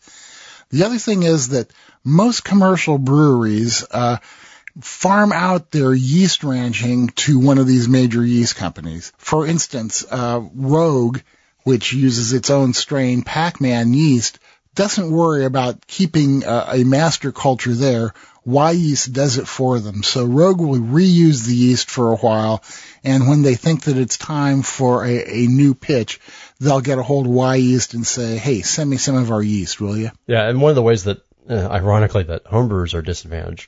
The 0.70 0.84
other 0.84 0.98
thing 0.98 1.24
is 1.24 1.50
that 1.50 1.72
most 2.04 2.44
commercial 2.44 2.98
breweries, 2.98 3.86
uh, 3.90 4.18
farm 4.82 5.32
out 5.32 5.72
their 5.72 5.94
yeast 5.94 6.44
ranching 6.44 7.10
to 7.10 7.40
one 7.40 7.58
of 7.58 7.68
these 7.68 7.88
major 7.88 8.26
yeast 8.26 8.56
companies. 8.56 9.12
For 9.18 9.46
instance, 9.46 10.06
uh, 10.10 10.42
Rogue 10.54 11.20
which 11.68 11.92
uses 11.92 12.32
its 12.32 12.50
own 12.50 12.74
strain, 12.74 13.24
Pac-Man 13.24 13.94
yeast, 13.94 14.40
doesn't 14.74 15.12
worry 15.12 15.44
about 15.44 15.86
keeping 15.86 16.46
a, 16.46 16.66
a 16.76 16.84
master 16.86 17.34
culture 17.34 17.74
there. 17.74 18.14
Wyeast 18.48 19.12
does 19.12 19.38
it 19.38 19.50
for 19.50 19.78
them. 19.78 20.02
So 20.02 20.24
Rogue 20.24 20.62
will 20.62 20.80
reuse 20.80 21.46
the 21.46 21.54
yeast 21.54 21.90
for 21.90 22.14
a 22.14 22.16
while, 22.16 22.64
and 23.04 23.28
when 23.28 23.42
they 23.42 23.56
think 23.56 23.84
that 23.84 23.98
it's 23.98 24.18
time 24.18 24.62
for 24.62 25.04
a, 25.06 25.44
a 25.44 25.48
new 25.48 25.74
pitch, 25.74 26.22
they'll 26.62 26.80
get 26.80 27.00
a 27.00 27.04
hold 27.04 27.26
of 27.26 27.34
Wyeast 27.34 27.94
and 27.96 28.08
say, 28.08 28.38
"Hey, 28.38 28.62
send 28.62 28.90
me 28.90 28.96
some 28.96 29.18
of 29.18 29.30
our 29.30 29.44
yeast, 29.44 29.82
will 29.82 29.98
you?" 29.98 30.12
Yeah, 30.26 30.48
and 30.48 30.62
one 30.62 30.70
of 30.70 30.76
the 30.76 30.84
ways 30.84 31.04
that, 31.04 31.18
uh, 31.50 31.68
ironically, 31.68 32.24
that 32.24 32.46
homebrewers 32.46 32.94
are 32.94 33.02
disadvantaged 33.02 33.68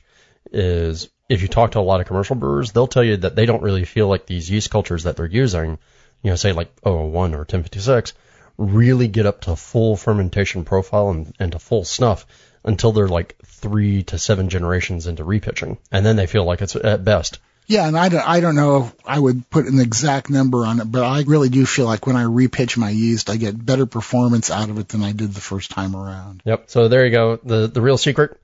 is 0.52 1.08
if 1.28 1.42
you 1.42 1.48
talk 1.48 1.72
to 1.72 1.80
a 1.80 1.80
lot 1.80 2.00
of 2.00 2.06
commercial 2.06 2.36
brewers, 2.36 2.72
they'll 2.72 2.86
tell 2.86 3.04
you 3.04 3.18
that 3.18 3.36
they 3.36 3.46
don't 3.46 3.62
really 3.62 3.84
feel 3.84 4.08
like 4.08 4.26
these 4.26 4.50
yeast 4.50 4.70
cultures 4.70 5.04
that 5.04 5.16
they're 5.16 5.26
using 5.26 5.78
you 6.22 6.30
know, 6.30 6.36
say 6.36 6.52
like 6.52 6.70
001 6.84 7.34
or 7.34 7.38
1056, 7.38 8.12
really 8.58 9.08
get 9.08 9.26
up 9.26 9.42
to 9.42 9.56
full 9.56 9.96
fermentation 9.96 10.64
profile 10.64 11.10
and, 11.10 11.34
and 11.38 11.52
to 11.52 11.58
full 11.58 11.84
snuff 11.84 12.26
until 12.62 12.92
they're 12.92 13.08
like 13.08 13.36
three 13.44 14.02
to 14.04 14.18
seven 14.18 14.48
generations 14.48 15.06
into 15.06 15.24
repitching. 15.24 15.78
And 15.90 16.04
then 16.04 16.16
they 16.16 16.26
feel 16.26 16.44
like 16.44 16.60
it's 16.60 16.76
at 16.76 17.04
best. 17.04 17.38
Yeah, 17.66 17.86
and 17.86 17.96
I 17.96 18.08
don't, 18.08 18.28
I 18.28 18.40
don't 18.40 18.56
know 18.56 18.84
if 18.84 18.94
I 19.06 19.18
would 19.18 19.48
put 19.48 19.66
an 19.66 19.78
exact 19.78 20.28
number 20.28 20.66
on 20.66 20.80
it, 20.80 20.86
but 20.86 21.04
I 21.04 21.22
really 21.22 21.48
do 21.48 21.64
feel 21.64 21.86
like 21.86 22.04
when 22.04 22.16
I 22.16 22.24
repitch 22.24 22.76
my 22.76 22.90
yeast, 22.90 23.30
I 23.30 23.36
get 23.36 23.64
better 23.64 23.86
performance 23.86 24.50
out 24.50 24.70
of 24.70 24.78
it 24.78 24.88
than 24.88 25.04
I 25.04 25.12
did 25.12 25.32
the 25.32 25.40
first 25.40 25.70
time 25.70 25.94
around. 25.94 26.42
Yep. 26.44 26.64
So 26.68 26.88
there 26.88 27.04
you 27.06 27.12
go. 27.12 27.36
The 27.36 27.68
the 27.68 27.80
real 27.80 27.96
secret, 27.96 28.40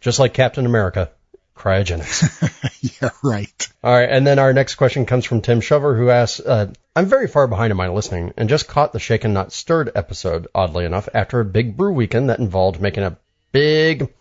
just 0.00 0.20
like 0.20 0.32
Captain 0.32 0.64
America, 0.64 1.10
cryogenics. 1.58 3.00
yeah, 3.02 3.10
right. 3.22 3.68
All 3.82 3.92
right, 3.92 4.08
and 4.08 4.26
then 4.26 4.38
our 4.38 4.52
next 4.52 4.76
question 4.76 5.06
comes 5.06 5.24
from 5.24 5.42
Tim 5.42 5.60
Shover, 5.60 5.96
who 5.96 6.10
asks, 6.10 6.40
uh, 6.40 6.72
"I'm 6.94 7.06
very 7.06 7.26
far 7.26 7.46
behind 7.46 7.70
in 7.70 7.76
my 7.76 7.88
listening, 7.88 8.32
and 8.36 8.48
just 8.48 8.68
caught 8.68 8.92
the 8.92 8.98
Shaken 8.98 9.32
Not 9.32 9.52
Stirred 9.52 9.90
episode, 9.94 10.48
oddly 10.54 10.84
enough, 10.84 11.08
after 11.12 11.40
a 11.40 11.44
big 11.44 11.76
brew 11.76 11.92
weekend 11.92 12.30
that 12.30 12.38
involved 12.38 12.80
making 12.80 13.04
a 13.04 13.18
big, 13.52 14.12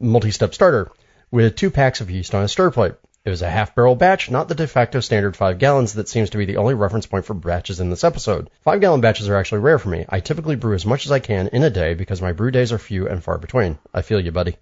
multi-step 0.00 0.54
starter 0.54 0.90
with 1.30 1.56
two 1.56 1.70
packs 1.70 2.00
of 2.00 2.10
yeast 2.10 2.34
on 2.34 2.44
a 2.44 2.48
stir 2.48 2.70
plate. 2.70 2.94
It 3.24 3.30
was 3.30 3.42
a 3.42 3.50
half 3.50 3.74
barrel 3.74 3.94
batch, 3.94 4.30
not 4.30 4.48
the 4.48 4.54
de 4.54 4.66
facto 4.66 5.00
standard 5.00 5.36
five 5.36 5.58
gallons 5.58 5.94
that 5.94 6.08
seems 6.08 6.30
to 6.30 6.38
be 6.38 6.46
the 6.46 6.56
only 6.56 6.74
reference 6.74 7.04
point 7.04 7.26
for 7.26 7.34
batches 7.34 7.80
in 7.80 7.90
this 7.90 8.04
episode. 8.04 8.48
Five 8.62 8.80
gallon 8.80 9.02
batches 9.02 9.28
are 9.28 9.36
actually 9.36 9.60
rare 9.60 9.78
for 9.78 9.90
me. 9.90 10.06
I 10.08 10.20
typically 10.20 10.56
brew 10.56 10.74
as 10.74 10.86
much 10.86 11.04
as 11.04 11.12
I 11.12 11.18
can 11.18 11.48
in 11.48 11.62
a 11.62 11.68
day 11.68 11.94
because 11.94 12.22
my 12.22 12.32
brew 12.32 12.50
days 12.50 12.72
are 12.72 12.78
few 12.78 13.06
and 13.08 13.22
far 13.22 13.36
between. 13.36 13.78
I 13.92 14.02
feel 14.02 14.20
you, 14.20 14.32
buddy. 14.32 14.56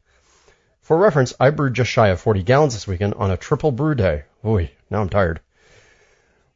For 0.86 0.96
reference, 0.96 1.34
I 1.40 1.50
brewed 1.50 1.74
just 1.74 1.90
shy 1.90 2.10
of 2.10 2.20
40 2.20 2.44
gallons 2.44 2.74
this 2.74 2.86
weekend 2.86 3.14
on 3.14 3.32
a 3.32 3.36
triple 3.36 3.72
brew 3.72 3.96
day. 3.96 4.22
Oy, 4.44 4.70
now 4.88 5.00
I'm 5.00 5.08
tired. 5.08 5.40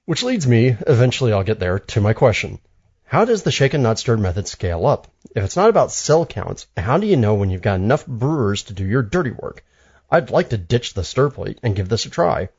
Which 0.04 0.22
leads 0.22 0.46
me, 0.46 0.76
eventually 0.86 1.32
I'll 1.32 1.42
get 1.42 1.58
there, 1.58 1.80
to 1.80 2.00
my 2.00 2.12
question. 2.12 2.60
How 3.06 3.24
does 3.24 3.42
the 3.42 3.50
shaken 3.50 3.82
not 3.82 3.98
stirred 3.98 4.20
method 4.20 4.46
scale 4.46 4.86
up? 4.86 5.08
If 5.34 5.42
it's 5.42 5.56
not 5.56 5.68
about 5.68 5.90
cell 5.90 6.24
counts, 6.24 6.68
how 6.76 6.98
do 6.98 7.08
you 7.08 7.16
know 7.16 7.34
when 7.34 7.50
you've 7.50 7.60
got 7.60 7.80
enough 7.80 8.06
brewers 8.06 8.62
to 8.62 8.72
do 8.72 8.86
your 8.86 9.02
dirty 9.02 9.32
work? 9.32 9.64
I'd 10.08 10.30
like 10.30 10.50
to 10.50 10.56
ditch 10.56 10.94
the 10.94 11.02
stir 11.02 11.30
plate 11.30 11.58
and 11.64 11.74
give 11.74 11.88
this 11.88 12.06
a 12.06 12.10
try. 12.10 12.50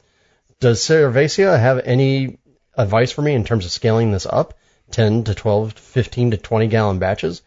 Does 0.60 0.82
Cervacea 0.82 1.58
have 1.58 1.80
any 1.86 2.38
advice 2.76 3.14
for 3.14 3.22
me 3.22 3.34
in 3.34 3.46
terms 3.46 3.64
of 3.64 3.72
scaling 3.72 4.12
this 4.12 4.26
up? 4.26 4.56
10 4.92 5.24
to 5.24 5.34
12, 5.34 5.72
15 5.72 6.32
to 6.32 6.38
20 6.38 6.68
gallon 6.68 7.00
batches? 7.00 7.42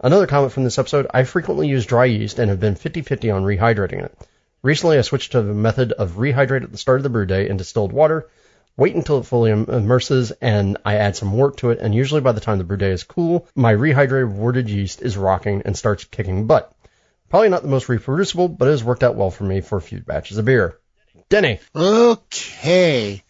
Another 0.00 0.28
comment 0.28 0.52
from 0.52 0.62
this 0.62 0.78
episode, 0.78 1.08
I 1.12 1.24
frequently 1.24 1.66
use 1.66 1.84
dry 1.84 2.04
yeast 2.04 2.38
and 2.38 2.50
have 2.50 2.60
been 2.60 2.76
50-50 2.76 3.34
on 3.34 3.42
rehydrating 3.42 4.04
it. 4.04 4.16
Recently 4.62 4.96
I 4.96 5.00
switched 5.00 5.32
to 5.32 5.42
the 5.42 5.52
method 5.52 5.90
of 5.90 6.12
rehydrate 6.12 6.62
at 6.62 6.70
the 6.70 6.78
start 6.78 7.00
of 7.00 7.02
the 7.02 7.08
brew 7.08 7.26
day 7.26 7.48
in 7.48 7.56
distilled 7.56 7.92
water, 7.92 8.28
wait 8.76 8.94
until 8.94 9.18
it 9.18 9.26
fully 9.26 9.50
immerses, 9.50 10.30
and 10.40 10.78
I 10.84 10.96
add 10.98 11.16
some 11.16 11.32
wort 11.32 11.56
to 11.58 11.70
it, 11.70 11.80
and 11.80 11.92
usually 11.92 12.20
by 12.20 12.30
the 12.30 12.40
time 12.40 12.58
the 12.58 12.64
brew 12.64 12.76
day 12.76 12.92
is 12.92 13.02
cool, 13.02 13.48
my 13.56 13.74
rehydrated 13.74 14.32
worted 14.32 14.70
yeast 14.70 15.02
is 15.02 15.16
rocking 15.16 15.62
and 15.64 15.76
starts 15.76 16.04
kicking 16.04 16.46
butt. 16.46 16.72
Probably 17.28 17.48
not 17.48 17.62
the 17.62 17.68
most 17.68 17.88
reproducible, 17.88 18.48
but 18.48 18.68
it 18.68 18.72
has 18.72 18.84
worked 18.84 19.02
out 19.02 19.16
well 19.16 19.32
for 19.32 19.44
me 19.44 19.60
for 19.62 19.78
a 19.78 19.82
few 19.82 19.98
batches 19.98 20.38
of 20.38 20.44
beer. 20.44 20.78
Denny. 21.28 21.58
Okay. 21.74 23.24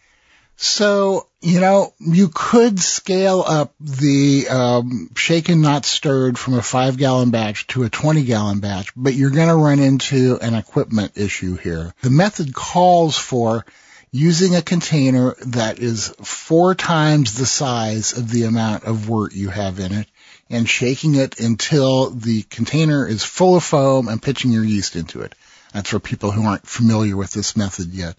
So, 0.61 1.29
you 1.39 1.61
know, 1.61 1.93
you 1.99 2.27
could 2.27 2.81
scale 2.81 3.41
up 3.47 3.73
the 3.79 4.49
um, 4.49 5.09
shaken 5.15 5.61
not 5.61 5.85
stirred 5.85 6.37
from 6.37 6.55
a 6.55 6.61
five 6.61 6.97
gallon 6.97 7.31
batch 7.31 7.65
to 7.67 7.83
a 7.83 7.89
20 7.89 8.23
gallon 8.23 8.59
batch, 8.59 8.91
but 8.93 9.13
you're 9.13 9.29
going 9.29 9.47
to 9.47 9.55
run 9.55 9.79
into 9.79 10.37
an 10.41 10.55
equipment 10.55 11.13
issue 11.15 11.55
here. 11.55 11.93
The 12.01 12.09
method 12.09 12.53
calls 12.53 13.17
for 13.17 13.65
using 14.11 14.53
a 14.53 14.61
container 14.61 15.33
that 15.45 15.79
is 15.79 16.09
four 16.23 16.75
times 16.75 17.35
the 17.35 17.45
size 17.45 18.17
of 18.17 18.29
the 18.29 18.43
amount 18.43 18.83
of 18.83 19.07
wort 19.07 19.33
you 19.33 19.47
have 19.47 19.79
in 19.79 19.93
it 19.93 20.07
and 20.49 20.67
shaking 20.67 21.15
it 21.15 21.39
until 21.39 22.09
the 22.09 22.41
container 22.41 23.07
is 23.07 23.23
full 23.23 23.55
of 23.55 23.63
foam 23.63 24.09
and 24.09 24.21
pitching 24.21 24.51
your 24.51 24.65
yeast 24.65 24.97
into 24.97 25.21
it. 25.21 25.35
That's 25.73 25.91
for 25.91 25.99
people 25.99 26.31
who 26.31 26.43
aren't 26.43 26.67
familiar 26.67 27.15
with 27.15 27.31
this 27.31 27.55
method 27.55 27.93
yet. 27.93 28.17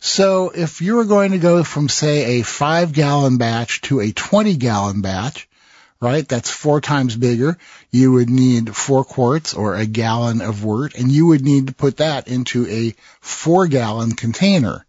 So 0.00 0.50
if 0.50 0.80
you 0.80 0.96
were 0.96 1.04
going 1.04 1.32
to 1.32 1.38
go 1.38 1.64
from 1.64 1.88
say 1.88 2.38
a 2.38 2.44
five 2.44 2.92
gallon 2.92 3.36
batch 3.36 3.80
to 3.82 4.00
a 4.00 4.12
20 4.12 4.56
gallon 4.56 5.00
batch, 5.00 5.48
right? 6.00 6.26
That's 6.26 6.50
four 6.50 6.80
times 6.80 7.16
bigger. 7.16 7.58
You 7.90 8.12
would 8.12 8.30
need 8.30 8.74
four 8.76 9.04
quarts 9.04 9.54
or 9.54 9.74
a 9.74 9.86
gallon 9.86 10.40
of 10.40 10.62
wort 10.62 10.94
and 10.94 11.10
you 11.10 11.26
would 11.26 11.42
need 11.42 11.68
to 11.68 11.74
put 11.74 11.96
that 11.96 12.28
into 12.28 12.66
a 12.68 12.94
four 13.20 13.66
gallon 13.66 14.12
container. 14.12 14.86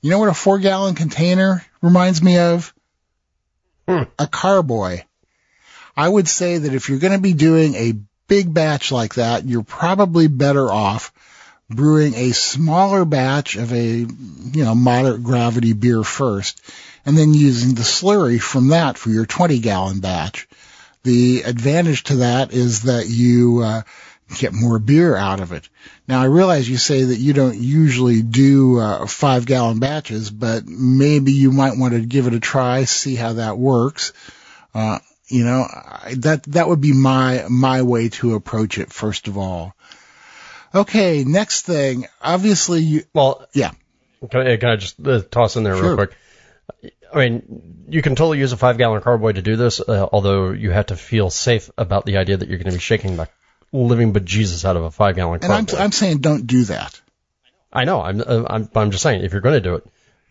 You 0.00 0.10
know 0.10 0.18
what 0.18 0.30
a 0.30 0.34
four 0.34 0.58
gallon 0.58 0.94
container 0.94 1.64
reminds 1.82 2.22
me 2.22 2.38
of? 2.38 2.72
Hmm. 3.86 4.04
A 4.18 4.26
carboy. 4.26 5.02
I 5.96 6.08
would 6.08 6.28
say 6.28 6.58
that 6.58 6.74
if 6.74 6.88
you're 6.88 7.00
going 7.00 7.12
to 7.12 7.18
be 7.18 7.32
doing 7.32 7.74
a 7.74 7.94
big 8.28 8.54
batch 8.54 8.92
like 8.92 9.14
that, 9.14 9.44
you're 9.44 9.64
probably 9.64 10.28
better 10.28 10.70
off 10.70 11.12
brewing 11.70 12.14
a 12.14 12.32
smaller 12.32 13.04
batch 13.04 13.56
of 13.56 13.72
a, 13.72 13.98
you 13.98 14.64
know, 14.64 14.74
moderate 14.74 15.22
gravity 15.22 15.72
beer 15.72 16.02
first, 16.02 16.60
and 17.04 17.16
then 17.16 17.34
using 17.34 17.74
the 17.74 17.82
slurry 17.82 18.40
from 18.40 18.68
that 18.68 18.98
for 18.98 19.10
your 19.10 19.26
20 19.26 19.58
gallon 19.58 20.00
batch. 20.00 20.48
The 21.04 21.42
advantage 21.42 22.04
to 22.04 22.16
that 22.16 22.52
is 22.52 22.82
that 22.82 23.08
you, 23.08 23.60
uh, 23.62 23.82
get 24.36 24.52
more 24.52 24.78
beer 24.78 25.16
out 25.16 25.40
of 25.40 25.52
it. 25.52 25.68
Now 26.06 26.20
I 26.20 26.26
realize 26.26 26.68
you 26.68 26.76
say 26.76 27.04
that 27.04 27.16
you 27.16 27.32
don't 27.32 27.56
usually 27.56 28.22
do 28.22 28.78
uh, 28.78 29.06
five 29.06 29.46
gallon 29.46 29.78
batches, 29.78 30.30
but 30.30 30.66
maybe 30.66 31.32
you 31.32 31.50
might 31.50 31.78
want 31.78 31.94
to 31.94 32.00
give 32.00 32.26
it 32.26 32.34
a 32.34 32.40
try, 32.40 32.84
see 32.84 33.14
how 33.14 33.34
that 33.34 33.58
works. 33.58 34.12
Uh, 34.74 34.98
you 35.28 35.44
know, 35.44 35.62
I, 35.62 36.14
that 36.18 36.42
that 36.44 36.68
would 36.68 36.80
be 36.80 36.92
my 36.92 37.46
my 37.48 37.82
way 37.82 38.08
to 38.10 38.34
approach 38.34 38.78
it 38.78 38.92
first 38.92 39.28
of 39.28 39.36
all. 39.38 39.74
Okay, 40.74 41.24
next 41.24 41.62
thing. 41.62 42.06
Obviously, 42.20 42.80
you. 42.80 43.02
Well, 43.14 43.46
yeah. 43.52 43.72
Can 44.30 44.46
I, 44.46 44.56
can 44.56 44.68
I 44.70 44.76
just 44.76 45.04
uh, 45.06 45.22
toss 45.30 45.56
in 45.56 45.62
there 45.62 45.76
Sure. 45.76 45.96
real 45.96 45.96
quick? 45.96 46.16
I 47.12 47.16
mean, 47.16 47.86
you 47.88 48.02
can 48.02 48.16
totally 48.16 48.38
use 48.38 48.52
a 48.52 48.56
five 48.56 48.76
gallon 48.76 49.00
carboy 49.00 49.32
to 49.32 49.42
do 49.42 49.56
this, 49.56 49.80
uh, 49.80 50.08
although 50.12 50.50
you 50.50 50.70
have 50.70 50.86
to 50.86 50.96
feel 50.96 51.30
safe 51.30 51.70
about 51.78 52.04
the 52.04 52.18
idea 52.18 52.36
that 52.36 52.48
you're 52.48 52.58
going 52.58 52.70
to 52.70 52.76
be 52.76 52.78
shaking 52.80 53.16
the 53.16 53.28
living 53.72 54.12
bejesus 54.12 54.64
out 54.64 54.76
of 54.76 54.82
a 54.82 54.90
five 54.90 55.16
gallon 55.16 55.40
carboy. 55.40 55.54
And 55.56 55.70
I'm. 55.70 55.80
I'm 55.80 55.92
saying 55.92 56.18
don't 56.18 56.46
do 56.46 56.64
that. 56.64 57.00
I 57.72 57.84
know. 57.84 58.00
I'm, 58.00 58.20
uh, 58.20 58.44
I'm, 58.48 58.70
I'm 58.74 58.90
just 58.90 59.02
saying, 59.02 59.24
if 59.24 59.32
you're 59.32 59.40
going 59.40 59.54
to 59.54 59.60
do 59.60 59.74
it, 59.76 59.86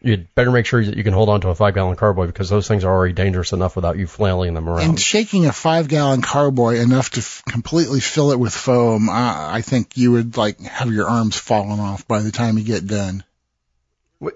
you'd 0.07 0.34
better 0.35 0.51
make 0.51 0.65
sure 0.65 0.84
that 0.84 0.95
you 0.95 1.03
can 1.03 1.13
hold 1.13 1.29
on 1.29 1.41
to 1.41 1.49
a 1.49 1.55
five 1.55 1.73
gallon 1.73 1.95
carboy 1.95 2.27
because 2.27 2.49
those 2.49 2.67
things 2.67 2.84
are 2.84 2.91
already 2.91 3.13
dangerous 3.13 3.51
enough 3.51 3.75
without 3.75 3.97
you 3.97 4.07
flailing 4.07 4.53
them 4.53 4.69
around. 4.69 4.89
And 4.89 4.99
shaking 4.99 5.45
a 5.45 5.51
five 5.51 5.88
gallon 5.88 6.21
carboy 6.21 6.81
enough 6.81 7.11
to 7.11 7.19
f- 7.19 7.43
completely 7.47 7.99
fill 7.99 8.31
it 8.31 8.39
with 8.39 8.53
foam, 8.53 9.09
I, 9.09 9.55
I 9.55 9.61
think 9.61 9.97
you 9.97 10.13
would 10.13 10.38
like 10.38 10.59
have 10.61 10.91
your 10.91 11.09
arms 11.09 11.35
falling 11.35 11.79
off 11.79 12.07
by 12.07 12.21
the 12.21 12.31
time 12.31 12.57
you 12.57 12.63
get 12.63 12.88
done. 12.88 13.23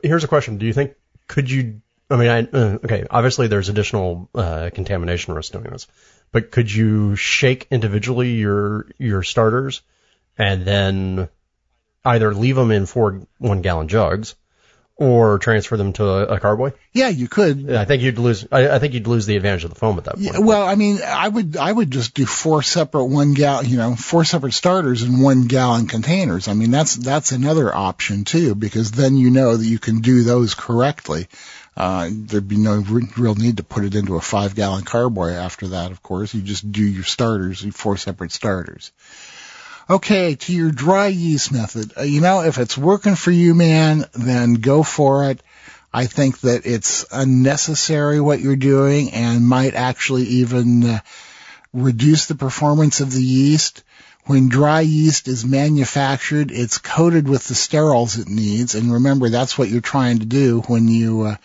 Here's 0.04 0.24
a 0.24 0.28
question: 0.28 0.58
Do 0.58 0.66
you 0.66 0.74
think 0.74 0.96
could 1.28 1.50
you? 1.50 1.82
I 2.10 2.18
mean, 2.18 2.28
I, 2.28 2.40
uh, 2.42 2.78
okay, 2.84 3.06
obviously 3.10 3.48
there's 3.48 3.70
additional 3.70 4.30
uh, 4.36 4.70
contamination 4.74 5.34
risk 5.34 5.54
doing 5.54 5.66
this, 5.66 5.88
but 6.32 6.52
could 6.52 6.72
you 6.72 7.16
shake 7.16 7.68
individually 7.72 8.32
your 8.32 8.88
your 8.98 9.24
starters 9.24 9.82
and 10.38 10.66
then 10.66 11.30
either 12.04 12.34
leave 12.34 12.56
them 12.56 12.72
in 12.72 12.86
four 12.86 13.22
one 13.38 13.62
gallon 13.62 13.88
jugs 13.88 14.36
or 15.02 15.40
transfer 15.40 15.78
them 15.78 15.94
to 15.94 16.06
a, 16.06 16.36
a 16.36 16.40
carboy? 16.40 16.74
Yeah, 16.94 17.08
you 17.08 17.28
could. 17.28 17.72
I 17.72 17.86
think 17.86 18.04
you'd 18.04 18.20
lose. 18.20 18.46
I, 18.52 18.70
I 18.70 18.78
think 18.78 18.94
you'd 18.94 19.08
lose 19.08 19.26
the 19.26 19.36
advantage 19.36 19.64
of 19.64 19.72
the 19.72 19.76
foam 19.76 19.98
at 19.98 20.04
that 20.04 20.14
point. 20.14 20.26
Yeah, 20.26 20.40
well, 20.40 20.62
I 20.62 20.76
mean, 20.76 21.00
I 21.04 21.28
would 21.28 21.58
I 21.58 21.72
would 21.72 21.90
just 21.90 22.14
do 22.14 22.28
four 22.28 22.62
separate 22.62 23.06
one 23.06 23.34
gallon, 23.34 23.68
you 23.68 23.78
know, 23.78 23.96
four 23.96 24.26
separate 24.26 24.54
starters 24.54 25.02
in 25.02 25.20
one 25.20 25.48
gallon 25.48 25.88
containers. 25.88 26.48
I 26.48 26.54
mean, 26.54 26.70
that's 26.70 26.96
that's 26.96 27.32
another 27.32 27.74
option 27.74 28.26
too, 28.26 28.54
because 28.54 28.92
then 28.92 29.18
you 29.18 29.32
know 29.32 29.58
that 29.58 29.66
you 29.66 29.80
can 29.80 30.02
do 30.02 30.24
those 30.24 30.54
correctly. 30.54 31.28
Uh, 31.76 32.10
there'd 32.12 32.48
be 32.48 32.58
no 32.58 32.76
re- 32.76 33.08
real 33.18 33.34
need 33.34 33.58
to 33.58 33.64
put 33.64 33.86
it 33.86 33.96
into 33.96 34.18
a 34.18 34.22
five 34.22 34.54
gallon 34.54 34.84
carboy 34.84 35.32
after 35.32 35.70
that. 35.70 35.90
Of 35.90 36.04
course, 36.04 36.34
you 36.36 36.42
just 36.42 36.72
do 36.72 36.84
your 36.84 37.06
starters, 37.06 37.64
your 37.64 37.74
four 37.74 37.98
separate 37.98 38.32
starters. 38.32 38.92
Okay, 39.92 40.36
to 40.36 40.54
your 40.54 40.72
dry 40.72 41.08
yeast 41.08 41.52
method. 41.52 41.92
Uh, 41.98 42.04
you 42.04 42.22
know, 42.22 42.44
if 42.44 42.60
it's 42.60 42.78
working 42.78 43.16
for 43.16 43.30
you, 43.30 43.54
man, 43.54 44.06
then 44.14 44.54
go 44.54 44.84
for 44.84 45.30
it. 45.30 45.44
I 45.94 46.06
think 46.06 46.40
that 46.42 46.66
it's 46.66 47.06
unnecessary 47.12 48.22
what 48.22 48.40
you're 48.40 48.56
doing 48.56 49.12
and 49.12 49.46
might 49.46 49.76
actually 49.76 50.24
even 50.24 50.86
uh, 50.86 51.00
reduce 51.74 52.28
the 52.28 52.36
performance 52.36 53.02
of 53.02 53.12
the 53.12 53.22
yeast. 53.22 53.84
When 54.24 54.48
dry 54.48 54.80
yeast 54.80 55.28
is 55.28 55.44
manufactured, 55.44 56.52
it's 56.52 56.78
coated 56.78 57.28
with 57.28 57.46
the 57.50 57.54
sterols 57.54 58.18
it 58.18 58.30
needs, 58.30 58.76
and 58.76 58.94
remember 58.94 59.28
that's 59.28 59.58
what 59.58 59.68
you're 59.68 59.82
trying 59.82 60.20
to 60.20 60.26
do 60.26 60.62
when 60.68 60.88
you 60.88 61.24
uh, 61.24 61.36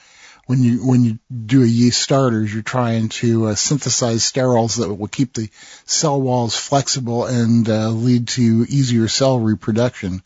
when 0.47 0.63
you 0.63 0.87
when 0.87 1.05
you 1.05 1.19
do 1.31 1.63
a 1.63 1.67
yeast 1.67 2.01
starters. 2.01 2.53
You're 2.53 2.63
trying 2.63 3.11
to 3.21 3.47
uh, 3.47 3.55
synthesize 3.55 4.23
sterols 4.23 4.79
that 4.79 4.93
will 4.93 5.09
keep 5.09 5.35
the 5.35 5.51
cell 5.85 6.21
walls 6.21 6.57
flexible 6.57 7.27
and 7.27 7.69
uh, 7.69 7.91
lead 7.91 8.29
to 8.29 8.67
easier 8.69 9.09
cell 9.09 9.39
reproduction. 9.39 10.23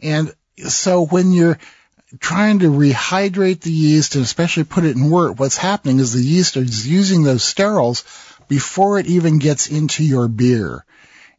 And 0.00 0.32
so 0.68 1.06
when 1.06 1.32
you're 1.32 1.58
trying 2.20 2.60
to 2.60 2.70
rehydrate 2.70 3.60
the 3.60 3.72
yeast 3.72 4.14
and 4.14 4.24
especially 4.24 4.64
put 4.64 4.84
it 4.84 4.96
in 4.96 5.10
wort, 5.10 5.38
what's 5.38 5.56
happening 5.56 5.98
is 5.98 6.12
the 6.12 6.22
yeast 6.22 6.56
is 6.56 6.86
using 6.86 7.22
those 7.22 7.42
sterols 7.42 8.04
before 8.48 8.98
it 8.98 9.06
even 9.06 9.38
gets 9.38 9.66
into 9.68 10.04
your 10.04 10.28
beer. 10.28 10.84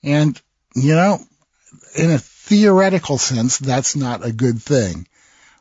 And, 0.03 0.39
you 0.75 0.93
know, 0.93 1.19
in 1.95 2.11
a 2.11 2.19
theoretical 2.19 3.17
sense, 3.17 3.57
that's 3.57 3.95
not 3.95 4.25
a 4.25 4.31
good 4.31 4.61
thing. 4.61 5.07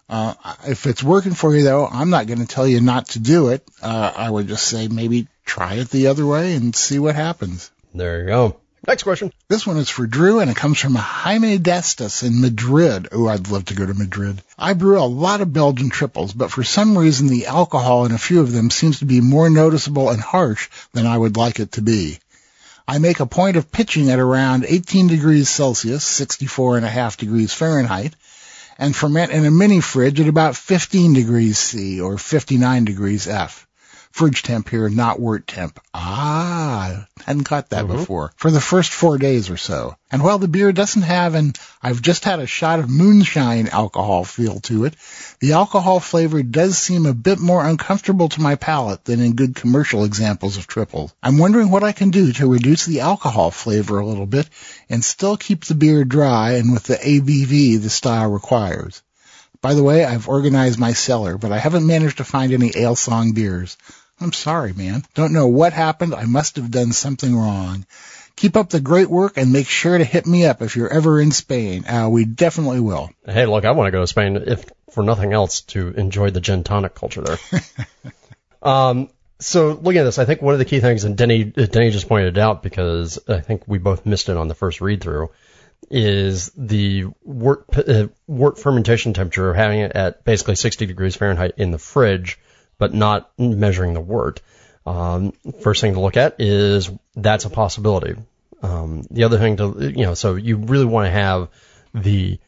Uh, 0.08 0.34
if 0.68 0.86
it's 0.86 1.02
working 1.02 1.34
for 1.34 1.54
you 1.54 1.62
though, 1.62 1.86
I'm 1.86 2.10
not 2.10 2.26
going 2.26 2.38
to 2.38 2.46
tell 2.46 2.66
you 2.66 2.80
not 2.80 3.08
to 3.10 3.18
do 3.18 3.48
it. 3.48 3.66
Uh, 3.82 4.12
I 4.16 4.30
would 4.30 4.48
just 4.48 4.66
say 4.66 4.88
maybe 4.88 5.26
try 5.44 5.74
it 5.74 5.90
the 5.90 6.08
other 6.08 6.24
way 6.24 6.54
and 6.54 6.74
see 6.74 6.98
what 6.98 7.16
happens. 7.16 7.70
There 7.94 8.20
you 8.20 8.26
go. 8.26 8.56
Next 8.86 9.02
question. 9.02 9.32
This 9.48 9.66
one 9.66 9.78
is 9.78 9.88
for 9.88 10.06
Drew, 10.06 10.38
and 10.38 10.48
it 10.48 10.56
comes 10.56 10.78
from 10.78 10.94
Jaime 10.94 11.58
Destas 11.58 12.22
in 12.22 12.40
Madrid. 12.40 13.08
Oh, 13.10 13.26
I'd 13.26 13.48
love 13.48 13.64
to 13.64 13.74
go 13.74 13.84
to 13.84 13.94
Madrid. 13.94 14.40
I 14.56 14.74
brew 14.74 15.00
a 15.00 15.02
lot 15.02 15.40
of 15.40 15.52
Belgian 15.52 15.90
triples, 15.90 16.32
but 16.32 16.52
for 16.52 16.62
some 16.62 16.96
reason 16.96 17.26
the 17.26 17.46
alcohol 17.46 18.04
in 18.04 18.12
a 18.12 18.18
few 18.18 18.40
of 18.40 18.52
them 18.52 18.70
seems 18.70 19.00
to 19.00 19.04
be 19.04 19.20
more 19.20 19.50
noticeable 19.50 20.10
and 20.10 20.20
harsh 20.20 20.68
than 20.92 21.04
I 21.04 21.18
would 21.18 21.36
like 21.36 21.58
it 21.58 21.72
to 21.72 21.82
be. 21.82 22.20
I 22.86 22.98
make 22.98 23.18
a 23.18 23.26
point 23.26 23.56
of 23.56 23.72
pitching 23.72 24.08
at 24.10 24.20
around 24.20 24.64
18 24.68 25.08
degrees 25.08 25.48
Celsius, 25.48 26.04
64 26.04 26.76
and 26.76 26.86
a 26.86 26.90
half 26.90 27.16
degrees 27.16 27.52
Fahrenheit, 27.52 28.14
and 28.78 28.94
ferment 28.94 29.32
in 29.32 29.44
a 29.44 29.50
mini 29.50 29.80
fridge 29.80 30.20
at 30.20 30.28
about 30.28 30.56
15 30.56 31.14
degrees 31.14 31.58
C 31.58 32.00
or 32.00 32.18
59 32.18 32.84
degrees 32.84 33.26
F. 33.26 33.65
Fridge 34.16 34.42
temp 34.42 34.70
here, 34.70 34.88
not 34.88 35.20
wort 35.20 35.46
temp. 35.46 35.78
Ah, 35.92 37.06
hadn't 37.26 37.44
caught 37.44 37.68
that 37.68 37.84
Mhm. 37.84 37.98
before. 37.98 38.32
For 38.36 38.50
the 38.50 38.62
first 38.62 38.90
four 38.90 39.18
days 39.18 39.50
or 39.50 39.58
so. 39.58 39.96
And 40.10 40.22
while 40.22 40.38
the 40.38 40.48
beer 40.48 40.72
doesn't 40.72 41.02
have 41.02 41.34
an 41.34 41.52
I've 41.82 42.00
just 42.00 42.24
had 42.24 42.40
a 42.40 42.46
shot 42.46 42.78
of 42.78 42.88
moonshine 42.88 43.68
alcohol 43.68 44.24
feel 44.24 44.60
to 44.60 44.86
it, 44.86 44.94
the 45.40 45.52
alcohol 45.52 46.00
flavor 46.00 46.42
does 46.42 46.78
seem 46.78 47.04
a 47.04 47.12
bit 47.12 47.38
more 47.38 47.62
uncomfortable 47.62 48.30
to 48.30 48.40
my 48.40 48.54
palate 48.54 49.04
than 49.04 49.20
in 49.20 49.34
good 49.34 49.54
commercial 49.54 50.04
examples 50.04 50.56
of 50.56 50.66
triples. 50.66 51.12
I'm 51.22 51.36
wondering 51.36 51.70
what 51.70 51.84
I 51.84 51.92
can 51.92 52.08
do 52.08 52.32
to 52.32 52.50
reduce 52.50 52.86
the 52.86 53.00
alcohol 53.00 53.50
flavor 53.50 53.98
a 53.98 54.06
little 54.06 54.24
bit 54.24 54.48
and 54.88 55.04
still 55.04 55.36
keep 55.36 55.66
the 55.66 55.74
beer 55.74 56.06
dry 56.06 56.52
and 56.52 56.72
with 56.72 56.84
the 56.84 56.96
ABV 56.96 57.76
the 57.82 57.90
style 57.90 58.30
requires. 58.30 59.02
By 59.60 59.74
the 59.74 59.82
way, 59.82 60.06
I've 60.06 60.26
organized 60.28 60.78
my 60.78 60.94
cellar, 60.94 61.36
but 61.36 61.52
I 61.52 61.58
haven't 61.58 61.86
managed 61.86 62.16
to 62.16 62.24
find 62.24 62.54
any 62.54 62.70
Alesong 62.70 63.34
beers. 63.34 63.76
I'm 64.20 64.32
sorry, 64.32 64.72
man. 64.72 65.02
Don't 65.14 65.32
know 65.32 65.48
what 65.48 65.72
happened. 65.72 66.14
I 66.14 66.24
must 66.24 66.56
have 66.56 66.70
done 66.70 66.92
something 66.92 67.36
wrong. 67.36 67.84
Keep 68.36 68.56
up 68.56 68.68
the 68.68 68.80
great 68.80 69.08
work 69.08 69.36
and 69.36 69.52
make 69.52 69.66
sure 69.66 69.96
to 69.96 70.04
hit 70.04 70.26
me 70.26 70.44
up 70.46 70.62
if 70.62 70.76
you're 70.76 70.92
ever 70.92 71.20
in 71.20 71.32
Spain. 71.32 71.86
Uh, 71.86 72.08
we 72.08 72.24
definitely 72.24 72.80
will. 72.80 73.10
Hey, 73.24 73.46
look, 73.46 73.64
I 73.64 73.70
want 73.70 73.88
to 73.88 73.92
go 73.92 74.00
to 74.00 74.06
Spain 74.06 74.36
if 74.36 74.64
for 74.90 75.02
nothing 75.02 75.32
else 75.32 75.62
to 75.62 75.88
enjoy 75.88 76.30
the 76.30 76.40
gin 76.40 76.64
tonic 76.64 76.94
culture 76.94 77.22
there. 77.22 77.38
um, 78.62 79.08
so 79.38 79.72
looking 79.72 80.00
at 80.00 80.04
this, 80.04 80.18
I 80.18 80.24
think 80.24 80.40
one 80.42 80.54
of 80.54 80.58
the 80.58 80.64
key 80.64 80.80
things, 80.80 81.04
and 81.04 81.16
Denny 81.16 81.44
Denny 81.44 81.90
just 81.90 82.08
pointed 82.08 82.36
it 82.36 82.40
out 82.40 82.62
because 82.62 83.18
I 83.28 83.40
think 83.40 83.62
we 83.66 83.78
both 83.78 84.06
missed 84.06 84.28
it 84.28 84.36
on 84.36 84.48
the 84.48 84.54
first 84.54 84.80
read 84.80 85.02
through, 85.02 85.30
is 85.90 86.50
the 86.56 87.06
wort 87.22 87.66
uh, 87.76 88.08
wort 88.26 88.58
fermentation 88.58 89.12
temperature, 89.12 89.52
having 89.52 89.80
it 89.80 89.92
at 89.92 90.24
basically 90.24 90.56
60 90.56 90.86
degrees 90.86 91.16
Fahrenheit 91.16 91.54
in 91.58 91.70
the 91.70 91.78
fridge, 91.78 92.38
but 92.78 92.94
not 92.94 93.30
measuring 93.38 93.94
the 93.94 94.00
wort. 94.00 94.40
Um, 94.84 95.32
first 95.62 95.80
thing 95.80 95.94
to 95.94 96.00
look 96.00 96.16
at 96.16 96.36
is 96.40 96.90
that's 97.14 97.44
a 97.44 97.50
possibility. 97.50 98.14
Um, 98.62 99.04
the 99.10 99.24
other 99.24 99.38
thing 99.38 99.56
to 99.56 99.92
you 99.94 100.04
know, 100.04 100.14
so 100.14 100.36
you 100.36 100.56
really 100.56 100.84
want 100.84 101.06
to 101.06 101.10
have 101.10 101.48
the 101.94 102.38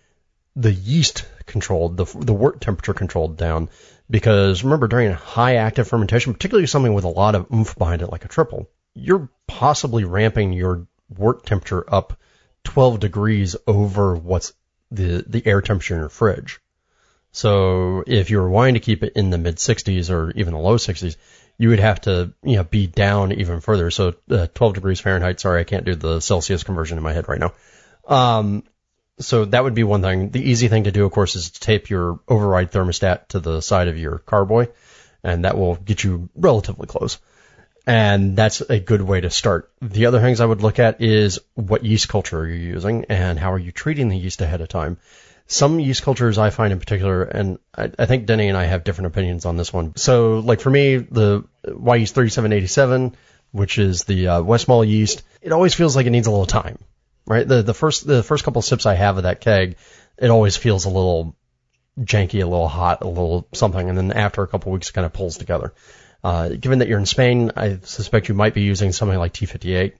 the 0.55 0.72
yeast 0.72 1.26
controlled, 1.46 1.96
the 1.96 2.05
the 2.05 2.34
wort 2.34 2.60
temperature 2.60 2.94
controlled 2.94 3.36
down, 3.36 3.68
because 4.10 4.64
remember 4.64 4.88
during 4.88 5.12
high 5.12 5.56
active 5.56 5.88
fermentation, 5.88 6.32
particularly 6.32 6.66
something 6.66 6.94
with 6.94 7.05
a 7.05 7.09
lot 7.09 7.34
of 7.34 7.52
oomph 7.52 7.76
behind 7.76 8.02
it, 8.02 8.10
like 8.10 8.24
a 8.24 8.28
triple, 8.28 8.68
you're 8.94 9.28
possibly 9.46 10.05
ramping 10.05 10.52
your 10.52 10.86
wort 11.16 11.44
temperature 11.46 11.84
up 11.92 12.18
12 12.64 13.00
degrees 13.00 13.56
over 13.66 14.14
what's 14.14 14.52
the 14.90 15.24
the 15.26 15.46
air 15.46 15.60
temperature 15.60 15.94
in 15.94 16.00
your 16.00 16.09
fridge. 16.09 16.60
So 17.39 18.02
if 18.05 18.31
you 18.31 18.39
were 18.39 18.51
wanting 18.51 18.74
to 18.74 18.81
keep 18.81 19.05
it 19.05 19.12
in 19.15 19.31
the 19.31 19.39
mid 19.39 19.59
60s 19.59 20.10
or 20.10 20.32
even 20.32 20.55
the 20.55 20.59
low 20.59 20.74
60s, 20.74 21.16
you 21.56 21.69
would 21.69 21.78
have 21.78 22.01
to 22.01 22.32
you 22.43 22.56
know 22.56 22.65
be 22.65 22.89
down 22.89 23.31
even 23.31 23.60
further. 23.60 23.93
So 23.93 24.15
uh, 24.28 24.48
12 24.52 24.74
degrees 24.74 24.98
Fahrenheit. 24.98 25.39
Sorry, 25.39 25.60
I 25.60 25.65
can't 25.65 25.85
do 25.85 25.94
the 25.94 26.19
Celsius 26.19 26.65
conversion 26.65 26.98
in 26.98 27.05
my 27.05 27.12
head 27.12 27.28
right 27.28 27.39
now. 27.39 27.52
Um, 28.09 28.65
so 29.20 29.44
that 29.44 29.62
would 29.62 29.77
be 29.77 29.85
one 29.85 30.02
thing. 30.02 30.31
The 30.31 30.51
easy 30.51 30.66
thing 30.66 30.85
to 30.85 30.90
do, 30.90 31.05
of 31.05 31.12
course, 31.12 31.36
is 31.36 31.51
to 31.51 31.60
tape 31.60 31.90
your 31.90 32.19
override 32.27 32.73
thermostat 32.73 33.28
to 33.28 33.39
the 33.39 33.60
side 33.60 33.86
of 33.86 33.97
your 33.97 34.19
carboy, 34.19 34.66
and 35.23 35.44
that 35.44 35.56
will 35.56 35.77
get 35.77 36.02
you 36.02 36.31
relatively 36.35 36.89
close. 36.89 37.19
And 37.86 38.36
that's 38.36 38.62
a 38.62 38.81
good 38.81 39.01
way 39.01 39.20
to 39.20 39.31
start. 39.31 39.70
The 39.81 40.06
other 40.06 40.20
things 40.20 40.40
I 40.40 40.47
would 40.47 40.60
look 40.60 40.81
at 40.81 41.01
is 41.01 41.39
what 41.55 41.85
yeast 41.85 42.09
culture 42.09 42.40
are 42.40 42.48
you 42.48 42.74
using 42.74 43.05
and 43.09 43.39
how 43.39 43.52
are 43.52 43.59
you 43.59 43.70
treating 43.70 44.09
the 44.09 44.19
yeast 44.19 44.40
ahead 44.40 44.60
of 44.60 44.69
time. 44.69 44.98
Some 45.50 45.80
yeast 45.80 46.02
cultures 46.02 46.36
I 46.36 46.50
find 46.50 46.74
in 46.74 46.78
particular, 46.78 47.22
and 47.22 47.58
I, 47.74 47.90
I 47.98 48.04
think 48.04 48.26
Denny 48.26 48.48
and 48.48 48.56
I 48.56 48.64
have 48.64 48.84
different 48.84 49.06
opinions 49.06 49.46
on 49.46 49.56
this 49.56 49.72
one. 49.72 49.96
So, 49.96 50.40
like 50.40 50.60
for 50.60 50.68
me, 50.68 50.96
the 50.96 51.44
Wyeast 51.64 52.12
3787, 52.12 53.16
which 53.52 53.78
is 53.78 54.04
the 54.04 54.28
uh, 54.28 54.42
Westmalle 54.42 54.86
yeast, 54.86 55.22
it 55.40 55.52
always 55.52 55.74
feels 55.74 55.96
like 55.96 56.04
it 56.04 56.10
needs 56.10 56.26
a 56.26 56.30
little 56.30 56.44
time, 56.44 56.78
right? 57.26 57.48
The 57.48 57.62
the 57.62 57.72
first 57.72 58.06
the 58.06 58.22
first 58.22 58.44
couple 58.44 58.60
sips 58.60 58.84
I 58.84 58.92
have 58.94 59.16
of 59.16 59.22
that 59.22 59.40
keg, 59.40 59.76
it 60.18 60.28
always 60.28 60.58
feels 60.58 60.84
a 60.84 60.90
little 60.90 61.34
janky, 61.98 62.42
a 62.42 62.46
little 62.46 62.68
hot, 62.68 63.00
a 63.00 63.08
little 63.08 63.48
something, 63.54 63.88
and 63.88 63.96
then 63.96 64.12
after 64.12 64.42
a 64.42 64.48
couple 64.48 64.72
weeks, 64.72 64.90
it 64.90 64.92
kind 64.92 65.06
of 65.06 65.14
pulls 65.14 65.38
together. 65.38 65.72
Uh, 66.22 66.50
given 66.50 66.80
that 66.80 66.88
you're 66.88 66.98
in 66.98 67.06
Spain, 67.06 67.52
I 67.56 67.78
suspect 67.84 68.28
you 68.28 68.34
might 68.34 68.52
be 68.52 68.62
using 68.62 68.92
something 68.92 69.18
like 69.18 69.32
T58, 69.32 69.94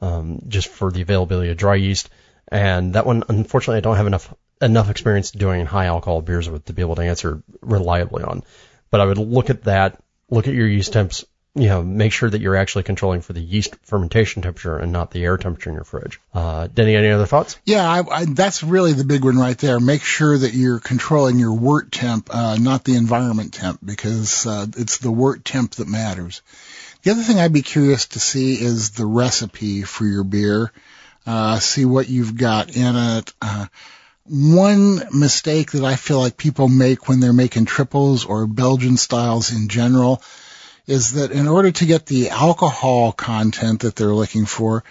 um, 0.00 0.42
just 0.48 0.68
for 0.68 0.90
the 0.90 1.02
availability 1.02 1.50
of 1.50 1.56
dry 1.56 1.76
yeast. 1.76 2.10
And 2.50 2.94
that 2.94 3.06
one, 3.06 3.22
unfortunately, 3.28 3.76
I 3.78 3.80
don't 3.80 3.96
have 3.96 4.06
enough 4.06 4.34
enough 4.60 4.90
experience 4.90 5.30
doing 5.30 5.66
high 5.66 5.86
alcohol 5.86 6.22
beers 6.22 6.48
with 6.48 6.64
to 6.66 6.72
be 6.72 6.82
able 6.82 6.96
to 6.96 7.02
answer 7.02 7.42
reliably 7.60 8.24
on. 8.24 8.42
But 8.90 9.00
I 9.00 9.06
would 9.06 9.18
look 9.18 9.50
at 9.50 9.64
that, 9.64 10.02
look 10.30 10.48
at 10.48 10.54
your 10.54 10.66
yeast 10.66 10.92
temps, 10.92 11.24
you 11.54 11.66
know, 11.66 11.82
make 11.82 12.12
sure 12.12 12.30
that 12.30 12.40
you're 12.40 12.56
actually 12.56 12.84
controlling 12.84 13.20
for 13.20 13.32
the 13.32 13.40
yeast 13.40 13.74
fermentation 13.82 14.42
temperature 14.42 14.78
and 14.78 14.92
not 14.92 15.10
the 15.10 15.24
air 15.24 15.36
temperature 15.36 15.70
in 15.70 15.74
your 15.74 15.84
fridge. 15.84 16.20
Uh, 16.32 16.68
Denny, 16.68 16.94
any 16.94 17.08
other 17.08 17.26
thoughts? 17.26 17.58
Yeah, 17.64 17.88
I, 17.88 18.02
I, 18.08 18.24
that's 18.26 18.62
really 18.62 18.92
the 18.92 19.04
big 19.04 19.24
one 19.24 19.36
right 19.36 19.58
there. 19.58 19.80
Make 19.80 20.02
sure 20.02 20.38
that 20.38 20.54
you're 20.54 20.78
controlling 20.78 21.38
your 21.38 21.54
wort 21.54 21.90
temp, 21.90 22.32
uh, 22.32 22.56
not 22.56 22.84
the 22.84 22.94
environment 22.94 23.54
temp, 23.54 23.80
because 23.84 24.46
uh, 24.46 24.66
it's 24.76 24.98
the 24.98 25.10
wort 25.10 25.44
temp 25.44 25.72
that 25.76 25.88
matters. 25.88 26.42
The 27.02 27.10
other 27.10 27.22
thing 27.22 27.38
I'd 27.38 27.52
be 27.52 27.62
curious 27.62 28.06
to 28.06 28.20
see 28.20 28.54
is 28.54 28.90
the 28.90 29.06
recipe 29.06 29.82
for 29.82 30.04
your 30.04 30.24
beer. 30.24 30.72
Uh, 31.26 31.58
see 31.58 31.84
what 31.84 32.08
you've 32.08 32.36
got 32.36 32.74
in 32.74 32.96
it. 32.96 33.32
Uh, 33.42 33.66
one 34.28 35.02
mistake 35.12 35.72
that 35.72 35.84
I 35.84 35.96
feel 35.96 36.20
like 36.20 36.36
people 36.36 36.68
make 36.68 37.08
when 37.08 37.20
they're 37.20 37.32
making 37.32 37.64
triples 37.64 38.24
or 38.24 38.46
Belgian 38.46 38.96
styles 38.96 39.52
in 39.52 39.68
general 39.68 40.22
is 40.86 41.12
that 41.12 41.32
in 41.32 41.48
order 41.48 41.70
to 41.70 41.86
get 41.86 42.06
the 42.06 42.30
alcohol 42.30 43.12
content 43.12 43.80
that 43.80 43.96
they're 43.96 44.14
looking 44.14 44.46
for, 44.46 44.84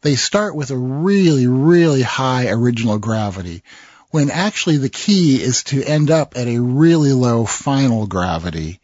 they 0.00 0.16
start 0.16 0.54
with 0.54 0.70
a 0.70 0.76
really, 0.76 1.46
really 1.46 2.02
high 2.02 2.48
original 2.48 2.98
gravity, 2.98 3.62
when 4.10 4.30
actually 4.30 4.78
the 4.78 4.88
key 4.88 5.40
is 5.40 5.62
to 5.64 5.82
end 5.82 6.10
up 6.10 6.36
at 6.36 6.48
a 6.48 6.58
really 6.58 7.12
low 7.12 7.44
final 7.44 8.06
gravity. 8.06 8.80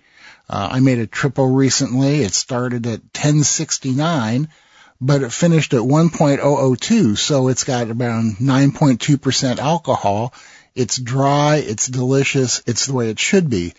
Uh, 0.49 0.69
I 0.73 0.81
made 0.81 0.99
a 0.99 1.07
triple 1.07 1.49
recently. 1.49 2.23
It 2.23 2.33
started 2.33 2.87
at 2.87 3.01
1069 3.01 4.49
but 5.01 5.23
it 5.23 5.33
finished 5.33 5.75
at 5.75 5.81
1.002, 5.81 7.17
so 7.17 7.49
it's 7.49 7.65
got 7.65 7.89
around 7.89 8.37
9.2% 8.37 9.59
alcohol. 9.59 10.35
It's 10.75 10.97
dry, 10.97 11.57
it's 11.57 11.87
delicious, 11.87 12.63
it's 12.67 12.87
the 12.87 12.95
way 12.95 13.11
it 13.11 13.19
should 13.19 13.49
be. 13.49 13.75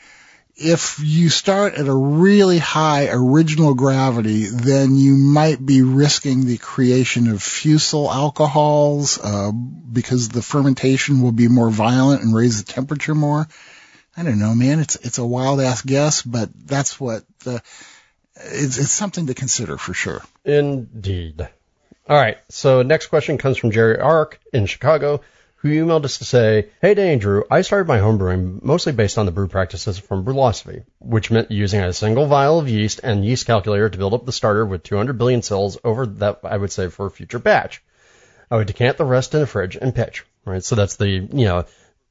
If 0.55 0.99
you 1.01 1.29
start 1.29 1.75
at 1.75 1.87
a 1.87 1.93
really 1.93 2.57
high 2.57 3.07
original 3.09 3.75
gravity, 3.75 4.45
then 4.45 4.97
you 4.97 5.15
might 5.15 5.65
be 5.65 5.81
risking 5.83 6.45
the 6.45 6.57
creation 6.57 7.29
of 7.29 7.41
fusel 7.41 8.11
alcohols 8.11 9.17
uh, 9.17 9.51
because 9.53 10.27
the 10.27 10.41
fermentation 10.41 11.21
will 11.21 11.31
be 11.31 11.47
more 11.47 11.69
violent 11.69 12.23
and 12.23 12.35
raise 12.35 12.61
the 12.61 12.73
temperature 12.73 13.15
more. 13.15 13.47
I 14.17 14.23
don't 14.23 14.39
know, 14.39 14.53
man. 14.53 14.79
It's 14.79 14.97
it's 14.97 15.17
a 15.17 15.25
wild 15.25 15.61
ass 15.61 15.81
guess, 15.81 16.23
but 16.23 16.49
that's 16.53 16.99
what 16.99 17.23
the 17.45 17.61
it's, 18.39 18.77
it's 18.77 18.91
something 18.91 19.27
to 19.27 19.33
consider 19.33 19.77
for 19.77 19.93
sure. 19.93 20.23
Indeed. 20.45 21.47
All 22.07 22.17
right. 22.17 22.37
So 22.49 22.81
next 22.81 23.07
question 23.07 23.37
comes 23.37 23.57
from 23.57 23.71
Jerry 23.71 23.99
Ark 23.99 24.39
in 24.51 24.65
Chicago, 24.65 25.21
who 25.57 25.69
emailed 25.69 26.05
us 26.05 26.17
to 26.19 26.25
say, 26.25 26.69
Hey, 26.81 26.93
Danny 26.93 27.17
Drew, 27.17 27.43
I 27.51 27.61
started 27.61 27.87
my 27.87 27.99
homebrewing 27.99 28.63
mostly 28.63 28.93
based 28.93 29.17
on 29.17 29.25
the 29.25 29.31
brew 29.31 29.47
practices 29.47 29.99
from 29.99 30.25
Brülosophy, 30.25 30.85
which 30.99 31.29
meant 31.29 31.51
using 31.51 31.81
a 31.81 31.93
single 31.93 32.25
vial 32.25 32.59
of 32.59 32.69
yeast 32.69 33.01
and 33.03 33.23
yeast 33.23 33.45
calculator 33.45 33.89
to 33.89 33.97
build 33.97 34.13
up 34.13 34.25
the 34.25 34.31
starter 34.31 34.65
with 34.65 34.83
200 34.83 35.17
billion 35.17 35.41
cells 35.41 35.77
over 35.83 36.07
that 36.07 36.39
I 36.43 36.57
would 36.57 36.71
say 36.71 36.87
for 36.87 37.05
a 37.05 37.11
future 37.11 37.39
batch. 37.39 37.83
I 38.49 38.55
would 38.55 38.67
decant 38.67 38.97
the 38.97 39.05
rest 39.05 39.35
in 39.35 39.41
the 39.41 39.47
fridge 39.47 39.75
and 39.75 39.93
pitch, 39.93 40.25
right? 40.45 40.63
So 40.63 40.75
that's 40.75 40.95
the, 40.95 41.07
you 41.07 41.45
know, 41.45 41.65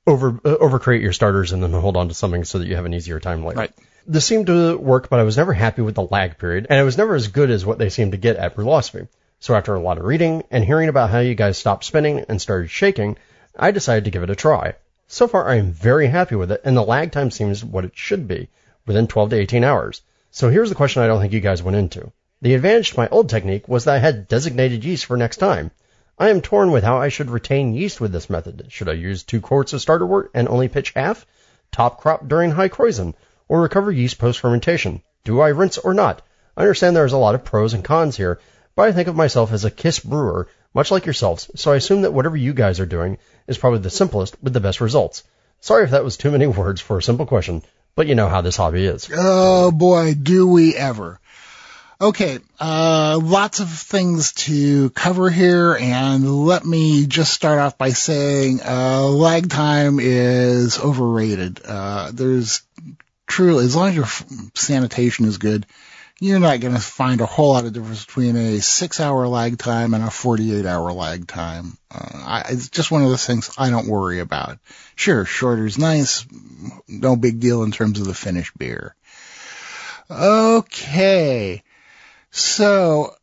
over, 0.06 0.28
uh, 0.44 0.56
overcreate 0.58 1.02
your 1.02 1.12
starters 1.12 1.50
and 1.50 1.60
then 1.60 1.72
hold 1.72 1.96
on 1.96 2.08
to 2.08 2.14
something 2.14 2.44
so 2.44 2.60
that 2.60 2.68
you 2.68 2.76
have 2.76 2.86
an 2.86 2.94
easier 2.94 3.18
time 3.18 3.44
later. 3.44 3.58
Right 3.58 3.72
this 4.08 4.24
seemed 4.24 4.46
to 4.46 4.78
work, 4.78 5.10
but 5.10 5.20
I 5.20 5.24
was 5.24 5.36
never 5.36 5.52
happy 5.52 5.82
with 5.82 5.94
the 5.94 6.02
lag 6.02 6.38
period, 6.38 6.66
and 6.70 6.80
it 6.80 6.84
was 6.84 6.96
never 6.96 7.14
as 7.14 7.28
good 7.28 7.50
as 7.50 7.66
what 7.66 7.76
they 7.76 7.90
seemed 7.90 8.12
to 8.12 8.18
get 8.18 8.36
at 8.36 8.56
Brülosophy. 8.56 9.06
So 9.38 9.54
after 9.54 9.74
a 9.74 9.80
lot 9.80 9.98
of 9.98 10.04
reading 10.04 10.44
and 10.50 10.64
hearing 10.64 10.88
about 10.88 11.10
how 11.10 11.18
you 11.18 11.34
guys 11.34 11.58
stopped 11.58 11.84
spinning 11.84 12.24
and 12.26 12.40
started 12.40 12.70
shaking, 12.70 13.18
I 13.54 13.70
decided 13.70 14.04
to 14.04 14.10
give 14.10 14.22
it 14.22 14.30
a 14.30 14.34
try. 14.34 14.74
So 15.08 15.28
far 15.28 15.48
I 15.48 15.56
am 15.56 15.72
very 15.72 16.06
happy 16.06 16.36
with 16.36 16.50
it, 16.50 16.62
and 16.64 16.74
the 16.74 16.82
lag 16.82 17.12
time 17.12 17.30
seems 17.30 17.62
what 17.62 17.84
it 17.84 17.92
should 17.94 18.26
be, 18.26 18.48
within 18.86 19.08
12 19.08 19.30
to 19.30 19.36
18 19.36 19.62
hours. 19.62 20.00
So 20.30 20.48
here's 20.48 20.70
the 20.70 20.74
question 20.74 21.02
I 21.02 21.06
don't 21.06 21.20
think 21.20 21.34
you 21.34 21.40
guys 21.40 21.62
went 21.62 21.76
into. 21.76 22.10
The 22.40 22.54
advantage 22.54 22.92
to 22.92 23.00
my 23.00 23.08
old 23.08 23.28
technique 23.28 23.68
was 23.68 23.84
that 23.84 23.96
I 23.96 23.98
had 23.98 24.26
designated 24.26 24.84
yeast 24.84 25.04
for 25.04 25.18
next 25.18 25.36
time. 25.36 25.70
I 26.18 26.30
am 26.30 26.40
torn 26.40 26.70
with 26.70 26.82
how 26.82 26.96
I 26.96 27.10
should 27.10 27.30
retain 27.30 27.74
yeast 27.74 28.00
with 28.00 28.12
this 28.12 28.30
method. 28.30 28.68
Should 28.70 28.88
I 28.88 28.92
use 28.94 29.22
two 29.22 29.42
quarts 29.42 29.74
of 29.74 29.82
starter 29.82 30.06
wort 30.06 30.30
and 30.32 30.48
only 30.48 30.68
pitch 30.68 30.92
half? 30.96 31.26
Top 31.70 32.00
crop 32.00 32.26
during 32.26 32.52
high 32.52 32.68
krausen? 32.68 33.14
Or 33.48 33.62
recover 33.62 33.90
yeast 33.90 34.18
post-fermentation? 34.18 35.02
Do 35.24 35.40
I 35.40 35.48
rinse 35.48 35.78
or 35.78 35.94
not? 35.94 36.22
I 36.56 36.62
understand 36.62 36.94
there's 36.94 37.12
a 37.12 37.18
lot 37.18 37.34
of 37.34 37.44
pros 37.44 37.74
and 37.74 37.84
cons 37.84 38.16
here, 38.16 38.40
but 38.74 38.88
I 38.88 38.92
think 38.92 39.08
of 39.08 39.16
myself 39.16 39.52
as 39.52 39.64
a 39.64 39.70
KISS 39.70 40.00
brewer, 40.00 40.48
much 40.74 40.90
like 40.90 41.06
yourselves, 41.06 41.50
so 41.56 41.72
I 41.72 41.76
assume 41.76 42.02
that 42.02 42.12
whatever 42.12 42.36
you 42.36 42.52
guys 42.52 42.80
are 42.80 42.86
doing 42.86 43.18
is 43.46 43.58
probably 43.58 43.80
the 43.80 43.90
simplest 43.90 44.36
with 44.42 44.52
the 44.52 44.60
best 44.60 44.80
results. 44.80 45.24
Sorry 45.60 45.84
if 45.84 45.90
that 45.90 46.04
was 46.04 46.16
too 46.16 46.30
many 46.30 46.46
words 46.60 46.80
for 46.80 46.98
a 46.98 47.02
simple 47.02 47.26
question, 47.26 47.62
but 47.94 48.06
you 48.06 48.14
know 48.14 48.28
how 48.28 48.40
this 48.40 48.56
hobby 48.56 48.84
is. 48.84 49.10
Oh 49.12 49.70
boy, 49.70 50.14
do 50.14 50.46
we 50.46 50.76
ever. 50.76 51.20
Okay, 52.00 52.38
uh, 52.60 53.18
lots 53.20 53.58
of 53.58 53.68
things 53.68 54.32
to 54.34 54.90
cover 54.90 55.28
here, 55.28 55.76
and 55.80 56.46
let 56.46 56.64
me 56.64 57.06
just 57.06 57.32
start 57.32 57.58
off 57.58 57.76
by 57.76 57.90
saying 57.90 58.60
uh, 58.64 59.02
lag 59.02 59.50
time 59.50 59.98
is 59.98 60.78
overrated. 60.78 61.60
Uh, 61.64 62.12
there's 62.14 62.62
truly, 63.28 63.64
as 63.64 63.76
long 63.76 63.90
as 63.90 63.94
your 63.94 64.08
sanitation 64.54 65.26
is 65.26 65.38
good, 65.38 65.66
you're 66.20 66.40
not 66.40 66.58
going 66.58 66.74
to 66.74 66.80
find 66.80 67.20
a 67.20 67.26
whole 67.26 67.52
lot 67.52 67.64
of 67.64 67.72
difference 67.72 68.04
between 68.04 68.34
a 68.36 68.60
six 68.60 68.98
hour 68.98 69.28
lag 69.28 69.56
time 69.56 69.94
and 69.94 70.02
a 70.02 70.10
48 70.10 70.66
hour 70.66 70.92
lag 70.92 71.28
time. 71.28 71.78
Uh, 71.94 72.08
I, 72.12 72.44
it's 72.50 72.70
just 72.70 72.90
one 72.90 73.02
of 73.02 73.08
those 73.08 73.24
things 73.24 73.52
I 73.56 73.70
don't 73.70 73.86
worry 73.86 74.18
about. 74.18 74.58
Sure, 74.96 75.24
shorter 75.24 75.66
is 75.66 75.78
nice. 75.78 76.26
No 76.88 77.14
big 77.14 77.38
deal 77.38 77.62
in 77.62 77.70
terms 77.70 78.00
of 78.00 78.06
the 78.06 78.14
finished 78.14 78.58
beer. 78.58 78.96
Okay. 80.10 81.62
So, 82.32 83.14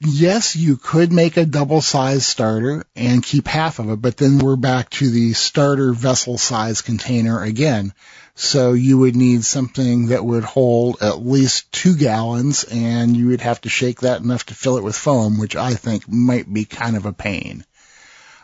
yes, 0.00 0.56
you 0.56 0.76
could 0.76 1.12
make 1.12 1.36
a 1.36 1.44
double 1.44 1.82
size 1.82 2.26
starter 2.26 2.84
and 2.94 3.22
keep 3.22 3.46
half 3.46 3.78
of 3.78 3.90
it, 3.90 4.00
but 4.00 4.16
then 4.16 4.38
we're 4.38 4.56
back 4.56 4.88
to 4.90 5.10
the 5.10 5.34
starter 5.34 5.92
vessel 5.92 6.38
size 6.38 6.80
container 6.80 7.42
again. 7.42 7.92
So 8.38 8.74
you 8.74 8.98
would 8.98 9.16
need 9.16 9.46
something 9.46 10.08
that 10.08 10.22
would 10.22 10.44
hold 10.44 10.98
at 11.00 11.24
least 11.24 11.72
two 11.72 11.96
gallons 11.96 12.64
and 12.64 13.16
you 13.16 13.28
would 13.28 13.40
have 13.40 13.62
to 13.62 13.70
shake 13.70 14.02
that 14.02 14.20
enough 14.20 14.44
to 14.46 14.54
fill 14.54 14.76
it 14.76 14.84
with 14.84 14.94
foam, 14.94 15.38
which 15.38 15.56
I 15.56 15.72
think 15.72 16.06
might 16.06 16.52
be 16.52 16.66
kind 16.66 16.98
of 16.98 17.06
a 17.06 17.14
pain. 17.14 17.64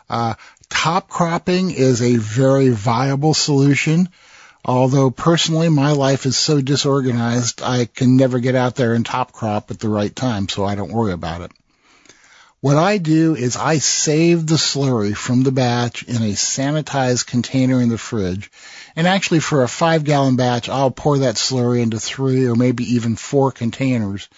Uh, 0.09 0.35
top 0.71 1.09
cropping 1.09 1.71
is 1.71 2.01
a 2.01 2.17
very 2.17 2.71
viable 2.71 3.35
solution. 3.35 4.09
Although 4.65 5.11
personally 5.11 5.69
my 5.69 5.93
life 5.93 6.25
is 6.25 6.39
so 6.39 6.63
disorganized, 6.63 7.61
I 7.63 7.85
can 7.85 8.17
never 8.17 8.39
get 8.39 8.55
out 8.55 8.77
there 8.77 8.95
and 8.95 9.05
top 9.05 9.33
crop 9.33 9.71
at 9.71 9.79
the 9.79 9.91
right 9.91 10.15
time, 10.15 10.49
so 10.49 10.65
I 10.65 10.75
don't 10.75 10.93
worry 10.93 11.13
about 11.13 11.43
it. 11.43 11.53
What 12.63 12.77
I 12.77 12.99
do 12.99 13.35
is 13.35 13.57
I 13.57 13.79
save 13.79 14.47
the 14.47 14.55
slurry 14.55 15.17
from 15.17 15.43
the 15.43 15.51
batch 15.51 16.05
in 16.05 16.23
a 16.23 16.37
sanitized 16.37 17.27
container 17.27 17.81
in 17.81 17.89
the 17.89 17.99
fridge. 17.99 18.53
And 18.95 19.09
actually 19.09 19.41
for 19.41 19.65
a 19.65 19.69
five 19.69 20.05
gallon 20.05 20.37
batch, 20.37 20.69
I'll 20.69 20.93
pour 20.93 21.19
that 21.19 21.35
slurry 21.35 21.83
into 21.83 21.99
three 21.99 22.47
or 22.47 22.55
maybe 22.55 22.95
even 22.95 23.17
four 23.17 23.51
containers. 23.51 24.29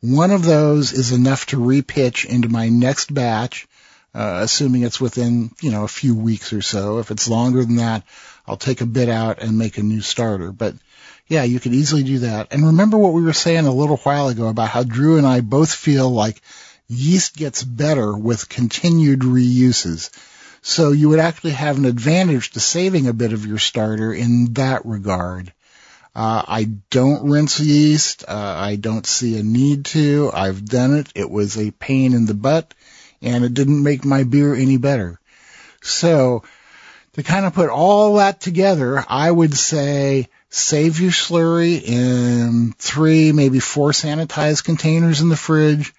One 0.00 0.30
of 0.30 0.42
those 0.42 0.94
is 0.94 1.12
enough 1.12 1.44
to 1.48 1.58
repitch 1.58 2.24
into 2.24 2.48
my 2.48 2.70
next 2.70 3.12
batch, 3.12 3.68
uh, 4.14 4.38
assuming 4.40 4.82
it's 4.82 4.98
within, 4.98 5.50
you 5.60 5.70
know, 5.70 5.84
a 5.84 5.98
few 6.02 6.14
weeks 6.14 6.54
or 6.54 6.62
so. 6.62 7.00
If 7.00 7.10
it's 7.10 7.28
longer 7.28 7.62
than 7.62 7.76
that, 7.76 8.04
I'll 8.46 8.56
take 8.56 8.80
a 8.80 8.86
bit 8.86 9.10
out 9.10 9.42
and 9.42 9.58
make 9.58 9.76
a 9.76 9.82
new 9.82 10.00
starter. 10.00 10.50
But 10.50 10.76
yeah, 11.28 11.42
you 11.42 11.60
could 11.60 11.74
easily 11.74 12.04
do 12.04 12.20
that. 12.20 12.48
And 12.52 12.68
remember 12.68 12.96
what 12.96 13.12
we 13.12 13.22
were 13.22 13.34
saying 13.34 13.66
a 13.66 13.70
little 13.70 13.98
while 13.98 14.28
ago 14.28 14.48
about 14.48 14.70
how 14.70 14.82
Drew 14.82 15.18
and 15.18 15.26
I 15.26 15.42
both 15.42 15.74
feel 15.74 16.08
like 16.08 16.40
yeast 16.88 17.36
gets 17.36 17.62
better 17.62 18.16
with 18.16 18.48
continued 18.48 19.20
reuses. 19.20 20.10
So 20.62 20.92
you 20.92 21.10
would 21.10 21.20
actually 21.20 21.52
have 21.52 21.78
an 21.78 21.84
advantage 21.84 22.50
to 22.50 22.60
saving 22.60 23.06
a 23.06 23.12
bit 23.12 23.32
of 23.32 23.46
your 23.46 23.58
starter 23.58 24.12
in 24.12 24.54
that 24.54 24.84
regard. 24.84 25.52
Uh, 26.14 26.42
I 26.48 26.64
don't 26.90 27.28
rinse 27.30 27.60
yeast. 27.60 28.24
Uh, 28.26 28.32
I 28.32 28.76
don't 28.76 29.06
see 29.06 29.38
a 29.38 29.42
need 29.42 29.84
to. 29.86 30.30
I've 30.32 30.64
done 30.64 30.96
it. 30.96 31.08
It 31.14 31.30
was 31.30 31.58
a 31.58 31.70
pain 31.70 32.14
in 32.14 32.26
the 32.26 32.34
butt 32.34 32.74
and 33.20 33.44
it 33.44 33.54
didn't 33.54 33.82
make 33.82 34.04
my 34.04 34.24
beer 34.24 34.54
any 34.54 34.76
better. 34.76 35.20
So 35.82 36.42
to 37.12 37.22
kind 37.22 37.46
of 37.46 37.54
put 37.54 37.70
all 37.70 38.16
that 38.16 38.40
together, 38.40 39.04
I 39.08 39.30
would 39.30 39.54
say 39.54 40.28
save 40.48 41.00
your 41.00 41.10
slurry 41.10 41.82
in 41.82 42.72
three, 42.78 43.32
maybe 43.32 43.60
four 43.60 43.90
sanitized 43.90 44.64
containers 44.64 45.20
in 45.20 45.28
the 45.28 45.36
fridge. 45.36 45.94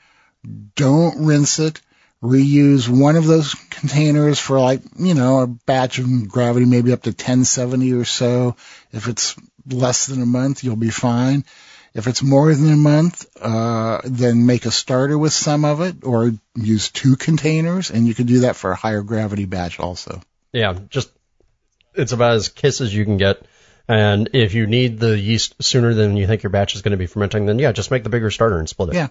Don't 0.76 1.26
rinse 1.26 1.60
it. 1.60 1.82
Reuse 2.22 2.90
one 2.90 3.16
of 3.16 3.26
those 3.26 3.54
containers 3.70 4.40
for 4.40 4.60
like, 4.60 4.82
you 4.98 5.14
know, 5.14 5.42
a 5.42 5.48
batch 5.48 6.00
of 6.00 6.28
gravity, 6.28 6.66
maybe 6.66 6.92
up 6.92 7.04
to 7.04 7.12
1070 7.12 7.94
or 7.94 8.06
so. 8.06 8.56
If 8.92 9.08
it's 9.08 9.36
less 9.70 10.08
than 10.08 10.22
a 10.22 10.26
month, 10.26 10.64
you'll 10.64 10.76
be 10.76 10.90
fine. 10.90 11.46
If 11.94 12.08
it's 12.08 12.24
more 12.24 12.54
than 12.54 12.72
a 12.72 12.78
month, 12.78 13.26
uh, 13.40 14.02
then 14.04 14.46
make 14.46 14.66
a 14.66 14.72
starter 14.72 15.18
with 15.18 15.34
some 15.34 15.66
of 15.66 15.82
it 15.82 16.04
or 16.04 16.32
use 16.56 16.90
two 16.90 17.16
containers 17.16 17.92
and 17.92 18.08
you 18.08 18.16
can 18.16 18.26
do 18.26 18.42
that 18.42 18.56
for 18.56 18.72
a 18.72 18.76
higher 18.76 19.04
gravity 19.04 19.46
batch 19.46 19.80
also. 19.80 20.22
Yeah, 20.54 20.78
just, 20.90 21.12
it's 21.94 22.14
about 22.14 22.34
as 22.34 22.50
kiss 22.50 22.82
as 22.82 22.94
you 22.94 23.06
can 23.06 23.18
get. 23.18 23.46
And 23.88 24.32
if 24.34 24.54
you 24.54 24.68
need 24.68 25.00
the 25.00 25.18
yeast 25.18 25.56
sooner 25.64 25.94
than 25.94 26.18
you 26.18 26.28
think 26.28 26.44
your 26.44 26.50
batch 26.50 26.76
is 26.76 26.82
going 26.82 26.92
to 26.92 26.98
be 26.98 27.08
fermenting, 27.08 27.46
then 27.46 27.60
yeah, 27.60 27.72
just 27.72 27.92
make 27.92 28.04
the 28.04 28.10
bigger 28.10 28.32
starter 28.32 28.60
and 28.60 28.68
split 28.68 28.90
it. 28.90 28.96
Yeah. 28.96 29.08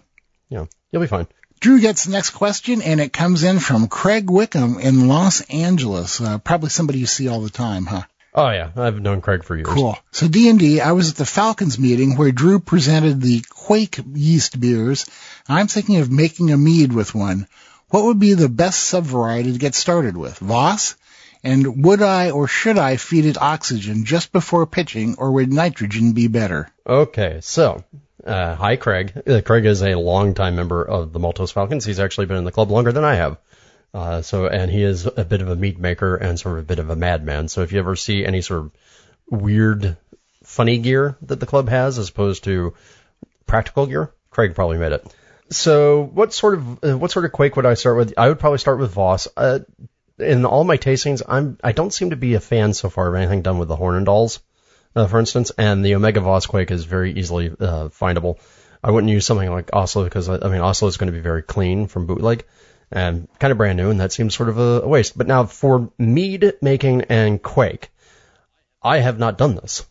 You 0.49 0.59
know, 0.59 0.69
you'll 0.91 1.03
be 1.03 1.09
fine. 1.09 1.27
Drew 1.61 1.81
gets 1.81 2.05
the 2.05 2.13
next 2.13 2.31
question, 2.31 2.83
and 2.83 3.01
it 3.01 3.13
comes 3.13 3.43
in 3.43 3.59
from 3.59 3.89
Craig 3.89 4.31
Wickham 4.31 4.79
in 4.79 5.09
Los 5.09 5.41
Angeles. 5.43 6.21
Uh, 6.21 6.39
probably 6.39 6.69
somebody 6.69 6.99
you 6.99 7.07
see 7.07 7.29
all 7.29 7.41
the 7.41 7.51
time, 7.51 7.87
huh? 7.87 8.03
Oh 8.35 8.51
yeah, 8.51 8.71
I've 8.77 9.01
known 9.01 9.23
Craig 9.23 9.45
for 9.45 9.57
years. 9.57 9.67
Cool. 9.67 9.99
So 10.13 10.29
D 10.29 10.51
and 10.51 10.59
D, 10.59 10.83
I 10.83 10.93
was 10.93 11.11
at 11.11 11.17
the 11.17 11.25
Falcons 11.25 11.79
meeting 11.79 12.17
where 12.17 12.33
Drew 12.33 12.61
presented 12.61 13.23
the 13.23 13.41
Kveik 13.41 14.05
yeast 14.15 14.61
beers. 14.61 15.07
I'm 15.49 15.69
thinking 15.69 15.97
of 15.97 16.11
making 16.11 16.53
a 16.53 16.59
mead 16.59 16.93
with 16.93 17.15
one. 17.15 17.49
What 17.89 18.05
would 18.05 18.19
be 18.19 18.35
the 18.35 18.51
best 18.51 18.81
sub 18.81 19.05
variety 19.05 19.53
to 19.53 19.59
get 19.59 19.75
started 19.75 20.17
with? 20.19 20.39
Voss? 20.39 20.97
And 21.43 21.83
would 21.85 22.03
I 22.03 22.31
or 22.31 22.47
should 22.47 22.77
I 22.77 22.97
feed 22.97 23.25
it 23.25 23.41
oxygen 23.41 24.05
just 24.05 24.33
before 24.33 24.67
pitching, 24.67 25.15
or 25.17 25.33
would 25.33 25.51
nitrogen 25.51 26.13
be 26.13 26.29
better? 26.29 26.69
Okay, 26.87 27.39
so 27.41 27.85
uh, 28.27 28.55
hi 28.55 28.77
Craig. 28.77 29.13
Uh, 29.27 29.41
Craig 29.41 29.65
is 29.65 29.83
a 29.83 29.95
longtime 29.95 30.57
member 30.57 30.83
of 30.83 31.13
the 31.13 31.21
Maltose 31.21 31.53
Falcons. 31.53 31.85
He's 31.85 32.01
actually 32.01 32.27
been 32.27 32.37
in 32.37 32.45
the 32.45 32.53
club 32.53 32.71
longer 32.71 32.93
than 32.93 33.05
I 33.05 33.15
have. 33.15 33.39
Uh, 33.95 34.21
so, 34.23 34.47
and 34.47 34.71
he 34.71 34.83
is 34.83 35.07
a 35.07 35.25
bit 35.25 35.41
of 35.41 35.49
a 35.49 35.57
meat 35.57 35.79
maker 35.79 36.17
and 36.17 36.39
sort 36.39 36.59
of 36.59 36.65
a 36.65 36.67
bit 36.67 36.79
of 36.79 36.91
a 36.91 36.97
madman. 36.97 37.49
So 37.49 37.63
if 37.63 37.73
you 37.73 37.79
ever 37.79 37.97
see 37.97 38.27
any 38.27 38.43
sort 38.43 38.61
of 38.61 38.73
weird, 39.31 39.97
funny 40.45 40.79
gear 40.79 41.17
that 41.23 41.41
the 41.41 41.47
club 41.47 41.69
has 41.69 41.99
as 41.99 42.11
opposed 42.11 42.45
to 42.45 42.75
practical 43.47 43.87
gear, 43.87 44.13
Craig 44.31 44.55
probably 44.55 44.79
made 44.79 44.93
it. 44.93 45.07
So 45.51 46.03
what 46.03 46.35
sort 46.35 46.55
of, 46.55 46.85
uh, 46.85 46.99
what 46.99 47.11
sort 47.11 47.25
of 47.25 47.33
kveik 47.33 47.57
would 47.57 47.67
I 47.67 47.75
start 47.75 47.97
with? 47.97 48.15
I 48.19 48.29
would 48.29 48.41
probably 48.41 48.59
start 48.59 48.81
with 48.81 48.91
Voss. 48.91 49.29
Uh, 49.37 49.61
in 50.19 50.45
all 50.45 50.65
my 50.65 50.77
tastings, 50.77 51.23
I'm, 51.27 51.59
I 51.63 51.73
don't 51.73 51.93
seem 51.93 52.11
to 52.11 52.17
be 52.17 52.35
a 52.35 52.41
fan 52.41 52.75
so 52.75 52.89
far 52.91 53.09
of 53.09 53.15
anything 53.15 53.43
done 53.43 53.59
with 53.59 53.69
the 53.69 53.77
Hornindals, 53.77 54.41
uh, 54.97 55.07
for 55.07 55.21
instance, 55.21 55.53
and 55.57 55.85
the 55.85 55.95
Omega 55.95 56.21
Voss 56.21 56.47
Kveik 56.47 56.71
is 56.71 56.85
very 56.85 57.13
easily, 57.13 57.51
uh, 57.51 57.89
findable. 57.89 58.39
I 58.83 58.91
wouldn't 58.91 59.13
use 59.13 59.27
something 59.27 59.51
like 59.51 59.71
Oslo 59.73 60.05
because 60.05 60.29
I, 60.29 60.49
mean, 60.49 60.61
Oslo 60.61 60.89
is 60.89 60.97
going 60.97 61.13
to 61.13 61.17
be 61.17 61.23
very 61.23 61.43
clean 61.43 61.87
from 61.87 62.07
bootleg 62.07 62.45
and 62.91 63.29
kind 63.39 63.53
of 63.53 63.59
brand 63.59 63.77
new, 63.77 63.91
and 63.91 64.01
that 64.01 64.13
seems 64.13 64.35
sort 64.35 64.49
of 64.49 64.59
a, 64.59 64.83
a 64.83 64.89
waste. 64.89 65.19
But 65.19 65.27
now 65.27 65.45
for 65.45 65.91
mead 65.99 66.55
making 66.63 67.03
and 67.03 67.43
Kveik, 67.43 67.89
I 68.83 68.99
have 68.99 69.19
not 69.19 69.39
done 69.39 69.57
this. 69.57 69.85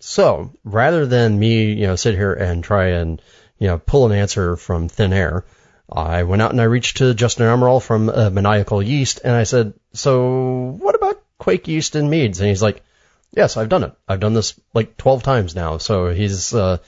So 0.00 0.52
rather 0.62 1.06
than 1.06 1.38
me, 1.38 1.72
you 1.72 1.86
know, 1.86 1.96
sit 1.96 2.14
here 2.14 2.32
and 2.32 2.62
try 2.62 2.88
and, 2.88 3.20
you 3.58 3.66
know, 3.66 3.78
pull 3.78 4.06
an 4.06 4.12
answer 4.12 4.56
from 4.56 4.88
thin 4.88 5.12
air, 5.12 5.44
I 5.90 6.24
went 6.24 6.42
out 6.42 6.50
and 6.50 6.60
I 6.60 6.64
reached 6.64 6.98
to 6.98 7.14
Justin 7.14 7.46
Amaral 7.46 7.82
from 7.82 8.08
uh, 8.08 8.30
Mainiacal 8.30 8.86
Yeast 8.86 9.20
and 9.24 9.34
I 9.34 9.44
said, 9.44 9.74
so 9.92 10.76
what 10.78 10.94
about 10.94 11.22
Kveik 11.40 11.66
yeast 11.66 11.96
and 11.96 12.10
meads? 12.10 12.40
And 12.40 12.48
he's 12.48 12.62
like, 12.62 12.82
yes, 13.36 13.56
I've 13.56 13.68
done 13.68 13.84
it. 13.84 13.92
I've 14.08 14.20
done 14.20 14.34
this 14.34 14.58
like 14.74 14.96
12 14.96 15.22
times 15.22 15.54
now. 15.54 15.78
So 15.78 16.08
he's, 16.08 16.54
uh, 16.54 16.78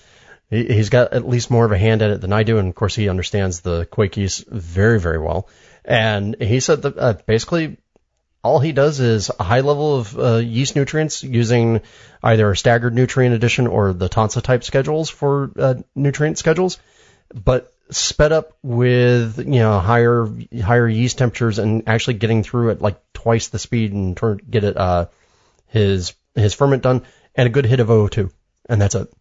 he, 0.51 0.77
has 0.77 0.89
got 0.89 1.13
at 1.13 1.29
least 1.29 1.51
more 1.51 1.65
of 1.65 1.73
a 1.73 1.79
hand 1.79 2.03
at 2.03 2.11
it 2.11 2.21
than 2.21 2.33
I 2.33 2.43
do, 2.43 2.59
and 2.59 2.69
of 2.69 2.75
course 2.75 2.95
he 2.95 3.09
understands 3.09 3.61
the 3.61 3.87
Kveik 3.87 4.17
yeast 4.17 4.47
very, 4.49 4.99
very 4.99 5.19
well. 5.19 5.49
And 5.85 6.37
he 6.41 6.61
said 6.61 6.83
that 6.83 6.99
uh, 6.99 7.13
basically 7.27 7.77
all 8.43 8.61
he 8.61 8.73
does 8.73 9.01
is 9.01 9.31
a 9.39 9.43
high 9.43 9.61
level 9.61 9.97
of 9.97 10.19
uh, 10.19 10.37
yeast 10.37 10.77
nutrients 10.77 11.23
using 11.23 11.83
either 12.23 12.51
a 12.51 12.57
staggered 12.57 12.95
nutrient 12.95 13.35
addition 13.35 13.67
or 13.67 13.93
the 13.93 14.09
TOSNA 14.09 14.43
type 14.43 14.65
schedules 14.65 15.11
for 15.11 15.51
uh, 15.59 15.75
nutrient 15.95 16.39
schedules, 16.39 16.79
but 17.35 17.73
sped 17.91 18.33
up 18.33 18.57
with 18.63 19.39
you 19.39 19.61
know 19.61 19.79
higher 19.79 20.29
higher 20.63 20.89
yeast 20.89 21.19
temperatures 21.19 21.59
and 21.59 21.85
actually 21.89 22.15
getting 22.15 22.43
through 22.43 22.71
at 22.71 22.83
like 22.83 23.01
twice 23.13 23.49
the 23.49 23.59
speed 23.59 23.93
and 23.93 24.17
turn, 24.17 24.41
get 24.49 24.65
it 24.65 24.77
uh, 24.77 25.07
his 25.67 26.15
his 26.35 26.55
ferment 26.55 26.83
done 26.83 27.05
and 27.35 27.47
a 27.47 27.51
good 27.51 27.67
hit 27.67 27.81
of 27.81 27.89
O2, 27.89 28.31
and 28.69 28.81
that's 28.81 28.95
it. 28.95 29.13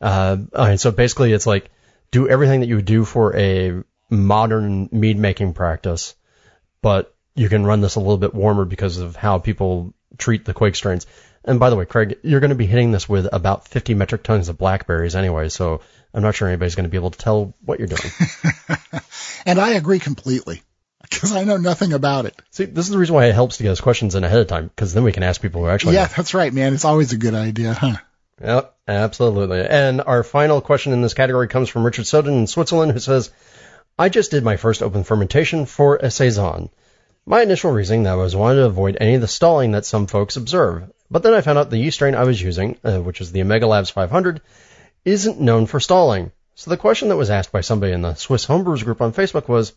Uh, 0.00 0.38
and 0.52 0.80
so 0.80 0.90
basically 0.90 1.32
it's 1.32 1.46
like 1.46 1.70
do 2.10 2.28
everything 2.28 2.60
that 2.60 2.66
you 2.66 2.76
would 2.76 2.84
do 2.84 3.04
for 3.04 3.36
a 3.36 3.82
modern 4.10 4.88
mead 4.92 5.18
making 5.18 5.54
practice, 5.54 6.14
but 6.82 7.14
you 7.34 7.48
can 7.48 7.64
run 7.64 7.80
this 7.80 7.96
a 7.96 8.00
little 8.00 8.18
bit 8.18 8.34
warmer 8.34 8.64
because 8.64 8.98
of 8.98 9.16
how 9.16 9.38
people 9.38 9.94
treat 10.18 10.44
the 10.44 10.54
Kveik 10.54 10.76
strains. 10.76 11.06
And 11.44 11.60
by 11.60 11.70
the 11.70 11.76
way, 11.76 11.84
Craig, 11.84 12.18
you're 12.22 12.40
going 12.40 12.50
to 12.50 12.56
be 12.56 12.66
hitting 12.66 12.92
this 12.92 13.08
with 13.08 13.28
about 13.32 13.68
50 13.68 13.94
metric 13.94 14.22
tons 14.22 14.48
of 14.48 14.58
blackberries 14.58 15.16
anyway, 15.16 15.48
so 15.48 15.80
I'm 16.12 16.22
not 16.22 16.34
sure 16.34 16.48
anybody's 16.48 16.74
going 16.74 16.84
to 16.84 16.90
be 16.90 16.96
able 16.96 17.10
to 17.10 17.18
tell 17.18 17.54
what 17.64 17.78
you're 17.78 17.88
doing. 17.88 18.12
and 19.46 19.58
I 19.58 19.70
agree 19.70 19.98
completely 19.98 20.62
because 21.14 21.32
I 21.32 21.44
know 21.44 21.56
nothing 21.56 21.92
about 21.92 22.26
it. 22.26 22.40
See, 22.50 22.64
this 22.64 22.86
is 22.86 22.90
the 22.90 22.98
reason 22.98 23.14
why 23.14 23.26
it 23.26 23.34
helps 23.34 23.56
to 23.56 23.62
get 23.62 23.72
us 23.72 23.80
questions 23.80 24.14
in 24.14 24.24
ahead 24.24 24.40
of 24.40 24.46
time 24.46 24.68
because 24.68 24.94
then 24.94 25.04
we 25.04 25.12
can 25.12 25.22
ask 25.22 25.40
people 25.40 25.62
who 25.62 25.68
actually. 25.68 25.94
Yeah, 25.94 26.02
know. 26.04 26.12
that's 26.16 26.34
right, 26.34 26.52
man. 26.52 26.74
It's 26.74 26.84
always 26.84 27.12
a 27.12 27.18
good 27.18 27.34
idea, 27.34 27.74
huh? 27.74 27.96
Yep, 28.42 28.74
absolutely. 28.88 29.64
And 29.64 30.00
our 30.00 30.24
final 30.24 30.60
question 30.60 30.92
in 30.92 31.02
this 31.02 31.14
category 31.14 31.48
comes 31.48 31.68
from 31.68 31.84
Richard 31.84 32.06
Soden 32.06 32.34
in 32.34 32.46
Switzerland, 32.46 32.92
who 32.92 32.98
says, 32.98 33.30
I 33.98 34.08
just 34.08 34.32
did 34.32 34.42
my 34.42 34.56
first 34.56 34.82
open 34.82 35.04
fermentation 35.04 35.66
for 35.66 35.96
a 35.96 36.10
Saison. 36.10 36.70
My 37.26 37.42
initial 37.42 37.70
reasoning 37.70 38.02
that 38.02 38.14
was 38.14 38.34
wanted 38.34 38.56
to 38.56 38.66
avoid 38.66 38.98
any 39.00 39.14
of 39.14 39.20
the 39.20 39.28
stalling 39.28 39.72
that 39.72 39.86
some 39.86 40.06
folks 40.06 40.36
observe. 40.36 40.90
But 41.10 41.22
then 41.22 41.32
I 41.32 41.42
found 41.42 41.58
out 41.58 41.70
the 41.70 41.78
yeast 41.78 41.96
strain 41.96 42.14
I 42.14 42.24
was 42.24 42.42
using, 42.42 42.76
uh, 42.82 42.98
which 42.98 43.20
is 43.20 43.30
the 43.30 43.40
Omega 43.42 43.66
Labs 43.66 43.90
500, 43.90 44.40
isn't 45.04 45.40
known 45.40 45.66
for 45.66 45.78
stalling. 45.78 46.32
So 46.56 46.70
the 46.70 46.76
question 46.76 47.08
that 47.08 47.16
was 47.16 47.30
asked 47.30 47.52
by 47.52 47.60
somebody 47.60 47.92
in 47.92 48.02
the 48.02 48.14
Swiss 48.14 48.46
Homebrewers 48.46 48.84
group 48.84 49.00
on 49.00 49.12
Facebook 49.12 49.48
was, 49.48 49.72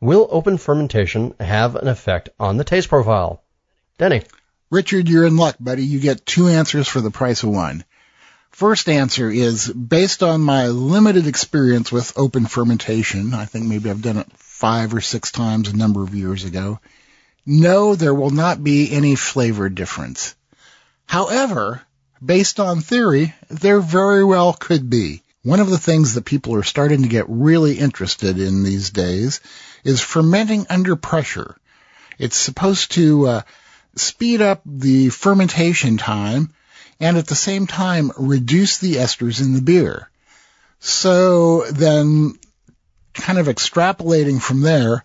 will 0.00 0.28
open 0.30 0.58
fermentation 0.58 1.34
have 1.40 1.76
an 1.76 1.88
effect 1.88 2.28
on 2.38 2.56
the 2.56 2.64
taste 2.64 2.88
profile? 2.88 3.42
Denny. 3.98 4.22
Richard, 4.70 5.08
you're 5.08 5.26
in 5.26 5.36
luck, 5.36 5.56
buddy. 5.60 5.84
You 5.84 6.00
get 6.00 6.26
two 6.26 6.48
answers 6.48 6.88
for 6.88 7.00
the 7.00 7.10
price 7.10 7.42
of 7.42 7.50
one. 7.50 7.84
First 8.50 8.88
answer 8.88 9.30
is 9.30 9.68
based 9.68 10.22
on 10.22 10.40
my 10.40 10.68
limited 10.68 11.26
experience 11.26 11.92
with 11.92 12.16
open 12.16 12.46
fermentation. 12.46 13.34
I 13.34 13.44
think 13.44 13.66
maybe 13.66 13.90
I've 13.90 14.02
done 14.02 14.16
it 14.16 14.32
five 14.34 14.94
or 14.94 15.00
six 15.00 15.30
times 15.30 15.68
a 15.68 15.76
number 15.76 16.02
of 16.02 16.14
years 16.14 16.44
ago. 16.44 16.80
No, 17.44 17.94
there 17.94 18.14
will 18.14 18.30
not 18.30 18.64
be 18.64 18.90
any 18.90 19.14
flavor 19.14 19.68
difference. 19.68 20.34
However, 21.04 21.82
based 22.24 22.58
on 22.58 22.80
theory, 22.80 23.34
there 23.48 23.80
very 23.80 24.24
well 24.24 24.52
could 24.52 24.90
be. 24.90 25.22
One 25.42 25.60
of 25.60 25.70
the 25.70 25.78
things 25.78 26.14
that 26.14 26.24
people 26.24 26.56
are 26.56 26.64
starting 26.64 27.02
to 27.02 27.08
get 27.08 27.26
really 27.28 27.78
interested 27.78 28.40
in 28.40 28.64
these 28.64 28.90
days 28.90 29.40
is 29.86 30.00
fermenting 30.00 30.66
under 30.68 30.96
pressure. 30.96 31.56
It's 32.18 32.36
supposed 32.36 32.92
to 32.92 33.26
uh, 33.28 33.42
speed 33.94 34.42
up 34.42 34.62
the 34.66 35.10
fermentation 35.10 35.96
time 35.96 36.52
and 36.98 37.16
at 37.16 37.28
the 37.28 37.36
same 37.36 37.68
time 37.68 38.10
reduce 38.18 38.78
the 38.78 38.94
esters 38.94 39.40
in 39.40 39.54
the 39.54 39.62
beer. 39.62 40.10
So 40.80 41.70
then 41.70 42.34
kind 43.14 43.38
of 43.38 43.46
extrapolating 43.46 44.42
from 44.42 44.60
there, 44.60 45.04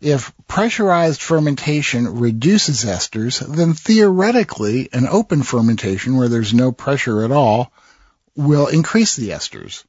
if 0.00 0.32
pressurized 0.48 1.22
fermentation 1.22 2.18
reduces 2.18 2.84
esters, 2.84 3.38
then 3.38 3.74
theoretically 3.74 4.88
an 4.92 5.06
open 5.06 5.44
fermentation 5.44 6.16
where 6.16 6.28
there's 6.28 6.52
no 6.52 6.72
pressure 6.72 7.24
at 7.24 7.30
all 7.30 7.72
will 8.34 8.66
increase 8.66 9.14
the 9.14 9.30
esters. 9.30 9.84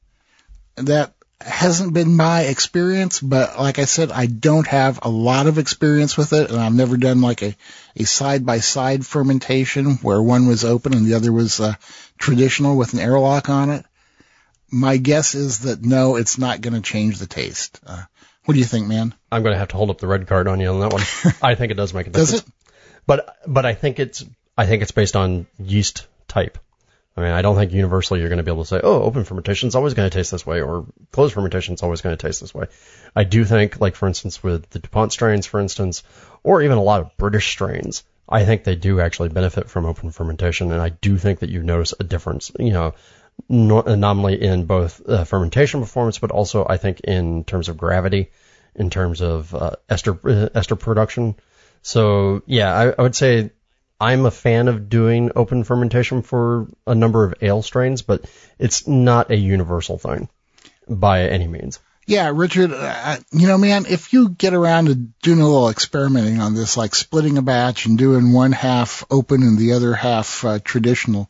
That 0.76 1.14
hasn't 1.41 1.94
been 1.94 2.16
my 2.16 2.41
experience, 2.41 3.22
but 3.22 3.57
like 3.57 3.80
I 3.80 3.86
said, 3.86 4.11
I 4.11 4.26
don't 4.26 4.68
have 4.68 4.99
a 5.02 5.10
lot 5.10 5.48
of 5.48 5.57
experience 5.57 6.18
with 6.18 6.34
it, 6.34 6.49
and 6.52 6.60
I've 6.60 6.74
never 6.74 6.98
done 6.98 7.22
like 7.22 7.41
a, 7.41 7.56
a 7.95 8.03
side-by-side 8.03 9.06
fermentation 9.06 9.95
where 9.98 10.22
one 10.22 10.48
was 10.48 10.66
open 10.66 10.94
and 10.94 11.06
the 11.06 11.14
other 11.14 11.32
was 11.32 11.60
uh, 11.60 11.76
traditional 12.18 12.76
with 12.76 12.94
an 12.94 12.99
airlock 12.99 13.49
on 13.49 13.70
it. 13.70 13.86
My 14.72 14.98
guess 14.98 15.34
is 15.34 15.60
that 15.60 15.82
no, 15.82 16.18
it's 16.18 16.38
not 16.38 16.61
going 16.61 16.76
to 16.76 16.82
change 16.82 17.18
the 17.18 17.26
taste. 17.26 17.80
Uh, 17.86 18.03
what 18.45 18.53
do 18.53 18.60
you 18.60 18.66
think, 18.66 18.88
man? 18.88 19.16
I'm 19.32 19.41
going 19.41 19.53
to 19.53 19.60
have 19.60 19.70
to 19.70 19.78
hold 19.78 19.90
up 19.90 19.99
the 19.99 20.07
red 20.07 20.28
card 20.28 20.48
on 20.48 20.60
you 20.60 20.70
on 20.70 20.82
that 20.82 20.91
one. 20.91 21.03
I 21.41 21.56
think 21.56 21.72
it 21.72 21.76
does 21.76 21.94
make 21.94 22.07
a 22.07 22.10
difference. 22.10 22.32
Does 22.32 22.41
it? 22.41 22.48
But 23.06 23.38
but 23.48 23.66
I 23.66 23.74
think 23.74 23.99
it's 23.99 24.26
I 24.57 24.66
think 24.66 24.82
it's 24.82 24.91
based 24.91 25.16
on 25.16 25.48
yeast 25.57 26.06
type. 26.28 26.57
I 27.20 27.24
mean, 27.24 27.32
I 27.32 27.41
don't 27.41 27.56
think 27.56 27.74
universally 27.74 28.20
you're 28.20 28.30
going 28.30 28.38
to 28.38 28.44
be 28.44 28.52
able 28.52 28.64
to 28.64 28.70
say, 28.70 28.80
oh, 28.82 29.02
open 29.04 29.26
fermentation 29.26 29.68
is 29.68 29.76
always 29.76 29.94
going 29.94 30.10
to 30.10 30.18
taste 30.18 30.32
this 30.32 30.46
way, 30.46 30.62
or 30.62 30.86
closed 31.12 31.34
fermentation 31.34 31.74
is 31.74 31.84
always 31.84 32.02
going 32.02 32.16
to 32.16 32.28
taste 32.28 32.40
this 32.40 32.56
way. 32.56 32.68
I 33.16 33.26
do 33.26 33.44
think, 33.44 33.82
like 33.82 33.96
for 33.96 34.08
instance, 34.08 34.41
with 34.41 34.70
the 34.70 34.80
DuPont 34.80 35.12
strains, 35.12 35.46
for 35.46 35.60
instance, 35.60 36.04
or 36.44 36.62
even 36.62 36.78
a 36.78 36.84
lot 36.84 37.02
of 37.02 37.18
British 37.18 37.50
strains, 37.50 38.04
I 38.28 38.46
think 38.46 38.64
they 38.64 38.76
do 38.76 39.02
actually 39.02 39.30
benefit 39.30 39.70
from 39.70 39.86
open 39.86 40.12
fermentation, 40.12 40.72
and 40.72 40.82
I 40.82 40.90
do 40.90 41.18
think 41.18 41.40
that 41.40 41.50
you 41.50 41.62
notice 41.62 41.94
a 42.00 42.04
difference, 42.04 42.52
you 42.58 42.72
know, 42.72 42.94
anomaly 43.50 44.41
in 44.41 44.66
both 44.66 45.02
uh, 45.08 45.24
fermentation 45.24 45.82
performance, 45.82 46.20
but 46.20 46.32
also 46.32 46.66
I 46.70 46.78
think 46.78 47.02
in 47.02 47.44
terms 47.44 47.70
of 47.70 47.78
gravity, 47.78 48.32
in 48.76 48.90
terms 48.90 49.22
of 49.22 49.54
uh, 49.54 49.72
ester 49.90 50.18
uh, 50.24 50.50
ester 50.54 50.76
production. 50.76 51.36
So 51.82 52.44
yeah, 52.46 52.74
I, 52.74 52.94
I 52.98 53.02
would 53.02 53.16
say 53.16 53.52
I'm 54.00 54.26
a 54.26 54.32
fan 54.32 54.68
of 54.68 54.90
doing 54.90 55.32
open 55.36 55.64
fermentation 55.64 56.22
for 56.22 56.68
a 56.88 56.96
number 56.96 57.26
of 57.26 57.36
ale 57.42 57.62
strains, 57.62 58.02
but 58.02 58.26
it's 58.58 58.88
not 58.88 59.32
a 59.32 59.36
universal 59.36 59.98
thing 59.98 60.30
by 60.88 61.24
any 61.24 61.48
means. 61.48 61.80
Yeah, 62.08 62.32
Richard, 62.34 62.72
uh, 62.74 63.18
you 63.32 63.48
know, 63.48 63.58
man, 63.60 63.86
if 63.88 64.14
you 64.14 64.30
get 64.30 64.56
around 64.56 64.86
to 64.86 64.96
doing 64.96 65.42
a 65.42 65.48
little 65.48 65.70
experimenting 65.70 66.42
on 66.42 66.56
this, 66.56 66.76
like 66.76 66.96
splitting 66.96 67.38
a 67.38 67.44
batch 67.44 67.86
and 67.86 68.00
doing 68.00 68.34
one 68.34 68.52
half 68.52 69.06
open 69.12 69.44
and 69.44 69.60
the 69.60 69.74
other 69.74 69.94
half 69.94 70.44
uh, 70.44 70.58
traditional, 70.58 71.30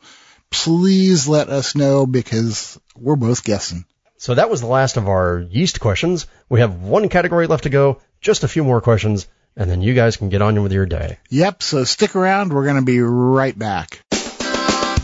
please 0.49 1.27
let 1.27 1.49
us 1.49 1.75
know 1.75 2.05
because 2.05 2.79
we're 2.95 3.17
both 3.17 3.43
guessing. 3.43 3.83
So 4.17 4.35
that 4.35 4.49
was 4.49 4.61
the 4.61 4.67
last 4.67 4.95
of 4.95 5.09
our 5.09 5.39
yeast 5.39 5.81
questions. 5.81 6.27
We 6.47 6.61
have 6.61 6.81
one 6.81 7.09
category 7.09 7.47
left 7.47 7.63
to 7.63 7.69
go, 7.69 8.01
just 8.21 8.43
a 8.43 8.47
few 8.47 8.63
more 8.63 8.79
questions, 8.79 9.27
and 9.59 9.69
then 9.69 9.81
you 9.81 9.93
guys 9.93 10.15
can 10.15 10.29
get 10.29 10.41
on 10.41 10.63
with 10.63 10.71
your 10.71 10.85
day. 10.85 11.17
Yep, 11.29 11.61
so 11.61 11.83
stick 11.83 12.15
around. 12.15 12.53
We're 12.53 12.63
going 12.63 12.77
to 12.77 12.81
be 12.81 13.01
right 13.01 13.57
back. 13.57 14.01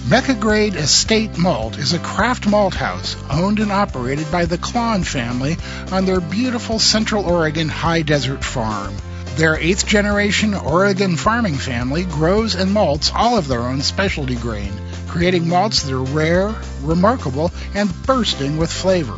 Mecca 0.10 0.36
Grade 0.36 0.76
Estate 0.76 1.38
Malt 1.38 1.78
is 1.78 1.94
a 1.94 2.00
craft 2.00 2.48
malt 2.48 2.74
house 2.74 3.18
owned 3.30 3.60
and 3.60 3.72
operated 3.72 4.32
by 4.32 4.46
the 4.46 4.58
Klann 4.58 5.04
family 5.04 5.58
on 5.92 6.06
their 6.06 6.22
beautiful 6.22 6.80
Central 6.80 7.26
Oregon 7.26 7.68
high 7.68 8.04
desert 8.04 8.44
farm. 8.44 8.96
Their 9.36 9.58
eighth 9.60 9.86
generation 9.86 10.54
Oregon 10.54 11.18
farming 11.18 11.56
family 11.56 12.06
grows 12.06 12.56
and 12.56 12.72
malts 12.72 13.12
all 13.14 13.38
of 13.38 13.50
their 13.50 13.62
own 13.62 13.82
specialty 13.82 14.36
grain, 14.36 14.72
creating 15.08 15.50
malts 15.50 15.84
that 15.84 15.94
are 15.94 16.04
rare, 16.04 16.56
remarkable, 16.82 17.52
and 17.74 17.92
bursting 18.06 18.58
with 18.58 18.72
flavor. 18.72 19.18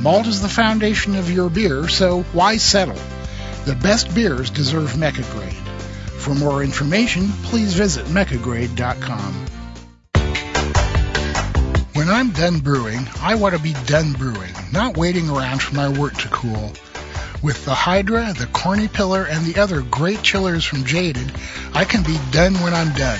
Malt 0.00 0.26
is 0.26 0.42
the 0.42 0.48
foundation 0.48 1.14
of 1.14 1.30
your 1.30 1.50
beer, 1.50 1.86
so 1.88 2.22
why 2.32 2.56
settle? 2.56 2.98
The 3.66 3.74
best 3.74 4.14
beers 4.14 4.48
deserve 4.48 4.96
Mecca 4.96 5.24
Grade. 5.32 5.52
For 6.20 6.36
more 6.36 6.62
information, 6.62 7.26
please 7.42 7.74
visit 7.74 8.06
meccagrade.com. 8.06 9.32
When 11.94 12.08
I'm 12.08 12.30
done 12.30 12.60
brewing, 12.60 13.08
I 13.20 13.34
want 13.34 13.56
to 13.56 13.60
be 13.60 13.74
done 13.86 14.12
brewing, 14.12 14.54
not 14.72 14.96
waiting 14.96 15.28
around 15.28 15.62
for 15.62 15.74
my 15.74 15.88
wort 15.88 16.16
to 16.20 16.28
cool. 16.28 16.74
With 17.42 17.64
the 17.64 17.74
Hydra, 17.74 18.32
the 18.38 18.46
Corny 18.52 18.86
Pillar, 18.86 19.26
and 19.28 19.44
the 19.44 19.60
other 19.60 19.80
great 19.80 20.22
chillers 20.22 20.64
from 20.64 20.84
Jaded, 20.84 21.32
I 21.74 21.84
can 21.84 22.04
be 22.04 22.20
done 22.30 22.54
when 22.62 22.72
I'm 22.72 22.92
done. 22.94 23.18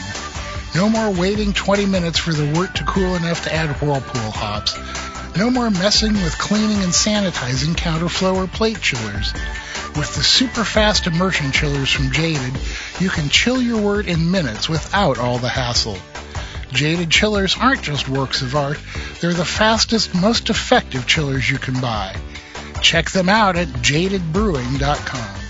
No 0.77 0.89
more 0.89 1.11
waiting 1.11 1.55
20 1.55 1.87
minutes 1.87 2.21
for 2.21 2.33
the 2.33 2.53
wort 2.55 2.73
to 2.77 2.85
cool 2.85 3.17
enough 3.17 3.43
to 3.43 3.53
add 3.53 3.71
whirlpool 3.83 4.31
hops. 4.31 4.79
No 5.37 5.51
more 5.51 5.71
messing 5.71 6.15
with 6.15 6.39
cleaning 6.39 6.83
and 6.83 6.93
sanitizing 6.93 7.75
counterflow 7.75 8.37
or 8.37 8.47
plate 8.47 8.81
chillers. 8.81 9.35
With 9.95 10.15
the 10.15 10.23
super 10.23 10.65
fast 10.65 11.07
immersion 11.07 11.53
chillers 11.53 11.91
from 11.91 12.11
Jaded, 12.11 12.55
you 13.01 13.11
can 13.11 13.29
chill 13.29 13.61
your 13.61 13.79
wort 13.79 14.07
in 14.07 14.31
minutes 14.31 14.67
without 14.67 15.19
all 15.19 15.39
the 15.39 15.51
hassle. 15.51 15.99
Jaded 16.73 17.11
chillers 17.11 17.55
aren't 17.59 17.83
just 17.83 18.09
works 18.09 18.41
of 18.41 18.57
art, 18.57 18.79
they're 19.21 19.35
the 19.35 19.45
fastest, 19.45 20.15
most 20.15 20.49
effective 20.49 21.07
chillers 21.07 21.51
you 21.51 21.59
can 21.59 21.79
buy. 21.81 22.17
Check 22.81 23.11
them 23.11 23.29
out 23.29 23.57
at 23.57 23.69
jadedbrewing.com. 23.69 25.46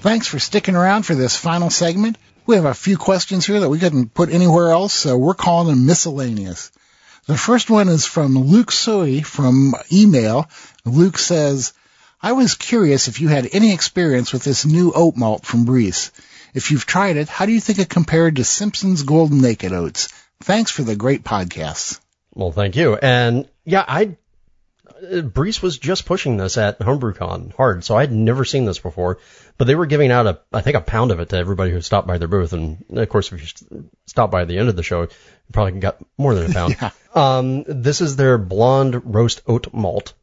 Thanks 0.00 0.26
for 0.26 0.38
sticking 0.38 0.76
around 0.76 1.02
for 1.02 1.14
this 1.14 1.36
final 1.36 1.68
segment. 1.68 2.16
We 2.46 2.56
have 2.56 2.64
a 2.64 2.72
few 2.72 2.96
questions 2.96 3.44
here 3.44 3.60
that 3.60 3.68
we 3.68 3.78
couldn't 3.78 4.14
put 4.14 4.30
anywhere 4.30 4.70
else, 4.70 4.94
so 4.94 5.18
we're 5.18 5.34
calling 5.34 5.68
them 5.68 5.84
miscellaneous. 5.84 6.72
The 7.26 7.36
first 7.36 7.68
one 7.68 7.90
is 7.90 8.06
from 8.06 8.34
Luke 8.34 8.72
Sui 8.72 9.20
from 9.20 9.74
email. 9.92 10.48
Luke 10.86 11.18
says, 11.18 11.74
I 12.22 12.32
was 12.32 12.54
curious 12.54 13.08
if 13.08 13.20
you 13.20 13.28
had 13.28 13.50
any 13.52 13.74
experience 13.74 14.32
with 14.32 14.42
this 14.42 14.64
new 14.64 14.90
oat 14.94 15.16
malt 15.16 15.44
from 15.44 15.66
Briess. 15.66 16.12
If 16.54 16.70
you've 16.70 16.86
tried 16.86 17.18
it, 17.18 17.28
how 17.28 17.44
do 17.44 17.52
you 17.52 17.60
think 17.60 17.78
it 17.78 17.90
compared 17.90 18.36
to 18.36 18.44
Simpson's 18.44 19.02
Golden 19.02 19.42
Naked 19.42 19.74
Oats? 19.74 20.08
Thanks 20.42 20.70
for 20.70 20.82
the 20.82 20.96
great 20.96 21.24
podcasts. 21.24 22.00
Well, 22.34 22.52
thank 22.52 22.74
you. 22.74 22.96
And 22.96 23.46
yeah, 23.66 23.84
I 23.86 24.16
Briess 25.00 25.62
was 25.62 25.78
just 25.78 26.06
pushing 26.06 26.36
this 26.36 26.56
at 26.56 26.78
HomebrewCon 26.78 27.54
hard, 27.54 27.84
so 27.84 27.96
I 27.96 28.02
had 28.02 28.12
never 28.12 28.44
seen 28.44 28.64
this 28.64 28.78
before. 28.78 29.18
But 29.58 29.66
they 29.66 29.74
were 29.74 29.86
giving 29.86 30.10
out 30.10 30.26
a, 30.26 30.40
I 30.52 30.60
think, 30.60 30.76
a 30.76 30.80
pound 30.80 31.10
of 31.10 31.20
it 31.20 31.30
to 31.30 31.36
everybody 31.36 31.70
who 31.70 31.80
stopped 31.80 32.06
by 32.06 32.18
their 32.18 32.28
booth. 32.28 32.52
And 32.52 32.84
of 32.96 33.08
course, 33.08 33.32
if 33.32 33.40
you 33.40 33.90
stop 34.06 34.30
by 34.30 34.42
at 34.42 34.48
the 34.48 34.58
end 34.58 34.68
of 34.68 34.76
the 34.76 34.82
show, 34.82 35.02
you 35.02 35.08
probably 35.52 35.80
got 35.80 35.98
more 36.16 36.34
than 36.34 36.50
a 36.50 36.54
pound. 36.54 36.76
yeah. 36.82 36.90
um, 37.14 37.64
this 37.66 38.00
is 38.00 38.16
their 38.16 38.38
blonde 38.38 39.14
roast 39.14 39.42
oat 39.46 39.72
malt. 39.72 40.14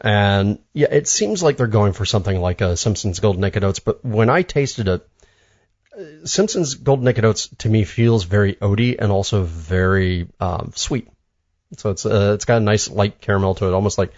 And 0.00 0.60
yeah, 0.72 0.88
it 0.90 1.08
seems 1.08 1.42
like 1.42 1.56
they're 1.56 1.66
going 1.66 1.92
for 1.92 2.04
something 2.04 2.40
like 2.40 2.60
a 2.60 2.76
Simpson's 2.76 3.20
Golden 3.20 3.40
Naked 3.40 3.64
Oats, 3.64 3.80
but 3.80 4.04
when 4.04 4.30
I 4.30 4.42
tasted 4.42 4.88
it, 4.88 5.08
Simpson's 6.24 6.74
Golden 6.74 7.04
Naked 7.04 7.24
Oats 7.24 7.48
to 7.58 7.68
me 7.68 7.84
feels 7.84 8.24
very 8.24 8.54
oaty 8.54 8.96
and 8.98 9.10
also 9.10 9.42
very 9.42 10.28
um, 10.38 10.72
sweet. 10.76 11.08
So 11.76 11.90
it's 11.90 12.06
uh, 12.06 12.32
it's 12.34 12.44
got 12.44 12.58
a 12.58 12.64
nice 12.64 12.88
light 12.88 13.20
caramel 13.20 13.54
to 13.56 13.66
it, 13.66 13.72
almost 13.72 13.98
like 13.98 14.12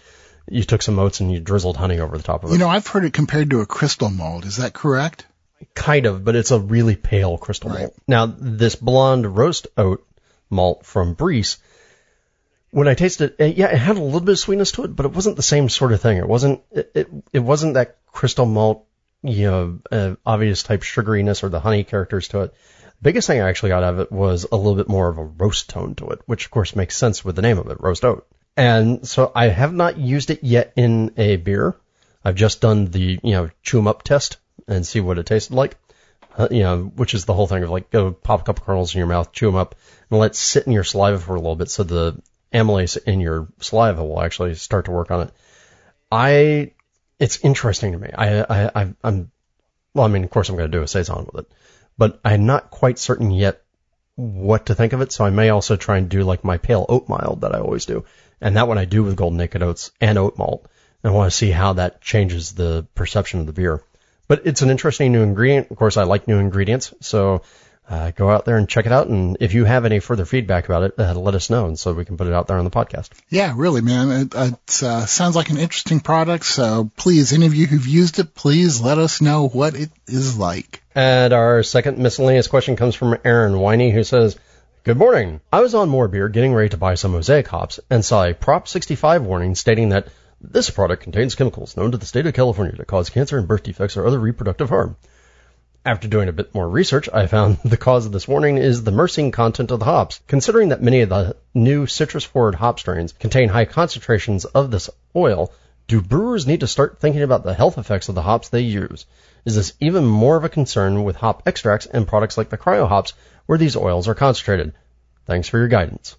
you 0.49 0.63
took 0.65 0.83
some 0.83 0.99
oats 0.99 1.21
and 1.21 1.33
you 1.33 1.41
drizzled 1.41 1.77
honey 1.77 1.99
over 1.99 2.17
the 2.17 2.23
top 2.23 2.45
of 2.45 2.51
it. 2.51 2.53
You 2.55 2.59
know, 2.59 2.69
I've 2.69 2.87
heard 2.87 3.05
it 3.05 3.13
compared 3.13 3.51
to 3.51 3.61
a 3.61 3.67
crystal 3.67 4.11
malt. 4.11 4.45
Is 4.45 4.57
that 4.57 4.73
correct? 4.73 5.27
Kind 5.75 6.07
of, 6.07 6.25
but 6.25 6.37
it's 6.37 6.51
a 6.53 6.59
really 6.59 6.97
pale 6.97 7.37
crystal 7.39 7.71
right. 7.71 7.81
malt. 7.81 7.95
Now, 8.07 8.27
this 8.27 8.77
blonde 8.77 9.37
roast 9.37 9.67
oat 9.77 10.07
malt 10.49 10.87
from 10.87 11.15
Briess, 11.15 11.59
when 12.71 12.89
I 12.89 12.95
tasted 12.95 13.35
it, 13.39 13.57
yeah, 13.57 13.67
it 13.67 13.79
had 13.79 13.97
a 13.97 14.03
little 14.03 14.21
bit 14.21 14.33
of 14.33 14.39
sweetness 14.39 14.73
to 14.73 14.85
it, 14.85 14.97
but 14.97 15.07
it 15.07 15.13
wasn't 15.13 15.37
the 15.37 15.43
same 15.43 15.69
sort 15.69 15.93
of 15.93 16.01
thing. 16.01 16.19
It 16.19 16.29
wasn't 16.29 16.63
it 16.71 16.91
it, 16.95 17.09
it 17.33 17.39
wasn't 17.41 17.75
that 17.75 17.99
crystal 18.07 18.47
malt, 18.47 18.87
you 19.23 19.51
know, 19.51 19.79
uh, 19.91 20.15
obvious 20.25 20.63
type 20.63 20.83
sugariness 20.83 21.43
or 21.43 21.49
the 21.49 21.61
honey 21.61 21.85
characters 21.85 22.29
to 22.29 22.43
it. 22.43 22.55
Biggest 23.03 23.27
thing 23.27 23.41
I 23.41 23.49
actually 23.49 23.71
got 23.71 23.83
out 23.83 23.95
of 23.95 24.01
it 24.01 24.13
was 24.13 24.47
a 24.51 24.57
little 24.57 24.75
bit 24.75 24.89
more 24.89 25.09
of 25.09 25.17
a 25.17 25.25
roast 25.25 25.71
tone 25.71 25.95
to 25.97 26.11
it, 26.11 26.21
which 26.27 26.45
of 26.45 26.51
course 26.51 26.77
makes 26.77 26.97
sense 26.97 27.25
with 27.25 27.35
the 27.35 27.43
name 27.43 27.59
of 27.59 27.69
it, 27.71 27.81
roast 27.81 28.05
oat. 28.05 28.27
And 28.57 29.09
so 29.09 29.33
I 29.35 29.49
have 29.49 29.73
not 29.73 29.97
used 29.97 30.31
it 30.31 30.45
yet 30.45 30.75
in 30.77 31.15
a 31.17 31.37
beer. 31.37 31.77
I've 32.23 32.35
just 32.35 32.61
done 32.61 32.87
the, 32.87 33.19
you 33.23 33.33
know, 33.33 33.51
chew 33.63 33.79
'em 33.79 33.87
up 33.87 34.03
test 34.03 34.37
and 34.69 34.87
see 34.87 35.01
what 35.01 35.19
it 35.19 35.25
tasted 35.25 35.55
like. 35.55 35.79
Uh, 36.37 36.49
you 36.51 36.61
know, 36.61 36.83
which 36.83 37.15
is 37.15 37.25
the 37.25 37.33
whole 37.33 37.47
thing 37.47 37.63
of 37.63 37.71
like, 37.71 37.91
go 37.91 38.13
pop 38.13 38.43
a 38.43 38.45
couple 38.45 38.65
kernels 38.65 38.95
in 38.95 38.99
your 38.99 39.07
mouth, 39.07 39.33
chew 39.33 39.47
them 39.47 39.57
up, 39.57 39.77
and 40.11 40.21
let 40.21 40.33
it 40.33 40.37
sit 40.37 40.67
in 40.67 40.73
your 40.73 40.85
saliva 40.85 41.19
for 41.19 41.35
a 41.35 41.41
little 41.41 41.57
bit 41.57 41.71
so 41.71 41.83
the 41.83 42.21
amylase 42.53 42.99
in 43.07 43.21
your 43.21 43.49
saliva 43.61 44.05
will 44.05 44.21
actually 44.21 44.55
start 44.55 44.85
to 44.85 44.91
work 44.91 45.11
on 45.11 45.23
it. 45.23 45.31
I, 46.13 46.73
it's 47.19 47.43
interesting 47.43 47.93
to 47.93 47.99
me. 47.99 48.11
I, 48.17 48.71
I, 48.75 48.95
I'm, 49.03 49.31
well, 49.95 50.05
I 50.05 50.09
mean, 50.09 50.25
of 50.25 50.31
course 50.31 50.51
I'm 50.51 50.57
going 50.57 50.71
to 50.71 50.79
do 50.79 50.83
a 50.83 50.89
saison 50.89 51.27
with 51.33 51.47
it 51.47 51.53
but 52.01 52.19
I'm 52.25 52.47
not 52.47 52.71
quite 52.71 52.99
certain 52.99 53.31
yet 53.31 53.63
what 54.15 54.67
to 54.67 54.75
think 54.75 54.95
of 54.95 55.03
it. 55.03 55.13
So 55.13 55.23
I 55.23 55.29
may 55.29 55.51
also 55.51 55.77
try 55.77 55.99
and 55.99 56.09
do 56.09 56.23
like 56.23 56.43
my 56.43 56.57
pale 56.57 56.87
oat 56.89 57.11
mild 57.11 57.43
that 57.43 57.55
I 57.55 57.61
always 57.61 57.85
do. 57.85 58.07
And 58.41 58.57
that 58.57 58.69
one 58.69 58.79
I 58.79 58.87
do 58.87 59.03
with 59.03 59.17
golden 59.17 59.37
naked 59.37 59.63
oats 59.63 59.91
and 60.01 60.17
oat 60.17 60.39
malt. 60.39 60.67
And 61.03 61.13
I 61.13 61.15
want 61.15 61.31
to 61.31 61.37
see 61.37 61.51
how 61.51 61.75
that 61.75 62.01
changes 62.01 62.53
the 62.53 62.87
perception 62.95 63.41
of 63.41 63.47
the 63.47 63.53
beer. 63.53 63.85
But 64.29 64.47
it's 64.47 64.63
an 64.63 64.71
interesting 64.71 65.13
new 65.13 65.23
ingredient. 65.23 65.71
Of 65.71 65.77
course, 65.77 65.99
I 65.99 66.05
like 66.05 66.27
new 66.27 66.39
ingredients. 66.39 66.95
So 67.03 67.43
uh, 67.91 68.13
go 68.13 68.31
out 68.31 68.45
there 68.45 68.57
and 68.57 68.69
check 68.69 68.87
it 68.87 68.93
out. 68.93 69.09
And 69.09 69.37
if 69.41 69.53
you 69.53 69.65
have 69.65 69.85
any 69.85 69.99
further 69.99 70.25
feedback 70.25 70.67
about 70.67 70.85
it, 70.85 70.95
uh, 70.97 71.15
let 71.15 71.35
us 71.35 71.51
know, 71.51 71.67
and 71.67 71.79
so 71.79 71.93
we 71.93 72.05
can 72.05 72.17
put 72.17 72.29
it 72.29 72.33
out 72.33 72.47
there 72.47 72.57
on 72.57 72.65
the 72.65 72.71
podcast. 72.71 73.11
Yeah, 73.29 73.53
really, 73.57 73.81
man. 73.81 74.11
It, 74.11 74.35
it 74.35 74.83
uh, 74.85 75.07
sounds 75.07 75.35
like 75.35 75.51
an 75.51 75.59
interesting 75.59 75.99
product. 75.99 76.45
So 76.45 76.91
please, 76.97 77.33
any 77.33 77.47
of 77.47 77.55
you 77.55 77.67
who've 77.67 77.87
used 77.87 78.21
it, 78.21 78.33
please 78.35 78.81
let 78.81 78.99
us 78.99 79.21
know 79.21 79.49
what 79.49 79.75
it 79.75 79.91
is 80.07 80.39
like. 80.39 80.83
And 80.95 81.33
our 81.33 81.65
second 81.65 81.99
miscellaneous 81.99 82.47
question 82.47 82.77
comes 82.77 82.95
from 82.95 83.19
Aaron 83.25 83.55
Winey, 83.55 83.91
who 83.91 84.05
says, 84.05 84.39
Good 84.85 84.97
morning. 84.97 85.41
I 85.53 85.61
was 85.61 85.75
on 85.75 85.89
More 85.89 86.09
Beer 86.09 86.29
getting 86.29 86.55
ready 86.55 86.71
to 86.71 86.79
buy 86.79 86.95
some 86.95 87.13
Mosaic 87.13 87.49
hops 87.49 87.81
and 87.91 88.05
saw 88.05 88.25
a 88.25 88.35
Prop 88.35 88.69
65 88.69 89.23
warning 89.23 89.55
stating 89.55 89.91
that 89.91 90.09
this 90.41 90.71
product 90.71 91.03
contains 91.03 91.35
chemicals 91.35 91.77
known 91.77 91.91
to 91.91 91.99
the 91.99 92.07
state 92.07 92.27
of 92.27 92.35
California 92.35 92.77
to 92.77 92.85
cause 92.85 93.11
cancer 93.11 93.37
and 93.37 93.47
birth 93.47 93.65
defects 93.65 93.97
or 93.97 94.07
other 94.07 94.19
reproductive 94.19 94.71
harm. 94.71 94.97
After 95.85 96.09
doing 96.09 96.29
a 96.29 96.33
bit 96.33 96.55
more 96.55 96.69
research, 96.69 97.09
I 97.11 97.27
found 97.27 97.59
the 97.65 97.79
cause 97.79 98.05
of 98.05 98.13
this 98.13 98.29
warning 98.29 98.59
is 98.59 98.85
the 98.85 98.91
myrcene 98.91 99.33
content 99.33 99.71
of 99.71 99.79
the 99.79 99.87
hops. 99.87 100.21
Considering 100.27 100.69
that 100.69 100.83
many 100.83 101.01
of 101.01 101.09
the 101.09 101.37
new 101.55 101.87
citrus 101.87 102.25
forward 102.25 102.55
hop 102.55 102.79
strains 102.79 103.13
contain 103.13 103.49
high 103.49 103.65
concentrations 103.65 104.45
of 104.45 104.71
this 104.71 104.91
oil, 105.17 105.53
do 105.89 106.03
brewers 106.03 106.47
need 106.47 106.61
to 106.61 106.67
start 106.67 107.01
thinking 107.01 107.23
about 107.23 107.45
the 107.45 107.55
health 107.55 107.79
effects 107.79 108.09
of 108.09 108.15
the 108.15 108.23
hops 108.23 108.49
they 108.49 108.61
use? 108.61 109.07
Is 109.45 109.57
this 109.57 109.73
even 109.81 110.05
more 110.05 110.37
of 110.37 110.45
a 110.45 110.49
concern 110.51 111.03
with 111.03 111.17
hop 111.17 111.45
extracts 111.47 111.87
and 111.87 112.07
products 112.07 112.37
like 112.37 112.51
the 112.51 112.59
cryo 112.59 112.87
hops 112.87 113.15
where 113.47 113.59
these 113.59 113.75
oils 113.75 114.07
are 114.07 114.15
concentrated? 114.15 114.75
Thanks 115.27 115.49
for 115.49 115.59
your 115.59 115.69
guidance. 115.69 116.15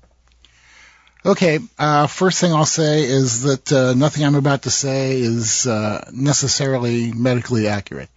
Okay, 1.23 1.59
uh, 1.77 2.07
first 2.07 2.41
thing 2.41 2.51
I'll 2.51 2.65
say 2.65 3.03
is 3.03 3.43
that 3.43 3.71
uh, 3.71 3.93
nothing 3.93 4.25
I'm 4.25 4.35
about 4.35 4.63
to 4.63 4.71
say 4.71 5.21
is 5.21 5.67
uh, 5.67 6.09
necessarily 6.11 7.11
medically 7.13 7.67
accurate. 7.67 8.09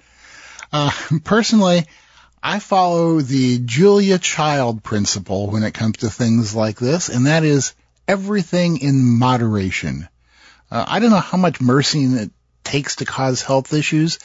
Uh, 0.75 0.91
personally, 1.25 1.87
I 2.43 2.59
follow 2.59 3.21
the 3.21 3.61
Julia 3.61 4.19
Child 4.19 4.83
principle 4.83 5.49
when 5.49 5.63
it 5.63 5.73
comes 5.73 5.99
to 5.99 6.11
things 6.11 6.55
like 6.55 6.79
this, 6.79 7.09
and 7.09 7.27
that 7.27 7.45
is 7.45 7.75
everything 8.09 8.79
in 8.79 9.19
moderation. 9.19 10.09
Uh, 10.71 10.85
I 10.87 10.99
don't 10.99 11.11
know 11.11 11.17
how 11.17 11.39
much 11.39 11.61
myrcene 11.61 12.19
it 12.19 12.33
takes 12.65 12.97
to 12.97 13.05
cause 13.05 13.41
health 13.41 13.73
issues, 13.73 14.19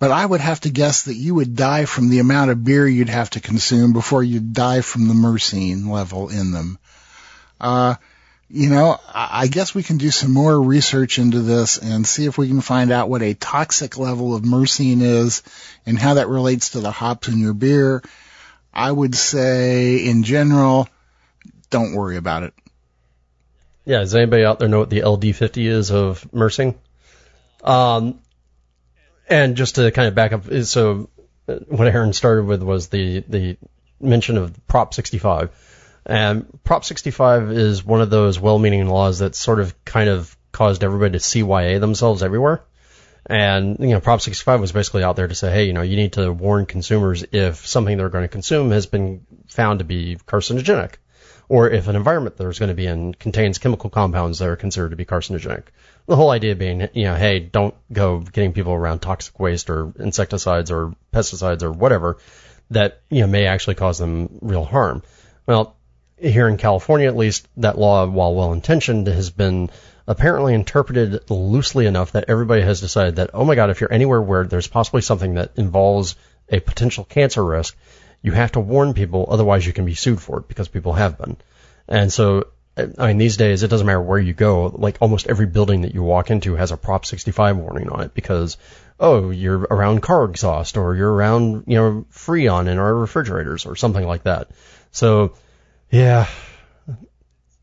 but 0.00 0.10
I 0.10 0.26
would 0.26 0.40
have 0.40 0.60
to 0.62 0.70
guess 0.70 1.04
that 1.04 1.14
you 1.14 1.36
would 1.36 1.54
die 1.54 1.84
from 1.84 2.08
the 2.08 2.18
amount 2.18 2.50
of 2.50 2.64
beer 2.64 2.88
you'd 2.88 3.08
have 3.08 3.30
to 3.30 3.40
consume 3.40 3.92
before 3.92 4.22
you'd 4.22 4.52
die 4.52 4.80
from 4.80 5.06
the 5.06 5.14
myrcene 5.14 5.88
level 5.88 6.28
in 6.28 6.50
them. 6.50 6.78
Uh, 7.60 7.94
you 8.48 8.68
know, 8.68 8.98
I 9.12 9.46
guess 9.46 9.74
we 9.74 9.82
can 9.82 9.96
do 9.96 10.10
some 10.10 10.32
more 10.32 10.60
research 10.60 11.18
into 11.18 11.40
this 11.40 11.78
and 11.78 12.06
see 12.06 12.26
if 12.26 12.36
we 12.36 12.48
can 12.48 12.60
find 12.60 12.92
out 12.92 13.08
what 13.08 13.22
a 13.22 13.34
toxic 13.34 13.96
level 13.98 14.34
of 14.34 14.42
myrcene 14.42 15.00
is 15.00 15.42
and 15.86 15.98
how 15.98 16.14
that 16.14 16.28
relates 16.28 16.70
to 16.70 16.80
the 16.80 16.90
hops 16.90 17.28
in 17.28 17.38
your 17.38 17.54
beer. 17.54 18.02
I 18.72 18.90
would 18.90 19.14
say, 19.14 20.06
in 20.06 20.24
general, 20.24 20.88
don't 21.70 21.94
worry 21.94 22.16
about 22.16 22.42
it. 22.42 22.54
Yeah, 23.84 23.98
does 23.98 24.14
anybody 24.14 24.44
out 24.44 24.58
there 24.58 24.68
know 24.68 24.80
what 24.80 24.90
the 24.90 25.00
LD50 25.00 25.66
is 25.66 25.90
of 25.90 26.26
myrcene? 26.32 26.74
Um, 27.62 28.20
and 29.28 29.56
just 29.56 29.76
to 29.76 29.90
kind 29.90 30.08
of 30.08 30.14
back 30.14 30.32
up, 30.32 30.44
so 30.64 31.08
uh, 31.48 31.54
what 31.68 31.88
Aaron 31.88 32.12
started 32.12 32.44
with 32.44 32.62
was 32.62 32.88
the 32.88 33.20
the 33.20 33.56
mention 34.00 34.36
of 34.36 34.66
Prop 34.66 34.92
65 34.92 35.50
and 36.06 36.46
Prop 36.64 36.84
65 36.84 37.52
is 37.52 37.84
one 37.84 38.00
of 38.00 38.10
those 38.10 38.38
well-meaning 38.38 38.88
laws 38.88 39.20
that 39.20 39.34
sort 39.34 39.60
of 39.60 39.84
kind 39.84 40.08
of 40.08 40.36
caused 40.52 40.84
everybody 40.84 41.12
to 41.12 41.18
CYA 41.18 41.80
themselves 41.80 42.22
everywhere. 42.22 42.62
And, 43.26 43.78
you 43.80 43.88
know, 43.88 44.00
Prop 44.00 44.20
65 44.20 44.60
was 44.60 44.72
basically 44.72 45.02
out 45.02 45.16
there 45.16 45.28
to 45.28 45.34
say, 45.34 45.50
hey, 45.50 45.64
you 45.64 45.72
know, 45.72 45.82
you 45.82 45.96
need 45.96 46.12
to 46.14 46.30
warn 46.32 46.66
consumers 46.66 47.24
if 47.32 47.66
something 47.66 47.96
they're 47.96 48.10
going 48.10 48.24
to 48.24 48.28
consume 48.28 48.70
has 48.70 48.86
been 48.86 49.26
found 49.48 49.78
to 49.78 49.84
be 49.84 50.16
carcinogenic. 50.26 50.94
Or 51.48 51.68
if 51.68 51.88
an 51.88 51.96
environment 51.96 52.36
there's 52.36 52.58
going 52.58 52.70
to 52.70 52.74
be 52.74 52.86
in 52.86 53.14
contains 53.14 53.58
chemical 53.58 53.90
compounds 53.90 54.38
that 54.38 54.48
are 54.48 54.56
considered 54.56 54.90
to 54.90 54.96
be 54.96 55.04
carcinogenic. 55.04 55.64
The 56.06 56.16
whole 56.16 56.30
idea 56.30 56.54
being, 56.54 56.88
you 56.92 57.04
know, 57.04 57.14
hey, 57.14 57.38
don't 57.38 57.74
go 57.92 58.20
getting 58.20 58.52
people 58.52 58.72
around 58.72 59.00
toxic 59.00 59.38
waste 59.40 59.70
or 59.70 59.92
insecticides 59.98 60.70
or 60.70 60.94
pesticides 61.12 61.62
or 61.62 61.72
whatever 61.72 62.18
that, 62.70 63.00
you 63.10 63.20
know, 63.20 63.26
may 63.26 63.46
actually 63.46 63.74
cause 63.74 63.98
them 63.98 64.38
real 64.40 64.64
harm. 64.64 65.02
Well, 65.46 65.76
here 66.18 66.48
in 66.48 66.56
California 66.56 67.08
at 67.08 67.16
least, 67.16 67.48
that 67.56 67.78
law, 67.78 68.06
while 68.06 68.34
well 68.34 68.52
intentioned, 68.52 69.06
has 69.06 69.30
been 69.30 69.70
apparently 70.06 70.54
interpreted 70.54 71.30
loosely 71.30 71.86
enough 71.86 72.12
that 72.12 72.26
everybody 72.28 72.62
has 72.62 72.80
decided 72.80 73.16
that, 73.16 73.30
oh 73.34 73.44
my 73.44 73.54
God, 73.54 73.70
if 73.70 73.80
you're 73.80 73.92
anywhere 73.92 74.20
where 74.20 74.44
there's 74.44 74.66
possibly 74.66 75.00
something 75.00 75.34
that 75.34 75.52
involves 75.56 76.16
a 76.48 76.60
potential 76.60 77.04
cancer 77.04 77.44
risk, 77.44 77.76
you 78.22 78.32
have 78.32 78.52
to 78.52 78.60
warn 78.60 78.94
people, 78.94 79.26
otherwise 79.28 79.66
you 79.66 79.72
can 79.72 79.84
be 79.84 79.94
sued 79.94 80.20
for 80.20 80.38
it 80.38 80.48
because 80.48 80.68
people 80.68 80.92
have 80.92 81.18
been. 81.18 81.36
And 81.88 82.12
so, 82.12 82.48
I 82.76 83.08
mean, 83.08 83.18
these 83.18 83.36
days 83.36 83.62
it 83.62 83.68
doesn't 83.68 83.86
matter 83.86 84.00
where 84.00 84.18
you 84.18 84.34
go, 84.34 84.66
like 84.66 84.98
almost 85.00 85.26
every 85.26 85.46
building 85.46 85.82
that 85.82 85.94
you 85.94 86.02
walk 86.02 86.30
into 86.30 86.54
has 86.54 86.72
a 86.72 86.76
Prop 86.76 87.06
65 87.06 87.56
warning 87.56 87.88
on 87.88 88.00
it 88.00 88.14
because, 88.14 88.56
oh, 88.98 89.30
you're 89.30 89.58
around 89.58 90.02
car 90.02 90.24
exhaust 90.24 90.76
or 90.76 90.96
you're 90.96 91.12
around, 91.12 91.64
you 91.66 91.76
know, 91.76 92.06
Freon 92.12 92.68
in 92.68 92.78
our 92.78 92.94
refrigerators 92.94 93.64
or 93.64 93.76
something 93.76 94.06
like 94.06 94.24
that. 94.24 94.50
So, 94.90 95.34
yeah, 95.90 96.26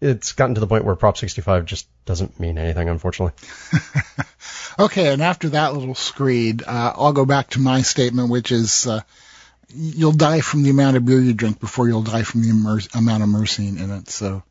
it's 0.01 0.31
gotten 0.33 0.55
to 0.55 0.61
the 0.61 0.67
point 0.67 0.83
where 0.83 0.95
Prop 0.95 1.17
65 1.17 1.65
just 1.65 1.87
doesn't 2.05 2.39
mean 2.39 2.57
anything, 2.57 2.89
unfortunately. 2.89 3.33
okay, 4.79 5.13
and 5.13 5.21
after 5.21 5.49
that 5.49 5.73
little 5.73 5.95
screed, 5.95 6.63
uh, 6.63 6.93
I'll 6.95 7.13
go 7.13 7.25
back 7.25 7.51
to 7.51 7.59
my 7.59 7.83
statement, 7.83 8.29
which 8.29 8.51
is 8.51 8.87
uh, 8.87 9.01
you'll 9.73 10.11
die 10.11 10.41
from 10.41 10.63
the 10.63 10.71
amount 10.71 10.97
of 10.97 11.05
beer 11.05 11.19
you 11.19 11.33
drink 11.33 11.59
before 11.59 11.87
you'll 11.87 12.01
die 12.01 12.23
from 12.23 12.41
the 12.41 12.49
immer- 12.49 12.81
amount 12.95 13.23
of 13.23 13.29
myrcene 13.29 13.79
in 13.79 13.91
it. 13.91 14.09
So, 14.09 14.43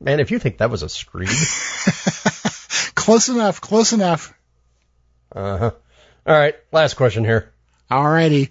man, 0.00 0.20
if 0.20 0.30
you 0.30 0.38
think 0.38 0.58
that 0.58 0.70
was 0.70 0.82
a 0.82 0.88
screed, 0.88 1.28
close 2.94 3.28
enough, 3.28 3.60
close 3.60 3.92
enough. 3.92 4.34
Uh 5.34 5.58
huh. 5.58 5.70
All 6.26 6.36
right, 6.36 6.56
last 6.70 6.94
question 6.94 7.24
here. 7.24 7.50
All 7.90 8.04
righty. 8.04 8.50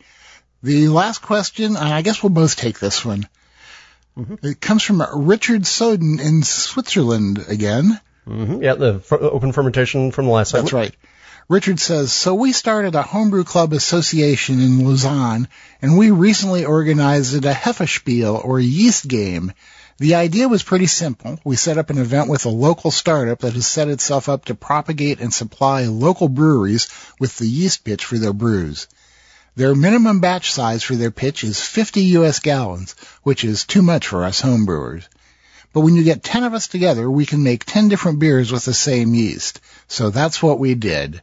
the 0.64 0.88
last 0.88 1.22
question, 1.22 1.78
I 1.78 2.02
guess 2.02 2.24
we'll 2.24 2.32
both 2.32 2.56
take 2.56 2.80
this 2.80 3.06
one. 3.06 3.28
Mm-hmm. 4.18 4.46
It 4.46 4.62
comes 4.62 4.84
from 4.84 5.04
Richard 5.28 5.66
Soden 5.66 6.20
in 6.20 6.44
Switzerland 6.44 7.46
again. 7.48 8.00
Mm-hmm. 8.28 8.62
Yeah, 8.62 8.76
the 8.76 8.96
f- 8.96 9.14
open 9.14 9.52
fermentation 9.52 10.12
from 10.12 10.26
the 10.26 10.32
last 10.32 10.52
segment. 10.52 10.66
That's 10.66 10.74
right. 10.74 10.96
Richard 11.50 11.80
says, 11.80 12.14
so 12.14 12.36
we 12.36 12.54
started 12.54 12.96
a 12.96 13.02
homebrew 13.02 13.44
club 13.44 13.74
association 13.74 14.62
in 14.62 14.86
Lausanne, 14.86 15.48
and 15.82 15.98
we 15.98 16.12
recently 16.12 16.66
organized 16.66 17.44
a 17.44 17.54
Hefespiel, 17.54 18.44
or 18.46 18.60
yeast 18.60 19.08
game. 19.08 19.52
The 19.98 20.16
idea 20.16 20.48
was 20.48 20.64
pretty 20.64 20.88
simple. 20.88 21.40
We 21.44 21.56
set 21.58 21.78
up 21.78 21.90
an 21.90 21.98
event 21.98 22.30
with 22.30 22.46
a 22.46 22.50
local 22.50 22.90
startup 22.90 23.40
that 23.40 23.54
has 23.54 23.68
set 23.68 23.90
itself 23.90 24.30
up 24.30 24.46
to 24.46 24.56
propagate 24.56 25.20
and 25.20 25.34
supply 25.34 25.86
local 25.86 26.30
breweries 26.30 26.90
with 27.20 27.38
the 27.38 27.48
yeast 27.48 27.84
pitch 27.84 28.06
for 28.06 28.18
their 28.18 28.34
brews. 28.34 28.88
Their 29.54 29.76
minimum 29.76 30.22
batch 30.22 30.54
size 30.54 30.82
for 30.82 30.96
their 30.96 31.12
pitch 31.12 31.44
is 31.44 31.60
50 31.60 32.02
US 32.20 32.40
gallons, 32.40 32.96
which 33.24 33.44
is 33.44 33.66
too 33.66 33.82
much 33.82 34.08
for 34.08 34.24
us 34.24 34.42
homebrewers. 34.42 35.04
But 35.74 35.82
when 35.82 35.96
you 35.96 36.04
get 36.04 36.24
10 36.24 36.46
of 36.46 36.54
us 36.54 36.68
together, 36.68 37.12
we 37.12 37.26
can 37.26 37.44
make 37.44 37.66
10 37.66 37.90
different 37.90 38.20
beers 38.20 38.52
with 38.52 38.64
the 38.64 38.74
same 38.74 39.14
yeast. 39.14 39.60
So 39.90 40.10
that's 40.10 40.42
what 40.42 40.58
we 40.58 40.76
did. 40.76 41.22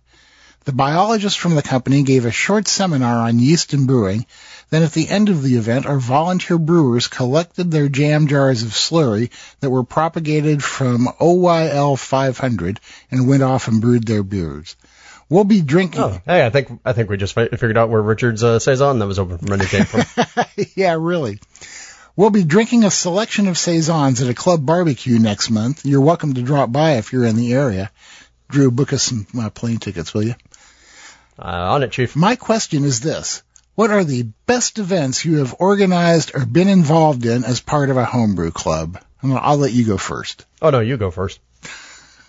The 0.66 0.72
biologist 0.72 1.38
from 1.38 1.54
the 1.54 1.62
company 1.62 2.02
gave 2.02 2.26
a 2.26 2.30
short 2.30 2.68
seminar 2.68 3.16
on 3.16 3.38
yeast 3.38 3.72
and 3.72 3.86
brewing. 3.86 4.26
Then 4.68 4.82
at 4.82 4.92
the 4.92 5.08
end 5.08 5.30
of 5.30 5.42
the 5.42 5.56
event, 5.56 5.86
our 5.86 5.98
volunteer 5.98 6.58
brewers 6.58 7.06
collected 7.06 7.70
their 7.70 7.88
jam 7.88 8.26
jars 8.26 8.62
of 8.62 8.72
slurry 8.72 9.30
that 9.60 9.70
were 9.70 9.84
propagated 9.84 10.62
from 10.62 11.08
OYL 11.18 11.98
500 11.98 12.78
and 13.10 13.26
went 13.26 13.42
off 13.42 13.68
and 13.68 13.80
brewed 13.80 14.04
their 14.04 14.22
beers. 14.22 14.76
We'll 15.30 15.44
be 15.44 15.60
drinking. 15.60 16.00
Oh, 16.00 16.20
hey, 16.24 16.44
I 16.44 16.50
think 16.50 16.80
I 16.84 16.94
think 16.94 17.10
we 17.10 17.18
just 17.18 17.34
figured 17.34 17.76
out 17.76 17.90
where 17.90 18.00
Richard's 18.00 18.42
uh, 18.42 18.58
saison 18.58 18.98
that 18.98 19.06
was 19.06 19.18
open 19.18 19.38
for 19.38 19.46
Monday 19.46 19.66
came 19.66 19.84
from. 19.84 20.24
yeah, 20.74 20.96
really. 20.98 21.38
We'll 22.16 22.30
be 22.30 22.44
drinking 22.44 22.84
a 22.84 22.90
selection 22.90 23.46
of 23.46 23.58
saisons 23.58 24.22
at 24.22 24.30
a 24.30 24.34
club 24.34 24.64
barbecue 24.64 25.18
next 25.18 25.50
month. 25.50 25.84
You're 25.84 26.00
welcome 26.00 26.34
to 26.34 26.42
drop 26.42 26.72
by 26.72 26.94
if 26.94 27.12
you're 27.12 27.26
in 27.26 27.36
the 27.36 27.52
area. 27.52 27.90
Drew, 28.48 28.70
book 28.70 28.92
us 28.92 29.02
some 29.02 29.26
uh, 29.38 29.50
plane 29.50 29.78
tickets, 29.78 30.14
will 30.14 30.24
you? 30.24 30.34
Uh, 31.38 31.74
on 31.74 31.82
it, 31.82 31.92
Chief. 31.92 32.16
My 32.16 32.34
question 32.34 32.84
is 32.84 33.00
this. 33.00 33.42
What 33.74 33.90
are 33.90 34.02
the 34.02 34.24
best 34.46 34.80
events 34.80 35.24
you 35.24 35.36
have 35.36 35.54
organized 35.60 36.32
or 36.34 36.44
been 36.44 36.66
involved 36.66 37.24
in 37.26 37.44
as 37.44 37.60
part 37.60 37.90
of 37.90 37.96
a 37.96 38.04
homebrew 38.04 38.50
club? 38.50 38.98
I'll 39.22 39.58
let 39.58 39.72
you 39.72 39.84
go 39.84 39.98
first. 39.98 40.46
Oh, 40.60 40.70
no, 40.70 40.80
you 40.80 40.96
go 40.96 41.12
first. 41.12 41.38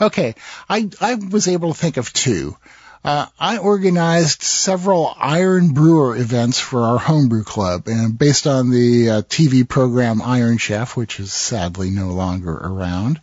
Okay, 0.00 0.34
I 0.68 0.90
I 1.00 1.14
was 1.14 1.48
able 1.48 1.72
to 1.72 1.78
think 1.78 1.96
of 1.96 2.12
two. 2.12 2.56
Uh, 3.04 3.26
I 3.38 3.58
organized 3.58 4.42
several 4.42 5.14
Iron 5.18 5.74
Brewer 5.74 6.16
events 6.16 6.58
for 6.58 6.84
our 6.84 6.98
homebrew 6.98 7.44
club, 7.44 7.86
and 7.86 8.18
based 8.18 8.46
on 8.46 8.70
the 8.70 9.10
uh, 9.10 9.22
TV 9.22 9.68
program 9.68 10.22
Iron 10.22 10.56
Chef, 10.56 10.96
which 10.96 11.20
is 11.20 11.30
sadly 11.30 11.90
no 11.90 12.12
longer 12.12 12.52
around. 12.52 13.20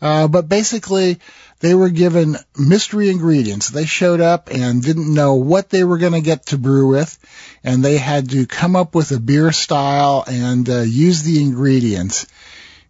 Uh, 0.00 0.26
but 0.26 0.48
basically, 0.48 1.20
they 1.60 1.76
were 1.76 1.88
given 1.88 2.36
mystery 2.58 3.08
ingredients. 3.08 3.70
They 3.70 3.86
showed 3.86 4.20
up 4.20 4.50
and 4.50 4.82
didn't 4.82 5.14
know 5.14 5.34
what 5.34 5.70
they 5.70 5.84
were 5.84 5.98
going 5.98 6.14
to 6.14 6.20
get 6.20 6.46
to 6.46 6.58
brew 6.58 6.88
with, 6.88 7.16
and 7.62 7.84
they 7.84 7.98
had 7.98 8.30
to 8.30 8.46
come 8.46 8.74
up 8.74 8.96
with 8.96 9.12
a 9.12 9.20
beer 9.20 9.52
style 9.52 10.24
and 10.26 10.68
uh, 10.68 10.80
use 10.80 11.22
the 11.22 11.40
ingredients. 11.40 12.26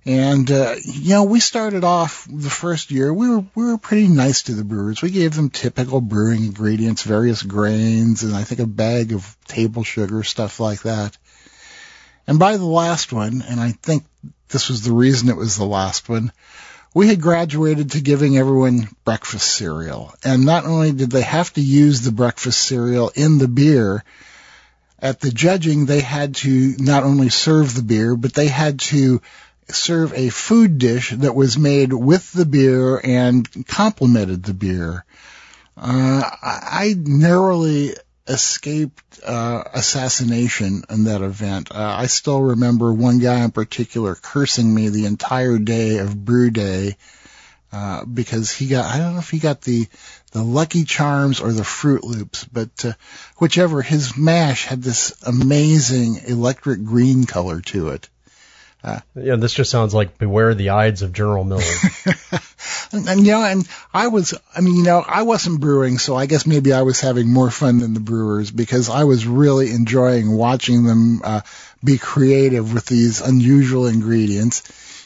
And 0.04 0.50
uh, 0.50 0.74
you 0.84 1.10
know, 1.10 1.24
we 1.24 1.38
started 1.38 1.84
off 1.84 2.26
the 2.28 2.50
first 2.50 2.90
year. 2.90 3.14
We 3.14 3.28
were 3.28 3.44
we 3.54 3.64
were 3.64 3.78
pretty 3.78 4.08
nice 4.08 4.42
to 4.44 4.54
the 4.54 4.64
brewers. 4.64 5.00
We 5.00 5.10
gave 5.10 5.34
them 5.34 5.48
typical 5.48 6.00
brewing 6.00 6.44
ingredients, 6.44 7.04
various 7.04 7.42
grains, 7.42 8.24
and 8.24 8.34
I 8.34 8.42
think 8.42 8.60
a 8.60 8.66
bag 8.66 9.12
of 9.12 9.36
table 9.46 9.84
sugar, 9.84 10.24
stuff 10.24 10.58
like 10.58 10.82
that. 10.82 11.16
And 12.26 12.38
by 12.38 12.56
the 12.56 12.66
last 12.66 13.12
one, 13.12 13.42
and 13.46 13.60
I 13.60 13.72
think 13.72 14.04
this 14.48 14.68
was 14.68 14.82
the 14.82 14.92
reason 14.92 15.28
it 15.28 15.36
was 15.36 15.56
the 15.56 15.64
last 15.64 16.08
one, 16.08 16.32
we 16.94 17.08
had 17.08 17.20
graduated 17.20 17.92
to 17.92 18.00
giving 18.00 18.36
everyone 18.36 18.88
breakfast 19.04 19.54
cereal. 19.54 20.12
And 20.24 20.44
not 20.44 20.64
only 20.64 20.92
did 20.92 21.10
they 21.10 21.22
have 21.22 21.52
to 21.54 21.60
use 21.60 22.00
the 22.00 22.12
breakfast 22.12 22.60
cereal 22.60 23.12
in 23.14 23.38
the 23.38 23.48
beer, 23.48 24.04
at 24.98 25.20
the 25.20 25.30
judging, 25.30 25.86
they 25.86 26.00
had 26.00 26.36
to 26.36 26.74
not 26.78 27.02
only 27.02 27.28
serve 27.28 27.74
the 27.74 27.82
beer, 27.82 28.14
but 28.14 28.34
they 28.34 28.46
had 28.46 28.78
to 28.80 29.20
serve 29.74 30.12
a 30.15 30.28
food 30.28 30.78
dish 30.78 31.11
that 31.11 31.35
was 31.35 31.59
made 31.59 31.93
with 31.93 32.32
the 32.32 32.47
beer 32.47 33.01
and 33.03 33.66
complemented 33.66 34.43
the 34.43 34.55
beer. 34.55 35.05
Uh, 35.77 36.23
I 36.43 36.94
narrowly 36.97 37.94
escaped 38.27 39.20
uh, 39.24 39.65
assassination 39.74 40.82
in 40.89 41.05
that 41.05 41.23
event. 41.23 41.74
Uh, 41.74 41.97
I 41.99 42.07
still 42.07 42.40
remember 42.40 42.93
one 42.93 43.19
guy 43.19 43.44
in 43.44 43.51
particular 43.51 44.15
cursing 44.15 44.73
me 44.73 44.89
the 44.89 45.07
entire 45.07 45.59
day 45.59 45.99
of 45.99 46.24
brew 46.24 46.51
day 46.51 46.97
uh, 47.73 48.05
because 48.05 48.51
he 48.51 48.69
got 48.69 48.85
I 48.85 48.99
don't 48.99 49.15
know 49.15 49.19
if 49.19 49.31
he 49.31 49.39
got 49.39 49.62
the 49.62 49.86
the 50.32 50.43
Lucky 50.43 50.85
Charms 50.85 51.40
or 51.40 51.53
the 51.53 51.65
Fruit 51.65 52.05
Loops, 52.05 52.44
but 52.44 52.85
uh, 52.85 52.93
whichever 53.39 53.82
his 53.82 54.16
mash 54.16 54.66
had 54.66 54.82
this 54.82 55.15
amazing 55.23 56.20
electric 56.27 56.85
green 56.85 57.24
color 57.24 57.61
to 57.62 57.89
it. 57.89 58.09
Uh, 58.84 58.98
yeah, 59.14 59.36
this 59.36 59.52
just 59.52 59.70
sounds 59.70 59.94
like 59.94 60.18
beware 60.18 60.54
the 60.54 60.70
Ides 60.70 61.02
of 61.02 61.12
General 61.12 61.44
Mills. 61.44 61.84
and, 62.92 63.09
and, 63.09 63.20
you 63.24 63.32
know, 63.32 63.44
and 63.44 63.68
I 63.94 64.09
was, 64.09 64.34
I 64.56 64.60
mean, 64.60 64.74
you 64.74 64.82
know, 64.82 65.04
I 65.06 65.22
wasn't 65.22 65.60
brewing, 65.60 65.98
so 65.98 66.16
I 66.16 66.26
guess 66.26 66.46
maybe 66.46 66.72
I 66.72 66.82
was 66.82 67.00
having 67.00 67.32
more 67.32 67.50
fun 67.50 67.78
than 67.78 67.94
the 67.94 68.00
brewers 68.00 68.50
because 68.50 68.90
I 68.90 69.04
was 69.04 69.24
really 69.24 69.70
enjoying 69.70 70.32
watching 70.32 70.84
them 70.84 71.20
uh, 71.22 71.42
be 71.84 71.96
creative 71.98 72.74
with 72.74 72.86
these 72.86 73.20
unusual 73.20 73.86
ingredients. 73.86 74.62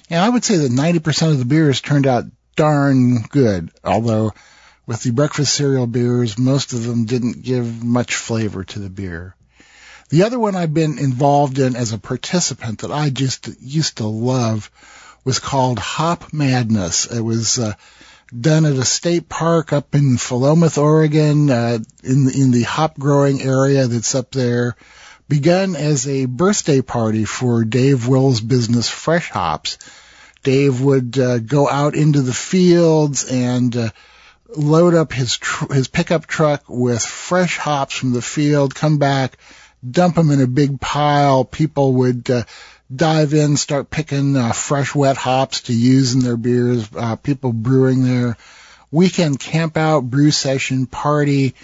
And 0.09 0.21
I 0.21 0.29
would 0.29 0.45
say 0.45 0.57
that 0.57 0.73
90% 0.73 1.33
of 1.33 1.39
the 1.39 1.45
beers 1.45 1.83
turned 1.83 2.07
out 2.07 2.25
darn 2.55 3.23
good, 3.23 3.71
although 3.85 4.33
with 4.87 5.03
the 5.03 5.11
breakfast 5.11 5.53
cereal 5.53 5.87
beers, 5.87 6.39
most 6.39 6.73
of 6.73 6.85
them 6.85 7.05
didn't 7.05 7.43
give 7.43 7.85
much 7.85 8.15
flavor 8.15 8.65
to 8.65 8.79
the 8.79 8.89
beer. 8.89 9.36
The 10.09 10.23
other 10.23 10.39
one 10.39 10.55
I've 10.55 10.73
been 10.73 10.99
involved 10.99 11.59
in 11.59 11.75
as 11.75 11.93
a 11.93 11.99
participant 11.99 12.81
that 12.81 12.93
I 12.93 13.11
just 13.11 13.49
used 13.61 13.97
to 13.97 14.07
love 14.07 14.71
was 15.25 15.41
called 15.41 15.81
Hop 15.81 16.33
Madness. 16.33 17.07
It 17.07 17.21
was 17.21 17.59
uh, 17.59 17.75
done 18.39 18.67
at 18.67 18.77
a 18.77 18.85
state 18.85 19.29
park 19.29 19.73
up 19.73 19.97
in 19.97 20.17
Philomath, 20.17 20.79
Oregon, 20.79 21.51
uh, 21.51 21.79
in 22.05 22.31
in 22.31 22.53
the 22.53 22.63
hop 22.63 22.97
growing 22.97 23.43
area 23.43 23.89
that's 23.89 24.15
up 24.15 24.31
there. 24.31 24.77
Begun 25.29 25.75
as 25.75 26.07
a 26.07 26.27
birthday 26.27 26.83
party 26.83 27.25
for 27.25 27.65
Dave 27.65 28.07
Wills' 28.07 28.41
business, 28.41 28.89
Freshops. 28.89 29.77
Dave 30.45 30.81
would 30.81 31.19
uh, 31.19 31.41
go 31.41 31.69
out 31.69 31.97
into 31.97 32.23
the 32.23 32.33
fields 32.33 33.25
and 33.29 33.77
uh, 33.77 33.91
load 34.57 34.95
up 34.95 35.13
his 35.13 35.37
tr- 35.37 35.73
his 35.73 35.89
pickup 35.89 36.27
truck 36.27 36.63
with 36.69 37.03
fresh 37.03 37.59
hops 37.59 37.97
from 37.97 38.13
the 38.13 38.23
field, 38.23 38.73
come 38.73 38.99
back 38.99 39.37
dump 39.89 40.17
them 40.17 40.31
in 40.31 40.41
a 40.41 40.47
big 40.47 40.81
pile. 40.81 41.45
People 41.45 41.93
would 41.95 42.31
uh, 42.31 42.45
dive 42.95 43.35
in, 43.35 43.57
start 43.57 43.91
picking 43.91 44.37
uh, 44.37 44.53
fresh, 44.53 44.95
wet 44.95 45.17
hops 45.17 45.63
to 45.63 45.75
use 45.75 46.15
in 46.15 46.21
their 46.21 46.37
beers. 46.37 46.89
Uh, 46.95 47.17
people 47.17 47.53
brewing 47.53 48.05
their 48.05 48.37
weekend 48.91 49.39
camp 49.39 49.77
out, 49.77 50.01
brew 50.01 50.31
session, 50.31 50.87
party. 50.87 51.55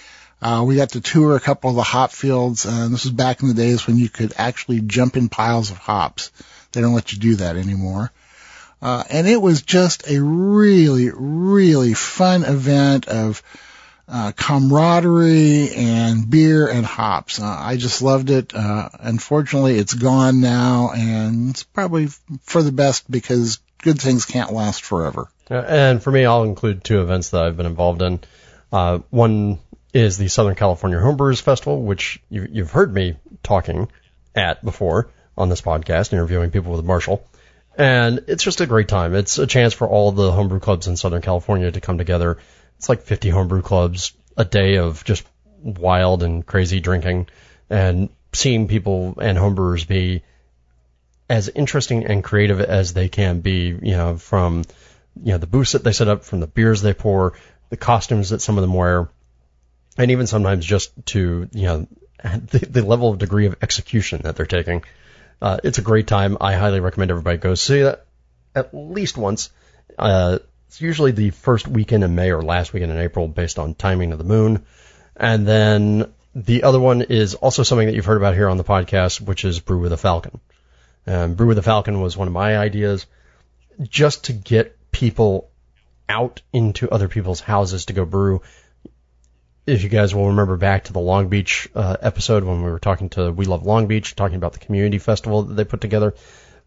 Uh, 0.41 0.65
we 0.67 0.75
got 0.75 0.91
to 0.91 1.01
tour 1.01 1.37
a 1.37 1.41
couple 1.41 1.71
of 1.71 1.77
the 1.77 1.83
hop 1.83 2.11
fields, 2.11 2.67
and 2.67 2.93
this 2.93 3.05
was 3.05 3.13
back 3.13 3.43
in 3.43 3.49
the 3.49 3.55
days 3.55 3.87
when 3.87 3.97
you 3.97 4.09
could 4.09 4.33
actually 4.37 4.81
jump 4.81 5.17
in 5.17 5.29
piles 5.29 5.71
of 5.71 5.79
hops. 5.79 6.33
They 6.73 6.81
don't 6.81 6.95
let 6.95 7.13
you 7.13 7.19
do 7.19 7.37
that 7.37 7.57
anymore. 7.57 8.11
Uh, 8.81 9.05
and 9.09 9.29
it 9.29 9.41
was 9.41 9.63
just 9.63 10.09
a 10.11 10.21
really, 10.21 11.11
really 11.15 11.95
fun 11.95 12.43
event 12.43 13.07
of 13.07 13.41
uh, 14.13 14.33
camaraderie 14.33 15.71
and 15.75 16.29
beer 16.29 16.69
and 16.69 16.85
hops. 16.85 17.41
Uh, 17.41 17.47
I 17.47 17.79
just 17.79 18.03
loved 18.03 18.29
it. 18.29 18.55
Uh, 18.55 18.91
unfortunately, 19.01 19.79
it's 19.79 19.95
gone 19.95 20.43
now, 20.43 20.91
and 20.95 21.51
it's 21.51 21.63
probably 21.63 22.09
for 22.43 22.63
the 22.63 22.73
best 22.73 23.11
because 23.11 23.59
good 23.79 23.99
things 23.99 24.27
can't 24.27 24.53
last 24.53 24.83
forever. 24.83 25.29
And 25.49 26.03
for 26.03 26.11
me, 26.11 26.27
I'll 26.27 26.45
include 26.45 26.85
two 26.85 27.01
events 27.01 27.31
that 27.31 27.43
I've 27.43 27.57
been 27.57 27.67
involved 27.67 28.03
in. 28.03 28.21
Uh, 28.71 28.99
one 29.09 29.61
is 29.95 30.19
the 30.19 30.29
Southern 30.29 30.57
California 30.57 30.99
Homebrewers 30.99 31.41
Festival, 31.41 31.83
which 31.83 32.21
you, 32.29 32.47
you've 32.51 32.71
heard 32.71 32.93
me 32.93 33.17
talking 33.43 33.91
at 34.35 34.63
before 34.63 35.09
on 35.39 35.49
this 35.49 35.63
podcast, 35.63 36.13
interviewing 36.13 36.51
people 36.51 36.73
with 36.73 36.85
Marshall. 36.85 37.27
And 37.79 38.25
it's 38.29 38.45
just 38.45 38.61
a 38.61 38.67
great 38.67 38.89
time. 38.89 39.15
It's 39.15 39.39
a 39.39 39.47
chance 39.47 39.73
for 39.73 39.89
all 39.89 40.13
the 40.13 40.31
homebrew 40.31 40.61
clubs 40.61 40.87
in 40.87 40.99
Southern 40.99 41.23
California 41.23 41.71
to 41.71 41.81
come 41.81 41.97
together 41.97 42.37
it's 42.83 42.89
like 42.89 43.03
50 43.03 43.31
homebrew 43.31 43.63
clubs 43.63 44.13
a 44.37 44.45
day 44.45 44.79
of 44.79 45.05
just 45.05 45.25
wild 45.63 46.25
and 46.25 46.45
crazy 46.45 46.81
drinking 46.81 47.29
and 47.71 48.09
seeing 48.33 48.67
people 48.67 49.21
and 49.21 49.39
homebrewers 49.39 49.87
be 49.87 50.25
as 51.31 51.49
interesting 51.49 52.07
and 52.07 52.25
creative 52.25 52.61
as 52.61 52.93
they 52.93 53.09
can 53.09 53.39
be, 53.39 53.67
you 53.67 53.97
know, 53.97 54.17
from, 54.17 54.65
you 55.15 55.31
know, 55.31 55.39
the 55.39 55.47
booths 55.47 55.73
that 55.73 55.85
they 55.85 55.93
set 55.93 56.09
up, 56.09 56.25
from 56.25 56.41
the 56.41 56.49
beers 56.49 56.83
they 56.83 56.93
pour, 56.93 57.35
the 57.71 57.77
costumes 57.77 58.31
that 58.31 58.43
some 58.43 58.59
of 58.59 58.63
them 58.63 58.75
wear, 58.75 59.09
and 59.97 60.11
even 60.11 60.27
sometimes 60.27 60.67
just 60.67 60.91
to, 61.07 61.49
you 61.53 61.63
know, 61.63 61.87
the, 62.25 62.67
the 62.69 62.85
level 62.85 63.11
of 63.11 63.19
degree 63.19 63.47
of 63.47 63.55
execution 63.63 64.23
that 64.25 64.35
they're 64.35 64.45
taking. 64.45 64.83
Uh, 65.41 65.59
it's 65.63 65.79
a 65.79 65.83
great 65.83 66.09
time. 66.09 66.37
I 66.41 66.55
highly 66.55 66.81
recommend 66.81 67.13
everybody 67.13 67.39
go 67.39 67.55
see 67.55 67.83
that 67.83 68.07
at 68.57 68.75
least 68.75 69.17
once. 69.17 69.51
Uh, 69.97 70.41
it's 70.73 70.81
usually 70.81 71.11
the 71.11 71.29
first 71.29 71.69
weekend 71.69 72.03
in 72.03 72.15
May 72.15 72.31
or 72.31 72.41
last 72.41 72.73
weekend 72.73 72.93
in 72.93 72.97
April 72.97 73.29
based 73.29 73.59
on 73.59 73.75
timing 73.75 74.13
of 74.13 74.17
the 74.17 74.25
moon. 74.25 74.65
And 75.15 75.47
then 75.47 76.11
the 76.35 76.63
other 76.63 76.81
one 76.81 77.03
is 77.03 77.35
also 77.35 77.63
something 77.63 77.89
that 77.89 77.95
you've 77.95 78.07
heard 78.07 78.17
about 78.17 78.33
here 78.33 78.49
on 78.49 78.57
the 78.57 78.65
podcast, 78.65 79.21
which 79.21 79.45
is 79.45 79.61
Brew 79.61 79.81
with 79.81 79.93
a 79.93 79.99
Falcon. 79.99 80.41
Um, 81.07 81.35
Brew 81.35 81.49
with 81.49 81.59
a 81.59 81.63
Falcon 81.63 82.01
was 82.01 82.17
one 82.17 82.27
of 82.27 82.33
my 82.33 82.57
ideas 82.57 83.05
just 83.83 84.25
to 84.25 84.33
get 84.33 84.79
people 84.91 85.51
out 86.09 86.41
into 86.55 86.91
other 86.91 87.09
people's 87.09 87.43
houses 87.43 87.85
to 87.87 87.93
go 87.93 88.07
brew. 88.07 88.41
If 89.67 89.83
you 89.83 89.91
guys 89.91 90.15
will 90.15 90.29
remember 90.29 90.57
back 90.57 90.85
to 90.85 90.95
the 90.95 91.01
Long 91.01 91.29
Beach 91.29 91.69
uh, 91.75 91.99
episode 92.01 92.45
when 92.45 92.63
we 92.63 92.71
were 92.71 92.79
talking 92.79 93.11
to 93.11 93.31
We 93.31 93.45
Love 93.45 93.67
Long 93.67 93.89
Beach, 93.89 94.17
talking 94.17 94.37
about 94.37 94.55
the 94.55 94.59
community 94.59 94.97
festival 94.97 95.43
that 95.43 95.53
they 95.53 95.65
put 95.65 95.83
together, 95.83 96.15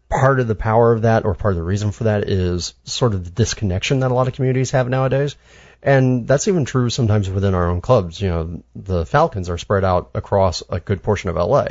part 0.08 0.40
of 0.40 0.48
the 0.48 0.54
power 0.54 0.92
of 0.92 1.02
that 1.02 1.24
or 1.24 1.34
part 1.34 1.52
of 1.52 1.56
the 1.56 1.62
reason 1.62 1.90
for 1.90 2.04
that 2.04 2.28
is 2.28 2.74
sort 2.84 3.14
of 3.14 3.24
the 3.24 3.30
disconnection 3.30 4.00
that 4.00 4.10
a 4.10 4.14
lot 4.14 4.28
of 4.28 4.34
communities 4.34 4.70
have 4.70 4.88
nowadays. 4.88 5.36
And 5.82 6.26
that's 6.26 6.48
even 6.48 6.64
true 6.64 6.90
sometimes 6.90 7.28
within 7.28 7.54
our 7.54 7.68
own 7.68 7.80
clubs. 7.80 8.20
You 8.20 8.28
know, 8.28 8.62
the 8.74 9.06
Falcons 9.06 9.48
are 9.48 9.58
spread 9.58 9.84
out 9.84 10.10
across 10.14 10.62
a 10.68 10.80
good 10.80 11.02
portion 11.02 11.30
of 11.30 11.36
LA, 11.36 11.66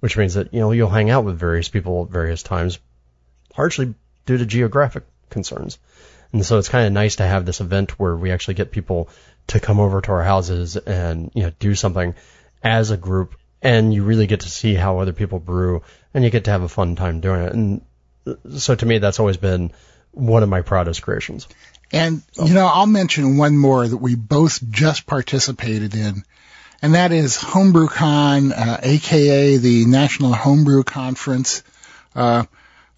which 0.00 0.16
means 0.16 0.34
that, 0.34 0.52
you 0.52 0.60
know, 0.60 0.72
you'll 0.72 0.88
hang 0.88 1.10
out 1.10 1.24
with 1.24 1.38
various 1.38 1.68
people 1.68 2.04
at 2.04 2.10
various 2.10 2.42
times, 2.42 2.78
largely 3.56 3.94
due 4.24 4.38
to 4.38 4.46
geographic 4.46 5.04
concerns. 5.30 5.78
And 6.32 6.44
so 6.44 6.58
it's 6.58 6.68
kind 6.68 6.86
of 6.86 6.92
nice 6.92 7.16
to 7.16 7.26
have 7.26 7.46
this 7.46 7.60
event 7.60 7.98
where 7.98 8.14
we 8.14 8.30
actually 8.30 8.54
get 8.54 8.72
people 8.72 9.08
to 9.48 9.60
come 9.60 9.80
over 9.80 10.00
to 10.00 10.12
our 10.12 10.24
houses 10.24 10.76
and, 10.76 11.30
you 11.34 11.44
know, 11.44 11.52
do 11.58 11.74
something 11.74 12.14
as 12.62 12.90
a 12.90 12.96
group 12.96 13.36
and 13.62 13.92
you 13.92 14.04
really 14.04 14.26
get 14.26 14.40
to 14.40 14.48
see 14.48 14.74
how 14.74 14.98
other 14.98 15.12
people 15.12 15.38
brew 15.38 15.82
and 16.14 16.24
you 16.24 16.30
get 16.30 16.44
to 16.44 16.50
have 16.50 16.62
a 16.62 16.68
fun 16.68 16.96
time 16.96 17.20
doing 17.20 17.42
it. 17.42 17.52
And 17.52 17.80
so 18.58 18.74
to 18.74 18.86
me, 18.86 18.98
that's 18.98 19.20
always 19.20 19.36
been 19.36 19.72
one 20.12 20.42
of 20.42 20.48
my 20.48 20.62
proudest 20.62 21.02
creations. 21.02 21.48
And, 21.92 22.22
you 22.42 22.54
know, 22.54 22.66
I'll 22.66 22.86
mention 22.86 23.36
one 23.36 23.56
more 23.56 23.86
that 23.86 23.96
we 23.96 24.16
both 24.16 24.60
just 24.70 25.06
participated 25.06 25.94
in, 25.94 26.24
and 26.82 26.94
that 26.94 27.12
is 27.12 27.36
HomebrewCon, 27.38 28.52
uh, 28.52 28.78
aka 28.82 29.56
the 29.56 29.84
National 29.86 30.32
Homebrew 30.32 30.82
Conference. 30.82 31.62
Uh, 32.14 32.44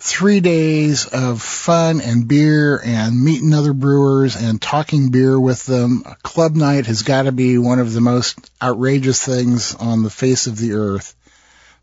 three 0.00 0.40
days 0.40 1.06
of 1.06 1.42
fun 1.42 2.00
and 2.00 2.28
beer 2.28 2.80
and 2.84 3.22
meeting 3.22 3.52
other 3.52 3.72
brewers 3.72 4.36
and 4.36 4.62
talking 4.62 5.10
beer 5.10 5.38
with 5.38 5.66
them. 5.66 6.04
A 6.06 6.14
club 6.16 6.54
night 6.54 6.86
has 6.86 7.02
got 7.02 7.22
to 7.22 7.32
be 7.32 7.58
one 7.58 7.80
of 7.80 7.92
the 7.92 8.00
most 8.00 8.50
outrageous 8.62 9.24
things 9.24 9.74
on 9.74 10.02
the 10.02 10.10
face 10.10 10.46
of 10.46 10.56
the 10.56 10.74
earth. 10.74 11.16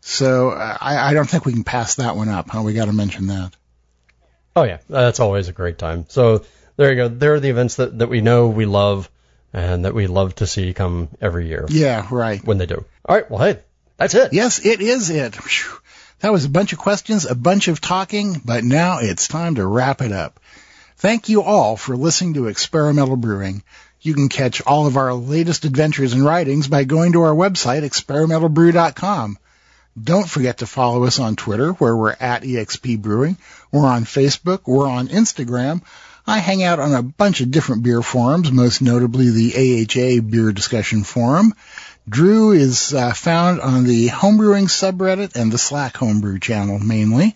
So 0.00 0.50
I, 0.50 1.10
I 1.10 1.14
don't 1.14 1.28
think 1.28 1.44
we 1.44 1.52
can 1.52 1.64
pass 1.64 1.96
that 1.96 2.16
one 2.16 2.28
up. 2.28 2.48
Huh? 2.48 2.62
We 2.62 2.74
got 2.74 2.86
to 2.86 2.92
mention 2.92 3.26
that. 3.26 3.52
Oh 4.54 4.62
yeah, 4.62 4.78
that's 4.88 5.20
always 5.20 5.48
a 5.48 5.52
great 5.52 5.76
time. 5.76 6.06
So 6.08 6.46
there 6.76 6.90
you 6.90 6.96
go. 6.96 7.08
There 7.08 7.34
are 7.34 7.40
the 7.40 7.50
events 7.50 7.76
that, 7.76 7.98
that 7.98 8.08
we 8.08 8.22
know 8.22 8.48
we 8.48 8.64
love 8.64 9.10
and 9.52 9.84
that 9.84 9.94
we 9.94 10.06
love 10.06 10.34
to 10.36 10.46
see 10.46 10.72
come 10.72 11.08
every 11.20 11.48
year. 11.48 11.66
Yeah, 11.68 12.06
right. 12.10 12.42
When 12.42 12.56
they 12.56 12.66
do. 12.66 12.84
All 13.04 13.16
right. 13.16 13.30
Well, 13.30 13.40
hey, 13.40 13.60
that's 13.98 14.14
it. 14.14 14.32
Yes, 14.32 14.64
it 14.64 14.80
is 14.80 15.10
it. 15.10 15.34
Whew. 15.34 15.80
That 16.20 16.32
was 16.32 16.44
a 16.44 16.50
bunch 16.50 16.72
of 16.72 16.78
questions, 16.78 17.26
a 17.26 17.34
bunch 17.34 17.68
of 17.68 17.80
talking, 17.80 18.40
but 18.44 18.64
now 18.64 18.98
it's 19.00 19.28
time 19.28 19.56
to 19.56 19.66
wrap 19.66 20.00
it 20.00 20.12
up. 20.12 20.40
Thank 20.96 21.28
you 21.28 21.42
all 21.42 21.76
for 21.76 21.96
listening 21.96 22.34
to 22.34 22.46
Experimental 22.46 23.16
Brewing. 23.16 23.62
You 24.00 24.14
can 24.14 24.28
catch 24.30 24.62
all 24.62 24.86
of 24.86 24.96
our 24.96 25.12
latest 25.12 25.66
adventures 25.66 26.14
and 26.14 26.24
writings 26.24 26.68
by 26.68 26.84
going 26.84 27.12
to 27.12 27.22
our 27.22 27.34
website, 27.34 27.82
experimentalbrew.com. 27.82 29.38
Don't 30.02 30.28
forget 30.28 30.58
to 30.58 30.66
follow 30.66 31.04
us 31.04 31.18
on 31.18 31.36
Twitter, 31.36 31.72
where 31.72 31.96
we're 31.96 32.16
at 32.18 32.42
EXP 32.42 33.00
Brewing. 33.00 33.36
We're 33.70 33.86
on 33.86 34.04
Facebook. 34.04 34.60
We're 34.66 34.88
on 34.88 35.08
Instagram. 35.08 35.82
I 36.26 36.38
hang 36.38 36.62
out 36.62 36.80
on 36.80 36.94
a 36.94 37.02
bunch 37.02 37.40
of 37.40 37.50
different 37.50 37.82
beer 37.82 38.02
forums, 38.02 38.50
most 38.50 38.82
notably 38.82 39.30
the 39.30 39.54
AHA 39.54 40.22
Beer 40.22 40.50
Discussion 40.50 41.04
Forum. 41.04 41.54
Drew 42.08 42.52
is 42.52 42.94
uh, 42.94 43.12
found 43.12 43.60
on 43.60 43.84
the 43.84 44.08
homebrewing 44.08 44.68
subreddit 44.68 45.34
and 45.34 45.50
the 45.50 45.58
Slack 45.58 45.96
homebrew 45.96 46.38
channel 46.38 46.78
mainly. 46.78 47.34